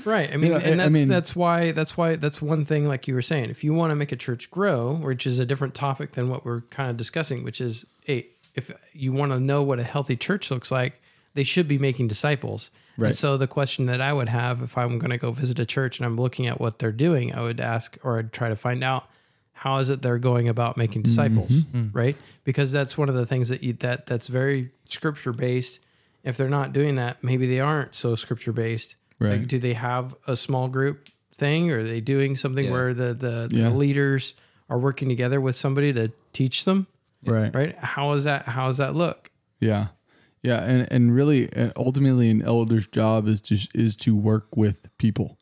Right. 0.05 0.31
I 0.31 0.37
mean, 0.37 0.51
know, 0.51 0.57
I- 0.57 0.59
I 0.59 0.63
and 0.65 0.79
that's 0.79 0.93
mean- 0.93 1.07
that's 1.07 1.35
why 1.35 1.71
that's 1.71 1.97
why 1.97 2.15
that's 2.15 2.39
one 2.39 2.63
thing. 2.63 2.87
Like 2.87 3.07
you 3.07 3.15
were 3.15 3.23
saying, 3.23 3.49
if 3.49 3.63
you 3.63 3.73
want 3.73 3.89
to 3.89 3.95
make 3.95 4.11
a 4.11 4.15
church 4.15 4.51
grow, 4.51 4.93
which 4.93 5.25
is 5.25 5.39
a 5.39 5.45
different 5.47 5.73
topic 5.73 6.11
than 6.11 6.29
what 6.29 6.45
we're 6.45 6.61
kind 6.69 6.91
of 6.91 6.95
discussing, 6.97 7.43
which 7.43 7.59
is, 7.59 7.85
hey, 8.03 8.27
if 8.53 8.69
you 8.93 9.11
want 9.11 9.31
to 9.31 9.39
know 9.39 9.63
what 9.63 9.79
a 9.79 9.83
healthy 9.83 10.15
church 10.15 10.51
looks 10.51 10.69
like, 10.69 11.01
they 11.35 11.43
should 11.43 11.67
be 11.67 11.77
making 11.77 12.07
disciples. 12.07 12.71
Right. 12.97 13.07
And 13.09 13.15
so 13.15 13.37
the 13.37 13.47
question 13.47 13.85
that 13.85 14.01
I 14.01 14.11
would 14.13 14.29
have 14.29 14.61
if 14.61 14.77
I'm 14.77 14.97
going 14.99 15.11
to 15.11 15.17
go 15.17 15.31
visit 15.31 15.59
a 15.59 15.65
church 15.65 15.99
and 15.99 16.05
I'm 16.05 16.15
looking 16.17 16.47
at 16.47 16.59
what 16.59 16.79
they're 16.79 16.91
doing, 16.91 17.33
I 17.35 17.41
would 17.41 17.59
ask 17.59 17.97
or 18.03 18.17
I'd 18.19 18.31
try 18.33 18.49
to 18.49 18.55
find 18.55 18.83
out 18.83 19.07
how 19.53 19.77
is 19.77 19.89
it 19.89 20.01
they're 20.01 20.17
going 20.17 20.49
about 20.49 20.75
making 20.75 21.01
disciples, 21.03 21.51
Mm-hmm. 21.51 21.97
right? 21.97 22.17
Because 22.43 22.71
that's 22.71 22.97
one 22.97 23.07
of 23.07 23.15
the 23.15 23.25
things 23.25 23.49
that 23.49 23.63
you, 23.63 23.73
that 23.73 24.05
that's 24.05 24.27
very 24.27 24.71
scripture 24.85 25.31
based. 25.31 25.79
If 26.23 26.35
they're 26.37 26.49
not 26.49 26.73
doing 26.73 26.95
that, 26.95 27.23
maybe 27.23 27.47
they 27.47 27.59
aren't 27.59 27.93
so 27.95 28.15
scripture 28.15 28.51
based. 28.51 28.95
Right. 29.19 29.39
Like, 29.39 29.47
do 29.47 29.59
they 29.59 29.73
have 29.73 30.15
a 30.27 30.35
small 30.35 30.67
group 30.67 31.07
thing? 31.33 31.71
Or 31.71 31.79
are 31.79 31.83
they 31.83 32.01
doing 32.01 32.35
something 32.35 32.65
Yeah. 32.65 32.71
where 32.71 32.93
the, 32.93 33.13
the, 33.13 33.49
Yeah. 33.51 33.69
the 33.69 33.75
leaders 33.75 34.33
are 34.69 34.77
working 34.79 35.07
together 35.07 35.39
with 35.39 35.55
somebody 35.55 35.93
to 35.93 36.11
teach 36.33 36.65
them? 36.65 36.87
Right. 37.25 37.53
Right? 37.53 37.75
How 37.77 38.11
is 38.13 38.23
that? 38.25 38.43
How 38.45 38.67
does 38.67 38.77
that 38.77 38.95
look? 38.95 39.31
Yeah. 39.59 39.87
Yeah. 40.45 40.63
And, 40.63 40.87
and 40.91 41.15
really, 41.15 41.49
and 41.53 41.71
ultimately 41.75 42.29
an 42.29 42.41
elder's 42.41 42.87
job 42.87 43.27
is 43.27 43.41
to, 43.43 43.57
is 43.73 43.95
to 43.97 44.15
work 44.15 44.55
with 44.55 44.77
people, 44.97 45.37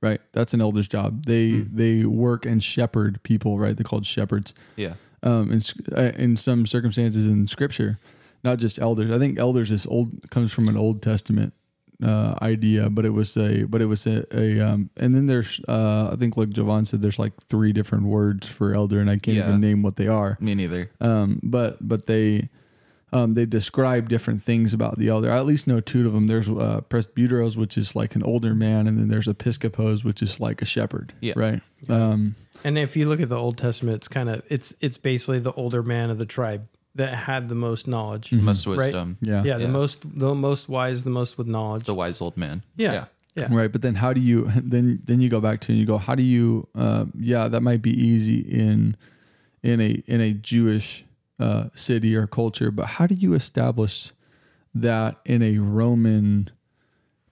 right? 0.00 0.20
That's 0.32 0.54
an 0.54 0.60
elder's 0.60 0.88
job. 0.88 1.26
They, 1.26 1.50
Hmm. 1.50 1.76
they 1.76 2.04
work 2.04 2.46
and 2.46 2.62
shepherd 2.62 3.22
people, 3.22 3.58
right? 3.58 3.76
They're 3.76 3.84
called 3.84 4.06
shepherds. 4.06 4.54
Yeah. 4.76 4.94
um, 5.22 5.50
in, 5.52 5.60
uh, 5.96 6.12
in 6.16 6.36
some 6.36 6.64
circumstances 6.66 7.26
in 7.26 7.46
scripture, 7.48 7.98
not 8.44 8.58
just 8.58 8.78
elders. 8.78 9.10
I 9.10 9.18
think 9.18 9.38
elders 9.38 9.70
is 9.72 9.84
old 9.86 10.30
comes 10.30 10.52
from 10.52 10.68
an 10.68 10.76
Old 10.76 11.02
Testament 11.02 11.52
uh, 12.00 12.36
idea, 12.40 12.88
but 12.88 13.04
it 13.04 13.10
was 13.10 13.36
a 13.36 13.64
but 13.64 13.82
it 13.82 13.86
was 13.86 14.06
a, 14.06 14.24
a 14.32 14.60
um, 14.60 14.90
and 14.96 15.12
then 15.12 15.26
there's 15.26 15.60
uh, 15.66 16.10
I 16.12 16.16
think 16.16 16.36
like 16.36 16.50
Jovan 16.50 16.84
said 16.84 17.02
there's 17.02 17.18
like 17.18 17.32
three 17.48 17.72
different 17.72 18.04
words 18.04 18.46
for 18.48 18.72
elder, 18.72 19.00
and 19.00 19.10
I 19.10 19.16
can't 19.16 19.36
Yeah. 19.38 19.48
even 19.48 19.60
name 19.60 19.82
what 19.82 19.96
they 19.96 20.06
are. 20.06 20.38
Me 20.40 20.54
neither. 20.54 20.88
Um, 21.00 21.40
but 21.42 21.78
but 21.80 22.06
they 22.06 22.48
um, 23.12 23.34
they 23.34 23.46
describe 23.46 24.08
different 24.08 24.42
things 24.42 24.74
about 24.74 24.98
the 24.98 25.08
elder. 25.08 25.30
I 25.30 25.38
at 25.38 25.46
least 25.46 25.66
know 25.66 25.80
two 25.80 26.06
of 26.06 26.12
them. 26.12 26.26
There's 26.26 26.48
uh, 26.48 26.82
presbyteros, 26.90 27.56
which 27.56 27.78
is 27.78 27.96
like 27.96 28.14
an 28.14 28.22
older 28.22 28.54
man, 28.54 28.86
and 28.86 28.98
then 28.98 29.08
there's 29.08 29.26
episcopos, 29.28 30.04
which 30.04 30.22
is 30.22 30.40
like 30.40 30.60
a 30.62 30.66
shepherd. 30.66 31.12
Yeah. 31.20 31.34
Right. 31.36 31.60
Um, 31.88 32.34
And 32.64 32.76
if 32.76 32.96
you 32.96 33.08
look 33.08 33.20
at 33.20 33.28
the 33.28 33.36
Old 33.38 33.56
Testament, 33.56 33.96
it's 33.96 34.08
kind 34.08 34.28
of 34.28 34.42
it's 34.48 34.74
it's 34.80 34.96
basically 34.98 35.38
the 35.38 35.52
older 35.52 35.82
man 35.82 36.10
of 36.10 36.18
the 36.18 36.26
tribe 36.26 36.66
that 36.94 37.14
had 37.14 37.48
the 37.48 37.54
most 37.54 37.86
knowledge. 37.86 38.32
Most 38.32 38.66
Right. 38.66 38.76
wisdom. 38.78 39.16
yeah. 39.22 39.44
Yeah, 39.44 39.58
the 39.58 39.68
most 39.68 40.18
the 40.18 40.34
most 40.34 40.68
wise, 40.68 41.04
the 41.04 41.10
most 41.10 41.38
with 41.38 41.46
knowledge. 41.46 41.84
The 41.84 41.94
wise 41.94 42.20
old 42.20 42.36
man. 42.36 42.62
Yeah. 42.76 43.04
yeah. 43.36 43.48
right 43.50 43.70
but 43.70 43.82
then 43.82 43.94
how 43.94 44.12
do 44.12 44.20
you 44.20 44.50
then 44.56 45.00
then 45.04 45.20
you 45.20 45.28
go 45.28 45.40
back 45.40 45.60
to 45.60 45.72
and 45.72 45.78
you 45.78 45.86
go 45.86 45.96
how 45.98 46.14
do 46.16 46.24
you 46.24 46.66
uh, 46.74 47.04
yeah 47.16 47.46
that 47.46 47.62
might 47.62 47.80
be 47.82 47.92
easy 47.92 48.40
in 48.40 48.96
in 49.62 49.80
a 49.80 50.02
in 50.06 50.20
a 50.20 50.32
jewish 50.32 51.04
uh, 51.38 51.68
city 51.74 52.14
or 52.16 52.26
culture 52.26 52.70
but 52.70 52.86
how 52.86 53.06
do 53.06 53.14
you 53.14 53.34
establish 53.34 54.12
that 54.74 55.16
in 55.24 55.42
a 55.42 55.58
roman 55.58 56.50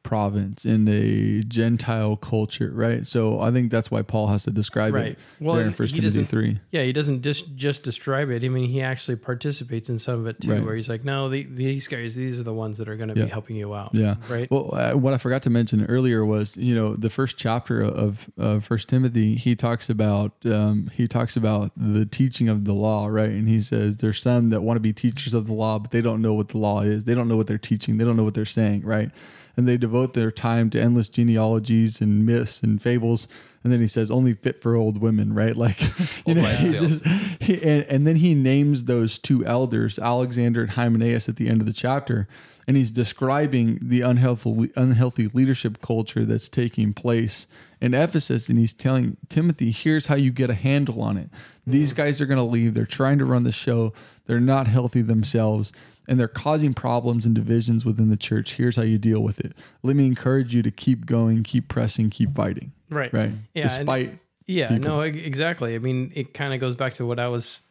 province 0.07 0.65
in 0.65 0.87
a 0.89 1.43
gentile 1.43 2.17
culture 2.17 2.71
right 2.73 3.07
so 3.07 3.41
i 3.41 3.51
think 3.51 3.71
that's 3.73 3.91
why 3.91 4.03
paul 4.03 4.29
has 4.29 4.45
to 4.45 4.51
describe 4.53 4.95
Right. 4.95 5.13
it 5.13 5.19
Well, 5.41 5.57
there 5.57 5.67
in 5.67 5.73
first 5.73 5.97
timothy 5.97 6.23
3 6.25 6.61
Yeah, 6.71 6.83
he 6.85 6.93
doesn't 6.93 7.23
just 7.23 7.57
just 7.57 7.83
describe 7.83 8.31
it. 8.31 8.45
I 8.45 8.49
mean, 8.49 8.69
he 8.69 8.81
actually 8.83 9.17
participates 9.17 9.89
in 9.89 9.99
some 9.99 10.21
of 10.21 10.27
it 10.27 10.41
too, 10.41 10.53
Right. 10.53 10.65
where 10.65 10.77
he's 10.77 10.89
like, 10.89 11.05
"No, 11.05 11.29
the, 11.29 11.43
these 11.45 11.89
guys, 11.89 12.15
these 12.15 12.39
are 12.39 12.43
the 12.45 12.53
ones 12.55 12.79
that 12.79 12.89
are 12.89 12.97
going 12.97 13.09
to 13.13 13.17
Yeah. 13.19 13.25
be 13.25 13.31
helping 13.31 13.57
you 13.57 13.75
out." 13.75 13.91
Yeah. 13.95 14.17
Right. 14.31 14.49
Well, 14.51 14.71
uh, 14.73 14.93
what 14.93 15.13
I 15.15 15.19
forgot 15.19 15.43
to 15.43 15.51
mention 15.51 15.85
earlier 15.87 16.25
was, 16.25 16.57
you 16.57 16.75
know, 16.75 16.95
the 16.95 17.11
first 17.11 17.37
chapter 17.37 17.81
of 17.83 18.29
uh, 18.39 18.61
First 18.61 18.89
Timothy. 18.89 19.35
He 19.37 19.57
talks 19.57 19.91
about 19.91 20.33
um, 20.47 20.89
he 20.95 21.09
talks 21.09 21.37
about 21.37 21.73
the 21.77 22.07
teaching 22.07 22.49
of 22.49 22.65
the 22.65 22.75
law, 22.75 23.07
right? 23.09 23.31
And 23.31 23.49
he 23.49 23.61
says 23.61 23.97
there's 23.99 24.21
some 24.23 24.51
that 24.51 24.63
want 24.63 24.77
to 24.77 24.81
be 24.81 24.93
teachers 24.93 25.35
of 25.35 25.47
the 25.47 25.55
law, 25.55 25.79
but 25.79 25.91
they 25.91 26.01
don't 26.01 26.21
know 26.23 26.35
what 26.35 26.49
the 26.49 26.59
law 26.59 26.81
is. 26.83 27.05
They 27.05 27.15
don't 27.15 27.29
know 27.29 27.37
what 27.37 27.47
they're 27.49 27.59
teaching. 27.59 27.97
They 27.97 28.05
don't 28.05 28.17
know 28.17 28.25
what 28.25 28.35
they're 28.35 28.45
saying, 28.45 28.83
right? 28.83 29.11
And 29.57 29.67
they 29.67 29.77
devote 29.77 30.15
their 30.15 30.31
time 30.31 30.69
to 30.71 30.81
endless 30.81 31.09
genealogies 31.09 32.01
and 32.01 32.27
myths 32.27 32.63
and 32.63 32.81
fables. 32.81 33.27
And 33.65 33.73
then 33.73 33.81
he 33.81 33.89
says 33.89 34.11
only 34.11 34.35
fit 34.35 34.61
for 34.63 34.77
old 34.77 34.99
women, 35.01 35.33
right? 35.33 35.57
Like, 35.67 35.81
you 36.27 36.35
know, 36.35 36.43
he 36.43 36.71
just 36.71 37.05
he, 37.41 37.55
and, 37.63 37.85
and 37.85 38.07
then 38.07 38.17
he 38.17 38.35
names 38.35 38.85
those 38.85 39.19
two 39.19 39.45
elders, 39.45 39.99
Alexander 39.99 40.63
and 40.63 40.71
Hymenaeus, 40.71 41.29
at 41.29 41.37
the 41.37 41.49
end 41.49 41.61
of 41.61 41.67
the 41.67 41.73
chapter, 41.73 42.29
and 42.69 42.77
he's 42.77 42.91
describing 42.91 43.79
the 43.81 44.03
unhealthy 44.03 44.71
unhealthy 44.77 45.29
leadership 45.29 45.81
culture 45.81 46.25
that's 46.25 46.49
taking 46.49 46.93
place 46.93 47.49
in 47.81 47.95
Ephesus, 47.95 48.49
and 48.49 48.59
he's 48.59 48.73
telling 48.73 49.17
Timothy, 49.29 49.73
"Here's 49.73 50.07
how 50.07 50.15
you 50.17 50.31
get 50.31 50.51
a 50.51 50.55
handle 50.55 51.03
on 51.03 51.17
it. 51.17 51.31
These 51.67 51.93
guys 51.93 52.21
are 52.21 52.27
going 52.27 52.39
to 52.39 52.45
leave. 52.45 52.75
They're 52.75 52.87
trying 52.87 53.19
to 53.19 53.25
run 53.25 53.43
the 53.43 53.53
show. 53.53 53.93
They're 54.27 54.39
not 54.39 54.69
healthy 54.69 55.03
themselves." 55.03 55.73
And 56.09 56.19
they're 56.21 56.29
causing 56.29 56.73
problems 56.75 57.27
and 57.27 57.35
divisions 57.35 57.85
within 57.85 58.11
the 58.11 58.17
church. 58.17 58.55
Here's 58.55 58.77
how 58.77 58.83
you 58.83 58.99
deal 58.99 59.21
with 59.23 59.41
it. 59.41 59.53
Let 59.83 59.97
me 59.97 60.07
encourage 60.07 60.55
you 60.55 60.63
to 60.63 60.71
keep 60.71 61.07
going, 61.07 61.43
keep 61.43 61.69
pressing, 61.69 62.11
keep 62.11 62.35
fighting. 62.35 62.73
right. 62.91 63.13
Right. 63.13 63.33
Yeah, 63.55 63.63
and- 63.63 63.71
Despite 63.71 64.19
Yeah. 64.47 64.69
people. 64.69 64.91
No. 64.91 65.01
Exactly. 65.01 65.75
I 65.75 65.79
mean, 65.79 66.13
it 66.15 66.33
kind 66.35 66.55
of 66.55 66.61
goes 66.61 66.77
back 66.77 66.95
to 66.95 67.07
what 67.07 67.19
I 67.19 67.27
was 67.29 67.63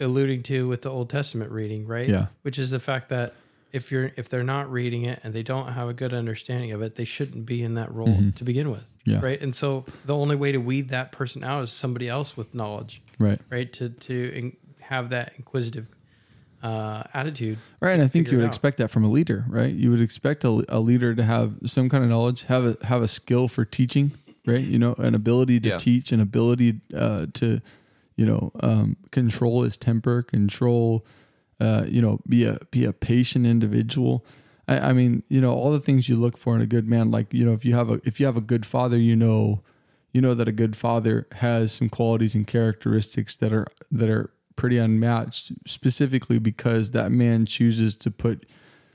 alluding 0.00 0.42
to 0.42 0.68
with 0.68 0.82
the 0.82 0.90
Old 0.90 1.10
Testament 1.10 1.50
reading, 1.50 1.86
right? 1.86 2.08
Yeah. 2.08 2.26
Which 2.42 2.58
is 2.58 2.70
the 2.70 2.80
fact 2.80 3.08
that 3.10 3.34
if 3.72 3.90
you're 3.90 4.12
if 4.16 4.28
they're 4.28 4.44
not 4.44 4.70
reading 4.70 5.02
it 5.04 5.18
and 5.24 5.32
they 5.34 5.42
don't 5.42 5.72
have 5.72 5.88
a 5.88 5.94
good 5.94 6.12
understanding 6.12 6.72
of 6.72 6.82
it, 6.82 6.96
they 6.96 7.04
shouldn't 7.04 7.46
be 7.46 7.62
in 7.62 7.74
that 7.74 7.92
role 7.92 8.18
to 8.34 8.44
begin 8.44 8.70
with. 8.70 8.82
Mm-hmm. 8.82 9.10
Yeah. 9.10 9.20
Right. 9.20 9.40
And 9.40 9.54
so 9.54 9.84
the 10.04 10.14
only 10.14 10.36
way 10.36 10.52
to 10.52 10.58
weed 10.58 10.90
that 10.90 11.10
person 11.10 11.42
out 11.42 11.62
is 11.64 11.72
somebody 11.72 12.08
else 12.08 12.36
with 12.36 12.54
knowledge. 12.54 13.02
right. 13.18 13.40
right 13.50 13.72
to 13.74 13.88
to 13.88 14.32
in, 14.34 14.56
have 14.82 15.08
that 15.10 15.32
inquisitive 15.38 15.86
uh, 16.62 17.02
attitude. 17.12 17.58
Right, 17.80 17.92
and 17.94 18.02
I 18.02 18.08
think 18.08 18.30
you 18.30 18.38
would 18.38 18.46
expect 18.46 18.78
that 18.78 18.88
from 18.88 19.04
a 19.04 19.08
leader, 19.08 19.44
right? 19.48 19.72
You 19.74 19.90
would 19.90 20.00
expect 20.00 20.44
a, 20.44 20.64
a 20.68 20.78
leader 20.78 21.14
to 21.14 21.22
have 21.24 21.54
some 21.66 21.88
kind 21.88 22.04
of 22.04 22.10
knowledge, 22.10 22.44
have 22.44 22.64
a 22.64 22.86
have 22.86 23.02
a 23.02 23.08
skill 23.08 23.48
for 23.48 23.64
teaching, 23.64 24.12
right? 24.46 24.60
You 24.60 24.78
know, 24.78 24.94
an 24.98 25.14
ability 25.14 25.60
to 25.60 25.68
Yeah. 25.70 25.78
teach, 25.78 26.12
an 26.12 26.20
ability 26.20 26.80
uh, 26.94 27.26
to, 27.34 27.60
you 28.16 28.26
know, 28.26 28.52
um, 28.60 28.96
control 29.10 29.62
his 29.62 29.76
temper, 29.76 30.22
control, 30.22 31.04
uh, 31.60 31.84
you 31.88 32.00
know, 32.00 32.20
be 32.28 32.44
a 32.44 32.58
be 32.70 32.84
a 32.84 32.92
patient 32.92 33.46
individual. 33.46 34.24
I, 34.68 34.78
I 34.90 34.92
mean, 34.92 35.24
you 35.28 35.40
know, 35.40 35.52
all 35.52 35.72
the 35.72 35.80
things 35.80 36.08
you 36.08 36.16
look 36.16 36.38
for 36.38 36.54
in 36.54 36.62
a 36.62 36.66
good 36.66 36.86
man. 36.88 37.10
Like, 37.10 37.34
you 37.34 37.44
know, 37.44 37.52
if 37.52 37.64
you 37.64 37.74
have 37.74 37.90
a 37.90 38.00
if 38.04 38.20
you 38.20 38.26
have 38.26 38.36
a 38.36 38.40
good 38.40 38.64
father, 38.64 38.96
you 38.96 39.16
know, 39.16 39.62
you 40.12 40.20
know 40.20 40.34
that 40.34 40.46
a 40.46 40.52
good 40.52 40.76
father 40.76 41.26
has 41.32 41.72
some 41.72 41.88
qualities 41.88 42.34
and 42.36 42.46
characteristics 42.46 43.36
that 43.36 43.52
are 43.52 43.66
that 43.90 44.08
are 44.08 44.30
pretty 44.56 44.78
unmatched 44.78 45.52
specifically 45.66 46.38
because 46.38 46.90
that 46.92 47.10
man 47.12 47.46
chooses 47.46 47.96
to 47.98 48.10
put 48.10 48.46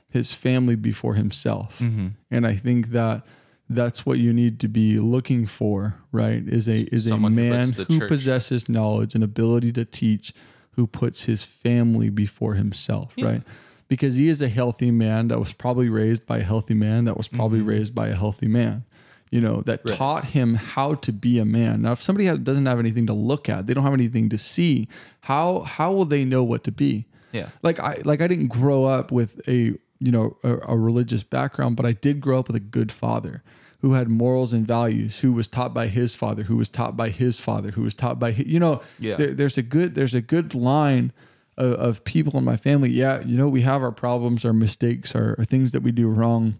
his 0.08 0.32
family 0.32 0.76
before 0.76 1.14
himself. 1.14 1.78
Mm-hmm. 1.80 2.08
and 2.30 2.46
i 2.46 2.54
think 2.54 2.88
that 2.88 3.22
that's 3.70 4.06
what 4.06 4.18
you 4.18 4.32
need 4.32 4.58
to 4.60 4.68
be 4.68 4.98
looking 4.98 5.46
for 5.46 5.96
right 6.12 6.42
is 6.48 6.68
a 6.68 6.80
is 6.94 7.06
Someone 7.08 7.32
a 7.32 7.36
man 7.36 7.72
puts 7.72 7.94
who, 7.94 8.08
possesses 8.08 8.68
knowledge 8.68 9.14
and 9.14 9.22
ability 9.22 9.72
to 9.72 9.84
teach 9.84 10.32
who 10.72 10.86
puts 10.86 11.24
his 11.24 11.44
family 11.44 12.08
before 12.08 12.54
himself 12.54 13.12
Yeah. 13.16 13.26
right? 13.26 13.42
Because 13.88 14.16
he 14.16 14.28
is 14.28 14.40
a 14.42 14.48
healthy 14.48 14.90
man 14.90 15.28
that 15.28 15.38
was 15.38 15.52
probably 15.52 15.88
raised 15.88 16.24
by 16.26 16.38
a 16.38 16.42
healthy 16.42 16.74
man 16.74 17.04
that 17.06 17.16
was 17.16 17.26
probably 17.28 17.60
raised 17.62 17.94
by 17.94 18.08
a 18.08 18.14
healthy 18.14 18.46
man 18.48 18.84
you 19.30 19.40
know 19.40 19.62
that. 19.66 19.80
Right. 19.84 19.96
taught 19.96 20.24
him 20.26 20.54
how 20.54 20.94
to 20.94 21.12
be 21.12 21.38
a 21.38 21.44
man 21.44 21.82
now 21.82 21.92
if 21.92 22.02
somebody 22.02 22.26
had, 22.26 22.44
doesn't 22.44 22.66
have 22.66 22.78
anything 22.78 23.06
to 23.06 23.12
look 23.12 23.48
at 23.48 23.66
they 23.66 23.74
don't 23.74 23.84
have 23.84 23.92
anything 23.94 24.28
to 24.30 24.38
see 24.38 24.88
how 25.22 25.60
how 25.60 25.92
will 25.92 26.04
they 26.04 26.24
know 26.24 26.42
what 26.42 26.64
to 26.64 26.72
be 26.72 27.06
Yeah. 27.32 27.48
like 27.62 27.78
i 27.80 27.98
like 28.04 28.20
i 28.22 28.26
didn't 28.26 28.48
grow 28.48 28.84
up 28.84 29.12
with 29.12 29.40
a 29.48 29.74
you 30.00 30.12
know 30.12 30.36
a, 30.42 30.58
a 30.68 30.76
religious 30.78 31.24
background 31.24 31.76
but 31.76 31.84
i 31.86 31.92
did 31.92 32.20
grow 32.20 32.38
up 32.38 32.46
with 32.48 32.56
a 32.56 32.60
good 32.60 32.90
father 32.92 33.42
who 33.80 33.92
had 33.92 34.08
morals 34.08 34.52
and 34.52 34.66
values 34.66 35.20
who 35.20 35.32
was 35.32 35.46
taught 35.46 35.72
by 35.74 35.86
his 35.88 36.14
father 36.14 36.44
who 36.44 36.56
was 36.56 36.68
taught 36.68 36.96
by 36.96 37.08
his 37.10 37.38
father 37.38 37.70
who 37.72 37.82
was 37.82 37.94
taught 37.94 38.18
by 38.18 38.32
hi- 38.32 38.44
you 38.46 38.58
know 38.58 38.80
Yeah. 38.98 39.16
there, 39.16 39.34
there's 39.34 39.58
a 39.58 39.62
good 39.62 39.94
there's 39.94 40.14
a 40.14 40.20
good 40.22 40.54
line 40.54 41.12
of, 41.56 41.72
of 41.74 42.04
people 42.04 42.38
in 42.38 42.44
my 42.44 42.56
family 42.56 42.90
yeah 42.90 43.20
you 43.20 43.36
know 43.36 43.48
we 43.48 43.62
have 43.62 43.82
our 43.82 43.92
problems 43.92 44.44
our 44.44 44.52
mistakes 44.52 45.14
our, 45.14 45.34
our 45.38 45.44
things 45.44 45.72
that 45.72 45.82
we 45.82 45.92
do 45.92 46.08
wrong 46.08 46.58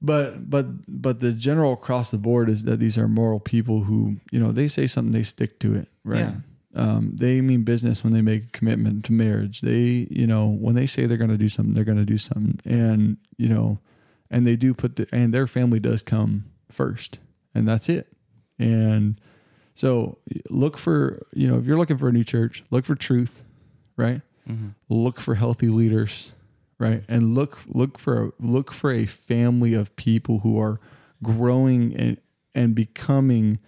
but 0.00 0.48
but 0.48 0.66
but 0.86 1.20
the 1.20 1.32
general 1.32 1.72
across 1.72 2.10
the 2.10 2.18
board 2.18 2.48
is 2.48 2.64
that 2.64 2.78
these 2.78 2.96
are 2.98 3.08
moral 3.08 3.40
people 3.40 3.82
who 3.82 4.16
you 4.30 4.38
know 4.38 4.52
they 4.52 4.68
say 4.68 4.86
something 4.86 5.12
they 5.12 5.22
stick 5.22 5.58
to 5.60 5.74
it 5.74 5.88
right? 6.04 6.20
Yeah. 6.20 6.34
um, 6.74 7.12
they 7.16 7.40
mean 7.40 7.64
business 7.64 8.04
when 8.04 8.12
they 8.12 8.22
make 8.22 8.44
a 8.44 8.50
commitment 8.50 9.04
to 9.06 9.12
marriage. 9.12 9.60
They 9.60 10.06
you 10.10 10.26
know 10.26 10.48
when 10.48 10.74
they 10.74 10.86
say 10.86 11.06
they're 11.06 11.16
going 11.18 11.30
to 11.30 11.36
do 11.38 11.48
something 11.48 11.74
they're 11.74 11.84
going 11.84 11.98
to 11.98 12.04
do 12.04 12.18
something. 12.18 12.60
And 12.64 13.16
you 13.36 13.48
know 13.48 13.78
and 14.30 14.46
they 14.46 14.56
do 14.56 14.74
put 14.74 14.96
the 14.96 15.08
and 15.12 15.34
their 15.34 15.46
family 15.46 15.80
does 15.80 16.02
come 16.02 16.44
first 16.70 17.18
and 17.54 17.66
that's 17.66 17.88
it. 17.88 18.06
And 18.58 19.20
so 19.74 20.18
look 20.50 20.78
for 20.78 21.26
you 21.32 21.48
know 21.48 21.58
if 21.58 21.64
you're 21.66 21.78
looking 21.78 21.98
for 21.98 22.08
a 22.08 22.12
new 22.12 22.24
church 22.24 22.62
look 22.70 22.84
for 22.84 22.94
truth 22.94 23.42
right? 23.96 24.22
Mm-hmm. 24.48 24.68
look 24.88 25.20
for 25.20 25.34
healthy 25.34 25.68
leaders 25.68 26.32
right? 26.78 27.04
And 27.08 27.34
look 27.34 27.60
look 27.68 27.98
for 27.98 28.32
look 28.38 28.72
for 28.72 28.92
a 28.92 29.06
family 29.06 29.74
of 29.74 29.94
people 29.96 30.40
who 30.40 30.58
are 30.60 30.78
growing 31.22 31.94
and 31.96 32.20
and 32.54 32.74
becoming 32.74 33.58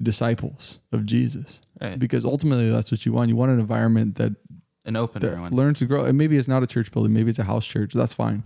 disciples 0.00 0.80
of 0.90 1.06
Jesus. 1.06 1.60
Right. 1.80 1.98
because 1.98 2.24
ultimately 2.24 2.70
that's 2.70 2.92
what 2.92 3.04
you 3.04 3.12
want. 3.12 3.28
You 3.28 3.36
want 3.36 3.50
an 3.50 3.58
environment 3.58 4.14
that 4.16 4.36
An 4.84 4.94
open 4.96 5.20
that 5.20 5.38
one. 5.38 5.52
learns 5.52 5.80
to 5.80 5.86
grow. 5.86 6.04
And 6.04 6.16
maybe 6.16 6.36
it's 6.36 6.46
not 6.48 6.62
a 6.62 6.66
church 6.66 6.92
building. 6.92 7.12
Maybe 7.12 7.28
it's 7.30 7.40
a 7.40 7.44
house 7.44 7.66
church. 7.66 7.92
That's 7.92 8.12
fine. 8.14 8.44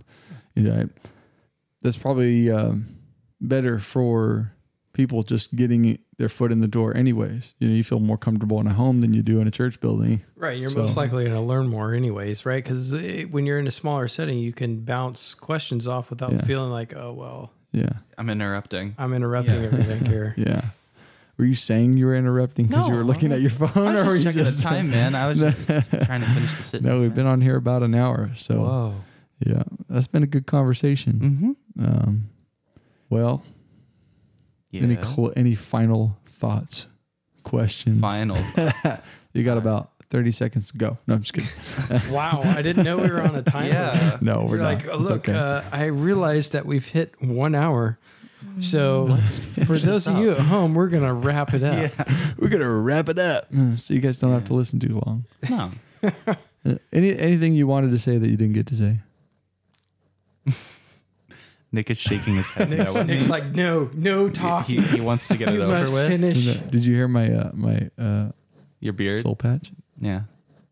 You 0.55 0.63
know 0.63 0.89
that's 1.83 1.97
probably 1.97 2.49
um, 2.49 2.97
better 3.39 3.77
for 3.77 4.51
people 4.93 5.21
just 5.21 5.55
getting 5.55 5.99
their 6.17 6.29
foot 6.29 6.51
in 6.51 6.61
the 6.61 6.67
door 6.67 6.95
anyways 6.97 7.53
you 7.59 7.67
know 7.67 7.75
you 7.75 7.83
feel 7.83 7.99
more 7.99 8.17
comfortable 8.17 8.59
in 8.59 8.65
a 8.67 8.73
home 8.73 9.01
than 9.01 9.13
you 9.13 9.21
do 9.21 9.39
in 9.39 9.47
a 9.47 9.51
church 9.51 9.79
building 9.79 10.21
Right. 10.35 10.59
You're 10.59 10.69
So- 10.69 10.79
most 10.79 10.95
likely 10.97 11.23
going 11.23 11.35
to 11.35 11.41
learn 11.41 11.67
more, 11.67 11.93
anyways, 11.95 12.45
right? 12.45 12.63
Because 12.63 12.91
when 12.93 13.47
you're 13.47 13.57
in 13.57 13.65
a 13.67 13.71
smaller 13.71 14.07
setting, 14.07 14.37
you 14.37 14.53
can 14.53 14.81
bounce 14.81 15.33
questions 15.33 15.87
off 15.87 16.11
without 16.11 16.31
Yeah. 16.31 16.43
feeling 16.43 16.69
like, 16.69 16.95
oh, 16.95 17.11
well, 17.11 17.51
yeah 17.71 17.89
I'm 18.19 18.29
interrupting. 18.29 18.93
I'm 18.99 19.13
interrupting 19.15 19.55
Yeah. 19.55 19.65
everything 19.65 20.05
here. 20.13 20.35
Yeah. 20.37 20.61
Were 21.37 21.45
you 21.45 21.55
saying 21.55 21.97
you 21.97 22.05
were 22.05 22.15
interrupting 22.15 22.67
because 22.67 22.87
you 22.87 22.93
were 22.93 23.03
looking 23.03 23.31
at 23.31 23.41
your 23.41 23.49
phone, 23.49 23.69
I 23.95 23.99
or 23.99 24.05
were 24.05 24.11
was 24.11 24.17
you 24.25 24.31
just 24.31 24.35
checking 24.35 24.43
just 24.45 24.57
the 24.59 24.63
time, 24.63 24.89
man. 24.91 25.15
I 25.15 25.27
was 25.27 25.39
just 25.39 25.67
trying 26.05 26.21
to 26.21 26.27
finish 26.27 26.55
the 26.55 26.63
sentence. 26.63 26.83
No, 26.83 26.93
we've 26.95 27.05
man. 27.09 27.15
been 27.15 27.27
on 27.27 27.41
here 27.41 27.55
about 27.55 27.81
an 27.83 27.95
hour, 27.95 28.29
so 28.35 28.59
Whoa. 28.61 28.95
yeah, 29.45 29.63
that's 29.89 30.07
been 30.07 30.23
a 30.23 30.27
good 30.27 30.45
conversation. 30.45 31.55
Mm-hmm. 31.77 31.83
Um, 31.85 32.29
well, 33.09 33.43
Yeah. 34.77 34.83
any 34.83 35.01
cl- 35.01 35.33
any 35.35 35.55
final 35.55 36.17
thoughts, 36.25 36.87
questions? 37.43 38.01
Final. 38.01 38.37
You 39.33 39.43
got 39.43 39.57
about 39.59 39.91
thirty 40.09 40.31
seconds 40.31 40.71
to 40.71 40.77
go. 40.79 40.97
No, 41.05 41.13
I'm 41.13 41.21
just 41.21 41.33
kidding. 41.33 42.11
wow. 42.11 42.41
I 42.43 42.63
didn't 42.63 42.83
know 42.85 42.97
we 42.97 43.07
were 43.11 43.21
on 43.21 43.35
a 43.35 43.43
timer. 43.43 43.67
yeah. 43.67 44.17
No, 44.19 44.45
we're 44.49 44.55
You're 44.55 44.57
not. 44.63 44.73
like, 44.73 44.85
It's 44.85 45.09
look, 45.09 45.29
okay. 45.29 45.37
uh, 45.37 45.61
I 45.71 45.85
realized 45.85 46.53
that 46.53 46.65
we've 46.65 46.87
hit 46.87 47.13
one 47.21 47.53
hour. 47.53 47.99
So 48.59 49.15
for 49.65 49.77
those 49.77 50.07
of 50.07 50.17
you 50.17 50.31
at 50.31 50.39
home, 50.39 50.73
we're 50.73 50.87
going 50.87 51.03
to 51.03 51.13
wrap 51.13 51.53
it 51.53 51.61
up. 51.61 51.75
Yeah. 51.97 52.31
we're 52.39 52.47
gonna 52.49 52.67
wrap 52.71 53.09
it 53.09 53.19
up, 53.19 53.47
so 53.75 53.93
you 53.93 53.99
guys 53.99 54.19
don't 54.19 54.31
have 54.31 54.45
to 54.45 54.55
listen 54.55 54.79
too 54.79 54.99
long. 55.05 55.25
No. 55.47 55.69
Uh, 56.01 56.75
Any 56.91 57.15
anything 57.17 57.53
you 57.53 57.67
wanted 57.67 57.91
to 57.91 57.99
say 57.99 58.17
that 58.17 58.27
you 58.29 58.37
didn't 58.37 58.53
get 58.53 58.65
to 58.67 58.75
say? 58.75 58.99
Nick 61.71 61.89
is 61.89 61.97
shaking 61.97 62.35
his 62.35 62.49
head. 62.49 62.69
Nick's, 62.69 62.93
no, 62.95 63.03
Nick's 63.03 63.29
like, 63.29 63.45
no, 63.53 63.89
no 63.93 64.27
he, 64.27 64.31
talking. 64.31 64.81
he 64.81 65.01
wants 65.01 65.27
to 65.27 65.37
get 65.37 65.49
it 65.53 65.55
you 65.55 65.63
over 65.63 65.91
with. 65.91 66.07
finish. 66.07 66.45
Did 66.45 66.85
you 66.85 66.95
hear 66.95 67.07
my 67.07 67.31
uh, 67.33 67.51
my 67.53 67.89
uh, 67.99 68.31
Your 68.79 68.93
beard. 68.93 69.21
soul 69.21 69.35
patch? 69.35 69.71
Yeah. 69.99 70.21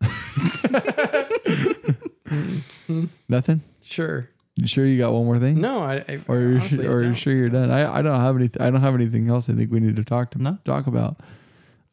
Nothing. 3.28 3.62
Sure. 3.82 4.28
You 4.56 4.66
sure 4.66 4.86
you 4.86 4.96
got 4.98 5.12
one 5.12 5.26
more 5.26 5.38
thing? 5.38 5.60
No, 5.60 5.82
I, 5.82 5.96
I 6.08 6.20
Or 6.28 6.38
you're, 6.40 6.58
honestly, 6.60 6.86
or 6.86 7.00
no. 7.02 7.06
you're 7.08 7.14
sure 7.14 7.34
you're 7.34 7.48
done? 7.50 7.70
I, 7.70 7.98
I 7.98 8.02
don't 8.02 8.18
have 8.20 8.36
any. 8.36 8.48
I 8.58 8.70
don't 8.70 8.80
have 8.80 8.94
anything 8.94 9.28
else. 9.28 9.50
I 9.50 9.52
think 9.52 9.70
we 9.70 9.80
need 9.80 9.96
to 9.96 10.04
talk 10.04 10.30
to 10.30 10.42
No. 10.42 10.58
talk 10.64 10.86
about. 10.86 11.20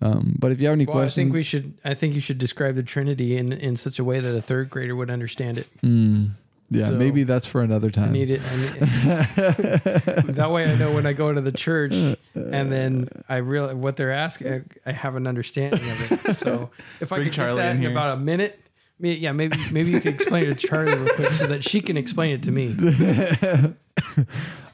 Um, 0.02 0.36
but 0.40 0.52
if 0.52 0.62
you 0.62 0.68
have 0.68 0.74
any 0.74 0.86
Well, 0.86 0.98
I 0.98 1.02
questions, 1.02 1.16
think 1.26 1.34
we 1.34 1.44
should. 1.44 1.74
I 1.84 1.94
think 1.94 2.16
you 2.16 2.22
should 2.22 2.38
describe 2.38 2.76
the 2.76 2.84
Trinity 2.84 3.36
in 3.38 3.52
in 3.52 3.76
such 3.76 4.00
a 4.00 4.04
way 4.04 4.20
that 4.22 4.34
a 4.36 4.42
third 4.42 4.70
grader 4.70 4.96
would 4.96 5.10
understand 5.10 5.58
it. 5.58 5.68
Mm, 5.82 6.32
yeah, 6.70 6.88
So, 6.88 6.96
maybe 6.98 7.24
that's 7.24 7.46
for 7.46 7.62
another 7.62 7.90
I 7.90 7.92
time. 7.92 8.12
need 8.14 8.30
it. 8.30 8.42
I 8.44 8.56
need, 8.58 8.74
that 10.36 10.50
way, 10.52 10.72
I 10.72 10.76
know 10.76 10.92
when 10.94 11.06
I 11.06 11.14
go 11.14 11.32
to 11.34 11.42
the 11.42 11.52
church, 11.52 11.94
and 11.94 12.72
then 12.72 13.08
I 13.30 13.38
realize 13.38 13.76
what 13.76 13.96
they're 13.98 14.12
asking. 14.12 14.66
I, 14.86 14.90
I 14.90 14.92
have 14.94 15.16
an 15.16 15.28
understanding 15.28 15.80
of 15.82 16.12
it. 16.26 16.36
So 16.36 16.72
if 17.02 17.12
I 17.12 17.18
Bring 17.18 17.28
could 17.28 17.34
Charlie 17.34 17.58
get 17.58 17.64
that 17.64 17.70
in 17.72 17.76
in, 17.78 17.82
here. 17.84 17.92
about 17.92 18.18
a 18.18 18.20
minute, 18.22 18.60
yeah, 19.00 19.32
maybe 19.34 19.58
maybe 19.72 19.92
you 19.92 20.00
could 20.00 20.14
explain 20.16 20.46
it 20.48 20.58
to 20.60 20.68
Charlie 20.68 20.96
real 20.98 21.14
quick 21.16 21.34
so 21.34 21.48
that 21.48 21.64
she 21.64 21.82
can 21.82 21.98
explain 21.98 22.32
it 22.36 22.44
to 22.44 22.52
me. 22.52 22.76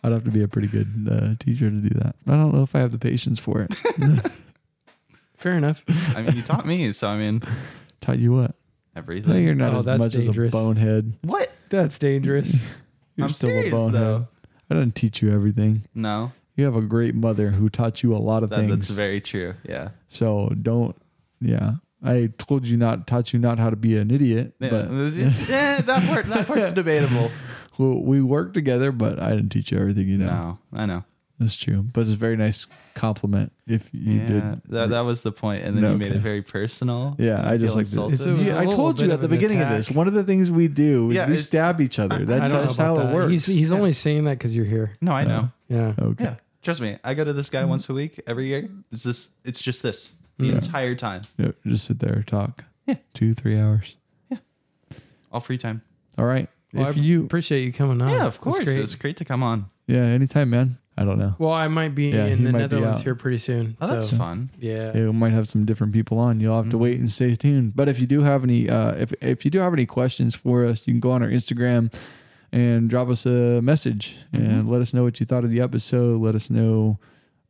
I'd 0.04 0.12
have 0.14 0.24
to 0.24 0.32
be 0.32 0.42
a 0.44 0.48
pretty 0.48 0.68
good 0.68 0.88
uh, 1.12 1.36
teacher 1.40 1.70
to 1.70 1.76
do 1.76 1.90
that. 2.00 2.16
I 2.28 2.32
don't 2.32 2.54
know 2.54 2.62
if 2.64 2.74
I 2.76 2.80
have 2.80 2.92
the 2.92 3.00
patience 3.00 3.40
for 3.40 3.62
it. 3.62 3.74
Fair 5.36 5.54
enough. 5.54 5.84
I 6.16 6.22
mean, 6.22 6.36
you 6.36 6.42
taught 6.42 6.66
me, 6.66 6.92
so 6.92 7.08
I 7.08 7.18
mean, 7.18 7.42
Taught 8.02 8.20
you 8.20 8.32
what? 8.34 8.56
everything. 8.96 9.30
I 9.30 9.34
think 9.36 9.46
you're 9.46 9.56
not 9.56 9.74
Oh, 9.74 9.80
as 9.80 9.86
much 10.00 10.12
dangerous. 10.14 10.54
as 10.54 10.60
a 10.60 10.64
bonehead. 10.66 11.14
what? 11.22 11.49
That's 11.70 11.98
dangerous. 12.00 12.70
You're 13.16 13.28
I'm 13.28 13.34
still 13.34 13.50
serious 13.50 13.74
a 13.74 13.76
bonehead. 13.76 13.94
though. 14.02 14.28
I 14.70 14.74
didn't 14.76 14.96
teach 14.96 15.22
you 15.22 15.32
everything. 15.34 15.84
No, 15.96 16.32
You 16.56 16.66
have 16.66 16.76
a 16.76 16.82
great 16.82 17.16
mother 17.16 17.50
who 17.52 17.70
taught 17.70 18.04
you 18.04 18.16
a 18.16 18.18
lot 18.20 18.44
of 18.44 18.50
that, 18.52 18.58
things. 18.58 18.70
that's 18.70 18.90
very 18.90 19.20
true. 19.22 19.56
Yeah. 19.68 19.90
so 20.10 20.50
don't. 20.62 20.96
Yeah, 21.42 21.76
I 22.04 22.30
told 22.38 22.68
you 22.68 22.78
not 22.78 23.08
taught 23.08 23.32
you 23.34 23.40
not 23.40 23.60
how 23.60 23.70
to 23.70 23.76
be 23.76 23.98
an 23.98 24.12
idiot. 24.12 24.54
Yeah. 24.60 24.70
But 24.70 24.90
yeah, 25.14 25.82
that 25.82 26.08
part 26.08 26.28
that 26.28 26.48
part's 26.48 26.72
debatable. 26.82 27.32
well, 27.78 28.02
we 28.02 28.22
worked 28.22 28.54
together, 28.54 28.92
but 28.92 29.20
I 29.20 29.30
didn't 29.30 29.50
teach 29.50 29.72
you 29.72 29.80
everything 29.80 30.08
you 30.10 30.18
know. 30.18 30.26
No, 30.28 30.60
I 30.74 30.86
know. 30.86 31.04
That's 31.40 31.56
true. 31.56 31.82
But 31.84 32.02
it's 32.02 32.14
a 32.14 32.18
very 32.18 32.36
nice 32.36 32.68
compliment 32.96 33.54
if 33.66 33.90
you 33.94 34.16
yeah, 34.16 34.28
did. 34.28 34.64
that 34.66 34.90
that 34.90 35.02
was 35.02 35.22
the 35.22 35.32
point, 35.32 35.64
and 35.64 35.76
then 35.76 35.84
No, 35.84 35.92
you 35.94 35.98
made 35.98 36.08
okay. 36.10 36.18
it 36.18 36.22
very 36.22 36.42
personal. 36.42 37.16
Yeah, 37.18 37.50
I 37.50 37.56
just 37.58 37.76
like 37.76 37.86
to, 37.86 37.90
insulted. 37.92 38.14
it's, 38.16 38.26
It 38.26 38.32
was 38.32 38.42
you- 38.42 38.52
a 38.52 38.56
I 38.56 38.60
little 38.66 38.74
told 38.74 39.02
you 39.02 39.10
at 39.12 39.22
the 39.22 39.26
an 39.28 39.32
beginning 39.32 39.62
of 39.62 39.70
this. 39.70 39.90
One 39.90 40.08
of 40.08 40.14
the 40.14 40.24
things 40.26 40.52
we 40.52 40.68
do 40.68 41.10
is 41.10 41.16
Yeah, 41.16 41.30
we 41.30 41.38
stab 41.38 41.80
each 41.80 41.98
other. 41.98 42.16
I 42.22 42.26
That's, 42.26 42.52
don't 42.52 42.60
know 42.60 42.66
that's 42.66 42.78
how 42.78 42.96
about 42.98 43.12
it 43.12 43.14
works. 43.16 43.32
He's 43.32 43.46
he's 43.46 43.72
only 43.72 43.94
saying 43.94 44.26
that 44.26 44.38
because 44.38 44.54
you're 44.56 44.66
here. 44.66 44.98
no, 45.00 45.14
I 45.14 45.24
know. 45.24 45.52
Yeah. 45.70 45.94
okay. 45.98 46.24
Yeah, 46.26 46.36
trust 46.62 46.82
me. 46.82 46.98
I 47.04 47.14
go 47.14 47.24
to 47.24 47.32
this 47.32 47.50
guy 47.50 47.64
mm. 47.64 47.70
once 47.70 47.88
a 47.88 47.94
week 47.94 48.20
every 48.28 48.48
year. 48.48 48.68
It's 48.92 49.04
this. 49.04 49.32
It's 49.46 49.62
just 49.62 49.82
this 49.82 50.16
the 50.38 50.48
Yeah. 50.48 50.54
entire 50.56 50.96
time, 50.96 51.22
Yeah, 51.38 51.52
just 51.66 51.86
sit 51.86 52.00
there 52.00 52.24
talk. 52.24 52.66
Yeah. 52.86 52.96
Two, 53.14 53.34
three 53.34 53.58
hours. 53.60 53.98
Yeah. 54.30 54.38
All 55.32 55.40
free 55.40 55.58
time. 55.58 55.84
All 56.18 56.26
right. 56.26 56.50
Well, 56.74 56.90
if 56.90 56.98
I 56.98 57.00
you 57.00 57.24
appreciate 57.26 57.64
you 57.64 57.72
coming 57.74 58.02
on. 58.02 58.10
yeah, 58.10 58.18
of 58.26 58.34
That's 58.34 58.38
course. 58.38 58.60
great. 58.60 58.78
It's 58.80 58.96
great 58.96 59.18
to 59.18 59.26
come 59.26 59.42
on. 59.44 59.66
Yeah, 59.88 60.02
anytime, 60.02 60.50
man. 60.52 60.78
I 61.00 61.06
don't 61.06 61.18
know. 61.18 61.34
Well, 61.40 61.54
I 61.54 61.68
might 61.70 61.96
be 61.96 62.10
Yeah, 62.10 62.26
in 62.26 62.40
he 62.40 62.44
the 62.44 62.52
might 62.52 62.58
be 62.58 62.62
Netherlands 62.64 63.00
out. 63.00 63.04
here 63.06 63.16
pretty 63.16 63.38
soon. 63.38 63.78
Oh, 63.80 63.88
that's 63.88 64.10
so, 64.10 64.18
fun. 64.18 64.50
Yeah. 64.60 64.92
Yeah, 64.94 65.06
we 65.06 65.12
might 65.14 65.32
have 65.34 65.48
some 65.48 65.66
different 65.66 65.94
people 65.94 66.20
on. 66.20 66.40
You'll 66.42 66.58
have 66.62 66.70
to 66.72 66.78
wait 66.78 67.00
and 67.00 67.10
stay 67.10 67.36
tuned. 67.36 67.76
But 67.76 67.88
if 67.88 68.00
you 68.00 68.06
do 68.08 68.22
have 68.24 68.44
any, 68.44 68.70
uh, 68.70 68.92
if 68.96 69.14
if 69.22 69.46
you 69.46 69.52
do 69.52 69.60
have 69.60 69.74
any 69.74 69.86
questions 69.86 70.36
for 70.36 70.66
us, 70.66 70.86
you 70.88 70.94
can 70.94 71.00
go 71.00 71.12
on 71.12 71.24
our 71.24 71.30
Instagram 71.30 71.94
and 72.52 72.90
drop 72.90 73.08
us 73.10 73.26
a 73.26 73.62
message 73.62 74.26
and 74.34 74.68
let 74.70 74.82
us 74.82 74.94
know 74.94 75.04
what 75.04 75.20
you 75.20 75.26
thought 75.26 75.44
of 75.44 75.52
the 75.52 75.62
episode. 75.62 76.20
Let 76.22 76.36
us 76.36 76.50
know 76.50 77.00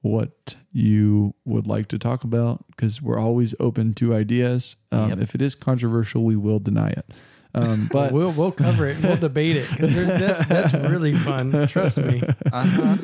what 0.01 0.55
you 0.71 1.33
would 1.43 1.67
like 1.67 1.87
to 1.89 1.97
talk 1.97 2.23
about 2.23 2.63
because 2.71 3.01
we're 3.01 3.19
always 3.19 3.53
open 3.59 3.93
to 3.95 4.13
ideas. 4.15 4.75
Um, 4.91 5.09
Yep. 5.09 5.19
If 5.21 5.35
it 5.35 5.41
is 5.41 5.55
controversial, 5.55 6.23
we 6.23 6.35
will 6.35 6.59
deny 6.59 6.89
it. 6.89 7.05
Um, 7.55 7.87
but 7.91 8.11
we'll 8.11 8.31
we'll 8.31 8.51
cover 8.51 8.87
it. 8.87 8.97
and 8.97 9.05
We'll 9.05 9.17
debate 9.17 9.55
it 9.57 9.67
because 9.71 9.93
that's 9.95 10.45
that's 10.45 10.73
really 10.73 11.13
fun. 11.15 11.67
Trust 11.67 11.97
me. 11.97 12.21
Uh-huh. 12.53 12.97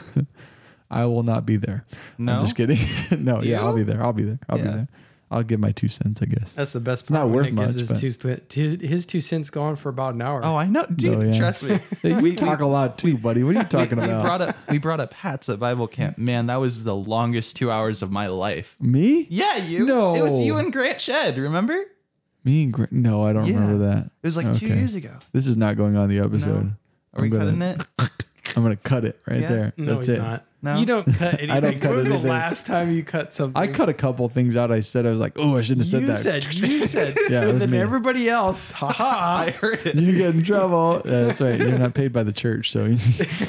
I 0.96 1.06
will 1.06 1.24
not 1.24 1.46
be 1.46 1.58
there. 1.58 1.84
No. 2.18 2.34
I'm 2.34 2.42
just 2.44 2.56
kidding. 2.56 2.78
no, 3.24 3.42
yeah, 3.42 3.60
I'll 3.62 3.76
be 3.76 3.84
there. 3.84 4.02
I'll 4.02 4.14
be 4.14 4.24
there. 4.24 4.40
I'll 4.50 4.58
be 4.58 4.64
there. 4.64 4.88
I'll 5.32 5.44
give 5.44 5.60
my 5.60 5.72
two 5.72 5.88
cents, 5.88 6.22
I 6.22 6.26
guess. 6.26 6.54
That's 6.54 6.72
the 6.72 6.80
best. 6.80 7.04
It's 7.04 7.10
not 7.10 7.30
worth 7.30 7.46
Nick 7.46 7.56
much, 7.56 7.74
His 7.74 8.18
two, 8.18 8.36
two, 8.38 8.78
his 8.78 9.06
two 9.06 9.22
cents 9.22 9.50
gone 9.50 9.76
for 9.76 9.90
about 9.90 10.14
an 10.14 10.22
hour. 10.22 10.40
Oh, 10.44 10.56
I 10.56 10.68
know, 10.68 10.86
dude. 10.86 11.16
Oh, 11.18 11.22
yeah. 11.22 11.38
Trust 11.38 11.64
me. 11.64 11.80
Hey, 12.02 12.22
we 12.22 12.36
talk 12.36 12.60
a 12.62 12.66
lot 12.66 12.98
too, 13.00 13.18
buddy. 13.18 13.44
What 13.44 13.56
are 13.56 13.60
you 13.60 13.66
talking 13.66 13.94
about? 13.94 14.08
we 14.08 14.14
about? 14.14 14.24
brought 14.24 14.42
up 14.42 14.56
we 14.70 14.78
brought 14.78 15.00
up 15.00 15.14
hats 15.14 15.50
at 15.50 15.60
Bible 15.60 15.88
camp. 15.88 16.18
Man, 16.18 16.46
that 16.48 16.58
was 16.58 16.84
the 16.84 16.96
longest 16.96 17.58
two 17.58 17.72
hours 17.72 18.02
of 18.02 18.12
my 18.12 18.28
life. 18.28 18.76
Me? 18.80 19.26
Yeah, 19.30 19.58
you. 19.58 19.86
No. 19.86 20.16
it 20.16 20.22
was 20.22 20.40
you 20.40 20.58
and 20.58 20.72
Grant 20.72 21.02
Shed. 21.02 21.38
Remember? 21.38 21.84
Me 22.44 22.64
and 22.64 22.72
Grant? 22.72 22.92
No, 22.94 23.26
I 23.26 23.34
don't 23.34 23.46
Yeah. 23.46 23.56
remember 23.56 23.86
that. 23.88 24.06
It 24.06 24.28
was 24.28 24.38
like 24.38 24.54
two 24.54 24.68
years 24.68 24.94
ago. 24.94 25.12
This 25.34 25.48
is 25.48 25.58
not 25.58 25.76
going 25.76 25.98
on 25.98 26.08
the 26.08 26.20
episode. 26.20 26.76
Are 27.14 27.22
we 27.22 27.28
I'm 27.28 27.30
gonna, 27.32 27.46
cutting 27.46 27.62
it? 27.62 28.10
I'm 28.56 28.64
gonna 28.64 28.76
cut 28.76 29.06
it 29.06 29.20
right 29.28 29.42
Yeah. 29.42 29.50
there. 29.50 29.74
no, 29.78 29.96
That's 29.96 30.08
he's 30.08 30.16
it. 30.16 30.20
not. 30.20 30.46
No? 30.62 30.80
You 30.80 30.86
don't 30.88 31.06
cut 31.06 31.34
anything. 31.36 31.52
I 31.52 31.60
don't 31.60 31.74
cut 31.80 31.90
when 31.90 31.98
was 31.98 32.06
anything. 32.08 32.24
the 32.24 32.30
last 32.30 32.66
time 32.66 32.90
you 32.92 33.04
cut 33.04 33.32
something? 33.32 33.62
I 33.62 33.68
cut 33.68 33.88
a 33.88 33.94
couple 33.94 34.28
things 34.30 34.56
out. 34.56 34.72
I 34.72 34.80
said 34.80 35.06
I 35.06 35.12
was 35.12 35.20
like, 35.20 35.34
oh, 35.38 35.58
I 35.58 35.62
shouldn't 35.62 35.86
have 35.86 35.92
said 35.92 36.02
you 36.02 36.08
that. 36.08 36.18
said 36.18 36.56
you 36.60 36.82
said. 36.88 37.14
Yeah, 37.30 37.42
it 37.42 37.44
and 37.44 37.48
was 37.54 37.60
then 37.60 37.70
me. 37.70 37.78
everybody 37.78 38.28
else. 38.30 38.72
Ha 38.72 38.88
I 38.88 38.92
ha. 38.92 39.52
heard 39.60 39.86
it. 39.86 39.94
you 39.96 40.14
get 40.18 40.34
in 40.34 40.44
trouble. 40.44 41.04
Yeah, 41.06 41.26
that's 41.26 41.40
right. 41.42 41.60
You're 41.60 41.78
not 41.78 41.94
paid 41.94 42.14
by 42.14 42.24
the 42.24 42.34
church, 42.34 42.72
so 42.72 42.86
you, 42.86 42.98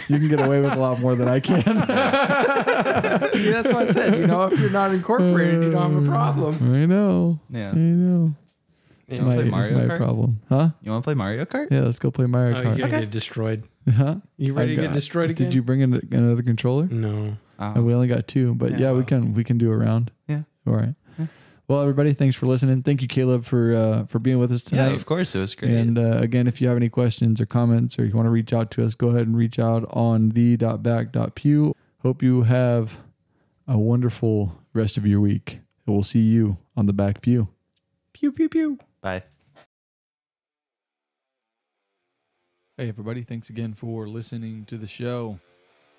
you 0.09 0.19
can 0.19 0.29
get 0.29 0.41
away 0.41 0.61
with 0.61 0.73
a 0.73 0.79
lot 0.79 1.01
more 1.01 1.15
than 1.15 1.27
I 1.29 1.41
can. 1.41 1.63
See, 1.63 3.51
that's 3.51 3.73
what 3.73 3.89
I 3.89 3.93
said. 3.93 4.19
You 4.21 4.27
know, 4.27 4.45
if 4.45 4.59
you're 4.61 4.69
not 4.71 4.93
incorporated, 4.93 5.65
you 5.65 5.71
don't 5.71 5.95
have 5.95 6.03
a 6.03 6.07
problem. 6.07 6.75
I 6.75 6.85
know. 6.85 7.39
Yeah. 7.49 7.71
I 7.71 7.77
know. 7.77 8.35
It's 9.09 9.19
You 9.19 9.25
wanna 9.25 9.37
my, 9.37 9.49
play 9.51 9.61
it's 9.61 9.69
Mario 9.71 9.87
my 9.89 9.95
Kart? 9.95 9.97
problem. 9.99 10.41
Huh? 10.49 10.69
You 10.83 10.91
want 10.91 11.03
to 11.05 11.07
play 11.07 11.15
Mario 11.15 11.45
Kart? 11.45 11.69
Yeah, 11.71 11.83
let's 11.83 11.99
go 12.01 12.11
play 12.11 12.27
Mario 12.27 12.57
Oh, 12.57 12.63
you're 12.63 12.73
Kart. 12.75 12.79
gonna 12.91 13.01
get 13.01 13.11
destroyed. 13.11 13.65
Huh? 13.89 14.17
You 14.37 14.53
ready 14.53 14.73
I've 14.73 14.77
to 14.77 14.83
get 14.83 14.89
got- 14.89 14.95
destroyed 14.95 15.31
again? 15.31 15.47
Did 15.47 15.55
you 15.55 15.63
bring 15.63 15.81
in 15.81 15.95
another 16.11 16.43
controller? 16.43 16.87
No. 16.91 17.37
Oh. 17.59 17.65
Uh, 17.65 17.83
we 17.83 17.95
only 17.95 18.09
got 18.09 18.27
two, 18.27 18.55
but 18.57 18.73
yeah, 18.73 18.79
Yeah, 18.79 18.91
we 18.91 18.99
well. 18.99 19.05
can 19.07 19.33
we 19.35 19.45
can 19.45 19.59
do 19.59 19.71
a 19.71 19.77
round. 19.77 20.11
Yeah. 20.29 20.43
All 20.67 20.75
right. 20.75 20.95
Yeah. 21.19 21.27
Well, 21.69 21.81
everybody, 21.81 22.13
thanks 22.13 22.37
for 22.37 22.47
listening. 22.47 22.83
Thank 22.83 23.01
you, 23.01 23.09
Caleb, 23.09 23.45
for 23.45 23.73
uh, 23.75 24.07
for 24.07 24.19
being 24.19 24.39
with 24.39 24.51
us 24.53 24.63
tonight. 24.63 24.79
yeah, 24.81 24.85
tonight. 24.87 24.97
of 24.97 25.07
course 25.07 25.35
it 25.35 25.39
was 25.41 25.55
great. 25.55 25.71
And 25.71 25.99
uh, 25.99 26.19
again, 26.21 26.47
if 26.49 26.61
you 26.61 26.67
have 26.69 26.77
any 26.77 26.89
questions 26.89 27.41
or 27.41 27.47
comments, 27.47 27.99
or 27.99 28.05
you 28.05 28.15
want 28.15 28.27
to 28.27 28.31
reach 28.31 28.53
out 28.53 28.71
to 28.73 28.85
us, 28.85 28.95
go 28.97 29.09
ahead 29.09 29.27
and 29.29 29.37
reach 29.37 29.59
out 29.61 29.85
on 29.91 30.31
the.back.pew. 30.31 31.75
Hope 32.03 32.23
you 32.23 32.43
have 32.43 33.01
a 33.69 33.79
wonderful 33.79 34.61
rest 34.75 34.97
of 34.97 35.07
your 35.07 35.21
week. 35.21 35.61
And 35.87 35.95
we'll 35.95 36.03
see 36.05 36.21
you 36.21 36.59
on 36.77 36.87
the 36.87 36.93
back 36.93 37.21
pew. 37.21 37.49
Pew 38.13 38.33
pew 38.33 38.49
pew. 38.49 38.79
Bye. 39.07 39.23
Hey, 42.77 42.89
everybody. 42.89 43.23
Thanks 43.23 43.51
again 43.51 43.73
for 43.73 44.09
listening 44.09 44.65
to 44.65 44.77
the 44.77 44.89
show. 44.89 45.39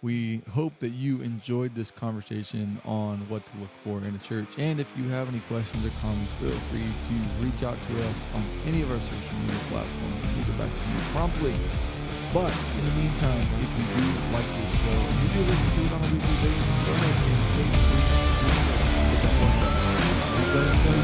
We 0.01 0.41
hope 0.51 0.77
that 0.79 0.89
you 0.89 1.21
enjoyed 1.21 1.73
this 1.73 1.89
conversation 1.89 2.81
on 2.83 3.19
what 3.29 3.45
to 3.45 3.57
look 3.59 3.69
for 3.85 3.99
in 3.99 4.13
a 4.13 4.19
church. 4.19 4.49
And 4.57 4.81
if 4.81 4.91
you 4.97 5.07
have 5.07 5.29
any 5.29 5.39
questions 5.47 5.85
or 5.85 5.91
comments, 6.01 6.33
feel 6.33 6.51
free 6.67 6.83
to 6.83 7.13
reach 7.47 7.63
out 7.63 7.79
to 7.79 7.95
us 7.95 8.29
on 8.35 8.43
any 8.67 8.81
of 8.81 8.91
our 8.91 8.99
social 8.99 9.37
media 9.39 9.55
platforms 9.71 10.21
we'll 10.35 10.43
get 10.43 10.57
back 10.59 10.67
to 10.67 10.89
you 10.91 10.99
promptly. 11.15 11.55
But 12.33 12.51
in 12.51 12.83
the 12.83 12.95
meantime, 12.99 13.39
if 13.39 13.71
you 13.71 13.87
do 13.87 14.03
like 14.35 14.43
this 14.51 14.71
show 14.83 14.99
if 14.99 15.23
you 15.23 15.29
do 15.31 15.47
listen 15.47 15.69
to 15.79 15.79
it 15.79 15.91
on 15.95 16.03
a 16.03 16.09
weekly 16.11 16.35
basis, 16.43 16.75
go 16.83 16.91
ahead 16.91 17.15
and 17.23 17.55
take 17.55 17.71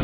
a 0.00 0.03